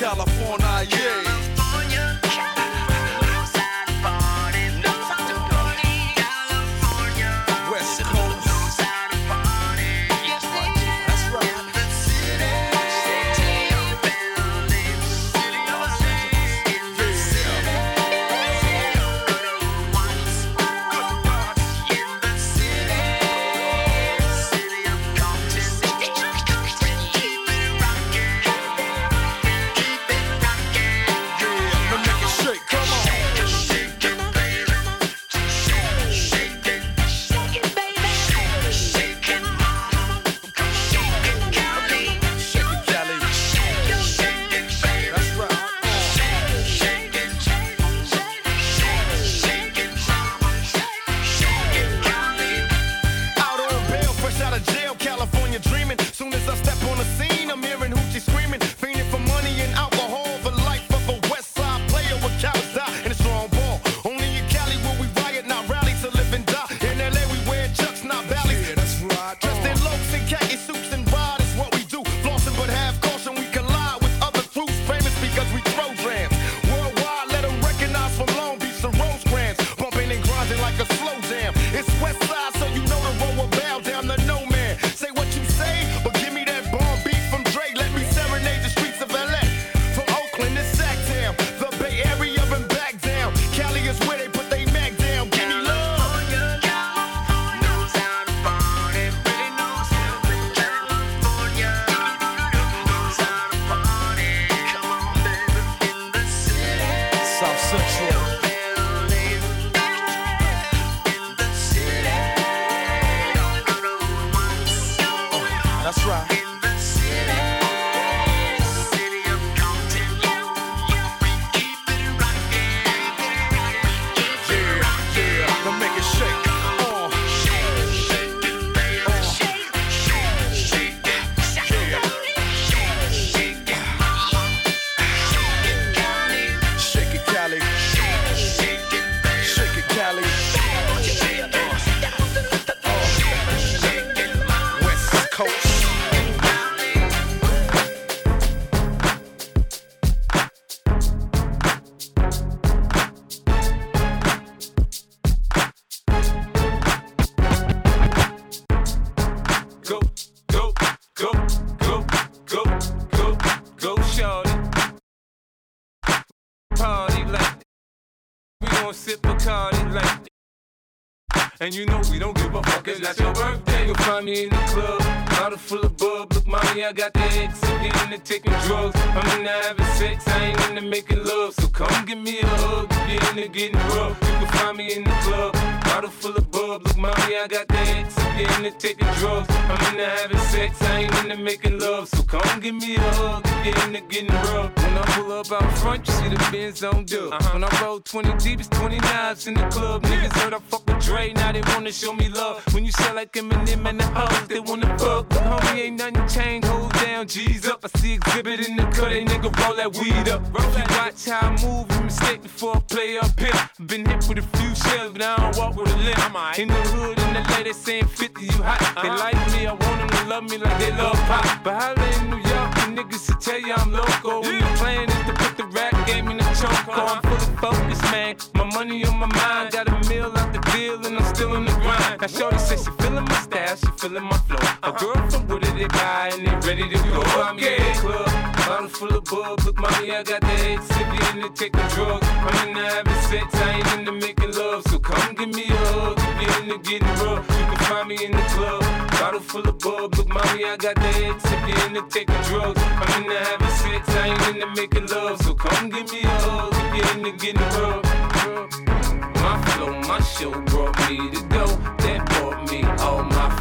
California, 0.09 0.89
yeah. 0.89 1.38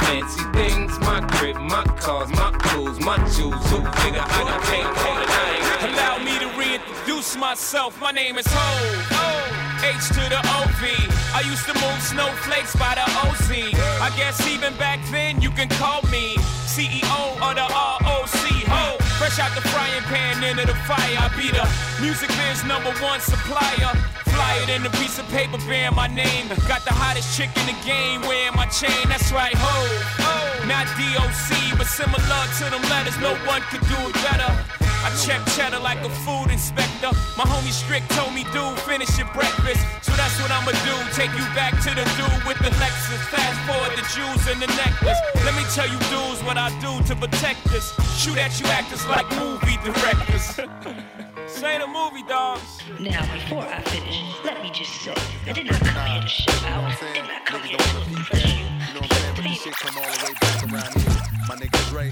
Fancy 0.08 0.44
things. 0.54 0.98
My 1.02 1.20
crib, 1.36 1.58
my 1.58 1.84
cars, 2.00 2.30
my 2.30 2.52
clothes, 2.64 2.98
my 3.02 3.18
jewels. 3.36 3.60
Who 3.70 3.80
nigga, 4.02 4.24
I 4.24 4.40
got 4.48 4.62
call 4.96 5.18
it, 5.22 5.30
I 5.30 5.84
ain't 5.84 5.94
Allow 5.94 6.24
me 6.24 6.40
to 6.40 6.48
reintroduce 6.58 7.36
myself. 7.36 8.00
My 8.00 8.12
name 8.12 8.38
is 8.38 8.48
Hov. 8.48 9.58
H 9.84 10.08
to 10.16 10.24
the 10.32 10.40
OV. 10.58 10.84
I 11.36 11.42
used 11.46 11.66
to 11.66 11.74
move 11.74 12.02
snowflakes 12.02 12.74
by 12.78 12.96
the 12.96 13.06
OZ. 13.28 13.52
I 14.02 14.10
guess 14.16 14.48
even 14.48 14.74
back 14.78 15.00
then 15.12 15.42
you 15.42 15.52
can 15.52 15.68
call 15.68 16.02
me 16.04 16.36
CEO 16.72 17.20
of 17.44 17.56
the 17.60 17.68
ROC. 17.68 18.57
Fresh 19.18 19.40
out 19.40 19.54
the 19.56 19.62
frying 19.70 20.04
pan 20.04 20.44
into 20.44 20.66
the 20.66 20.78
fire. 20.86 21.18
I 21.18 21.28
be 21.36 21.50
the 21.50 21.66
music 22.02 22.30
biz 22.38 22.64
number 22.64 22.94
one 23.02 23.20
supplier. 23.20 23.92
Fly 24.30 24.62
it 24.62 24.70
in 24.70 24.86
a 24.86 24.92
piece 25.02 25.18
of 25.18 25.26
paper 25.30 25.58
bearing 25.66 25.96
my 25.96 26.08
name. 26.08 26.48
Got 26.68 26.86
the 26.86 26.94
hottest 26.94 27.36
chick 27.36 27.50
in 27.58 27.66
the 27.66 27.78
game 27.82 28.22
wearing 28.22 28.56
my 28.56 28.68
chain. 28.68 29.10
That's 29.10 29.32
right, 29.32 29.56
ho. 29.58 29.74
Not 30.70 30.86
DOC, 30.94 31.78
but 31.78 31.88
similar 31.88 32.42
to 32.62 32.64
them 32.70 32.84
letters. 32.94 33.18
No 33.18 33.34
one 33.50 33.62
could 33.74 33.82
do 33.90 33.98
it 34.06 34.14
better. 34.22 34.87
I 35.04 35.10
check 35.26 35.42
cheddar 35.56 35.80
like 35.80 36.00
a 36.06 36.10
food 36.26 36.52
inspector. 36.52 37.12
My 37.38 37.46
homie 37.46 37.72
Strick 37.72 38.08
told 38.10 38.34
me, 38.34 38.44
dude, 38.56 38.78
finish 38.86 39.18
your 39.18 39.28
breakfast. 39.34 39.82
So 40.02 40.12
that's 40.14 40.38
what 40.42 40.52
I'ma 40.52 40.72
do. 40.86 40.96
Take 41.14 41.32
you 41.38 41.46
back 41.54 41.74
to 41.86 41.92
the 41.94 42.06
dude 42.18 42.44
with 42.48 42.60
the 42.60 42.72
Lexus. 42.82 43.22
Fast 43.30 43.60
forward 43.68 43.94
the 43.98 44.06
jewels 44.14 44.44
and 44.48 44.62
the 44.62 44.68
necklace. 44.78 45.20
Let 45.46 45.56
me 45.56 45.64
tell 45.74 45.88
you, 45.88 46.00
dudes, 46.10 46.44
what 46.44 46.58
I 46.58 46.70
do 46.82 46.92
to 47.10 47.16
protect 47.16 47.68
us. 47.74 47.94
Shoot 48.18 48.38
at 48.38 48.60
you 48.60 48.66
actors 48.68 49.06
like 49.08 49.28
movie 49.38 49.78
directors. 49.84 50.60
Say 51.48 51.78
the 51.78 51.88
movie, 51.88 52.24
dogs. 52.28 52.82
Now, 53.00 53.22
before 53.34 53.64
I 53.64 53.82
finish, 53.82 54.22
let 54.44 54.62
me 54.62 54.70
just 54.70 55.02
say, 55.02 55.16
I 55.48 55.54
did 55.54 55.66
not 55.66 55.80
come 55.80 56.06
here 56.12 56.22
to 56.22 56.28
show 56.28 56.52
out. 56.68 56.84
I 56.84 57.14
did 57.14 57.24
not 57.24 57.46
come 57.46 57.62
here 57.62 57.78
to 57.78 58.10
impress 58.10 58.46
you. 58.46 58.64
You 58.64 58.94
know 58.94 59.00
what 59.00 59.12
I'm 59.12 59.18
saying? 59.18 59.34
But 59.36 59.44
this 59.44 59.62
shit 59.62 59.74
come 59.74 59.98
all 59.98 60.04
the 60.04 60.26
way 60.26 60.34
back 60.42 60.74
around 60.74 61.02
here. 61.02 61.07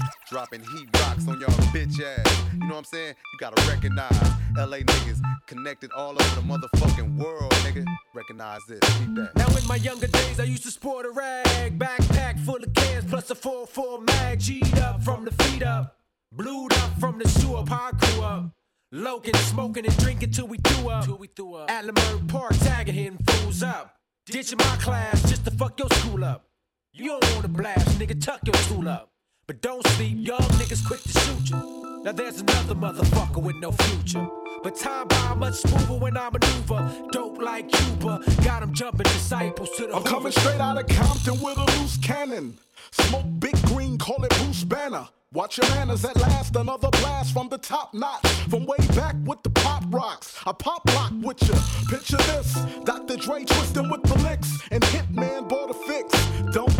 My 0.06 0.12
nigga 0.12 0.28
Dre 0.28 0.28
dropping 0.28 0.60
heat 0.60 0.88
rocks 1.00 1.28
on 1.28 1.40
y'all 1.40 1.50
bitch 1.72 2.00
ass. 2.02 2.44
You 2.52 2.60
know 2.60 2.66
what 2.66 2.76
I'm 2.78 2.84
saying? 2.84 3.14
You 3.32 3.38
gotta 3.38 3.68
recognize 3.68 4.22
LA 4.56 4.78
niggas 4.78 5.20
connected 5.46 5.90
all 5.92 6.10
over 6.10 6.34
the 6.34 6.42
motherfucking 6.42 7.16
world, 7.16 7.52
nigga. 7.64 7.84
Recognize 8.14 8.60
this. 8.68 8.80
Keep 8.98 9.14
that. 9.16 9.32
Now 9.36 9.48
in 9.56 9.66
my 9.66 9.76
younger 9.76 10.06
days, 10.06 10.40
I 10.40 10.44
used 10.44 10.62
to 10.64 10.70
sport 10.70 11.06
a 11.06 11.10
rag, 11.10 11.78
backpack 11.78 12.38
full 12.40 12.56
of 12.56 12.72
cans 12.74 13.04
plus 13.08 13.30
a 13.30 13.34
4-4 13.34 14.06
mag, 14.06 14.40
G'd 14.40 14.78
up 14.78 15.02
from 15.02 15.24
the 15.24 15.32
feet 15.44 15.62
up, 15.62 15.96
blued 16.32 16.72
up 16.74 16.98
from 17.00 17.18
the 17.18 17.28
sewer, 17.28 17.64
pie 17.64 17.90
crew 18.00 18.22
up. 18.22 18.50
Logan 18.92 19.34
smoking 19.34 19.84
and 19.84 19.96
drinking 19.98 20.30
till 20.30 20.46
we 20.46 20.58
threw 20.58 20.88
up. 20.88 21.04
Till 21.04 21.18
we 21.18 21.26
threw 21.26 21.56
up. 21.56 21.70
At 21.70 21.84
Leimert 21.84 22.28
Park, 22.28 22.56
tagging 22.60 22.94
hitting 22.94 23.18
fools 23.26 23.62
up. 23.62 23.96
Ditching 24.26 24.58
my 24.58 24.76
class 24.76 25.28
just 25.28 25.44
to 25.44 25.50
fuck 25.50 25.78
your 25.78 25.88
school 25.90 26.24
up. 26.24 26.48
You 26.92 27.08
don't 27.08 27.34
wanna 27.34 27.48
blast, 27.48 27.98
nigga, 27.98 28.20
tuck 28.20 28.40
your 28.44 28.54
stool 28.56 28.88
up. 28.88 29.10
But 29.46 29.62
don't 29.62 29.86
sleep, 29.90 30.26
young 30.26 30.40
niggas 30.58 30.84
quick 30.84 31.00
to 31.02 31.08
shoot 31.08 31.50
you. 31.50 32.00
Now 32.02 32.10
there's 32.10 32.40
another 32.40 32.74
motherfucker 32.74 33.40
with 33.40 33.54
no 33.56 33.70
future. 33.70 34.26
But 34.64 34.74
time 34.74 35.06
by 35.06 35.34
much 35.34 35.54
smoother 35.54 35.94
when 35.94 36.16
I 36.16 36.30
maneuver. 36.30 36.92
Dope 37.12 37.40
like 37.40 37.70
Cuba, 37.70 38.24
got 38.42 38.62
'em 38.62 38.74
jumping 38.74 39.04
disciples 39.04 39.70
to 39.76 39.86
the 39.86 39.94
I'm 39.94 40.02
coming 40.02 40.32
straight 40.32 40.60
out 40.60 40.78
of 40.78 40.88
Compton 40.88 41.40
with 41.40 41.58
a 41.58 41.78
loose 41.78 41.96
cannon. 41.98 42.58
Smoke 42.90 43.26
big 43.38 43.56
green, 43.66 43.98
call 43.98 44.24
it 44.24 44.30
Bruce 44.30 44.64
Banner. 44.64 45.06
Watch 45.32 45.58
your 45.58 45.68
manners 45.70 46.04
at 46.04 46.16
last, 46.16 46.56
another 46.56 46.88
blast 46.90 47.32
from 47.32 47.48
the 47.48 47.58
top 47.58 47.94
notch. 47.94 48.26
From 48.48 48.64
way 48.66 48.78
back 48.96 49.14
with 49.24 49.42
the 49.42 49.50
pop 49.50 49.84
rocks. 49.90 50.34
I 50.46 50.52
pop 50.52 50.82
lock 50.94 51.12
with 51.22 51.40
you. 51.48 51.54
Picture 51.88 52.16
this 52.16 52.54
Dr. 52.84 53.16
Dre 53.16 53.44
twisting 53.44 53.90
with 53.90 54.02
the 54.04 54.18
licks. 54.24 54.50
And 54.70 54.82
Hittman 54.84 55.48
bought 55.48 55.70
a 55.70 55.74
fix. 55.74 56.12
Don't 56.52 56.75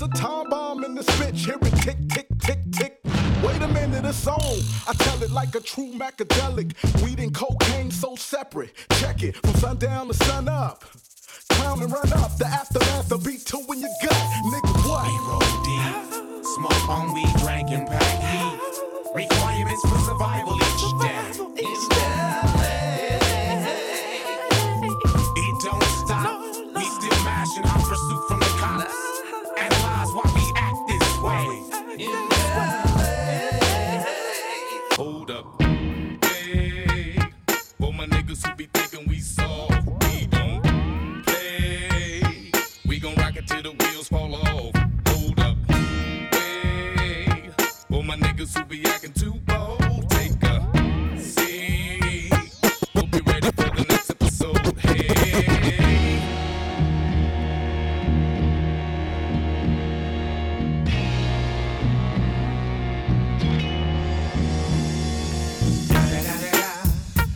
it's 0.00 0.20
a 0.20 0.22
time 0.22 0.48
bomb 0.48 0.84
in 0.84 0.94
this 0.94 1.06
bitch. 1.18 1.44
Hear 1.44 1.58
it 1.60 1.82
tick, 1.82 1.96
tick, 2.08 2.28
tick, 2.40 2.58
tick. 2.70 3.00
Wait 3.42 3.60
a 3.62 3.68
minute, 3.68 4.04
it's 4.04 4.26
on. 4.28 4.38
I 4.86 4.92
tell 4.94 5.20
it 5.24 5.30
like 5.32 5.54
a 5.56 5.60
true 5.60 5.92
macadelic. 5.92 6.72
Weed 7.02 7.18
and 7.18 7.34
cocaine 7.34 7.90
so 7.90 8.14
separate. 8.14 8.72
Check 8.92 9.24
it 9.24 9.36
from 9.36 9.54
sundown 9.54 10.06
to 10.08 10.14
sun 10.14 10.48
up. 10.48 10.84
Clown 11.50 11.82
and 11.82 11.92
run 11.92 12.12
up. 12.12 12.36
The 12.38 12.46
aftermath, 12.46 13.08
the 13.08 13.18
beat 13.18 13.44
two 13.44 13.64
in 13.72 13.80
your 13.80 13.90
gut. 14.02 14.12
Nigga, 14.12 14.88
what? 14.88 15.06
We 15.06 15.18
roll 15.26 15.62
deep. 15.66 16.44
Smoke 16.44 16.88
on 16.88 17.12
weed, 17.14 17.34
drank 17.38 17.70
and 17.70 17.88
pack 17.88 18.22
heat. 18.22 18.60
Requirements 19.14 19.82
for 19.82 19.98
survival 19.98 20.58
niggas 48.48 48.58
who 48.58 48.64
be 48.64 48.84
acting 48.86 49.12
too 49.12 49.32
bold, 49.46 50.10
take 50.10 50.42
a 50.42 51.18
seat. 51.18 52.32
We'll 52.94 53.06
be 53.06 53.20
ready 53.20 53.50
for 53.50 53.70
the 53.70 53.86
next 53.88 54.10
episode. 54.10 54.78
Hey. 54.78 56.22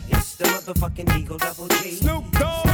It's 0.09 0.35
the 0.35 0.45
motherfucking 0.45 1.19
Eagle 1.19 1.37
Double 1.37 1.67
G. 1.67 1.91
Snoop 1.91 2.31
Dogg. 2.31 2.67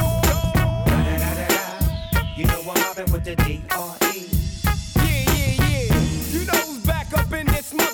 You 2.36 2.46
know 2.46 2.60
I'm 2.60 2.80
mobbing 2.80 3.12
with 3.12 3.24
the 3.24 3.36
D.R.E. 3.36 3.99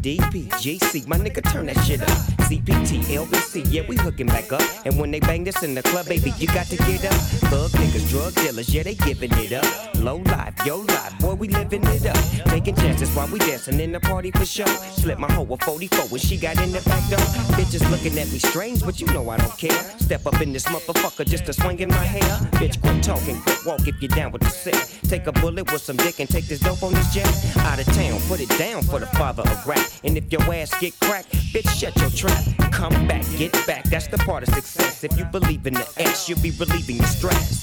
DP, 0.00 0.48
GC, 0.48 1.06
my 1.06 1.18
nigga, 1.18 1.42
turn 1.52 1.66
that 1.66 1.76
shit 1.84 2.00
up. 2.00 2.08
CPT, 2.48 3.02
LBC, 3.02 3.70
yeah, 3.70 3.82
we 3.86 3.96
hooking 3.96 4.28
back 4.28 4.50
up. 4.50 4.62
And 4.86 4.98
when 4.98 5.10
they 5.10 5.20
bang 5.20 5.44
this 5.44 5.62
in 5.62 5.74
the 5.74 5.82
club, 5.82 6.06
baby, 6.06 6.32
you 6.38 6.46
got 6.46 6.66
to 6.68 6.76
get 6.76 7.04
up. 7.04 7.12
Thug 7.52 7.70
niggas, 7.72 8.08
drug 8.08 8.34
dealers, 8.34 8.74
yeah, 8.74 8.82
they 8.82 8.94
giving 8.94 9.30
it 9.32 9.52
up. 9.52 9.94
Low 9.96 10.16
life, 10.16 10.54
yo 10.64 10.78
life, 10.78 11.18
boy, 11.18 11.34
we 11.34 11.48
living 11.48 11.84
it 11.84 12.06
up. 12.06 12.16
Taking 12.46 12.76
chances 12.76 13.14
while 13.14 13.28
we 13.28 13.38
dancing 13.40 13.78
in 13.78 13.92
the 13.92 14.00
party 14.00 14.30
for 14.30 14.46
sure. 14.46 14.66
Slip 14.66 15.18
my 15.18 15.30
hoe 15.32 15.46
a 15.50 15.56
44 15.58 16.06
when 16.06 16.20
she 16.20 16.38
got 16.38 16.58
in 16.62 16.72
the 16.72 16.80
back 16.80 17.06
door. 17.10 17.18
Bitches 17.58 17.88
looking 17.90 18.18
at 18.18 18.32
me 18.32 18.38
strange, 18.38 18.82
but 18.82 19.02
you 19.02 19.06
know 19.08 19.28
I 19.28 19.36
don't 19.36 19.58
care. 19.58 19.82
Step 19.98 20.26
up 20.26 20.40
in 20.40 20.54
this 20.54 20.64
motherfucker 20.64 21.26
just 21.26 21.44
to 21.44 21.52
swing 21.52 21.78
in 21.80 21.90
my 21.90 21.96
hair. 21.96 22.38
Bitch, 22.52 22.80
quit 22.80 23.02
talking, 23.02 23.38
quit 23.42 23.66
walk 23.66 23.86
if 23.86 24.00
you're 24.00 24.08
down 24.08 24.32
with 24.32 24.40
the 24.40 24.48
set. 24.48 24.98
Take 25.10 25.26
a 25.26 25.32
bullet 25.32 25.70
with 25.70 25.82
some 25.82 25.98
dick 25.98 26.20
and 26.20 26.28
take 26.28 26.46
this 26.46 26.60
dope 26.60 26.82
on 26.82 26.94
this 26.94 27.12
jet. 27.12 27.28
Out 27.58 27.78
of 27.78 27.86
town, 27.94 28.18
put 28.28 28.40
it 28.40 28.48
down 28.58 28.82
for 28.82 28.98
the 28.98 29.06
father 29.06 29.42
of 29.42 29.66
rap. 29.66 29.89
And 30.04 30.16
if 30.16 30.30
your 30.32 30.42
ass 30.54 30.72
get 30.80 30.98
cracked, 31.00 31.32
bitch, 31.52 31.68
shut 31.68 31.96
your 31.96 32.10
trap. 32.10 32.44
Come 32.72 33.06
back, 33.06 33.24
get 33.36 33.52
back, 33.66 33.84
that's 33.84 34.06
the 34.08 34.18
part 34.18 34.46
of 34.46 34.54
success. 34.54 35.04
If 35.04 35.16
you 35.18 35.24
believe 35.24 35.66
in 35.66 35.74
the 35.74 35.88
ass, 35.98 36.28
you'll 36.28 36.40
be 36.40 36.50
relieving 36.52 36.98
the 36.98 37.06
stress. 37.06 37.62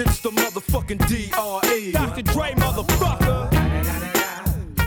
It's 0.00 0.20
the 0.20 0.30
motherfucking 0.30 0.98
DRE. 1.08 1.90
Dr. 1.90 2.22
Dre, 2.22 2.52
motherfucker. 2.52 3.50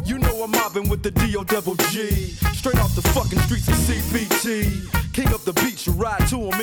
You 0.07 0.19
know 0.19 0.43
I'm 0.43 0.51
mobbing 0.51 0.87
with 0.87 1.03
the 1.03 1.11
DO 1.11 1.43
double 1.45 1.75
G. 1.75 2.07
Straight 2.53 2.79
off 2.79 2.95
the 2.95 3.01
fucking 3.01 3.39
streets 3.39 3.67
of 3.67 3.73
CPT. 3.73 5.00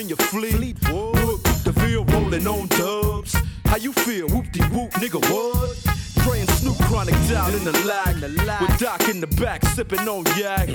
In 0.09 0.17
your 0.17 0.29
fleet. 0.29 0.77
Look, 0.91 1.43
the 1.65 1.73
Ville 1.73 2.05
rolling 2.05 2.47
on 2.47 2.69
dubs. 2.69 3.37
How 3.65 3.77
you 3.77 3.93
feel? 3.93 4.29
Whoop 4.29 4.51
de 4.53 4.63
whoop, 4.65 4.91
nigga, 4.93 5.21
what? 5.31 5.77
And 6.29 6.51
Snoop 6.51 6.77
chronic 6.89 7.15
down 7.27 7.55
in 7.55 7.65
the 7.65 7.73
lag. 7.87 8.21
With 8.61 8.79
Doc 8.79 9.09
in 9.09 9.21
the 9.21 9.27
back, 9.27 9.65
sipping 9.65 10.07
on 10.07 10.25
yak. 10.37 10.69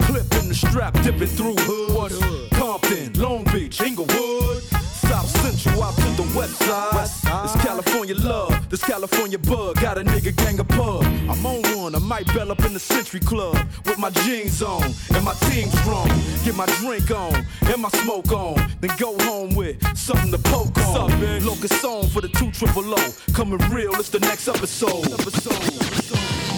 Clip 0.00 0.34
in 0.40 0.48
the 0.48 0.54
strap, 0.54 0.92
dipping 1.02 1.28
through 1.28 1.56
hood. 1.56 2.12
Compton, 2.52 3.12
Long 3.14 3.44
Beach, 3.44 3.80
Inglewood. 3.80 4.62
South 4.62 5.28
Central 5.40 5.82
out 5.82 5.96
to 5.96 6.08
the 6.20 6.28
west 6.36 6.56
side. 6.56 7.08
This 7.42 7.56
California 7.64 8.14
love, 8.16 8.68
this 8.68 8.84
California 8.84 9.38
bug. 9.38 9.80
Got 9.80 9.96
a 9.96 10.02
nigga 10.04 10.36
gang 10.36 10.60
of 10.60 10.68
pub. 10.68 11.04
I'm 11.04 11.46
on 11.46 11.62
one, 11.92 12.02
I 12.02 12.06
might 12.06 12.26
bell 12.34 12.50
up 12.52 12.64
in 12.64 12.74
the 12.74 12.78
Century 12.78 13.20
Club 13.20 13.56
with 13.86 13.98
my 13.98 14.10
jeans 14.10 14.62
on 14.62 14.82
and 15.14 15.24
my 15.24 15.32
team 15.48 15.68
strong. 15.70 16.08
Get 16.44 16.54
my 16.54 16.66
drink 16.80 17.10
on 17.10 17.46
and 17.62 17.80
my 17.80 17.88
smoke 17.88 18.30
on. 18.32 18.56
Then 18.80 18.90
go 18.98 19.16
home 19.24 19.54
with 19.54 19.76
something 19.96 20.30
to 20.30 20.38
poke 20.38 20.76
on. 20.78 21.10
Locust 21.44 21.80
song 21.80 22.08
for 22.08 22.20
the 22.20 22.28
two 22.28 22.50
triple 22.50 22.94
O. 22.94 23.14
Coming 23.32 23.58
real, 23.70 23.94
it's 23.94 24.10
the 24.10 24.20
next 24.20 24.48
episode. 24.48 25.12
episode. 25.12 25.54
From 25.54 26.57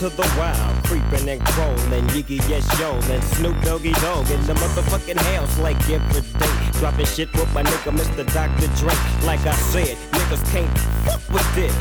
To 0.00 0.08
the 0.08 0.22
wild, 0.38 0.84
creeping 0.84 1.28
and 1.28 1.44
crawling, 1.44 2.06
Yiggy 2.16 2.40
yes 2.48 2.64
yo, 2.80 2.96
and 3.12 3.22
Snoop 3.36 3.54
Doggy 3.60 3.92
Dogg 4.00 4.30
in 4.30 4.40
the 4.46 4.54
motherfucking 4.54 5.18
house 5.18 5.58
like 5.58 5.76
every 5.90 6.22
day. 6.40 6.80
Dropping 6.80 7.04
shit 7.04 7.30
with 7.34 7.52
my 7.52 7.62
nigga 7.62 7.92
Mr. 7.92 8.24
Dr. 8.32 8.68
Dre. 8.80 8.94
Like 9.26 9.44
I 9.44 9.52
said, 9.52 9.98
niggas 10.12 10.42
can't 10.52 10.78
fuck 11.04 11.20
with 11.28 11.54
this. 11.54 11.76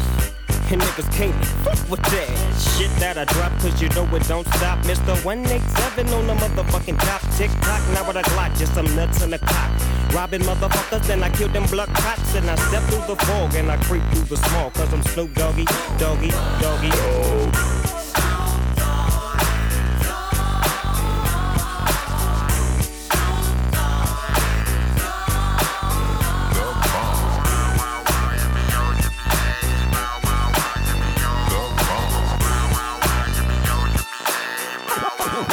And 0.69 0.81
niggas 0.81 1.09
can't 1.13 1.45
fuck 1.63 1.79
with 1.89 2.01
that 2.11 2.27
shit 2.59 2.91
that 2.99 3.17
I 3.17 3.23
drop, 3.23 3.53
cause 3.59 3.81
you 3.81 3.87
know 3.95 4.03
it 4.13 4.27
don't 4.27 4.45
stop. 4.55 4.79
Mr. 4.79 5.15
187 5.23 6.13
on 6.13 6.27
the 6.27 6.33
motherfucking 6.33 6.99
top. 6.99 7.21
Tick 7.37 7.51
tock, 7.61 7.81
now 7.93 8.05
with 8.05 8.17
a 8.17 8.23
Glock, 8.35 8.51
just 8.59 8.73
some 8.73 8.93
nuts 8.97 9.23
in 9.23 9.29
the 9.29 9.39
cock. 9.39 9.71
Robbing 10.13 10.41
motherfuckers, 10.41 11.07
then 11.07 11.23
I 11.23 11.29
kill 11.29 11.47
them 11.47 11.65
blood 11.67 11.87
cops. 11.95 12.35
And 12.35 12.49
I 12.49 12.55
step 12.67 12.83
through 12.83 13.15
the 13.15 13.15
fog 13.23 13.55
and 13.55 13.71
I 13.71 13.77
creep 13.77 14.03
through 14.11 14.23
the 14.23 14.35
small, 14.35 14.71
cause 14.71 14.93
I'm 14.93 15.03
Snoop 15.03 15.33
Doggy, 15.35 15.63
Doggy, 15.97 16.31
Doggy. 16.59 17.78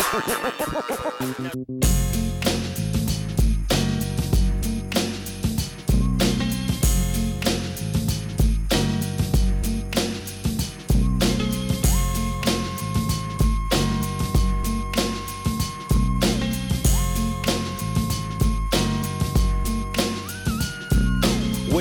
With 0.06 0.22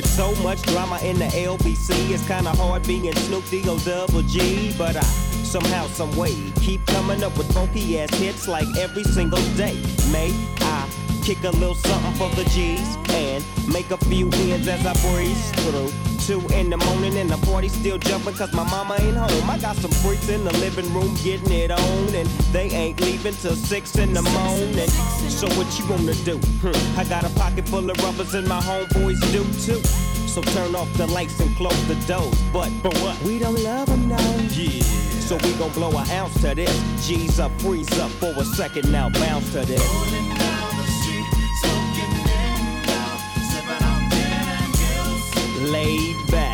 so 0.07 0.34
much 0.41 0.64
drama 0.64 0.97
in 1.03 1.19
the 1.19 1.26
LBC, 1.26 2.11
it's 2.11 2.26
kinda 2.27 2.49
hard 2.49 2.88
being 2.88 3.15
Snoop 3.15 3.47
D-O 3.52 3.77
double 3.80 4.23
G. 4.23 4.73
But 4.77 4.97
I 4.97 5.24
somehow, 5.61 5.88
some 5.88 6.14
way, 6.18 6.36
keep 6.60 6.86
coming 6.88 7.23
up 7.23 7.38
with 7.38 7.49
funky 7.53 7.98
ass 7.98 8.14
hits 8.15 8.45
like 8.45 8.68
every 8.77 9.06
single 9.06 9.41
day. 9.56 9.82
May 10.11 10.30
I 10.60 10.86
kick 11.23 11.41
a 11.45 11.52
little 11.52 11.76
something 11.76 12.14
for 12.15 12.30
the 12.36 12.44
G's 12.49 12.98
and 13.11 13.41
make 13.72 13.90
a 13.90 13.95
few 13.95 14.30
ends 14.34 14.68
as 14.68 14.86
I 14.86 14.91
breeze 15.07 15.52
through. 15.52 15.91
two 16.19 16.45
in 16.53 16.69
the 16.69 16.76
morning 16.76 17.15
and 17.18 17.30
the 17.30 17.38
party 17.48 17.69
still 17.69 17.98
jumping 17.98 18.34
cause 18.34 18.52
my 18.52 18.69
mama 18.69 18.98
ain't 18.99 19.15
home. 19.15 19.49
I 19.49 19.57
got 19.57 19.77
some 19.77 19.91
freaks 19.91 20.27
in 20.27 20.44
the 20.44 20.52
living 20.57 20.94
room 20.94 21.15
getting 21.23 21.53
it 21.53 21.72
on 21.72 22.14
and 22.14 22.27
they 22.52 22.68
ain't 22.72 22.99
leaving 22.99 23.36
till 23.36 23.56
six 23.56 23.98
in 23.98 24.14
the 24.14 24.23
morning. 24.23 24.90
So 25.40 25.48
what 25.56 25.68
you 25.80 25.88
wanna 25.88 26.15
do? 26.26 26.38
Hmm. 26.64 26.99
I 26.99 27.06
got 27.06 27.23
a 27.23 27.30
pocket 27.40 27.65
full 27.69 27.90
of 27.90 27.98
rubbers 28.03 28.34
and 28.34 28.45
my 28.45 28.60
homeboys 28.60 29.22
do 29.32 29.44
too. 29.65 29.82
So 30.27 30.41
turn 30.41 30.76
off 30.76 30.91
the 30.98 31.07
lights 31.07 31.40
and 31.40 31.56
close 31.56 31.82
the 31.88 31.95
doors. 32.07 32.36
But, 32.52 32.72
but 32.84 32.94
what? 32.98 33.18
We 33.22 33.40
don't 33.40 33.64
love 33.64 33.88
them 33.88 34.10
now. 34.10 34.36
Yeah. 34.49 35.14
So 35.26 35.38
we 35.38 35.53
gon' 35.53 35.72
blow 35.72 35.89
an 35.89 36.07
ounce 36.11 36.39
to 36.41 36.53
this. 36.53 36.69
G's 37.07 37.39
up, 37.39 37.52
freeze 37.60 37.91
up 37.97 38.11
for 38.11 38.31
a 38.38 38.45
second 38.45 38.91
now, 38.91 39.10
bounce 39.10 39.52
to 39.53 39.65
this. 39.65 39.81
Laid 45.72 46.15
back. 46.30 46.44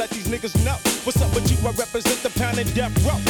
Let 0.00 0.08
these 0.08 0.28
niggas 0.28 0.56
know. 0.64 0.76
What's 1.04 1.20
up 1.20 1.34
with 1.34 1.50
you? 1.50 1.58
I 1.68 1.72
represent 1.72 2.22
the 2.22 2.30
pound 2.40 2.58
and 2.58 2.74
death 2.74 2.96
row. 3.04 3.29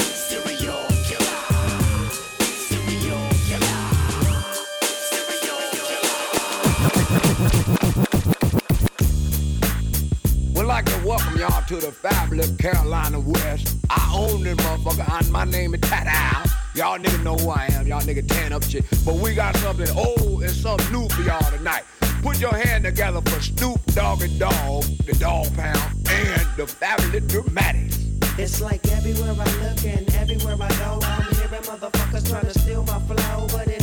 The 11.81 11.91
fabulous 11.91 12.55
Carolina 12.57 13.19
West. 13.19 13.75
I 13.89 14.13
own 14.15 14.43
this 14.43 14.55
motherfucker, 14.57 15.19
and 15.19 15.31
my 15.31 15.45
name 15.45 15.73
is 15.73 15.81
Tat 15.81 16.05
Al. 16.05 16.45
Y'all 16.75 16.99
niggas 16.99 17.23
know 17.23 17.35
who 17.35 17.49
I 17.49 17.69
am. 17.71 17.87
Y'all 17.87 18.01
niggas 18.01 18.27
tan 18.27 18.53
up 18.53 18.63
shit. 18.63 18.85
But 19.03 19.15
we 19.15 19.33
got 19.33 19.55
something 19.57 19.89
old 19.97 20.43
and 20.43 20.51
something 20.51 20.91
new 20.91 21.09
for 21.09 21.23
y'all 21.23 21.41
tonight. 21.51 21.83
Put 22.21 22.39
your 22.39 22.53
hand 22.53 22.83
together 22.83 23.19
for 23.21 23.41
Snoop 23.41 23.83
Dogg 23.95 24.21
and 24.21 24.39
Dog, 24.39 24.83
the 25.07 25.17
Dog 25.19 25.47
Pound, 25.55 25.81
and 26.07 26.47
the 26.55 26.67
fabulous 26.67 27.25
Dramatics. 27.25 27.97
It's 28.37 28.61
like 28.61 28.87
everywhere 28.91 29.31
I 29.31 29.45
look 29.63 29.83
and 29.83 30.15
everywhere 30.15 30.57
I 30.61 30.69
go, 30.77 30.99
I'm 31.01 31.33
hearing 31.33 31.63
motherfuckers 31.63 32.29
trying 32.29 32.45
to 32.45 32.59
steal 32.59 32.83
my 32.83 32.99
flow, 32.99 33.47
but 33.51 33.67
it 33.67 33.80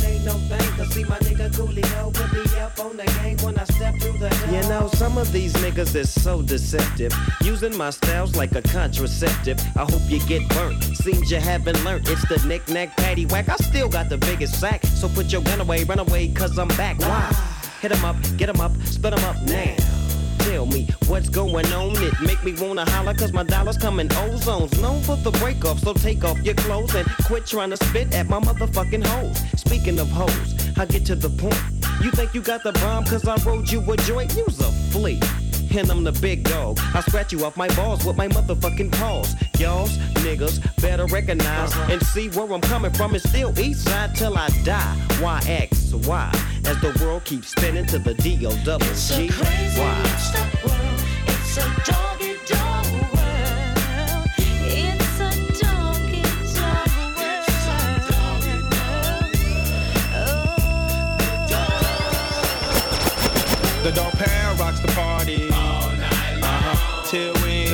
see 0.99 1.09
my 1.09 1.17
nigga 1.19 1.49
Coolio 1.51 2.13
put 2.13 2.31
me 2.33 2.59
up 2.59 2.79
on 2.79 2.97
the 2.97 3.05
game 3.21 3.37
when 3.37 3.57
I 3.57 3.63
step 3.65 3.95
through 3.99 4.17
the 4.17 4.29
door. 4.29 4.49
You 4.51 4.61
know, 4.69 4.87
some 4.93 5.17
of 5.17 5.31
these 5.31 5.53
niggas 5.53 5.95
is 5.95 6.09
so 6.09 6.41
deceptive. 6.41 7.13
Using 7.41 7.75
my 7.77 7.89
styles 7.89 8.35
like 8.35 8.55
a 8.55 8.61
contraceptive. 8.61 9.59
I 9.75 9.83
hope 9.83 10.01
you 10.07 10.19
get 10.27 10.47
burnt. 10.49 10.83
Seems 10.83 11.31
you 11.31 11.39
haven't 11.39 11.83
learned. 11.83 12.07
It's 12.09 12.27
the 12.27 12.45
knick-knack, 12.47 12.97
patty 12.97 13.25
whack. 13.25 13.49
I 13.49 13.55
still 13.57 13.89
got 13.89 14.09
the 14.09 14.17
biggest 14.17 14.59
sack. 14.59 14.83
So 14.85 15.07
put 15.09 15.31
your 15.31 15.41
gun 15.41 15.61
away, 15.61 15.83
run 15.83 15.99
away, 15.99 16.27
cause 16.29 16.57
I'm 16.57 16.69
back. 16.69 16.99
Why? 16.99 17.27
Hit 17.81 17.91
'em 17.91 18.03
up, 18.03 18.17
get 18.37 18.49
'em 18.49 18.59
up, 18.59 18.71
split 18.85 19.13
'em 19.13 19.23
up 19.23 19.37
now. 19.43 19.75
Tell 20.39 20.65
me 20.65 20.87
what's 21.07 21.29
going 21.29 21.67
on. 21.73 21.91
It 22.07 22.13
make 22.21 22.43
me 22.43 22.53
wanna 22.53 22.89
holler 22.89 23.13
cause 23.13 23.31
my 23.31 23.43
dollars 23.43 23.77
come 23.77 23.99
in 23.99 24.07
ozones. 24.09 24.71
Known 24.81 25.01
for 25.03 25.17
the 25.17 25.31
break 25.39 25.63
off, 25.63 25.79
so 25.79 25.93
take 25.93 26.23
off 26.23 26.39
your 26.39 26.55
clothes 26.55 26.95
and 26.95 27.07
quit 27.27 27.45
trying 27.45 27.69
to 27.69 27.77
spit 27.77 28.13
at 28.13 28.27
my 28.29 28.39
motherfucking 28.39 29.05
hoes. 29.05 29.37
Speaking 29.55 29.99
of 29.99 30.09
hoes, 30.09 30.58
I 30.79 30.85
get 30.85 31.05
to 31.07 31.15
the 31.15 31.29
point. 31.29 31.61
You 32.01 32.09
think 32.11 32.33
you 32.33 32.39
got 32.39 32.63
the 32.63 32.71
bomb 32.71 33.03
cause 33.03 33.27
I 33.27 33.35
rode 33.43 33.69
you 33.69 33.81
a 33.91 33.97
joint? 33.97 34.33
Use 34.37 34.61
a 34.61 34.71
flea. 34.91 35.19
And 35.77 35.91
I'm 35.91 36.05
the 36.05 36.13
big 36.13 36.45
dog. 36.45 36.79
I 36.93 37.01
scratch 37.01 37.33
you 37.33 37.43
off 37.43 37.57
my 37.57 37.67
balls 37.75 38.05
with 38.05 38.15
my 38.15 38.29
motherfucking 38.29 38.93
paws. 38.93 39.35
Y'all's 39.59 39.97
niggas 40.23 40.61
better 40.81 41.05
recognize 41.07 41.75
and 41.91 42.01
see 42.01 42.29
where 42.29 42.49
I'm 42.53 42.61
coming 42.61 42.93
from. 42.93 43.13
It's 43.13 43.27
still 43.27 43.59
east 43.59 43.83
side 43.89 44.15
till 44.15 44.37
I 44.37 44.47
die. 44.63 44.95
Why 45.19 45.41
X 45.45 45.93
Y? 45.93 46.31
As 46.65 46.79
the 46.79 46.97
world 47.03 47.25
keeps 47.25 47.49
spinning 47.49 47.85
to 47.87 47.99
the 47.99 48.13
D 48.13 48.45
O 48.45 48.51
double 48.63 48.85
G 48.85 49.29
Y. 49.77 50.03
It's 51.27 51.57
a 51.57 51.61
doggy 51.83 51.89
dog 51.91 52.18
The 63.83 63.91
dog 63.91 64.11
pound 64.13 64.59
rocks 64.59 64.79
the 64.81 64.89
party. 64.89 65.49
All 65.53 65.89
night 65.91 66.33
long. 66.33 66.43
Uh-huh. 66.43 67.03
Till 67.05 67.33
we. 67.45 67.65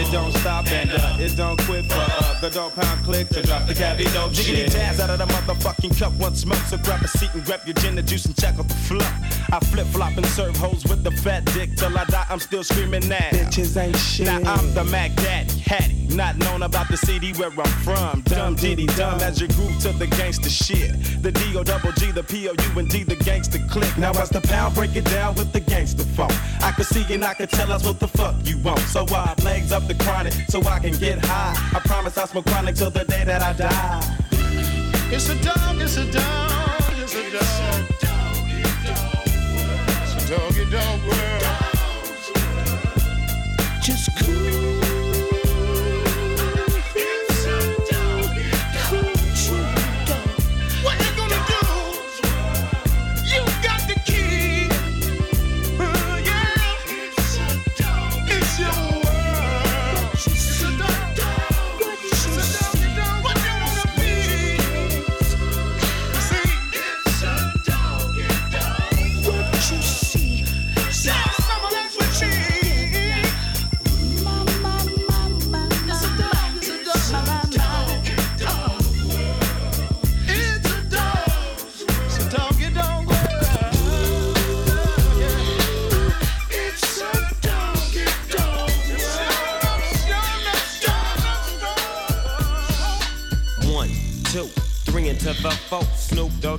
It 0.00 0.10
don't 0.10 0.32
stop 0.32 0.66
and 0.72 0.90
uh, 0.90 1.16
it 1.20 1.36
don't 1.36 1.60
quit 1.60 1.84
for. 1.84 2.11
The 2.42 2.50
dog 2.50 2.74
pound 2.74 3.04
click 3.04 3.28
to 3.28 3.40
drop 3.40 3.64
the 3.68 3.74
cabbie 3.74 4.02
dope 4.06 4.32
Jiggity 4.32 4.64
shit. 4.64 4.72
jazz 4.72 4.98
out 4.98 5.10
of 5.10 5.18
the 5.20 5.26
motherfucking 5.26 5.96
cup. 5.96 6.12
One 6.14 6.34
smoke, 6.34 6.58
so 6.66 6.76
grab 6.76 7.00
a 7.00 7.06
seat 7.06 7.32
and 7.34 7.44
grab 7.44 7.60
your 7.64 7.74
gin 7.74 7.96
and 7.96 8.06
juice 8.06 8.24
and 8.24 8.36
check 8.36 8.58
out 8.58 8.66
the 8.66 8.74
fluff. 8.74 9.14
I 9.52 9.60
flip 9.60 9.86
flop 9.86 10.16
and 10.16 10.26
serve 10.26 10.56
hoes 10.56 10.82
with 10.84 11.04
the 11.04 11.12
fat 11.12 11.44
dick 11.44 11.76
till 11.76 11.96
I 11.96 12.04
die. 12.06 12.26
I'm 12.28 12.40
still 12.40 12.64
screaming 12.64 13.08
that. 13.10 13.32
Bitches 13.32 13.80
ain't 13.80 13.96
shit. 13.96 14.26
Now 14.26 14.40
I'm 14.54 14.74
the 14.74 14.82
Mac 14.82 15.14
Daddy, 15.14 15.56
Hattie. 15.60 16.02
Not 16.16 16.36
known 16.36 16.62
about 16.62 16.88
the 16.88 16.96
city 16.96 17.32
where 17.34 17.48
I'm 17.48 17.72
from. 17.84 18.20
Dumb 18.22 18.54
diddy 18.54 18.86
dumb 18.86 19.20
as 19.20 19.40
you 19.40 19.48
groove 19.48 19.78
to 19.80 19.92
the 19.92 20.06
gangster 20.06 20.50
shit. 20.50 21.22
The 21.22 21.32
D 21.32 21.56
O 21.56 21.62
double 21.62 21.92
G, 21.92 22.10
the 22.10 22.22
P 22.22 22.48
O 22.48 22.52
U 22.52 22.78
and 22.78 22.88
D, 22.88 23.02
the 23.02 23.16
gangster 23.16 23.60
click. 23.70 23.96
Now 23.96 24.10
as 24.20 24.28
the 24.28 24.40
pound 24.42 24.74
break 24.74 24.94
it 24.94 25.06
down 25.06 25.36
with 25.36 25.52
the 25.52 25.60
gangster 25.60 26.04
funk. 26.04 26.32
I 26.62 26.72
can 26.72 26.84
see 26.84 27.04
and 27.14 27.24
I 27.24 27.34
can 27.34 27.46
tell 27.46 27.72
us 27.72 27.84
what 27.84 27.98
the 27.98 28.08
fuck 28.08 28.34
you 28.44 28.58
want. 28.58 28.80
So 28.80 29.06
I 29.08 29.34
legs 29.42 29.72
up 29.72 29.86
the 29.86 29.94
chronic 29.94 30.34
so 30.48 30.60
I 30.64 30.80
can 30.80 30.92
get 30.92 31.24
high. 31.24 31.54
I 31.74 31.80
promise 31.80 32.18
I'll 32.18 32.26
smoke 32.32 32.46
chronic 32.46 32.74
till 32.74 32.90
the 32.90 33.04
day 33.04 33.24
that 33.24 33.42
I 33.42 33.52
die. 33.52 34.16
It's 35.14 35.28
a 35.28 35.34
dog, 35.44 35.82
it's 35.82 35.98
a 35.98 36.10
dog, 36.10 36.94
it's 36.96 37.14
a 37.14 37.30
dog. 37.30 37.42
It's 40.02 40.14
a 40.16 40.28
doggy 40.30 40.64
dog 40.70 41.00
world. 41.08 41.42
Just 43.82 44.08
cool. 44.18 44.71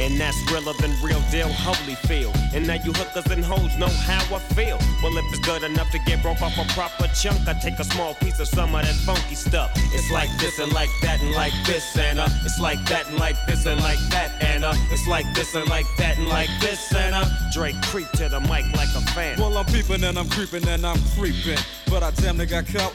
And 0.00 0.18
that's 0.20 0.38
realer 0.50 0.72
than 0.80 0.90
real 1.02 1.20
deal, 1.30 1.48
holy 1.48 1.94
feel. 2.06 2.32
And 2.54 2.66
now 2.66 2.74
you 2.74 2.92
hookers 2.92 3.30
and 3.30 3.44
hoes 3.44 3.76
know 3.78 3.88
how 3.88 4.22
I 4.34 4.38
feel. 4.54 4.78
Well, 5.02 5.16
if 5.16 5.24
it's 5.30 5.38
good 5.40 5.62
enough 5.62 5.90
to 5.92 5.98
get 6.00 6.22
broke 6.22 6.42
off 6.42 6.56
a 6.58 6.64
proper 6.74 7.08
chunk, 7.14 7.46
I 7.48 7.54
take 7.54 7.78
a 7.78 7.84
small 7.84 8.14
piece 8.14 8.38
of 8.40 8.48
some 8.48 8.74
of 8.74 8.82
that 8.82 8.94
funky 9.06 9.34
stuff. 9.34 9.70
It's 9.92 10.10
like 10.10 10.30
this 10.38 10.58
and 10.58 10.72
like 10.72 10.90
that 11.02 11.20
and 11.22 11.32
like 11.32 11.52
this 11.66 11.96
and 11.96 12.18
uh, 12.18 12.28
it's 12.44 12.58
like 12.58 12.82
that 12.86 13.08
and 13.08 13.18
like 13.18 13.36
this 13.46 13.66
and 13.66 13.80
like 13.80 13.98
that 14.10 14.30
and 14.42 14.64
uh, 14.64 14.74
it's 14.90 15.06
like 15.06 15.26
this 15.34 15.54
and 15.54 15.68
like 15.68 15.86
that 15.98 16.18
and 16.18 16.28
like 16.28 16.50
this 16.60 16.92
and 16.94 17.14
uh, 17.14 17.24
Dre 17.52 17.72
creep 17.84 18.10
to 18.12 18.28
the 18.28 18.40
mic 18.40 18.64
like 18.76 18.88
a 18.94 19.00
fan. 19.12 19.38
Well, 19.38 19.56
I'm 19.56 19.66
peeping 19.66 20.04
and 20.04 20.18
I'm 20.18 20.28
creeping 20.28 20.66
and 20.68 20.86
I'm 20.86 21.00
creeping. 21.16 21.58
But 21.90 22.02
I 22.02 22.10
damn 22.12 22.38
near 22.38 22.46
got 22.46 22.66
caught, 22.66 22.94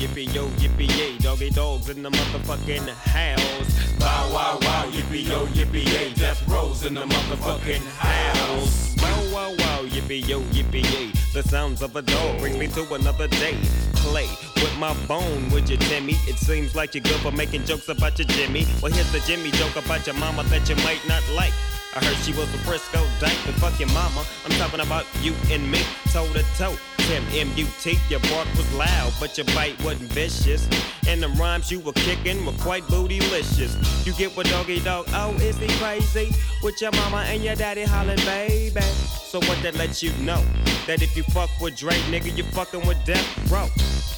yippee 0.00 0.34
yo, 0.34 0.46
yippee 0.56 0.88
yay, 0.96 1.18
doggy 1.18 1.50
dogs 1.50 1.90
in 1.90 2.02
the 2.02 2.10
motherfucking 2.10 2.88
house. 2.88 3.98
Bow 3.98 4.32
wow 4.32 4.58
wow, 4.62 4.90
yippee 4.90 5.28
yo, 5.28 5.44
yippee 5.48 5.84
yay, 5.84 6.14
death 6.14 6.42
rows 6.48 6.86
in 6.86 6.94
the 6.94 7.02
motherfucking 7.02 7.84
house. 7.98 8.94
Bow 8.96 9.34
wow 9.34 9.50
wow, 9.50 9.84
yippee 9.84 10.26
yo, 10.26 10.40
yippee 10.56 10.90
yay, 10.94 11.12
the 11.34 11.42
sounds 11.42 11.82
of 11.82 11.94
a 11.96 12.02
dog 12.02 12.40
brings 12.40 12.56
me 12.56 12.66
to 12.68 12.94
another 12.94 13.28
day. 13.28 13.58
Play 13.96 14.28
with 14.56 14.74
my 14.78 14.94
bone, 15.06 15.50
would 15.50 15.68
you, 15.68 15.76
Timmy? 15.76 16.14
It 16.26 16.38
seems 16.38 16.74
like 16.74 16.94
you're 16.94 17.04
good 17.04 17.20
for 17.20 17.32
making 17.32 17.66
jokes 17.66 17.90
about 17.90 18.18
your 18.18 18.28
Jimmy. 18.28 18.66
Well, 18.82 18.92
here's 18.92 19.12
the 19.12 19.20
Jimmy 19.20 19.50
joke 19.50 19.76
about 19.76 20.06
your 20.06 20.16
mama 20.16 20.44
that 20.44 20.66
you 20.66 20.76
might 20.76 21.06
not 21.06 21.22
like. 21.36 21.52
I 21.94 22.02
heard 22.02 22.16
she 22.24 22.32
was 22.32 22.48
a 22.54 22.58
Frisco 22.58 23.04
dyke, 23.18 23.36
but 23.44 23.54
fuck 23.56 23.78
your 23.78 23.90
mama. 23.90 24.24
I'm 24.46 24.52
talking 24.52 24.80
about 24.80 25.04
you 25.20 25.34
and 25.50 25.70
me, 25.70 25.82
toe 26.12 26.32
to 26.32 26.42
toe. 26.56 26.76
Tim 27.10 27.24
M-U-T, 27.32 27.98
your 28.08 28.20
bark 28.20 28.46
was 28.56 28.72
loud, 28.74 29.12
but 29.18 29.36
your 29.36 29.44
bite 29.46 29.76
wasn't 29.82 30.12
vicious. 30.12 30.68
And 31.08 31.20
the 31.20 31.26
rhymes 31.30 31.68
you 31.68 31.80
were 31.80 31.92
kicking 31.92 32.46
were 32.46 32.52
quite 32.52 32.84
bootylicious. 32.84 34.06
You 34.06 34.12
get 34.12 34.36
what 34.36 34.46
doggy 34.46 34.78
dog, 34.78 35.06
oh, 35.14 35.34
is 35.40 35.56
he 35.56 35.66
crazy? 35.82 36.32
With 36.62 36.80
your 36.80 36.92
mama 36.92 37.24
and 37.26 37.42
your 37.42 37.56
daddy 37.56 37.82
hollering, 37.82 38.16
baby. 38.18 38.80
So 38.80 39.40
what 39.40 39.60
that 39.64 39.74
lets 39.74 40.04
you 40.04 40.12
know? 40.22 40.40
That 40.86 41.02
if 41.02 41.16
you 41.16 41.24
fuck 41.24 41.50
with 41.60 41.76
Dre, 41.76 41.94
nigga, 42.12 42.36
you 42.36 42.44
fucking 42.44 42.86
with 42.86 43.04
Death 43.04 43.50
Row. 43.50 43.66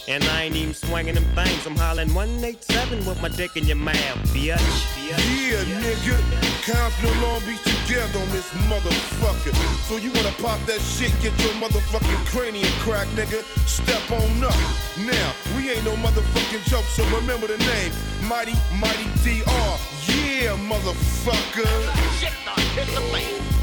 And 0.06 0.22
I 0.24 0.42
ain't 0.42 0.56
even 0.56 0.74
swinging 0.74 1.14
them 1.14 1.24
things. 1.34 1.64
I'm 1.64 1.76
hollering 1.76 2.12
187 2.12 3.06
with 3.06 3.22
my 3.22 3.28
dick 3.28 3.56
in 3.56 3.64
your 3.64 3.76
mouth, 3.76 3.96
bitch. 4.34 4.60
Yeah, 5.08 5.64
nigga. 5.80 6.52
Compton 6.62 7.08
and 7.10 7.22
Long 7.22 7.40
Beach 7.44 7.62
together 7.62 8.18
on 8.18 8.28
this 8.30 8.48
motherfucker. 8.70 9.54
So 9.88 9.96
you 9.96 10.12
wanna 10.12 10.32
pop 10.38 10.64
that 10.66 10.80
shit, 10.80 11.10
get 11.20 11.34
your 11.42 11.54
motherfucking 11.54 12.26
cranium 12.26 12.70
crack, 12.82 13.06
nigga. 13.14 13.42
Step 13.66 14.02
on 14.10 14.42
up. 14.42 14.54
Now, 14.98 15.28
we 15.56 15.70
ain't 15.70 15.84
no 15.84 15.94
motherfucking 16.02 16.64
joke, 16.68 16.84
so 16.84 17.04
remember 17.16 17.46
the 17.46 17.58
name. 17.58 17.92
Mighty, 18.28 18.54
Mighty 18.74 19.06
DR. 19.22 19.78
Yeah, 20.10 20.58
motherfucker. 20.58 21.70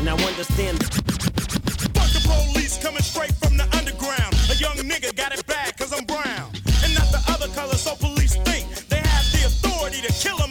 Now 0.04 0.16
understand. 0.26 0.80
Fuck 1.96 2.10
the 2.16 2.24
police 2.24 2.78
coming 2.82 3.04
straight 3.04 3.34
from 3.36 3.58
the 3.58 3.68
underground. 3.78 4.34
A 4.52 4.56
young 4.56 4.78
nigga 4.78 5.14
got 5.16 5.38
it 5.38 5.46
bad 5.46 5.78
cause 5.78 5.92
I'm 5.92 6.06
brown. 6.06 6.50
And 6.84 6.94
not 6.96 7.12
the 7.12 7.22
other 7.28 7.50
color, 7.50 7.76
so 7.76 7.96
police 7.96 8.36
think 8.48 8.68
they 8.88 9.02
have 9.04 9.26
the 9.34 9.48
authority 9.48 10.02
to 10.02 10.14
kill 10.14 10.38
a 10.38 10.48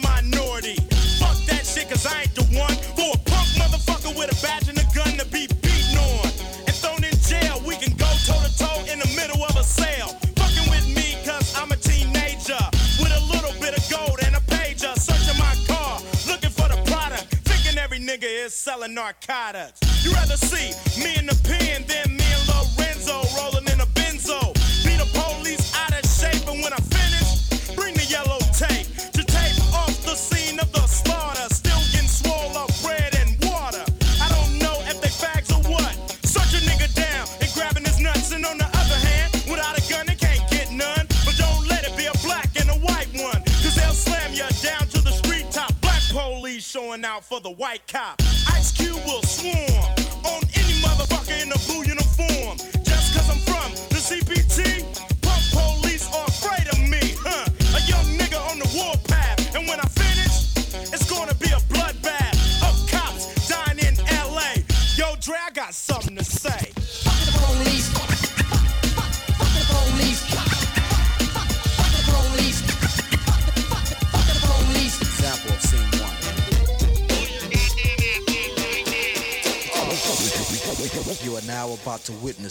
selling 18.69 18.93
narcotics. 18.93 19.81
You'd 20.05 20.13
rather 20.13 20.37
see 20.37 20.69
me 21.01 21.17
in 21.17 21.25
the 21.25 21.33
pen 21.41 21.81
than 21.89 22.15
me 22.15 22.27
and 22.37 22.45
Lorenzo 22.45 23.17
rolling 23.33 23.65
in 23.65 23.81
a 23.81 23.89
benzo. 23.97 24.53
Be 24.85 24.93
the 24.93 25.09
police 25.09 25.73
out 25.73 25.89
of 25.89 26.05
shape, 26.05 26.45
and 26.45 26.61
when 26.61 26.73
I 26.73 26.81
finish, 26.93 27.49
bring 27.73 27.95
the 27.95 28.05
yellow 28.05 28.37
tape 28.53 28.85
to 29.17 29.25
tape 29.25 29.57
off 29.73 29.97
the 30.05 30.13
scene 30.13 30.59
of 30.59 30.71
the 30.71 30.85
slaughter. 30.85 31.49
Still 31.49 31.81
getting 31.89 32.07
swole 32.07 32.53
up 32.61 32.69
red 32.85 33.17
and 33.17 33.33
water. 33.41 33.81
I 34.21 34.29
don't 34.29 34.61
know 34.61 34.77
if 34.85 35.01
they 35.01 35.09
fags 35.17 35.49
or 35.49 35.65
what. 35.65 35.89
Search 36.21 36.53
a 36.53 36.61
nigga 36.61 36.93
down 36.93 37.25
and 37.41 37.49
grabbing 37.57 37.85
his 37.89 37.99
nuts, 37.99 38.29
and 38.37 38.45
on 38.45 38.59
the 38.59 38.69
other 38.69 38.99
hand, 39.09 39.33
without 39.49 39.81
a 39.81 39.83
gun, 39.89 40.05
they 40.05 40.13
can't 40.13 40.45
get 40.53 40.69
none. 40.69 41.09
But 41.25 41.41
don't 41.41 41.65
let 41.65 41.89
it 41.89 41.97
be 41.97 42.05
a 42.05 42.13
black 42.21 42.53
and 42.53 42.69
a 42.69 42.77
white 42.85 43.09
one, 43.17 43.41
cause 43.65 43.73
they'll 43.73 43.97
slam 43.97 44.29
you 44.37 44.45
down 44.61 44.85
to 44.93 45.01
the 45.01 45.15
street 45.25 45.49
top. 45.49 45.73
Black 45.81 46.05
police 46.13 46.61
showing 46.61 47.03
out 47.03 47.25
for 47.25 47.41
the 47.41 47.49
white 47.49 47.81
cop. 47.89 48.21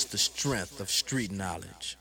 About 0.04 0.12
the 0.12 0.18
strength 0.18 0.80
of 0.80 0.90
street 0.90 1.32
knowledge. 1.32 1.97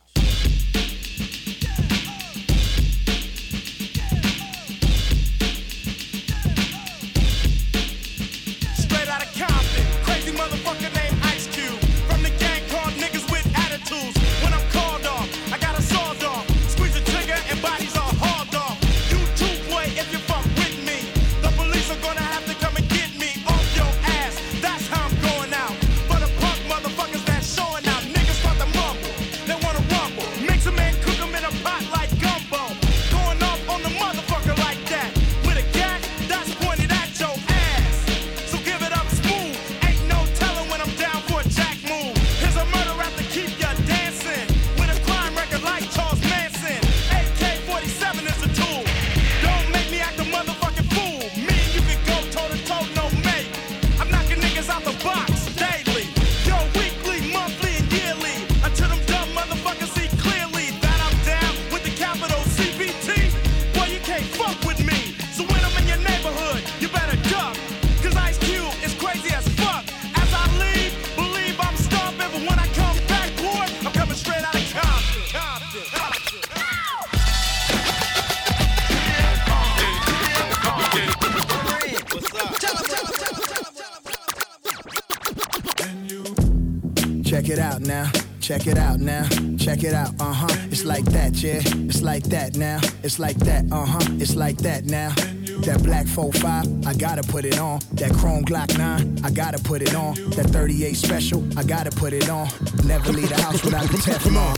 Gotta 99.52 99.64
put 99.64 99.82
it 99.82 99.96
on. 99.96 100.14
That 100.32 100.48
38 100.48 100.94
special, 100.98 101.42
I 101.58 101.64
gotta 101.64 101.90
put 101.90 102.12
it 102.12 102.30
on. 102.30 102.50
Never 102.84 103.14
leave 103.14 103.30
the 103.30 103.42
house 103.42 103.64
without 103.64 103.88
the 103.90 103.98
Teflon. 103.98 104.58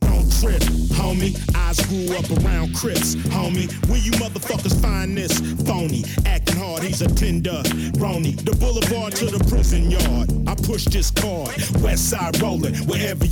Don't 0.00 0.30
trip, 0.40 0.62
homie. 0.92 1.32
I 1.54 1.72
grew 1.88 2.14
up 2.16 2.44
around 2.44 2.74
Crips, 2.74 3.16
homie. 3.32 3.72
Where 3.88 3.98
you 3.98 4.12
motherfuckers 4.12 4.78
find 4.82 5.16
this? 5.16 5.40
Phony, 5.66 6.04
acting 6.26 6.56
hard, 6.56 6.82
he's 6.82 7.00
a 7.00 7.08
tender. 7.08 7.62
Rony, 7.96 8.36
the 8.44 8.54
boulevard 8.56 9.14
to 9.16 9.26
the 9.26 9.42
prison 9.48 9.90
yard. 9.90 10.30
I 10.46 10.54
push 10.54 10.84
this 10.84 11.10
card, 11.10 11.56
west 11.82 12.10
side 12.10 12.40
rolling, 12.42 12.74
wherever 12.86 13.24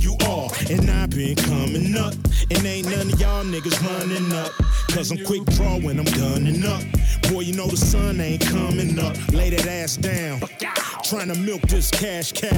this 11.91 12.31
cash 12.31 12.54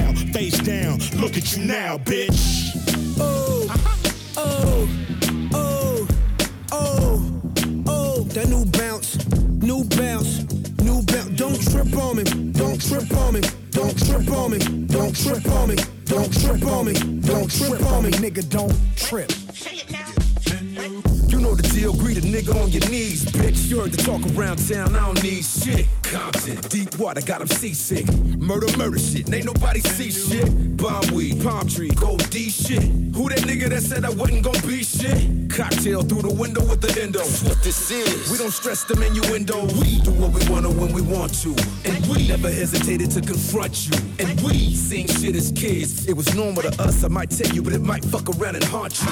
Murder, 28.68 28.78
murder 28.78 28.98
shit, 28.98 29.32
ain't 29.32 29.46
nobody 29.46 29.80
see 29.80 30.10
shit. 30.10 30.76
Bomb 30.76 31.14
weed, 31.14 31.42
palm 31.42 31.68
tree, 31.68 31.90
gold 31.90 32.28
D 32.30 32.50
shit. 32.50 32.82
Who 33.14 33.28
that 33.28 33.40
nigga 33.40 33.68
that 33.70 33.82
said 33.82 34.04
I 34.04 34.10
wasn't 34.10 34.44
gonna 34.44 34.60
be 34.66 34.82
shit? 34.82 35.50
Cocktail 35.50 36.02
through 36.02 36.22
the 36.22 36.34
window 36.34 36.60
with 36.64 36.80
the 36.80 37.00
endo. 37.00 37.20
That's 37.20 37.42
what 37.42 37.62
this 37.62 37.90
is. 37.90 38.30
We 38.30 38.38
don't 38.38 38.50
stress 38.50 38.84
the 38.84 38.94
innuendo. 38.94 39.64
We 39.80 40.00
do 40.00 40.12
what 40.12 40.32
we 40.32 40.46
wanna 40.50 40.70
when 40.70 40.92
we 40.92 41.02
want 41.02 41.34
to. 41.42 41.50
And 41.84 42.06
we 42.06 42.28
never 42.28 42.50
hesitated 42.50 43.10
to 43.12 43.20
confront 43.20 43.88
you. 43.88 43.98
And 44.18 44.40
we 44.42 44.74
seen 44.74 45.06
shit 45.06 45.34
as 45.34 45.52
kids. 45.52 46.06
It 46.06 46.16
was 46.16 46.34
normal 46.34 46.62
to 46.62 46.82
us, 46.82 47.04
I 47.04 47.08
might 47.08 47.30
tell 47.30 47.52
you, 47.54 47.62
but 47.62 47.72
it 47.72 47.82
might 47.82 48.04
fuck 48.04 48.28
around 48.28 48.56
and 48.56 48.64
haunt 48.64 49.00
you. 49.00 49.06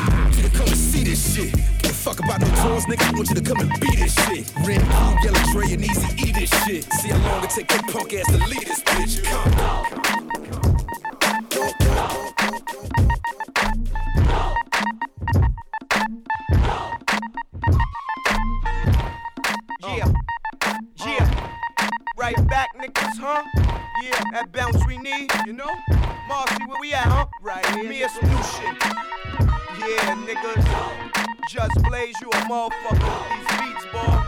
Come 0.50 0.68
and 0.68 0.76
see 0.76 1.04
this 1.04 1.34
shit. 1.34 1.85
Give 2.06 2.12
a 2.12 2.16
fuck 2.16 2.24
about 2.24 2.40
no 2.40 2.46
tours, 2.62 2.84
nigga. 2.86 3.02
I 3.02 3.10
want 3.16 3.28
you 3.30 3.34
to 3.34 3.40
come 3.40 3.58
and 3.58 3.80
be 3.80 3.96
this 3.96 4.14
shit. 4.14 4.52
Red, 4.64 4.80
blue, 4.80 5.16
yellow, 5.24 5.52
Dre, 5.52 5.72
and 5.72 5.84
easy 5.84 6.28
eat 6.28 6.34
this 6.36 6.50
shit. 6.64 6.84
See 6.92 7.08
how 7.08 7.18
long 7.28 7.42
it 7.42 7.50
take 7.50 7.66
that 7.66 7.82
punk 7.90 8.14
ass 8.14 8.26
to 8.26 8.38
lead 8.46 8.64
this 8.64 8.80
bitch. 8.84 9.24
Come. 9.24 9.52
Yeah, 19.82 20.12
yeah. 21.04 21.50
Right 22.16 22.46
back, 22.46 22.68
niggas, 22.78 23.18
huh? 23.18 23.42
Yeah, 24.04 24.22
that 24.30 24.52
bounce 24.52 24.86
we 24.86 24.96
need, 24.98 25.32
you 25.44 25.54
know? 25.54 25.74
Marcy, 26.28 26.62
where 26.68 26.80
we 26.80 26.94
at, 26.94 27.02
huh? 27.02 27.26
Right 27.42 27.66
here. 27.70 27.88
Me 27.88 28.02
and 28.04 28.12
some 28.12 28.30
new 28.30 28.42
shit. 28.44 28.76
Yeah, 29.80 30.14
niggas. 30.24 31.25
Just 31.48 31.80
Blaze 31.84 32.14
you 32.20 32.28
a 32.28 32.34
motherfucker 32.48 33.20
with 33.20 33.30
these 33.30 33.60
beats, 33.60 33.86
boy. 33.92 34.20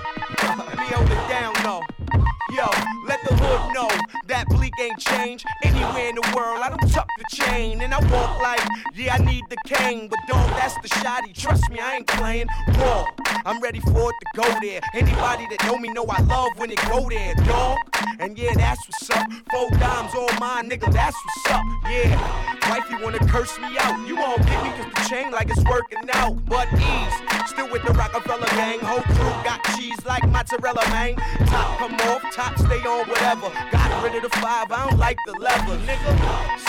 Let 0.56 0.78
me 0.78 0.84
hold 0.86 1.10
it 1.10 1.28
down, 1.28 1.54
though. 1.64 1.97
Yo, 2.50 2.64
let 3.06 3.20
the 3.24 3.34
hood 3.36 3.74
know 3.74 3.88
that 4.26 4.46
Bleek 4.48 4.72
ain't 4.80 4.98
changed 4.98 5.44
anywhere 5.62 6.08
in 6.08 6.14
the 6.14 6.32
world. 6.34 6.60
I 6.62 6.70
don't 6.70 6.90
tuck 6.90 7.06
the 7.18 7.36
chain 7.36 7.82
and 7.82 7.92
I 7.92 8.00
walk 8.10 8.40
like, 8.40 8.60
yeah, 8.94 9.14
I 9.14 9.18
need 9.18 9.44
the 9.50 9.56
cane. 9.66 10.08
But 10.08 10.18
dog, 10.26 10.48
that's 10.50 10.74
the 10.78 10.88
shotty. 10.88 11.34
Trust 11.34 11.68
me, 11.70 11.78
I 11.78 11.96
ain't 11.96 12.06
playing 12.06 12.46
raw. 12.78 13.04
I'm 13.44 13.60
ready 13.60 13.80
for 13.80 14.10
it 14.10 14.14
to 14.20 14.40
go 14.40 14.60
there. 14.60 14.80
Anybody 14.94 15.46
that 15.50 15.64
know 15.66 15.76
me 15.78 15.88
know 15.92 16.06
I 16.08 16.22
love 16.22 16.52
when 16.56 16.70
it 16.70 16.80
go 16.88 17.08
there, 17.08 17.34
dog. 17.44 17.78
And 18.18 18.38
yeah, 18.38 18.54
that's 18.54 18.80
what's 18.88 19.10
up. 19.10 19.30
Four 19.50 19.70
dimes 19.78 20.14
all 20.14 20.32
mine, 20.40 20.70
nigga, 20.70 20.90
that's 20.92 21.16
what's 21.16 21.50
up. 21.52 21.62
Yeah, 21.84 22.16
wifey 22.70 23.02
wanna 23.02 23.18
curse 23.28 23.58
me 23.58 23.76
out. 23.78 24.06
You 24.08 24.16
won't 24.16 24.44
get 24.46 24.62
me 24.64 24.70
cause 24.70 24.92
the 24.94 25.08
chain 25.08 25.30
like 25.32 25.50
it's 25.50 25.64
working 25.64 26.08
out. 26.12 26.44
But 26.46 26.68
ease, 26.72 27.14
still 27.46 27.70
with 27.70 27.84
the 27.84 27.92
Rockefeller 27.92 28.46
gang. 28.56 28.80
Whole 28.80 29.02
crew 29.02 29.44
got 29.44 29.62
cheese 29.76 30.04
like 30.06 30.28
mozzarella, 30.28 30.82
man. 30.90 31.14
Top 31.46 31.78
come 31.78 31.94
off, 31.94 32.22
top 32.38 32.54
stay 32.56 32.78
on, 32.86 33.02
whatever. 33.10 33.50
Got 33.74 33.90
rid 33.98 34.14
of 34.14 34.22
the 34.22 34.30
five, 34.38 34.70
I 34.70 34.86
don't 34.86 34.96
like 34.96 35.18
the 35.26 35.34
leather, 35.42 35.74
nigga. 35.82 36.12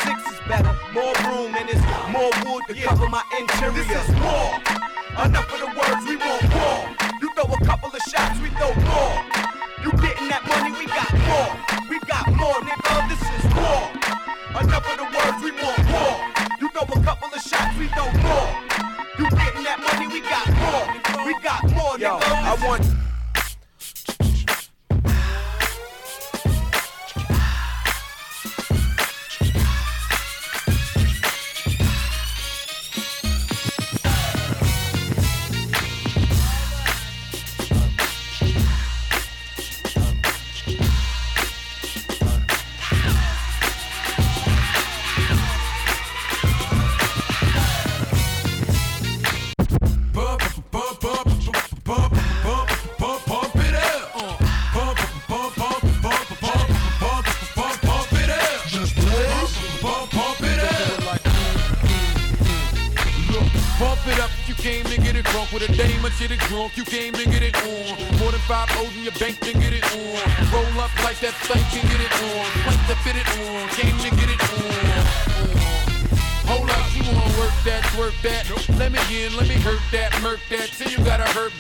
Six 0.02 0.18
is 0.34 0.42
better, 0.50 0.74
more 0.98 1.14
room 1.30 1.54
and 1.54 1.70
it's 1.70 1.86
more 2.10 2.34
wood 2.42 2.66
to 2.70 2.74
cover 2.74 3.06
my 3.08 3.22
interior. 3.38 3.78
This 3.78 3.86
is 3.86 4.10
war. 4.18 4.50
Enough 5.22 5.46
of 5.54 5.60
the 5.62 5.70
words, 5.78 6.02
we 6.10 6.18
want 6.18 6.42
war. 6.58 6.90
You 7.22 7.30
throw 7.38 7.54
a 7.54 7.60
couple 7.70 7.94
of 7.94 8.02
shots, 8.10 8.42
we 8.42 8.50
throw 8.58 8.74
more. 8.82 9.14
You 9.86 9.94
getting 10.02 10.26
that 10.34 10.42
money, 10.50 10.74
we 10.74 10.90
got 10.90 11.14
more. 11.30 11.54
We 11.86 12.02
got 12.10 12.26
more, 12.34 12.58
nigga. 12.66 13.06
This 13.06 13.22
is 13.22 13.46
war. 13.54 13.94
Enough 14.66 14.90
of 14.90 14.98
the 14.98 15.08
words, 15.14 15.38
we 15.46 15.54
want 15.54 15.86
war. 15.94 16.18
You 16.58 16.68
know 16.74 16.86
a 16.98 17.00
couple 17.06 17.30
of 17.30 17.42
shots, 17.46 17.78
we 17.78 17.94
know 17.94 18.10
more. 18.26 18.50
You 19.22 19.30
getting 19.38 19.64
that 19.70 19.78
money, 19.86 20.10
we 20.10 20.26
got 20.26 20.50
more. 20.66 20.86
We 21.30 21.38
got 21.46 21.62
more, 21.78 21.94
nigga. 21.94 22.18
Yo, 22.18 22.18
I 22.18 22.58
want. 22.66 22.90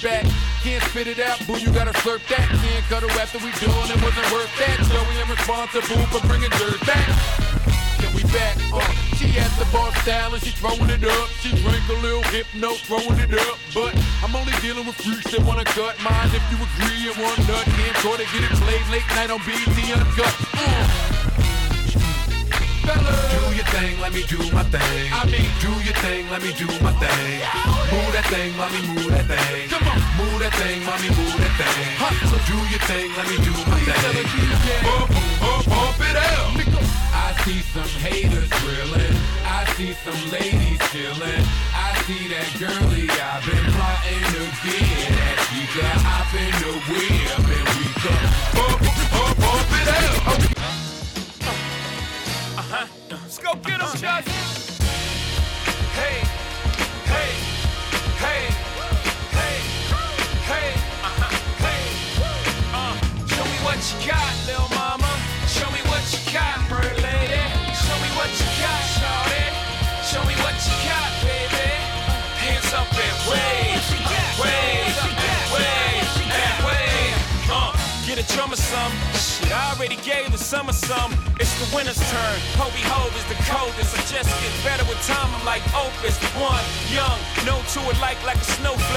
Back. 0.02 0.26
Can't 0.62 0.84
spit 0.92 1.08
it 1.08 1.20
out, 1.20 1.40
boo, 1.48 1.58
you 1.58 1.72
gotta 1.72 1.92
slurp 2.02 2.22
that. 2.30 2.46
Can't 2.46 2.86
cuddle 2.86 3.12
after 3.18 3.40
we 3.40 3.52
done, 3.58 3.90
it 3.90 4.00
wasn't 4.02 4.30
worth 4.32 4.52
that. 4.62 4.78
So 4.86 4.98
we 5.10 5.16
am 5.18 5.30
responsible 5.30 6.04
for 6.14 6.22
bringing 6.28 6.52
dirt 6.62 6.80
back. 6.86 7.10
Can 8.00 8.14
we 8.16 8.24
back? 8.30 8.56
Uh, 8.72 8.86
she 9.18 9.28
has 9.40 9.52
the 9.58 9.68
bar 9.72 9.92
style 10.04 10.34
and 10.34 10.42
she 10.44 10.52
throwing 10.52 10.90
it 10.90 11.04
up. 11.04 11.28
She 11.42 11.50
drink 11.64 11.84
a 11.90 11.98
little 12.00 12.24
hypno, 12.32 12.74
throwing 12.86 13.20
it 13.20 13.34
up. 13.34 13.58
But 13.74 13.96
I'm 14.24 14.36
only 14.36 14.54
dealing 14.62 14.86
with 14.86 14.96
freaks 14.96 15.32
that 15.32 15.42
wanna 15.44 15.66
cut 15.66 16.00
mine. 16.04 16.30
If 16.32 16.44
you 16.52 16.58
agree, 16.60 17.10
and 17.10 17.18
one 17.20 17.40
nut 17.50 17.66
can't 17.66 17.98
try 18.04 18.16
to 18.20 18.28
get 18.30 18.42
it 18.46 18.54
played 18.62 18.86
late 18.94 19.10
night 19.18 19.32
on 19.32 19.40
BT 19.44 19.94
Uncut. 19.94 21.19
Do 22.90 23.56
your 23.56 23.66
thing, 23.70 24.00
let 24.02 24.14
me 24.14 24.24
do 24.26 24.38
my 24.52 24.64
thing. 24.64 25.14
I 25.14 25.26
mean, 25.30 25.50
do 25.62 25.70
your 25.86 25.94
thing, 26.02 26.30
let 26.30 26.42
me 26.42 26.52
do 26.58 26.66
my 26.82 26.94
thing. 26.98 27.38
Move 27.94 28.12
that 28.18 28.26
thing, 28.34 28.56
mommy, 28.58 28.82
move 28.88 29.12
that 29.14 29.26
thing. 29.30 29.70
Come 29.70 29.86
on, 29.86 30.00
move 30.18 30.40
that 30.42 30.54
thing, 30.58 30.82
mommy, 30.86 31.10
move 31.14 31.38
that 31.38 31.54
thing. 31.54 31.94
So 32.34 32.38
do 32.50 32.58
your 32.74 32.82
thing, 32.90 33.14
let 33.14 33.30
me 33.30 33.38
do 33.46 33.54
my 33.70 33.78
thing. 33.78 34.26
Pump, 34.82 35.12
pump, 35.38 35.66
pump 35.70 36.02
it 36.02 36.18
out. 36.18 36.58
I 37.14 37.38
see 37.46 37.62
some 37.62 37.94
haters 38.02 38.50
drilling. 38.62 39.16
I 39.46 39.66
see 39.78 39.94
some 39.94 40.22
ladies 40.34 40.82
chilling. 40.90 41.46
I 41.78 41.94
see 42.10 42.26
that 42.34 42.50
girlie 42.58 43.06
I've 43.06 43.46
been 43.46 43.66
plotting 43.74 44.24
to 44.34 44.42
get 44.66 45.14
at. 45.14 45.38
She 45.46 45.62
got 45.78 45.98
hop 46.02 46.34
in 46.34 46.54
the 46.58 46.74
whip 46.90 47.38
and 47.54 47.70
we 47.78 47.86
pump, 48.58 49.38
pump 49.38 49.70
it 49.78 49.88
out. 49.94 50.99
Let's 53.30 53.38
go 53.38 53.54
get 53.62 53.80
him, 53.80 53.94
Just. 53.94 54.82
Hey, 55.94 56.18
hey, 57.06 57.30
hey, 58.18 58.42
hey, 59.38 59.58
hey, 60.50 60.70
uh-huh, 61.06 61.30
hey. 61.62 61.86
Uh, 62.74 62.98
show 63.30 63.46
me 63.46 63.58
what 63.62 63.78
you 63.86 64.10
got, 64.10 64.34
little 64.50 64.66
mama. 64.74 65.14
Show 65.46 65.70
me 65.70 65.78
what 65.86 66.02
you 66.10 66.18
got, 66.34 66.58
bird 66.74 66.98
lady. 67.06 67.46
Show 67.78 67.98
me 68.02 68.10
what 68.18 68.34
you 68.34 68.50
got, 68.66 68.82
shawty. 68.98 69.46
Show 70.10 70.26
me 70.26 70.34
what 70.42 70.58
you 70.66 70.74
got, 70.90 71.14
baby. 71.22 71.70
Hands 72.34 72.74
up 72.74 72.90
and 72.90 73.18
wave, 73.30 73.78
wave, 74.42 74.98
wave, 75.54 76.18
and 76.34 76.58
wave. 76.66 77.14
Uh, 77.46 77.78
get 78.08 78.18
a 78.18 78.26
drummer 78.34 78.56
some. 78.56 79.09
I 79.52 79.74
already 79.74 79.98
gave 80.06 80.32
the 80.32 80.38
summer 80.38 80.74
some. 80.74 81.14
It's 81.40 81.54
the 81.58 81.76
winter's 81.76 81.98
turn. 81.98 82.38
Hovi 82.54 82.84
Hov 82.86 83.10
is 83.18 83.26
the 83.26 83.40
coldest. 83.50 83.98
I 83.98 84.02
just 84.06 84.30
get 84.42 84.54
better 84.64 84.86
with 84.86 85.02
time. 85.08 85.30
I'm 85.34 85.46
like 85.46 85.66
Opus. 85.74 86.18
One, 86.38 86.64
young, 86.94 87.18
no 87.46 87.58
to 87.74 87.80
it 87.90 87.98
like 88.00 88.22
like 88.26 88.38
a 88.38 88.50
snowflake. 88.58 88.89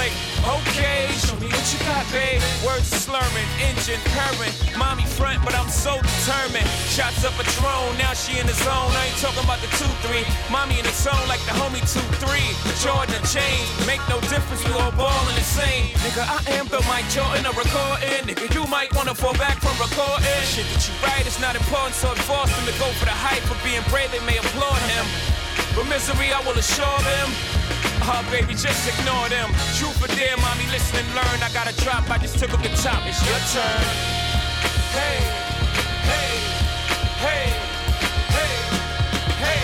Mommy 4.77 5.05
front, 5.05 5.43
but 5.45 5.53
I'm 5.53 5.69
so 5.69 6.01
determined. 6.01 6.65
Shots 6.89 7.25
up 7.25 7.37
a 7.37 7.45
drone, 7.57 7.93
now 7.97 8.13
she 8.13 8.39
in 8.39 8.47
the 8.47 8.57
zone. 8.65 8.89
I 8.97 9.09
ain't 9.09 9.19
talking 9.21 9.43
about 9.43 9.61
the 9.61 9.69
2-3. 9.77 10.25
Mommy 10.49 10.79
in 10.79 10.85
the 10.85 10.93
zone 10.93 11.27
like 11.29 11.41
the 11.45 11.53
homie 11.53 11.81
2-3. 11.85 12.41
Jordan 12.81 13.13
and 13.13 13.27
chain, 13.29 13.61
make 13.85 14.01
no 14.09 14.17
difference. 14.33 14.65
We 14.65 14.73
all 14.73 14.91
ballin' 14.97 15.35
the 15.37 15.45
same. 15.45 15.93
Nigga, 16.01 16.25
I 16.25 16.41
am 16.57 16.67
the 16.73 16.81
Mike 16.89 17.05
Jordan 17.13 17.45
of 17.45 17.53
recording. 17.57 18.25
Nigga, 18.25 18.49
you 18.53 18.65
might 18.65 18.89
wanna 18.97 19.13
fall 19.13 19.37
back 19.37 19.61
from 19.61 19.77
recording. 19.77 20.25
Shit 20.41 20.65
that 20.73 20.81
you 20.89 20.93
write 21.05 21.25
is 21.29 21.39
not 21.39 21.55
important, 21.55 21.93
so 21.93 22.11
it 22.11 22.19
forced 22.25 22.53
him 22.53 22.65
to 22.65 22.75
go 22.81 22.89
for 22.97 23.05
the 23.05 23.13
hype. 23.13 23.45
For 23.45 23.57
being 23.61 23.85
brave, 23.93 24.09
they 24.09 24.23
may 24.25 24.37
applaud 24.37 24.81
him. 24.89 25.05
But 25.75 25.85
misery, 25.85 26.33
I 26.33 26.41
will 26.41 26.57
assure 26.57 26.99
them. 27.05 27.29
Oh, 28.05 28.21
baby, 28.29 28.53
just 28.53 28.83
ignore 28.87 29.29
them. 29.29 29.49
Truth 29.79 30.03
or 30.03 30.11
dare, 30.15 30.35
mommy, 30.37 30.67
listen 30.71 30.99
and 30.99 31.07
learn. 31.15 31.39
I 31.39 31.49
got 31.53 31.71
a 31.71 31.75
drop, 31.83 32.09
I 32.11 32.17
just 32.17 32.37
took 32.37 32.53
up 32.53 32.61
the 32.61 32.69
top. 32.83 32.99
It's 33.07 33.23
your 33.23 33.39
turn. 33.55 33.83
Hey, 34.91 35.23
hey, 36.03 36.35
hey, 37.23 37.47
hey, 38.27 38.53
hey, 39.39 39.63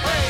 hey, 0.00 0.24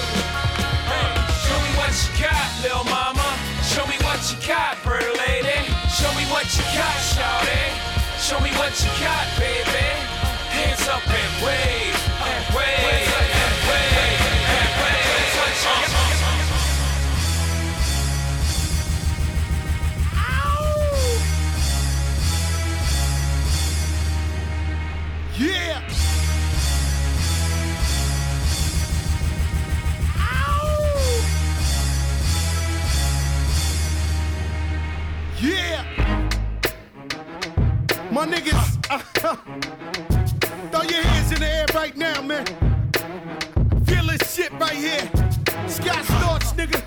hey. 0.90 1.08
Show 1.46 1.58
me 1.62 1.70
what 1.78 1.94
you 1.94 2.10
got, 2.18 2.48
little 2.62 2.86
mama. 2.90 3.28
Show 3.62 3.86
me 3.86 3.96
what 4.02 4.18
you 4.26 4.36
got, 4.46 4.82
bird 4.82 5.06
lady. 5.22 5.62
Show 5.94 6.10
me 6.18 6.26
what 6.26 6.50
you 6.58 6.64
got, 6.74 6.98
shawty. 7.14 7.70
Show 8.18 8.40
me 8.40 8.50
what 8.58 8.74
you 8.82 8.90
got, 8.98 9.24
baby. 9.38 9.86
Hands 10.50 10.84
up 10.88 11.06
and 11.06 11.32
wave, 11.46 11.81
My 38.22 38.28
niggas, 38.28 38.68
throw 40.70 40.82
your 40.82 41.02
hands 41.02 41.32
in 41.32 41.40
the 41.40 41.48
air 41.48 41.66
right 41.74 41.96
now, 41.96 42.22
man. 42.22 42.46
Feel 43.84 44.06
this 44.06 44.32
shit 44.32 44.52
right 44.60 44.76
here. 44.76 45.00
Scott 45.66 46.04
Storch, 46.04 46.54
nigga. 46.54 46.80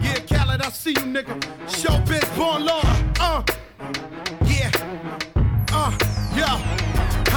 Yeah, 0.00 0.18
Khaled, 0.20 0.62
I 0.62 0.70
see 0.70 0.92
you, 0.92 1.04
nigga. 1.16 1.38
Showbiz, 1.66 2.24
born 2.38 2.64
law. 2.64 2.80
Uh. 3.20 3.42
Uh, 3.78 4.41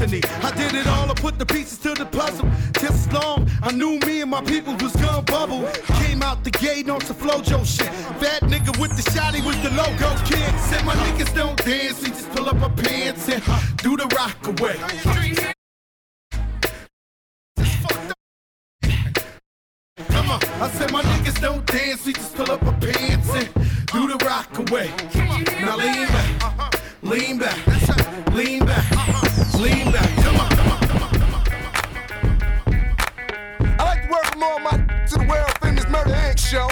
larceny. 0.00 0.20
I 0.42 0.50
did 0.56 0.74
it 0.74 0.86
all, 0.86 1.10
I 1.10 1.14
put 1.14 1.38
the 1.38 1.46
pieces 1.46 1.78
to 1.78 1.94
the 1.94 2.06
puzzle. 2.06 2.48
Just 2.80 3.12
long 3.12 3.48
I 3.62 3.72
knew 3.72 3.98
me 4.06 4.22
and 4.22 4.30
my 4.30 4.42
people 4.42 4.74
was 4.76 4.94
gun 4.96 5.24
bubble. 5.24 5.68
Came 6.02 6.22
out 6.22 6.44
the 6.44 6.50
gate 6.50 6.88
on 6.88 7.00
some 7.02 7.16
flojo 7.16 7.64
shit. 7.64 7.88
Fat 8.20 8.42
nigga 8.42 8.78
with 8.80 8.96
the 8.96 9.10
shotty 9.10 9.44
was 9.44 9.56
the 9.62 9.70
logo 9.70 10.10
kid. 10.24 10.58
Said 10.60 10.84
my 10.84 10.94
niggas 10.94 11.34
don't 11.34 11.56
dance, 11.64 12.02
we 12.02 12.08
just 12.08 12.30
pull 12.30 12.48
up 12.48 12.60
our 12.62 12.70
pants 12.70 13.28
and 13.28 13.42
do 13.78 13.96
the 13.96 14.06
rock 14.16 14.46
away. 14.46 14.76
Come 20.08 20.30
on, 20.30 20.40
I 20.62 20.70
said 20.70 20.92
my 20.92 21.02
niggas 21.02 21.40
don't 21.40 21.66
dance, 21.66 22.06
we 22.06 22.12
just 22.12 22.34
pull 22.34 22.50
up 22.50 22.62
our 22.62 22.72
pants 22.80 23.30
and 23.34 23.48
do 23.92 24.08
the 24.08 24.24
rock 24.24 24.58
away. 24.58 24.90
Now 25.60 25.76
lean 25.76 26.06
back, 26.08 26.80
lean 27.02 27.38
back, 27.38 28.34
lean 28.34 28.64
back, 28.64 28.99
lean 29.60 29.92
back. 29.92 30.08
Come 30.24 30.36
on, 30.40 30.48
come 30.48 30.72
on, 30.72 30.78
come 30.80 31.02
on. 31.02 31.42
I 33.78 33.84
like 33.84 34.02
to 34.04 34.08
welcome 34.10 34.42
all 34.42 34.58
my 34.58 34.70
to 35.06 35.18
the 35.18 35.26
world 35.28 35.52
famous 35.60 35.86
Murder 35.88 36.10
Inc. 36.10 36.38
show. 36.38 36.68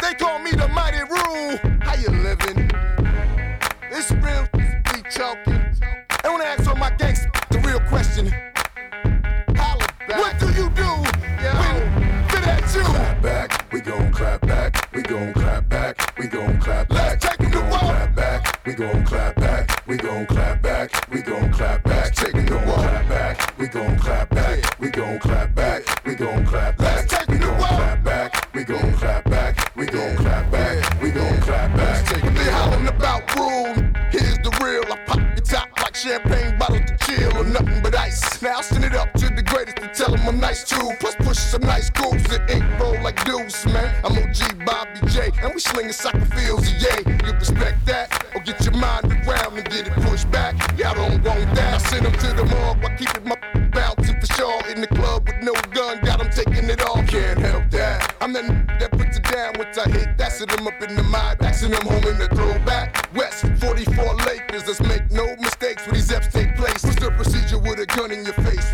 They 0.00 0.14
call 0.14 0.38
me 0.38 0.52
the 0.52 0.68
Mighty 0.68 1.02
Rule. 1.02 1.58
How 1.80 1.94
you 1.96 2.10
living? 2.10 2.70
It's 3.90 4.10
real, 4.12 4.46
be 4.54 5.02
talking. 5.10 5.60
I 6.24 6.28
wanna 6.28 6.44
ask 6.44 6.68
all 6.68 6.76
my 6.76 6.90
gangsters 6.90 7.30
the 7.50 7.58
real 7.58 7.80
question. 7.80 8.28
Holla 9.56 9.86
back. 10.06 10.18
What 10.20 10.38
do 10.38 10.46
you 10.52 10.70
do 10.70 10.90
when 11.58 12.28
fit 12.28 12.46
at 12.46 12.74
you? 12.74 12.82
Clap 12.82 13.20
back, 13.22 13.72
we 13.72 13.80
gon' 13.80 14.12
clap 14.12 14.40
back, 14.42 14.88
we 14.94 15.02
gon' 15.02 15.32
clap 15.32 15.68
back, 15.68 16.16
we 16.18 16.28
gon' 16.28 16.60
clap 16.60 16.88
back. 16.88 16.98
Let's 16.98 17.26
take 17.26 17.37
we 18.68 18.74
gon' 18.74 19.02
clap 19.02 19.34
back, 19.36 19.82
we 19.86 19.96
gon' 19.96 20.26
clap 20.26 20.60
back, 20.60 20.90
we 21.10 21.22
gon' 21.22 21.50
clap 21.50 21.82
back. 21.84 22.14
Taking 22.14 22.44
the 22.44 22.56
war. 22.66 22.76
Clap 22.76 23.08
back, 23.08 23.58
we 23.58 23.66
gon' 23.66 23.98
clap 23.98 24.28
back, 24.28 24.78
we 24.78 24.90
gon' 24.90 25.18
clap 25.18 25.54
back, 25.54 26.04
we 26.04 26.14
gon' 26.14 26.44
clap 26.44 26.76
back. 26.76 26.94
We 27.24 27.34
gon' 27.34 27.64
clap 27.64 28.04
back, 28.04 28.44
we 28.54 28.64
gon' 28.64 28.92
clap 28.94 29.24
back, 29.24 29.74
we 29.74 29.86
gon' 29.86 30.16
clap 30.16 30.50
back, 30.50 31.00
we 31.00 31.10
gon' 31.10 31.40
clap 31.40 31.76
back. 31.76 32.22
What 32.22 32.34
they 32.34 32.50
hollering 32.50 32.88
about 32.88 33.34
rule? 33.36 33.72
Here's 34.10 34.36
the 34.44 34.50
real. 34.62 34.84
I 34.92 34.96
pop 35.06 35.18
your 35.18 35.36
top 35.36 35.68
like 35.80 35.96
champagne 35.96 36.58
bottles 36.58 36.90
to 36.90 36.96
chill 37.06 37.38
or 37.38 37.44
nothing 37.44 37.82
but 37.82 37.94
ice. 37.94 38.42
Now 38.42 38.60
send 38.60 38.84
it 38.84 38.94
up 38.94 39.14
to 39.14 39.30
the 39.30 39.37
tell 40.08 40.16
them 40.16 40.28
I'm 40.28 40.40
nice 40.40 40.64
too. 40.64 40.90
Plus 41.00 41.14
push 41.16 41.38
some 41.38 41.62
nice 41.62 41.90
grooves 41.90 42.24
that 42.28 42.50
ink 42.50 42.64
roll 42.80 43.00
like 43.02 43.22
deuce, 43.24 43.66
man. 43.66 43.94
I'm 44.04 44.16
OG 44.16 44.64
Bobby 44.64 45.00
J, 45.08 45.30
and 45.42 45.54
we 45.54 45.60
slinging 45.60 45.92
soccer 45.92 46.24
fields, 46.36 46.70
yay. 46.82 47.02
You 47.06 47.32
respect 47.32 47.84
that, 47.86 48.26
or 48.34 48.40
get 48.40 48.64
your 48.64 48.74
mind 48.74 49.06
around 49.26 49.58
and 49.58 49.68
get 49.68 49.86
it 49.86 49.92
pushed 50.04 50.30
back. 50.30 50.54
Y'all 50.78 50.94
don't 50.94 51.22
want 51.24 51.54
that. 51.54 51.74
I 51.74 51.78
send 51.78 52.06
them 52.06 52.12
to 52.12 52.28
the 52.34 52.44
morgue 52.44 52.82
while 52.82 52.96
keeping 52.96 53.24
my 53.28 53.36
bouncing 53.70 54.18
for 54.20 54.26
sure. 54.34 54.60
In 54.68 54.80
the 54.80 54.86
club 54.88 55.26
with 55.26 55.42
no 55.42 55.52
gun, 55.72 56.00
got 56.04 56.18
them 56.18 56.30
taking 56.30 56.68
it 56.70 56.82
all. 56.82 57.02
Can't 57.04 57.38
help 57.38 57.70
that. 57.70 58.14
I'm 58.20 58.32
the 58.32 58.44
n- 58.44 58.66
that 58.80 58.90
puts 58.92 59.18
it 59.18 59.24
down 59.24 59.54
once 59.58 59.76
I 59.78 59.88
hit. 59.90 60.16
That's 60.16 60.40
it 60.40 60.48
them 60.48 60.66
up 60.66 60.80
in 60.82 60.96
the 60.96 61.02
mind, 61.02 61.38
passing 61.38 61.70
them 61.70 61.82
home 61.82 62.04
in 62.04 62.18
the 62.18 62.28
throwback. 62.28 63.08
West 63.14 63.44
44 63.60 64.14
Lakers, 64.26 64.66
let's 64.66 64.80
make 64.80 65.10
no 65.10 65.24
mistakes 65.36 65.84
when 65.86 65.94
these 65.94 66.10
F's 66.10 66.32
take 66.32 66.56
place. 66.56 66.82
What's 66.84 66.96
the 66.96 67.10
procedure 67.10 67.58
with 67.58 67.78
a 67.80 67.86
gun 67.86 68.10
in 68.10 68.24
your 68.24 68.34
face 68.34 68.72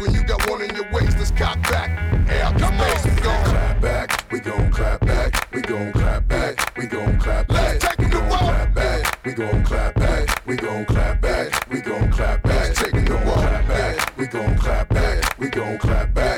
out 2.44 2.58
the 2.58 2.66
space. 2.66 3.04
We 3.04 3.20
gon' 3.22 3.44
clap 3.44 3.80
back. 3.80 4.32
We 4.32 4.40
gon' 4.40 4.70
clap 4.70 5.00
back. 5.00 5.48
We 5.52 5.62
gon' 5.62 5.92
clap 5.92 6.28
back. 6.28 6.76
We 6.76 6.86
gon' 6.86 7.18
clap 7.18 7.48
back. 7.48 7.56
Let's 7.56 7.84
take 7.84 8.06
it 8.06 8.10
to. 8.12 8.20
Clap 8.20 8.74
back. 8.74 9.24
We 9.24 9.32
gon' 9.32 9.64
clap 9.64 9.94
back. 9.94 10.46
We 10.46 10.56
gon' 10.56 10.84
clap 10.84 11.20
back. 11.20 11.70
We 11.70 11.80
gon' 11.80 12.10
clap 12.10 12.42
back. 12.42 12.74
Take 12.74 12.94
it 12.94 13.06
to. 13.06 13.18
Clap 13.18 13.68
back. 13.68 14.18
We 14.18 14.26
gon' 14.26 14.58
clap 14.58 14.88
back. 14.90 15.38
We 15.38 15.48
gon' 15.48 15.78
clap 15.78 16.14
back. 16.14 16.33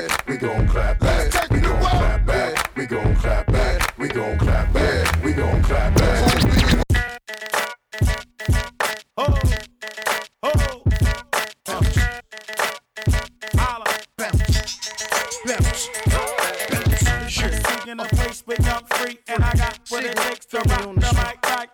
A 18.41 18.43
place 18.43 18.57
with 18.57 18.67
free, 18.89 19.17
and 19.27 19.43
I 19.43 19.53
got 19.53 19.79
what 19.89 20.03
it 20.03 20.15
takes 20.15 20.45
to 20.47 20.57
rock 20.57 20.95
the 20.95 21.13
mic 21.13 21.41
right. 21.43 21.69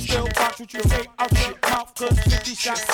Still 0.00 0.28
watch 0.36 0.60
what 0.60 0.74
you 0.74 0.80
say 0.80 1.06
out 1.18 1.32
your 1.40 1.58
mouth, 1.62 1.94
cause 1.94 2.18
50 2.20 2.54
shots 2.54 2.93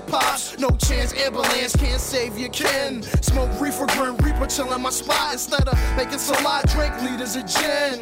pops. 0.00 0.58
No 0.58 0.70
chance, 0.70 1.12
ambulance 1.12 1.76
can't 1.76 2.00
save 2.00 2.38
your 2.38 2.48
kin. 2.48 3.02
Smoke 3.20 3.50
reefer, 3.60 3.86
grim 3.88 4.16
reaper, 4.18 4.46
chillin' 4.46 4.80
my 4.80 4.90
spot. 4.90 5.34
Instead 5.34 5.68
of 5.68 5.78
making 5.96 6.18
salad, 6.18 6.66
drink 6.70 6.94
liters 7.02 7.36
of 7.36 7.46
gin. 7.46 8.00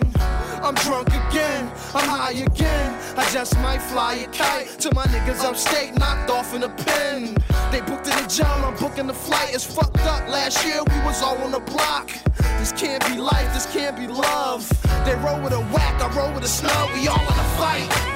I'm 0.62 0.74
drunk 0.76 1.08
again, 1.08 1.72
I'm 1.94 2.08
high 2.08 2.32
again. 2.32 3.18
I 3.18 3.28
just 3.32 3.56
might 3.58 3.80
fly 3.80 4.14
a 4.14 4.26
kite 4.28 4.68
to 4.80 4.94
my 4.94 5.04
niggas 5.06 5.42
upstate, 5.42 5.98
knocked 5.98 6.30
off 6.30 6.54
in 6.54 6.62
a 6.62 6.68
pen. 6.68 7.36
They 7.72 7.80
booked 7.80 8.06
in 8.06 8.16
the 8.22 8.28
jail, 8.28 8.46
I'm 8.46 8.76
booking 8.76 9.06
the 9.06 9.14
flight. 9.14 9.54
It's 9.54 9.64
fucked 9.64 10.00
up. 10.00 10.28
Last 10.28 10.64
year 10.64 10.82
we 10.86 10.98
was 11.04 11.22
all 11.22 11.38
on 11.38 11.50
the 11.50 11.60
block. 11.60 12.10
This 12.58 12.72
can't 12.72 13.04
be 13.06 13.16
life, 13.16 13.52
this 13.54 13.66
can't 13.72 13.96
be 13.96 14.06
love. 14.06 14.68
They 15.04 15.14
roll 15.16 15.40
with 15.40 15.52
a 15.52 15.60
whack, 15.72 16.00
I 16.00 16.14
roll 16.14 16.32
with 16.34 16.44
a 16.44 16.48
snub. 16.48 16.90
We 16.92 17.08
all 17.08 17.20
in 17.20 17.38
a 17.38 17.48
fight. 17.56 18.09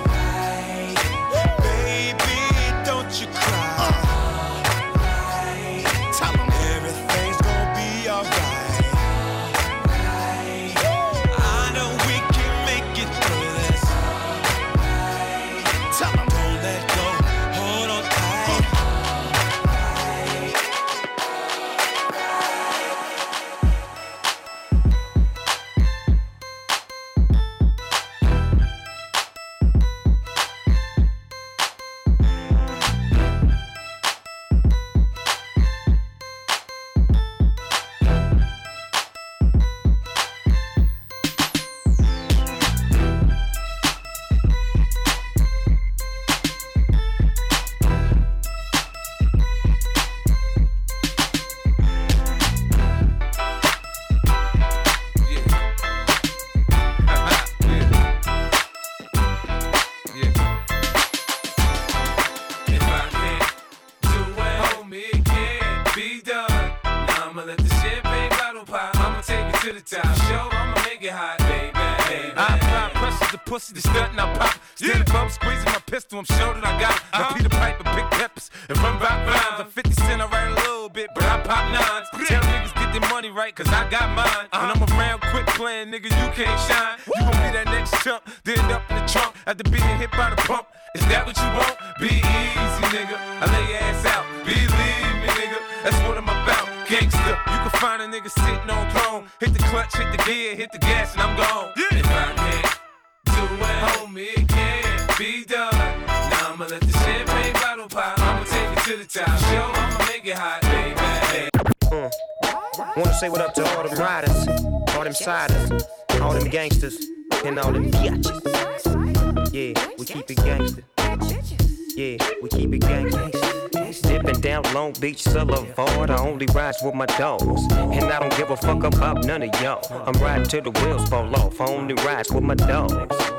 Till 130.44 130.62
the 130.62 130.70
wheels 130.70 131.08
fall 131.08 131.34
off. 131.36 131.60
I 131.60 131.66
only 131.66 131.94
ride 131.94 132.30
with 132.30 132.44
my 132.44 132.54
dogs. 132.54 133.33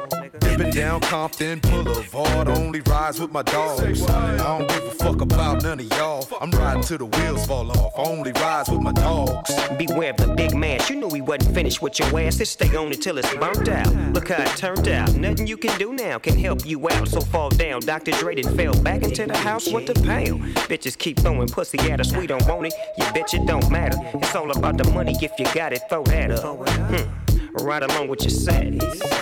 Dipping 0.95 1.09
down 1.09 1.09
Compton 1.09 1.59
Boulevard, 1.59 2.47
only 2.47 2.81
rides 2.81 3.19
with 3.19 3.31
my 3.31 3.41
dogs. 3.43 4.01
I 4.03 4.37
don't 4.37 4.67
give 4.67 4.83
a 4.83 4.91
fuck 4.91 5.21
about 5.21 5.63
none 5.63 5.79
of 5.79 5.85
y'all. 5.97 6.27
I'm 6.39 6.51
riding 6.51 6.83
till 6.83 6.99
the 6.99 7.05
wheels 7.05 7.45
fall 7.45 7.69
off. 7.71 7.93
Only 7.97 8.31
rides 8.31 8.69
with 8.69 8.81
my 8.81 8.93
dogs. 8.93 9.53
Beware 9.77 10.11
of 10.11 10.17
the 10.17 10.33
big 10.35 10.55
man. 10.55 10.79
You 10.89 10.95
knew 10.95 11.09
he 11.09 11.21
wasn't 11.21 11.53
finished 11.53 11.81
with 11.81 11.99
your 11.99 12.19
ass. 12.19 12.37
Just 12.37 12.53
stay 12.53 12.73
on 12.75 12.91
it 12.91 13.01
till 13.01 13.17
it's 13.17 13.33
burnt 13.35 13.67
out. 13.67 13.93
Look 14.13 14.29
how 14.29 14.41
it 14.41 14.57
turned 14.57 14.87
out. 14.87 15.13
Nothing 15.15 15.47
you 15.47 15.57
can 15.57 15.77
do 15.77 15.93
now 15.93 16.17
can 16.17 16.37
help 16.37 16.65
you 16.65 16.89
out. 16.89 17.07
So 17.07 17.19
fall 17.19 17.49
down. 17.49 17.81
Dr. 17.81 18.11
Dre 18.11 18.35
done 18.35 18.55
fell 18.55 18.73
back 18.81 19.03
into 19.03 19.25
the 19.25 19.37
house 19.37 19.69
with 19.71 19.87
the 19.87 19.95
pound. 19.95 20.55
Bitches 20.69 20.97
keep 20.97 21.19
throwing 21.19 21.47
pussy 21.47 21.79
at 21.91 21.99
us. 21.99 22.15
We 22.15 22.27
don't 22.27 22.45
want 22.47 22.67
it. 22.67 22.73
You 22.97 23.05
bitch, 23.05 23.33
it 23.33 23.45
don't 23.45 23.69
matter. 23.69 23.97
It's 24.13 24.35
all 24.35 24.51
about 24.51 24.77
the 24.77 24.89
money. 24.91 25.15
If 25.21 25.37
you 25.39 25.45
got 25.53 25.73
it, 25.73 25.81
throw 25.89 26.03
that 26.03 26.31
up. 26.31 26.69
Hmm 26.69 27.24
right 27.63 27.83
along 27.83 28.07
with 28.07 28.21
your 28.21 28.29
set. 28.29 28.65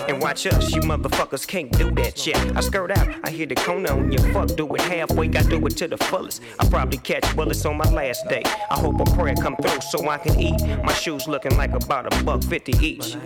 And 0.08 0.20
watch 0.20 0.46
us, 0.46 0.74
you 0.74 0.80
motherfuckers 0.82 1.46
can't 1.46 1.70
do 1.78 1.90
that 1.92 2.18
shit. 2.18 2.36
I 2.56 2.60
skirt 2.60 2.90
out, 2.90 3.08
I 3.22 3.30
hear 3.30 3.46
the 3.46 3.54
corner 3.54 3.92
on 3.92 4.12
your 4.12 4.22
fuck, 4.32 4.48
do 4.56 4.74
it 4.74 4.80
halfway, 4.82 5.28
I 5.28 5.42
do 5.42 5.64
it 5.66 5.76
to 5.78 5.88
the 5.88 5.96
fullest. 5.96 6.42
I 6.58 6.68
probably 6.68 6.98
catch 6.98 7.34
bullets 7.36 7.64
on 7.64 7.76
my 7.76 7.90
last 7.90 8.28
day. 8.28 8.42
I 8.70 8.78
hope 8.78 9.00
a 9.00 9.04
prayer 9.16 9.34
come 9.34 9.56
through 9.56 9.80
so 9.80 10.08
I 10.08 10.18
can 10.18 10.38
eat. 10.40 10.60
My 10.84 10.92
shoes 10.92 11.26
looking 11.28 11.56
like 11.56 11.72
about 11.72 12.12
a 12.12 12.24
buck 12.24 12.42
fifty 12.42 12.72
each. 12.84 13.16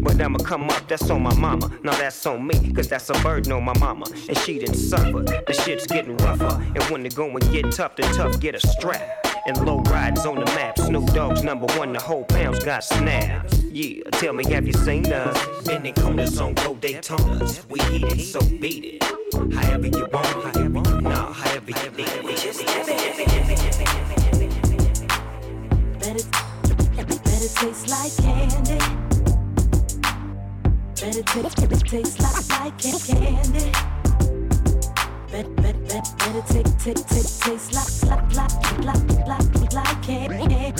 But 0.00 0.20
I'ma 0.20 0.38
come 0.38 0.70
up, 0.70 0.88
that's 0.88 1.10
on 1.10 1.22
my 1.22 1.34
mama. 1.34 1.70
Now 1.82 1.92
that's 1.92 2.24
on 2.26 2.46
me, 2.46 2.72
cause 2.72 2.88
that's 2.88 3.10
a 3.10 3.14
burden 3.14 3.52
on 3.52 3.64
my 3.64 3.76
mama. 3.78 4.06
And 4.28 4.36
she 4.38 4.58
didn't 4.58 4.76
suffer, 4.76 5.22
the 5.22 5.52
shit's 5.64 5.86
getting 5.86 6.16
rougher. 6.18 6.62
And 6.74 6.82
when 6.84 7.02
the 7.02 7.10
going 7.10 7.38
get 7.52 7.70
tough, 7.72 7.96
the 7.96 8.02
tough 8.02 8.40
get 8.40 8.54
a 8.54 8.60
strap. 8.60 9.27
And 9.48 9.64
low 9.64 9.80
riders 9.84 10.26
on 10.26 10.34
the 10.34 10.44
map, 10.44 10.78
Snoop 10.78 11.06
Dogg's 11.14 11.42
number 11.42 11.64
one, 11.78 11.94
the 11.94 12.00
whole 12.00 12.22
pound's 12.24 12.62
got 12.62 12.84
snaps. 12.84 13.62
Yeah, 13.62 14.02
tell 14.12 14.34
me, 14.34 14.44
have 14.52 14.66
you 14.66 14.74
seen 14.74 15.10
us? 15.10 15.64
Bending 15.64 15.94
corners 15.94 16.38
on 16.38 16.54
road 16.56 16.82
Daytonas. 16.82 17.64
We 17.70 17.80
heat 17.84 18.04
it, 18.12 18.20
so 18.26 18.40
beat 18.60 19.00
it. 19.00 19.04
However 19.54 19.86
you 19.86 20.06
want, 20.12 20.26
however 20.26 20.68
you 20.68 21.00
nah, 21.00 21.32
however 21.32 21.70
you 21.70 21.90
need 21.92 22.08
it. 22.08 22.24
We 22.24 22.34
just 22.34 22.62
Let 22.66 22.88
it, 26.16 26.26
let 27.24 27.42
it 27.42 27.54
taste 27.56 27.88
like 27.88 28.14
candy. 28.18 28.78
Let 31.00 31.16
it, 31.16 31.26
taste, 31.26 31.86
taste 31.86 32.20
like 32.20 32.78
candy. 32.78 33.97
Let, 35.38 35.46
let, 35.62 35.76
let, 35.94 36.04
let 36.18 36.34
it 36.34 36.46
take, 36.48 36.66
take, 36.78 37.06
take, 37.06 37.30
taste 37.38 37.72
like, 37.72 37.86
like, 38.10 38.34
like, 38.34 38.50
like, 38.84 39.28
like, 39.28 39.72
like 39.72 40.02
candy. 40.02 40.74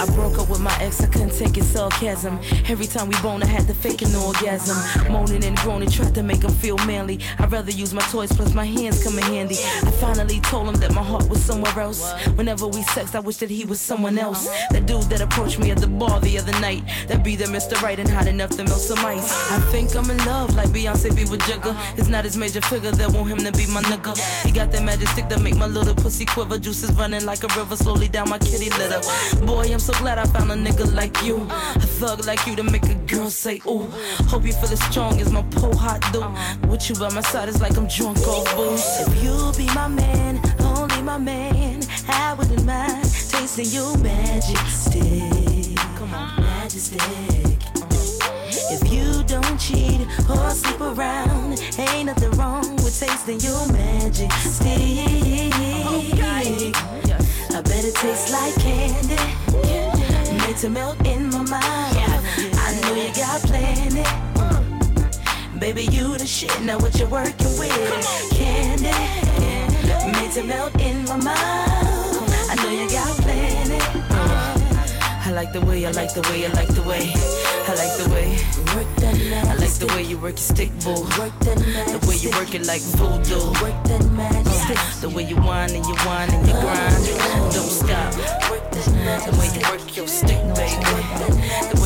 I 0.00 0.06
broke 0.14 0.38
up 0.38 0.48
my 0.66 0.76
ex, 0.80 1.00
I 1.00 1.06
couldn't 1.06 1.30
take 1.30 1.54
his 1.54 1.68
sarcasm. 1.68 2.40
Every 2.68 2.86
time 2.86 3.08
we 3.08 3.16
bone, 3.22 3.42
I 3.42 3.46
had 3.46 3.68
to 3.68 3.74
fake 3.74 4.02
an 4.02 4.14
orgasm. 4.16 4.76
Moaning 5.12 5.44
and 5.44 5.56
groaning, 5.58 5.88
tried 5.88 6.14
to 6.16 6.22
make 6.24 6.42
him 6.42 6.50
feel 6.50 6.76
manly. 6.78 7.20
I'd 7.38 7.52
rather 7.52 7.70
use 7.70 7.94
my 7.94 8.02
toys, 8.12 8.32
plus 8.32 8.52
my 8.52 8.64
hands 8.64 9.02
come 9.04 9.16
in 9.18 9.24
handy. 9.24 9.58
I 9.88 9.90
finally 10.02 10.40
told 10.40 10.68
him 10.68 10.74
that 10.82 10.92
my 10.92 11.02
heart 11.02 11.28
was 11.28 11.40
somewhere 11.40 11.78
else. 11.78 12.02
Whenever 12.38 12.66
we 12.66 12.82
sexed, 12.82 13.14
I 13.14 13.20
wish 13.20 13.36
that 13.36 13.50
he 13.50 13.64
was 13.64 13.80
someone 13.80 14.18
else. 14.18 14.48
That 14.70 14.86
dude 14.86 15.08
that 15.10 15.20
approached 15.20 15.58
me 15.60 15.70
at 15.70 15.78
the 15.78 15.86
bar 15.86 16.18
the 16.20 16.36
other 16.38 16.58
night. 16.60 16.82
That 17.06 17.22
be 17.22 17.36
the 17.36 17.44
Mr. 17.44 17.80
Right 17.80 17.98
and 18.00 18.08
hot 18.08 18.26
enough 18.26 18.50
to 18.56 18.64
melt 18.64 18.80
some 18.80 19.04
ice. 19.06 19.30
I 19.52 19.60
think 19.70 19.94
I'm 19.94 20.10
in 20.10 20.18
love, 20.24 20.56
like 20.56 20.70
Beyonce 20.70 21.14
be 21.14 21.24
with 21.30 21.42
Jigga. 21.42 21.76
It's 21.96 22.08
not 22.08 22.24
his 22.24 22.36
major 22.36 22.60
figure 22.62 22.90
that 22.90 23.12
want 23.12 23.28
him 23.28 23.38
to 23.38 23.52
be 23.52 23.66
my 23.72 23.82
nigga. 23.82 24.18
He 24.44 24.50
got 24.50 24.72
that 24.72 24.82
magic 24.82 25.08
stick 25.08 25.28
that 25.28 25.40
make 25.42 25.56
my 25.56 25.66
little 25.66 25.94
pussy 25.94 26.24
quiver. 26.24 26.58
Juices 26.58 26.92
running 26.94 27.24
like 27.24 27.44
a 27.44 27.48
river 27.58 27.76
slowly 27.76 28.08
down 28.08 28.28
my 28.28 28.38
kitty 28.38 28.70
litter. 28.70 29.00
Boy, 29.46 29.72
I'm 29.72 29.78
so 29.78 29.92
glad 30.00 30.18
I 30.18 30.24
found 30.24 30.50
a 30.50 30.55
nigga 30.64 30.92
like 30.94 31.22
you. 31.22 31.46
A 31.76 31.86
thug 31.98 32.26
like 32.26 32.46
you 32.46 32.56
to 32.56 32.62
make 32.62 32.84
a 32.84 32.94
girl 33.06 33.30
say, 33.30 33.60
ooh. 33.66 33.88
Hope 34.28 34.44
you 34.44 34.52
feel 34.52 34.72
as 34.72 34.82
strong 34.84 35.20
as 35.20 35.30
my 35.32 35.42
po 35.50 35.74
hot 35.74 36.00
do. 36.12 36.22
Uh-huh. 36.22 36.68
With 36.68 36.88
you 36.88 36.96
by 36.96 37.10
my 37.10 37.20
side, 37.20 37.48
it's 37.48 37.60
like 37.60 37.76
I'm 37.76 37.86
drunk 37.86 38.18
off 38.26 38.56
booze. 38.56 38.84
If 39.00 39.22
you 39.22 39.52
be 39.56 39.66
my 39.74 39.88
man, 39.88 40.40
only 40.60 41.02
my 41.02 41.18
man, 41.18 41.82
I 42.08 42.34
wouldn't 42.34 42.64
mind 42.64 43.04
tasting 43.04 43.66
your 43.66 43.96
magic 43.98 44.58
stick. 44.68 45.76
Come 45.98 46.14
on, 46.14 46.40
magic 46.40 46.80
stick. 46.80 47.58
If 48.68 48.92
you 48.92 49.22
don't 49.24 49.58
cheat 49.58 50.00
or 50.28 50.50
sleep 50.50 50.80
around, 50.80 51.60
ain't 51.78 52.06
nothing 52.06 52.30
wrong 52.32 52.76
with 52.76 52.98
tasting 52.98 53.40
your 53.40 53.66
magic 53.72 54.32
stick. 54.32 55.56
I 57.56 57.62
bet 57.62 57.84
it 57.84 57.94
tastes 57.94 58.32
like 58.32 58.54
candy. 58.56 59.95
Made 60.56 60.62
to 60.62 60.70
melt 60.70 61.06
in 61.06 61.28
my 61.28 61.42
mind. 61.42 61.52
I 61.52 62.80
know 62.80 62.94
you 62.94 63.12
got 63.14 63.42
plenty. 63.42 64.02
Baby, 65.60 65.82
you 65.82 66.16
the 66.16 66.26
shit. 66.26 66.62
Now 66.62 66.78
what 66.78 66.98
you 66.98 67.06
working 67.08 67.58
with? 67.58 68.30
Candy. 68.30 68.90
Made 70.18 70.32
to 70.32 70.42
melt 70.44 70.74
in 70.80 71.04
my 71.04 71.16
mind. 71.16 71.28
I 72.48 72.54
know 72.56 72.70
you 72.70 72.88
got 72.88 73.25
like 75.36 75.52
the 75.52 75.60
way, 75.60 75.84
I 75.84 75.90
like 75.90 76.14
the 76.14 76.22
way, 76.32 76.46
I 76.46 76.48
like 76.52 76.68
the 76.68 76.82
way. 76.88 77.12
I 77.68 77.74
like 77.76 77.94
the 78.00 78.08
way. 78.08 78.40
Work 78.72 78.88
that 79.04 79.14
I 79.44 79.54
like 79.56 79.76
the 79.76 79.86
way 79.94 80.02
you 80.02 80.16
work 80.16 80.40
your 80.40 80.48
stick, 80.56 80.70
boo. 80.80 80.96
Work 81.20 81.36
that 81.44 81.58
The 81.92 82.00
way 82.08 82.16
you 82.16 82.30
work 82.30 82.54
it 82.54 82.64
like 82.66 82.80
voodoo. 82.96 83.52
Work 83.60 83.76
that 83.84 84.00
magic. 84.16 84.78
The 85.02 85.10
way 85.10 85.24
you 85.24 85.36
whine 85.36 85.74
and 85.76 85.84
you 85.84 85.94
whine 86.08 86.32
and 86.32 86.40
you 86.48 86.54
grind. 86.54 87.04
Don't 87.52 87.68
stop. 87.68 88.16
The 88.16 89.36
way 89.36 89.48
you 89.52 89.60
work 89.68 89.84
your 89.94 90.08
stick, 90.08 90.40
baby. 90.56 90.80
The 91.68 91.76
way 91.84 91.85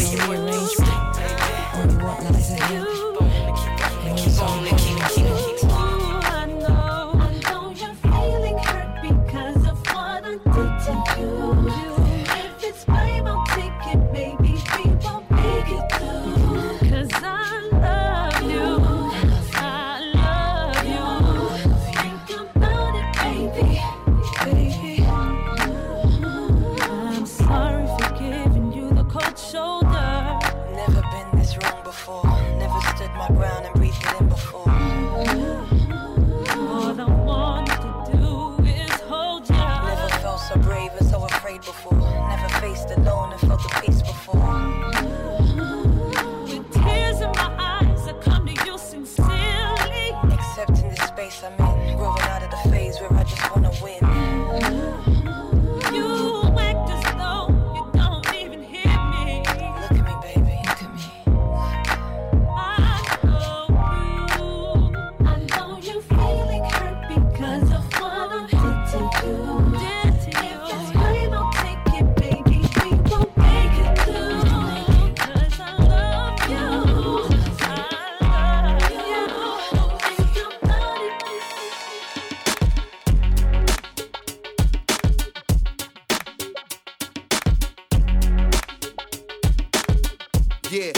Yeah. 90.71 90.93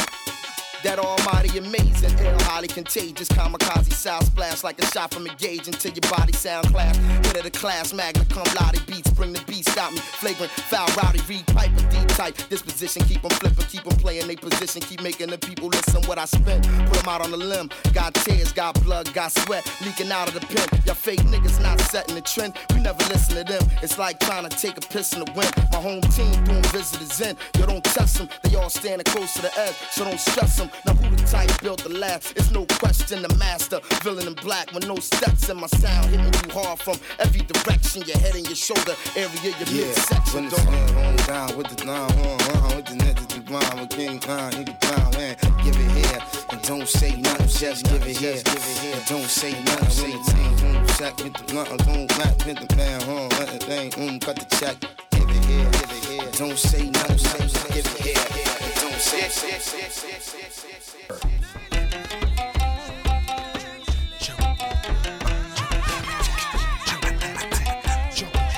That 0.85 0.99
almighty 0.99 1.59
amazing, 1.59 2.19
ill, 2.19 2.39
highly 2.43 2.67
contagious, 2.67 3.29
kamikaze 3.29 3.93
sound 3.93 4.27
splash 4.27 4.65
like 4.65 4.83
a 4.83 4.87
shot 4.87 5.15
from 5.15 5.27
a 5.27 5.35
gauge 5.37 5.69
until 5.69 5.93
your 5.93 6.11
body 6.11 6.33
sound 6.33 6.67
class. 6.67 6.97
Hit 7.27 7.37
of 7.37 7.45
the 7.45 7.51
class, 7.53 7.93
magna 7.93 8.25
cum 8.25 8.45
laude 8.61 8.85
beats, 8.87 9.09
bring 9.11 9.33
the 9.33 9.41
beat, 9.47 9.65
stop 9.69 9.93
me. 9.93 9.99
Flagrant, 9.99 10.51
foul, 10.51 10.89
rowdy, 11.01 11.21
read 11.29 11.47
pipe, 11.47 11.71
deep 11.91 12.09
type. 12.09 12.37
Disposition, 12.49 13.05
keep 13.05 13.25
'em 13.25 13.31
flipping, 13.31 13.67
keep 13.67 13.87
'em 13.87 13.97
playing 13.97 14.27
they 14.27 14.35
position, 14.35 14.83
keep 14.83 15.01
making 15.03 15.31
the 15.31 15.39
people 15.39 15.69
listen 15.69 16.03
what 16.09 16.19
I 16.19 16.25
spent. 16.25 16.67
Put 16.89 16.99
'em 16.99 17.09
out 17.09 17.23
on 17.23 17.31
the 17.31 17.37
limb. 17.37 17.71
Got 17.93 18.15
tears, 18.15 18.51
got 18.53 18.75
blood, 18.83 19.13
got 19.15 19.31
sweat 19.31 19.65
leaking 19.83 20.11
out 20.11 20.27
of 20.27 20.35
the 20.35 20.41
pen. 20.41 20.67
Y'all 20.85 20.97
fake 20.97 21.23
niggas 21.31 21.61
not 21.61 21.81
setting 21.93 22.17
the 22.17 22.23
trend. 22.23 22.55
We 22.75 22.81
never 22.81 23.03
listen 23.05 23.37
to 23.37 23.45
them. 23.45 23.63
It's 23.83 23.99
like 23.99 24.19
trying 24.19 24.49
to 24.49 24.57
take 24.57 24.77
a 24.79 24.81
piss 24.81 25.13
in 25.13 25.25
the 25.25 25.31
wind. 25.33 25.53
My 25.71 25.79
home 25.81 26.03
team 26.03 26.33
doing 26.45 26.65
visitors 26.75 27.21
in. 27.21 27.37
You 27.57 27.67
don't 27.67 27.85
test 27.85 28.19
them, 28.19 28.29
they 28.43 28.57
all 28.57 28.69
standing 28.69 29.05
close 29.05 29.33
to 29.35 29.43
the 29.43 29.53
edge. 29.61 29.77
So 29.93 30.05
don't 30.05 30.19
stress 30.19 30.57
them. 30.57 30.71
Now 30.87 30.95
who 30.95 31.15
the 31.15 31.23
type 31.25 31.51
built 31.63 31.83
the 31.83 31.91
last? 31.91 32.33
It's 32.37 32.51
no 32.51 32.67
question 32.79 33.23
the 33.23 33.35
master. 33.37 33.81
Villain 34.03 34.27
in 34.27 34.35
black 34.35 34.73
with 34.73 34.87
no 34.87 34.97
steps 34.97 35.49
in 35.49 35.57
my 35.59 35.67
sound. 35.69 36.11
Hitting 36.11 36.27
you 36.27 36.51
hard 36.61 36.79
from 36.81 36.97
every 37.19 37.41
direction. 37.43 38.03
Your 38.03 38.19
head 38.19 38.35
and 38.35 38.47
your 38.47 38.57
shoulder 38.57 38.95
area, 39.17 39.31
your 39.43 39.53
Yeah, 39.69 39.87
midsection. 39.87 40.35
when 40.35 40.45
it's 40.47 40.59
on, 40.67 40.97
on 41.05 41.17
down 41.27 41.57
with 41.57 41.69
the 41.77 41.85
nine, 41.85 42.11
on, 42.11 42.63
on, 42.63 42.77
with 42.77 42.87
the 42.87 42.97
niggas, 43.05 43.29
the 43.35 43.41
grind, 43.41 43.81
with 43.81 43.91
King 43.91 44.19
Khan, 44.19 44.53
nigga 44.53 44.79
down, 44.81 45.11
man. 45.13 45.37
Give 45.65 45.77
it 45.77 45.91
here, 45.93 46.21
and 46.51 46.63
don't 46.63 46.89
say 46.89 47.15
nothing, 47.21 47.49
just 47.49 47.85
give 47.87 48.03
it 48.07 48.17
here, 48.17 48.43
and 48.43 49.07
don't 49.07 49.29
say 49.29 49.53
nothing, 49.65 49.91
say 49.91 50.13
nothing, 50.13 50.89
sack 50.89 51.17
with 51.23 51.35
the 51.35 51.45
blunt, 51.53 51.69
boom, 51.87 52.07
rap, 52.19 52.37
with 52.47 52.59
the 52.67 52.77
man, 52.77 53.01
huh, 53.03 53.29
let 53.39 53.49
the 53.49 53.59
thing, 53.67 53.93
um, 54.09 54.19
cut 54.21 54.37
the 54.37 54.47
check, 54.57 54.77
give 55.13 55.29
it 55.31 55.45
here, 55.45 55.71
give 55.71 55.91
it 55.93 56.05
here, 56.07 56.31
don't 56.33 56.59
say 56.59 56.89
nothing, 56.91 57.19
say, 57.19 57.75
give 57.75 57.87
it 57.87 58.03
here, 58.03 58.62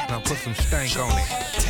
Now 0.08 0.20
put 0.20 0.36
some 0.36 0.54
stank 0.54 0.98
on 0.98 1.18
it. 1.18 1.63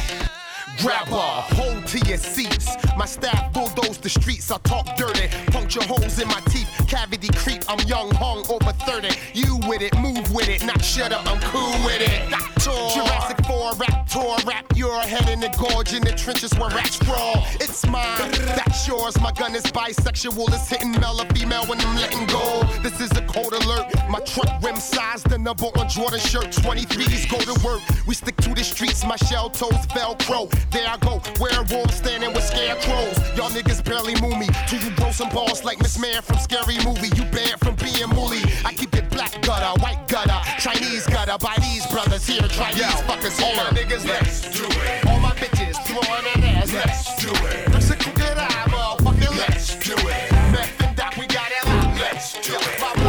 Grab 0.85 1.11
off, 1.15 1.51
hold 1.53 1.87
to 1.87 1.99
your 2.01 2.19
seats. 2.19 2.77
My 2.95 3.07
staff 3.07 3.55
bulldoze 3.55 3.97
the 3.97 4.11
streets. 4.11 4.51
I 4.51 4.59
talk 4.59 4.85
dirty, 4.97 5.29
puncture 5.47 5.83
holes 5.83 6.21
in 6.21 6.29
my 6.29 6.41
teeth. 6.51 6.69
Cavity 6.87 7.29
creep. 7.37 7.63
I'm 7.71 7.81
young, 7.89 8.11
hung 8.17 8.45
over 8.51 8.71
30. 8.85 9.09
You 9.33 9.57
with 9.67 9.81
it, 9.81 9.99
move 9.99 10.31
with 10.35 10.51
it, 10.51 10.63
not 10.67 10.85
shut 10.85 11.11
up. 11.11 11.27
I'm 11.27 11.41
cool 11.41 11.73
with 11.87 12.03
it. 12.03 12.29
Jurassic 12.65 13.47
4 13.47 13.73
rap 13.77 14.07
tour, 14.07 14.37
rap 14.47 14.67
your 14.77 15.01
head 15.01 15.29
in 15.31 15.41
the 15.41 15.49
gorge 15.59 15.95
in 15.95 16.05
the 16.05 16.13
trenches 16.13 16.53
where 16.59 16.69
rats 16.69 16.99
crawl. 16.99 17.45
It's 17.61 17.87
mine, 17.87 18.31
that's 18.55 18.87
yours. 18.87 19.19
My 19.21 19.33
gun 19.33 19.55
is 19.55 19.65
bisexual. 19.65 20.49
It's 20.49 20.69
hitting 20.69 20.93
male 20.93 21.19
or 21.19 21.27
female 21.35 21.65
when 21.65 21.81
I'm 21.81 21.97
letting 21.97 22.27
go. 22.27 22.63
This 22.83 23.01
is 23.01 23.11
a 23.13 23.23
code 23.23 23.55
alert. 23.55 23.87
My 24.11 24.21
truck 24.21 24.63
rim 24.63 24.77
size, 24.77 25.23
the 25.23 25.39
number 25.39 25.67
on 25.79 25.89
Jordan 25.89 26.21
shirt. 26.21 26.53
23s 26.53 27.31
go 27.31 27.39
to 27.39 27.67
work. 27.67 27.81
We 28.07 28.15
stick 28.15 28.37
to 28.39 28.53
the 28.53 28.65
streets. 28.65 29.05
My 29.05 29.17
shell 29.17 29.49
toes 29.49 29.87
Velcro. 29.95 30.51
There 30.75 30.89
I 30.89 30.97
go, 30.97 31.23
werewolves 31.39 31.95
standing 31.95 32.33
with 32.35 32.43
scarecrows. 32.43 33.17
Y'all 33.37 33.49
niggas 33.49 33.85
barely 33.85 34.21
move 34.21 34.37
me. 34.37 34.49
Till 34.67 34.81
you 34.81 34.91
blow 34.97 35.13
some 35.13 35.29
balls 35.29 35.63
like 35.63 35.79
Miss 35.79 36.01
Man 36.01 36.21
from 36.21 36.39
Scary 36.39 36.79
Movie. 36.85 37.15
You 37.15 37.23
banned 37.31 37.61
from 37.61 37.77
being 37.77 38.11
mooly. 38.11 38.43
I 38.65 38.75
keep 38.75 38.93
it 38.97 39.09
black 39.09 39.41
gutter, 39.43 39.81
white 39.81 40.09
gutter, 40.09 40.41
Chinese 40.59 41.07
gutter. 41.07 41.39
By 41.39 41.55
these 41.61 41.87
brothers 41.87 42.27
here, 42.27 42.43
try 42.49 42.73
these 42.73 42.83
fuckers 43.07 43.39
here. 43.39 43.47
All 43.47 43.55
my 43.55 43.71
niggas, 43.71 44.05
let's 44.05 44.51
do 44.51 44.67
it. 44.67 45.07
All 45.07 45.21
my 45.21 45.31
bitches, 45.39 45.79
throwing 45.87 46.25
that 46.27 46.43
ass, 46.43 46.73
let's 46.73 47.23
do 47.23 47.31
it. 47.31 47.71
Listen 47.71 47.97
to 47.97 48.11
good 48.11 48.37
eye, 48.37 48.67
motherfucker, 48.67 49.31
let's 49.39 49.77
do 49.77 49.95
it. 49.95 50.33
Meth 50.51 50.83
and 50.83 50.97
Doc, 50.97 51.17
we 51.17 51.29
got 51.29 51.53
it 51.53 51.65
let's 52.01 52.33
do 52.41 52.55
it. 52.55 53.04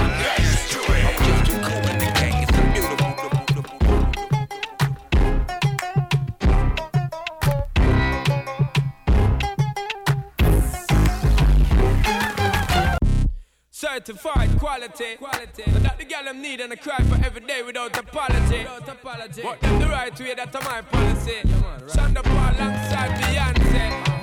Certified 13.95 14.59
quality. 14.59 15.15
quality. 15.15 15.63
So 15.71 15.79
that 15.79 15.97
the 15.97 16.03
girl 16.03 16.25
them 16.25 16.41
need 16.41 16.59
and 16.59 16.73
I 16.73 16.75
cry 16.75 16.97
for 16.97 17.15
every 17.25 17.39
day 17.39 17.61
without 17.63 17.97
apology. 17.97 18.57
Without 18.57 18.89
apology. 18.89 19.41
But 19.41 19.61
them 19.61 19.79
the 19.79 19.87
right 19.87 20.19
way, 20.19 20.33
that's 20.35 20.53
my 20.65 20.81
policy. 20.81 21.39
Sean 21.93 22.13
da 22.13 22.21
Paul 22.21 22.55
alongside 22.55 23.11
Beyonce. 23.21 24.14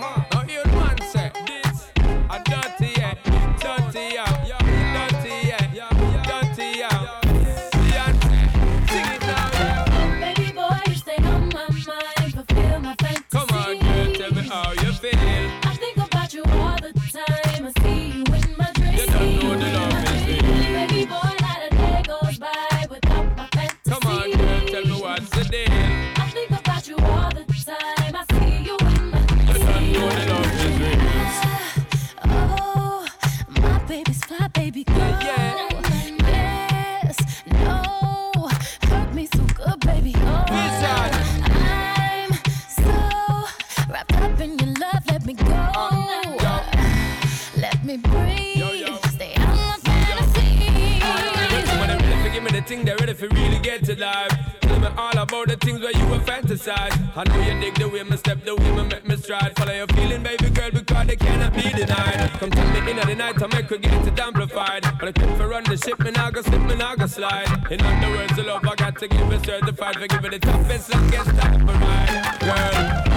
Ready 53.23 53.35
for 53.35 53.40
really 53.40 53.59
get 53.59 53.85
to 53.85 53.99
life. 53.99 54.31
Tell 54.61 54.81
me 54.81 54.89
all 54.97 55.19
about 55.19 55.49
the 55.49 55.57
things 55.57 55.81
where 55.81 55.93
you 55.93 56.07
were 56.07 56.19
fantasize. 56.19 57.16
I 57.16 57.24
know 57.24 57.40
you 57.40 57.61
dig 57.61 57.74
the 57.74 57.89
way 57.89 58.03
me 58.03 58.16
step, 58.16 58.44
the 58.44 58.55
way 58.55 58.70
me 58.73 58.85
make 58.85 59.07
me 59.07 59.16
stride. 59.16 59.57
Follow 59.57 59.73
your 59.73 59.86
feeling, 59.89 60.23
baby 60.23 60.51
girl, 60.51 60.70
because 60.70 61.07
they 61.07 61.16
cannot 61.16 61.55
be 61.55 61.62
denied. 61.62 62.31
Come 62.39 62.51
tell 62.51 62.69
me 62.73 62.90
in 62.90 62.97
the 62.97 63.15
night, 63.15 63.43
I 63.43 63.47
make 63.49 63.69
her 63.70 63.78
get 63.78 64.07
it 64.07 64.19
amplified. 64.19 64.82
But 64.99 65.19
I 65.19 65.36
for 65.36 65.49
run 65.49 65.65
the 65.65 65.77
ship, 65.77 65.99
me 66.01 66.11
now 66.11 66.31
go 66.31 66.43
slip, 66.43 66.62
me 66.62 66.74
now 66.74 66.94
go 66.94 67.07
slide. 67.07 67.49
In 67.70 67.81
other 67.81 68.11
words, 68.11 68.36
the 68.36 68.43
love 68.44 68.66
I 68.66 68.74
got 68.74 68.99
to 68.99 69.09
give 69.09 69.32
it 69.32 69.44
certified 69.44 69.97
for 69.97 70.07
giving 70.07 70.31
the 70.31 70.39
toughest, 70.39 70.94
longest 70.94 71.31
time 71.36 71.66
for 71.66 71.74
ride. 71.74 72.39
Girl, 72.40 73.11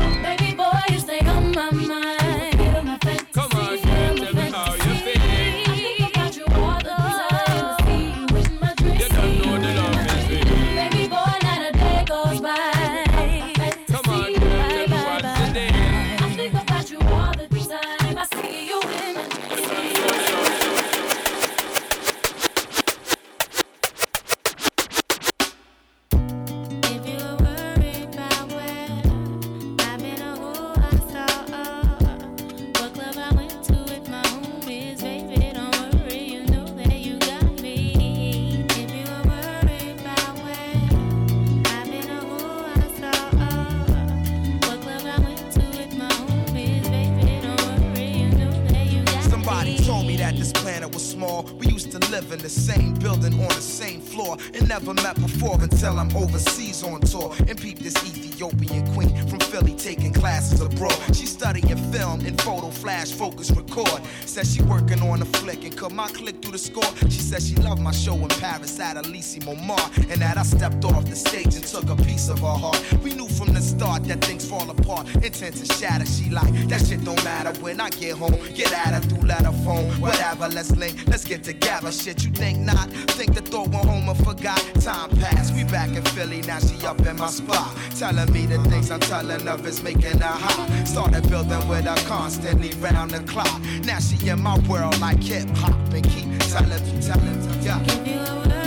never 54.85 55.01
met 55.01 55.15
before 55.15 55.59
until 55.61 55.97
I'm 55.97 56.15
overseas 56.15 56.83
on 56.83 57.01
tour 57.01 57.33
and 57.47 57.59
peep 57.59 57.79
this 57.79 57.95
Ethiopian 58.05 58.93
queen 58.93 59.27
from 59.27 59.39
Philly 59.39 59.73
taking 59.73 60.13
classes 60.13 60.61
abroad. 60.61 60.95
She 61.15 61.25
studying 61.25 61.75
film 61.91 62.19
and 62.25 62.39
photo 62.41 62.69
flash 62.69 63.11
focus 63.11 63.49
record. 63.51 64.01
Says 64.35 64.53
she 64.53 64.61
working 64.63 65.01
on 65.01 65.21
a 65.21 65.25
flick 65.37 65.63
and 65.63 65.77
cut 65.77 65.93
my 65.93 66.09
click 66.09 66.41
through 66.41 66.51
the 66.51 66.57
score. 66.57 66.83
She 67.03 67.21
said 67.21 67.41
she 67.41 67.55
loved 67.55 67.81
my 67.81 67.91
show 67.93 68.15
in 68.15 68.27
Paris 68.27 68.77
at 68.81 68.97
Elysée 68.97 69.45
Montmartre 69.45 70.11
and 70.11 70.21
that 70.21 70.37
I 70.37 70.43
stepped 70.43 70.83
off 70.83 71.05
the 71.05 71.15
stage 71.15 71.55
and 71.55 71.63
took 71.63 71.89
a 71.89 71.95
piece 71.95 72.27
of 72.27 72.39
her 72.39 72.47
heart. 72.47 72.83
We 73.01 73.13
knew 73.13 73.29
from 73.29 73.53
the 73.53 73.61
start 73.61 74.03
that 74.09 74.25
things 74.25 74.45
fall 74.45 74.69
apart, 74.69 75.07
intent 75.23 75.55
to 75.55 75.65
shatter. 75.73 76.05
She 76.05 76.29
like 76.31 76.51
that 76.67 76.85
shit 76.85 77.05
don't 77.05 77.23
matter 77.23 77.57
when 77.61 77.79
I 77.79 77.89
get 77.91 78.17
home. 78.17 78.35
Get 78.53 78.73
at 78.73 78.93
her 78.93 78.99
through 78.99 79.25
letter 79.25 79.53
phone, 79.63 79.89
whatever. 80.01 80.49
Let's 80.49 80.75
link, 80.75 80.97
let's 81.07 81.23
get 81.23 81.41
together. 81.45 81.89
Shit, 81.93 82.25
you 82.25 82.31
think 82.31 82.59
not? 82.59 82.89
Think 83.15 83.35
the 83.35 83.41
thought 83.41 83.69
went 83.69 83.85
home 83.85 84.09
and 84.09 84.17
forgot. 84.17 84.61
Time 84.81 85.11
passed, 85.11 85.55
we 85.55 85.63
back 85.63 85.95
in 85.95 86.03
Philly 86.11 86.41
now. 86.41 86.59
She 86.59 86.85
up 86.85 86.99
in 87.07 87.15
my 87.15 87.27
spot, 87.27 87.73
telling 87.97 88.33
me 88.33 88.47
the 88.47 88.61
things 88.69 88.91
I'm 88.91 88.99
telling 88.99 89.47
of 89.47 89.65
is 89.65 89.81
making 89.81 90.19
her 90.19 90.37
hot. 90.45 90.85
Started 90.85 91.29
building 91.29 91.65
with 91.69 91.85
her 91.85 91.95
constantly 92.05 92.71
round 92.81 93.11
the 93.11 93.19
clock. 93.31 93.61
Now 93.85 93.99
she 93.99 94.24
in 94.27 94.41
my 94.41 94.57
world 94.67 94.99
like 94.99 95.21
hip 95.21 95.47
hop 95.57 95.73
and 95.93 96.03
keep 96.09 96.25
telling 96.49 96.69
me, 96.69 97.01
telling 97.01 97.63
yeah. 97.63 98.64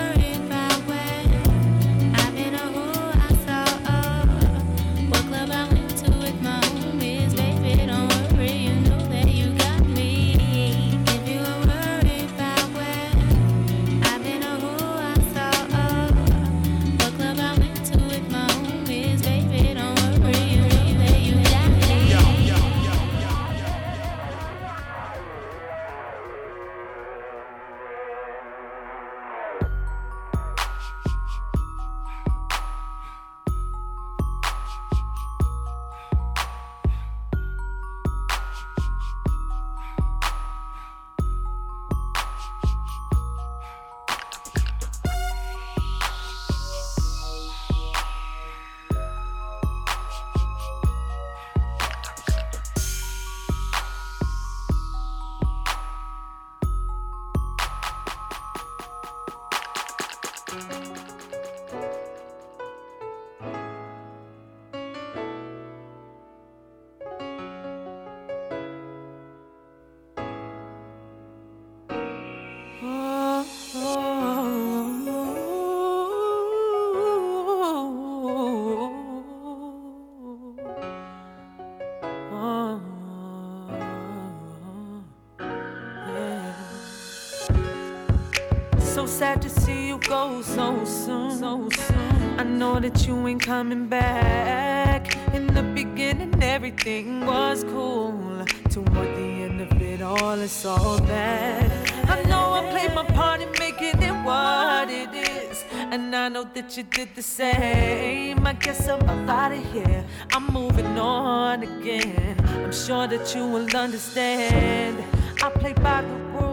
That 92.89 93.07
you 93.07 93.29
ain't 93.29 93.43
coming 93.43 93.87
back. 93.87 95.15
In 95.35 95.47
the 95.49 95.63
beginning, 95.63 96.43
everything 96.43 97.27
was 97.27 97.63
cool. 97.65 98.45
Toward 98.71 99.11
the 99.19 99.29
end 99.47 99.61
of 99.61 99.73
it 99.83 100.01
all, 100.01 100.39
it's 100.41 100.65
all 100.65 100.99
bad. 101.01 101.71
I 102.09 102.23
know 102.31 102.45
I 102.59 102.63
played 102.71 102.95
my 102.95 103.05
part 103.05 103.43
in 103.43 103.51
making 103.59 104.03
it 104.03 104.17
what 104.25 104.89
it 104.89 105.13
is. 105.15 105.65
And 105.73 106.17
I 106.17 106.29
know 106.29 106.45
that 106.55 106.77
you 106.77 106.85
did 106.85 107.15
the 107.15 107.23
same. 107.23 108.47
I 108.47 108.55
guess 108.55 108.89
I'm 108.89 109.29
out 109.29 109.53
of 109.53 109.73
here. 109.73 110.05
I'm 110.33 110.47
moving 110.47 110.99
on 110.99 111.63
again. 111.65 112.37
I'm 112.65 112.73
sure 112.73 113.07
that 113.07 113.35
you 113.35 113.47
will 113.47 113.77
understand. 113.77 115.05
I 115.43 115.51
play 115.51 115.75
by 115.75 116.01
the 116.03 116.09
rules, 116.09 116.48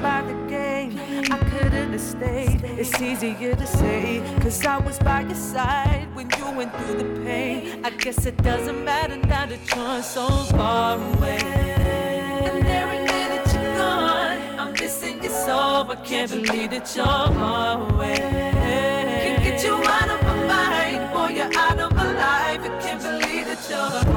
by 0.00 0.22
the 0.22 0.34
game. 0.48 0.98
I 1.30 1.38
couldn't 1.50 1.92
have 1.92 2.00
stayed. 2.00 2.62
It's 2.64 3.00
easier 3.00 3.54
to 3.54 3.66
say, 3.66 4.22
cause 4.42 4.64
I 4.64 4.78
was 4.78 4.98
by 4.98 5.22
your 5.22 5.34
side 5.34 6.08
when 6.14 6.28
you 6.38 6.50
went 6.56 6.74
through 6.76 6.98
the 6.98 7.20
pain. 7.22 7.84
I 7.84 7.90
guess 7.90 8.26
it 8.26 8.36
doesn't 8.42 8.84
matter 8.84 9.16
now 9.16 9.46
that 9.46 9.60
you're 9.74 10.02
so 10.02 10.28
far 10.56 10.96
away. 10.96 11.38
And 11.38 12.66
every 12.66 12.98
day 13.06 13.24
that 13.32 13.46
you're 13.52 13.76
gone, 13.76 14.58
I'm 14.60 14.72
missing 14.72 15.22
you 15.22 15.30
so. 15.30 15.86
I 15.88 15.96
can't 16.04 16.30
believe 16.30 16.70
that 16.70 16.94
you're 16.94 17.04
far 17.04 17.90
away. 17.90 18.16
Can't 18.16 19.42
get 19.42 19.64
you 19.64 19.74
out 19.74 20.08
of 20.08 20.22
my 20.22 20.36
mind, 20.46 21.12
boy, 21.12 21.28
you're 21.36 21.58
out 21.58 21.78
of 21.78 21.94
my 21.94 22.12
life. 22.12 22.60
I 22.60 22.80
can't 22.82 23.02
believe 23.02 23.46
that 23.46 23.62
you're 23.70 24.15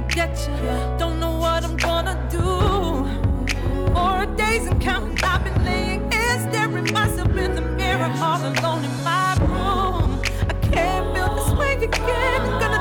forget 0.00 0.46
you. 0.46 0.54
Yeah. 0.54 0.96
Don't 0.98 1.18
know 1.18 1.36
what 1.38 1.64
I'm 1.64 1.76
gonna 1.76 2.16
do. 2.30 2.48
Four 3.94 4.26
days 4.36 4.66
and 4.66 4.80
counting, 4.80 5.18
I've 5.22 5.42
been 5.44 5.64
laying 5.64 6.10
here 6.12 6.38
staring 6.50 6.92
myself 6.92 7.34
in 7.36 7.54
the 7.54 7.62
mirror, 7.62 8.12
all 8.20 8.40
alone 8.40 8.84
in 8.84 8.96
my 9.04 9.28
room. 9.40 10.20
I 10.50 10.54
can't 10.68 11.06
feel 11.14 11.34
this 11.34 11.52
way 11.58 11.72
again. 11.84 12.75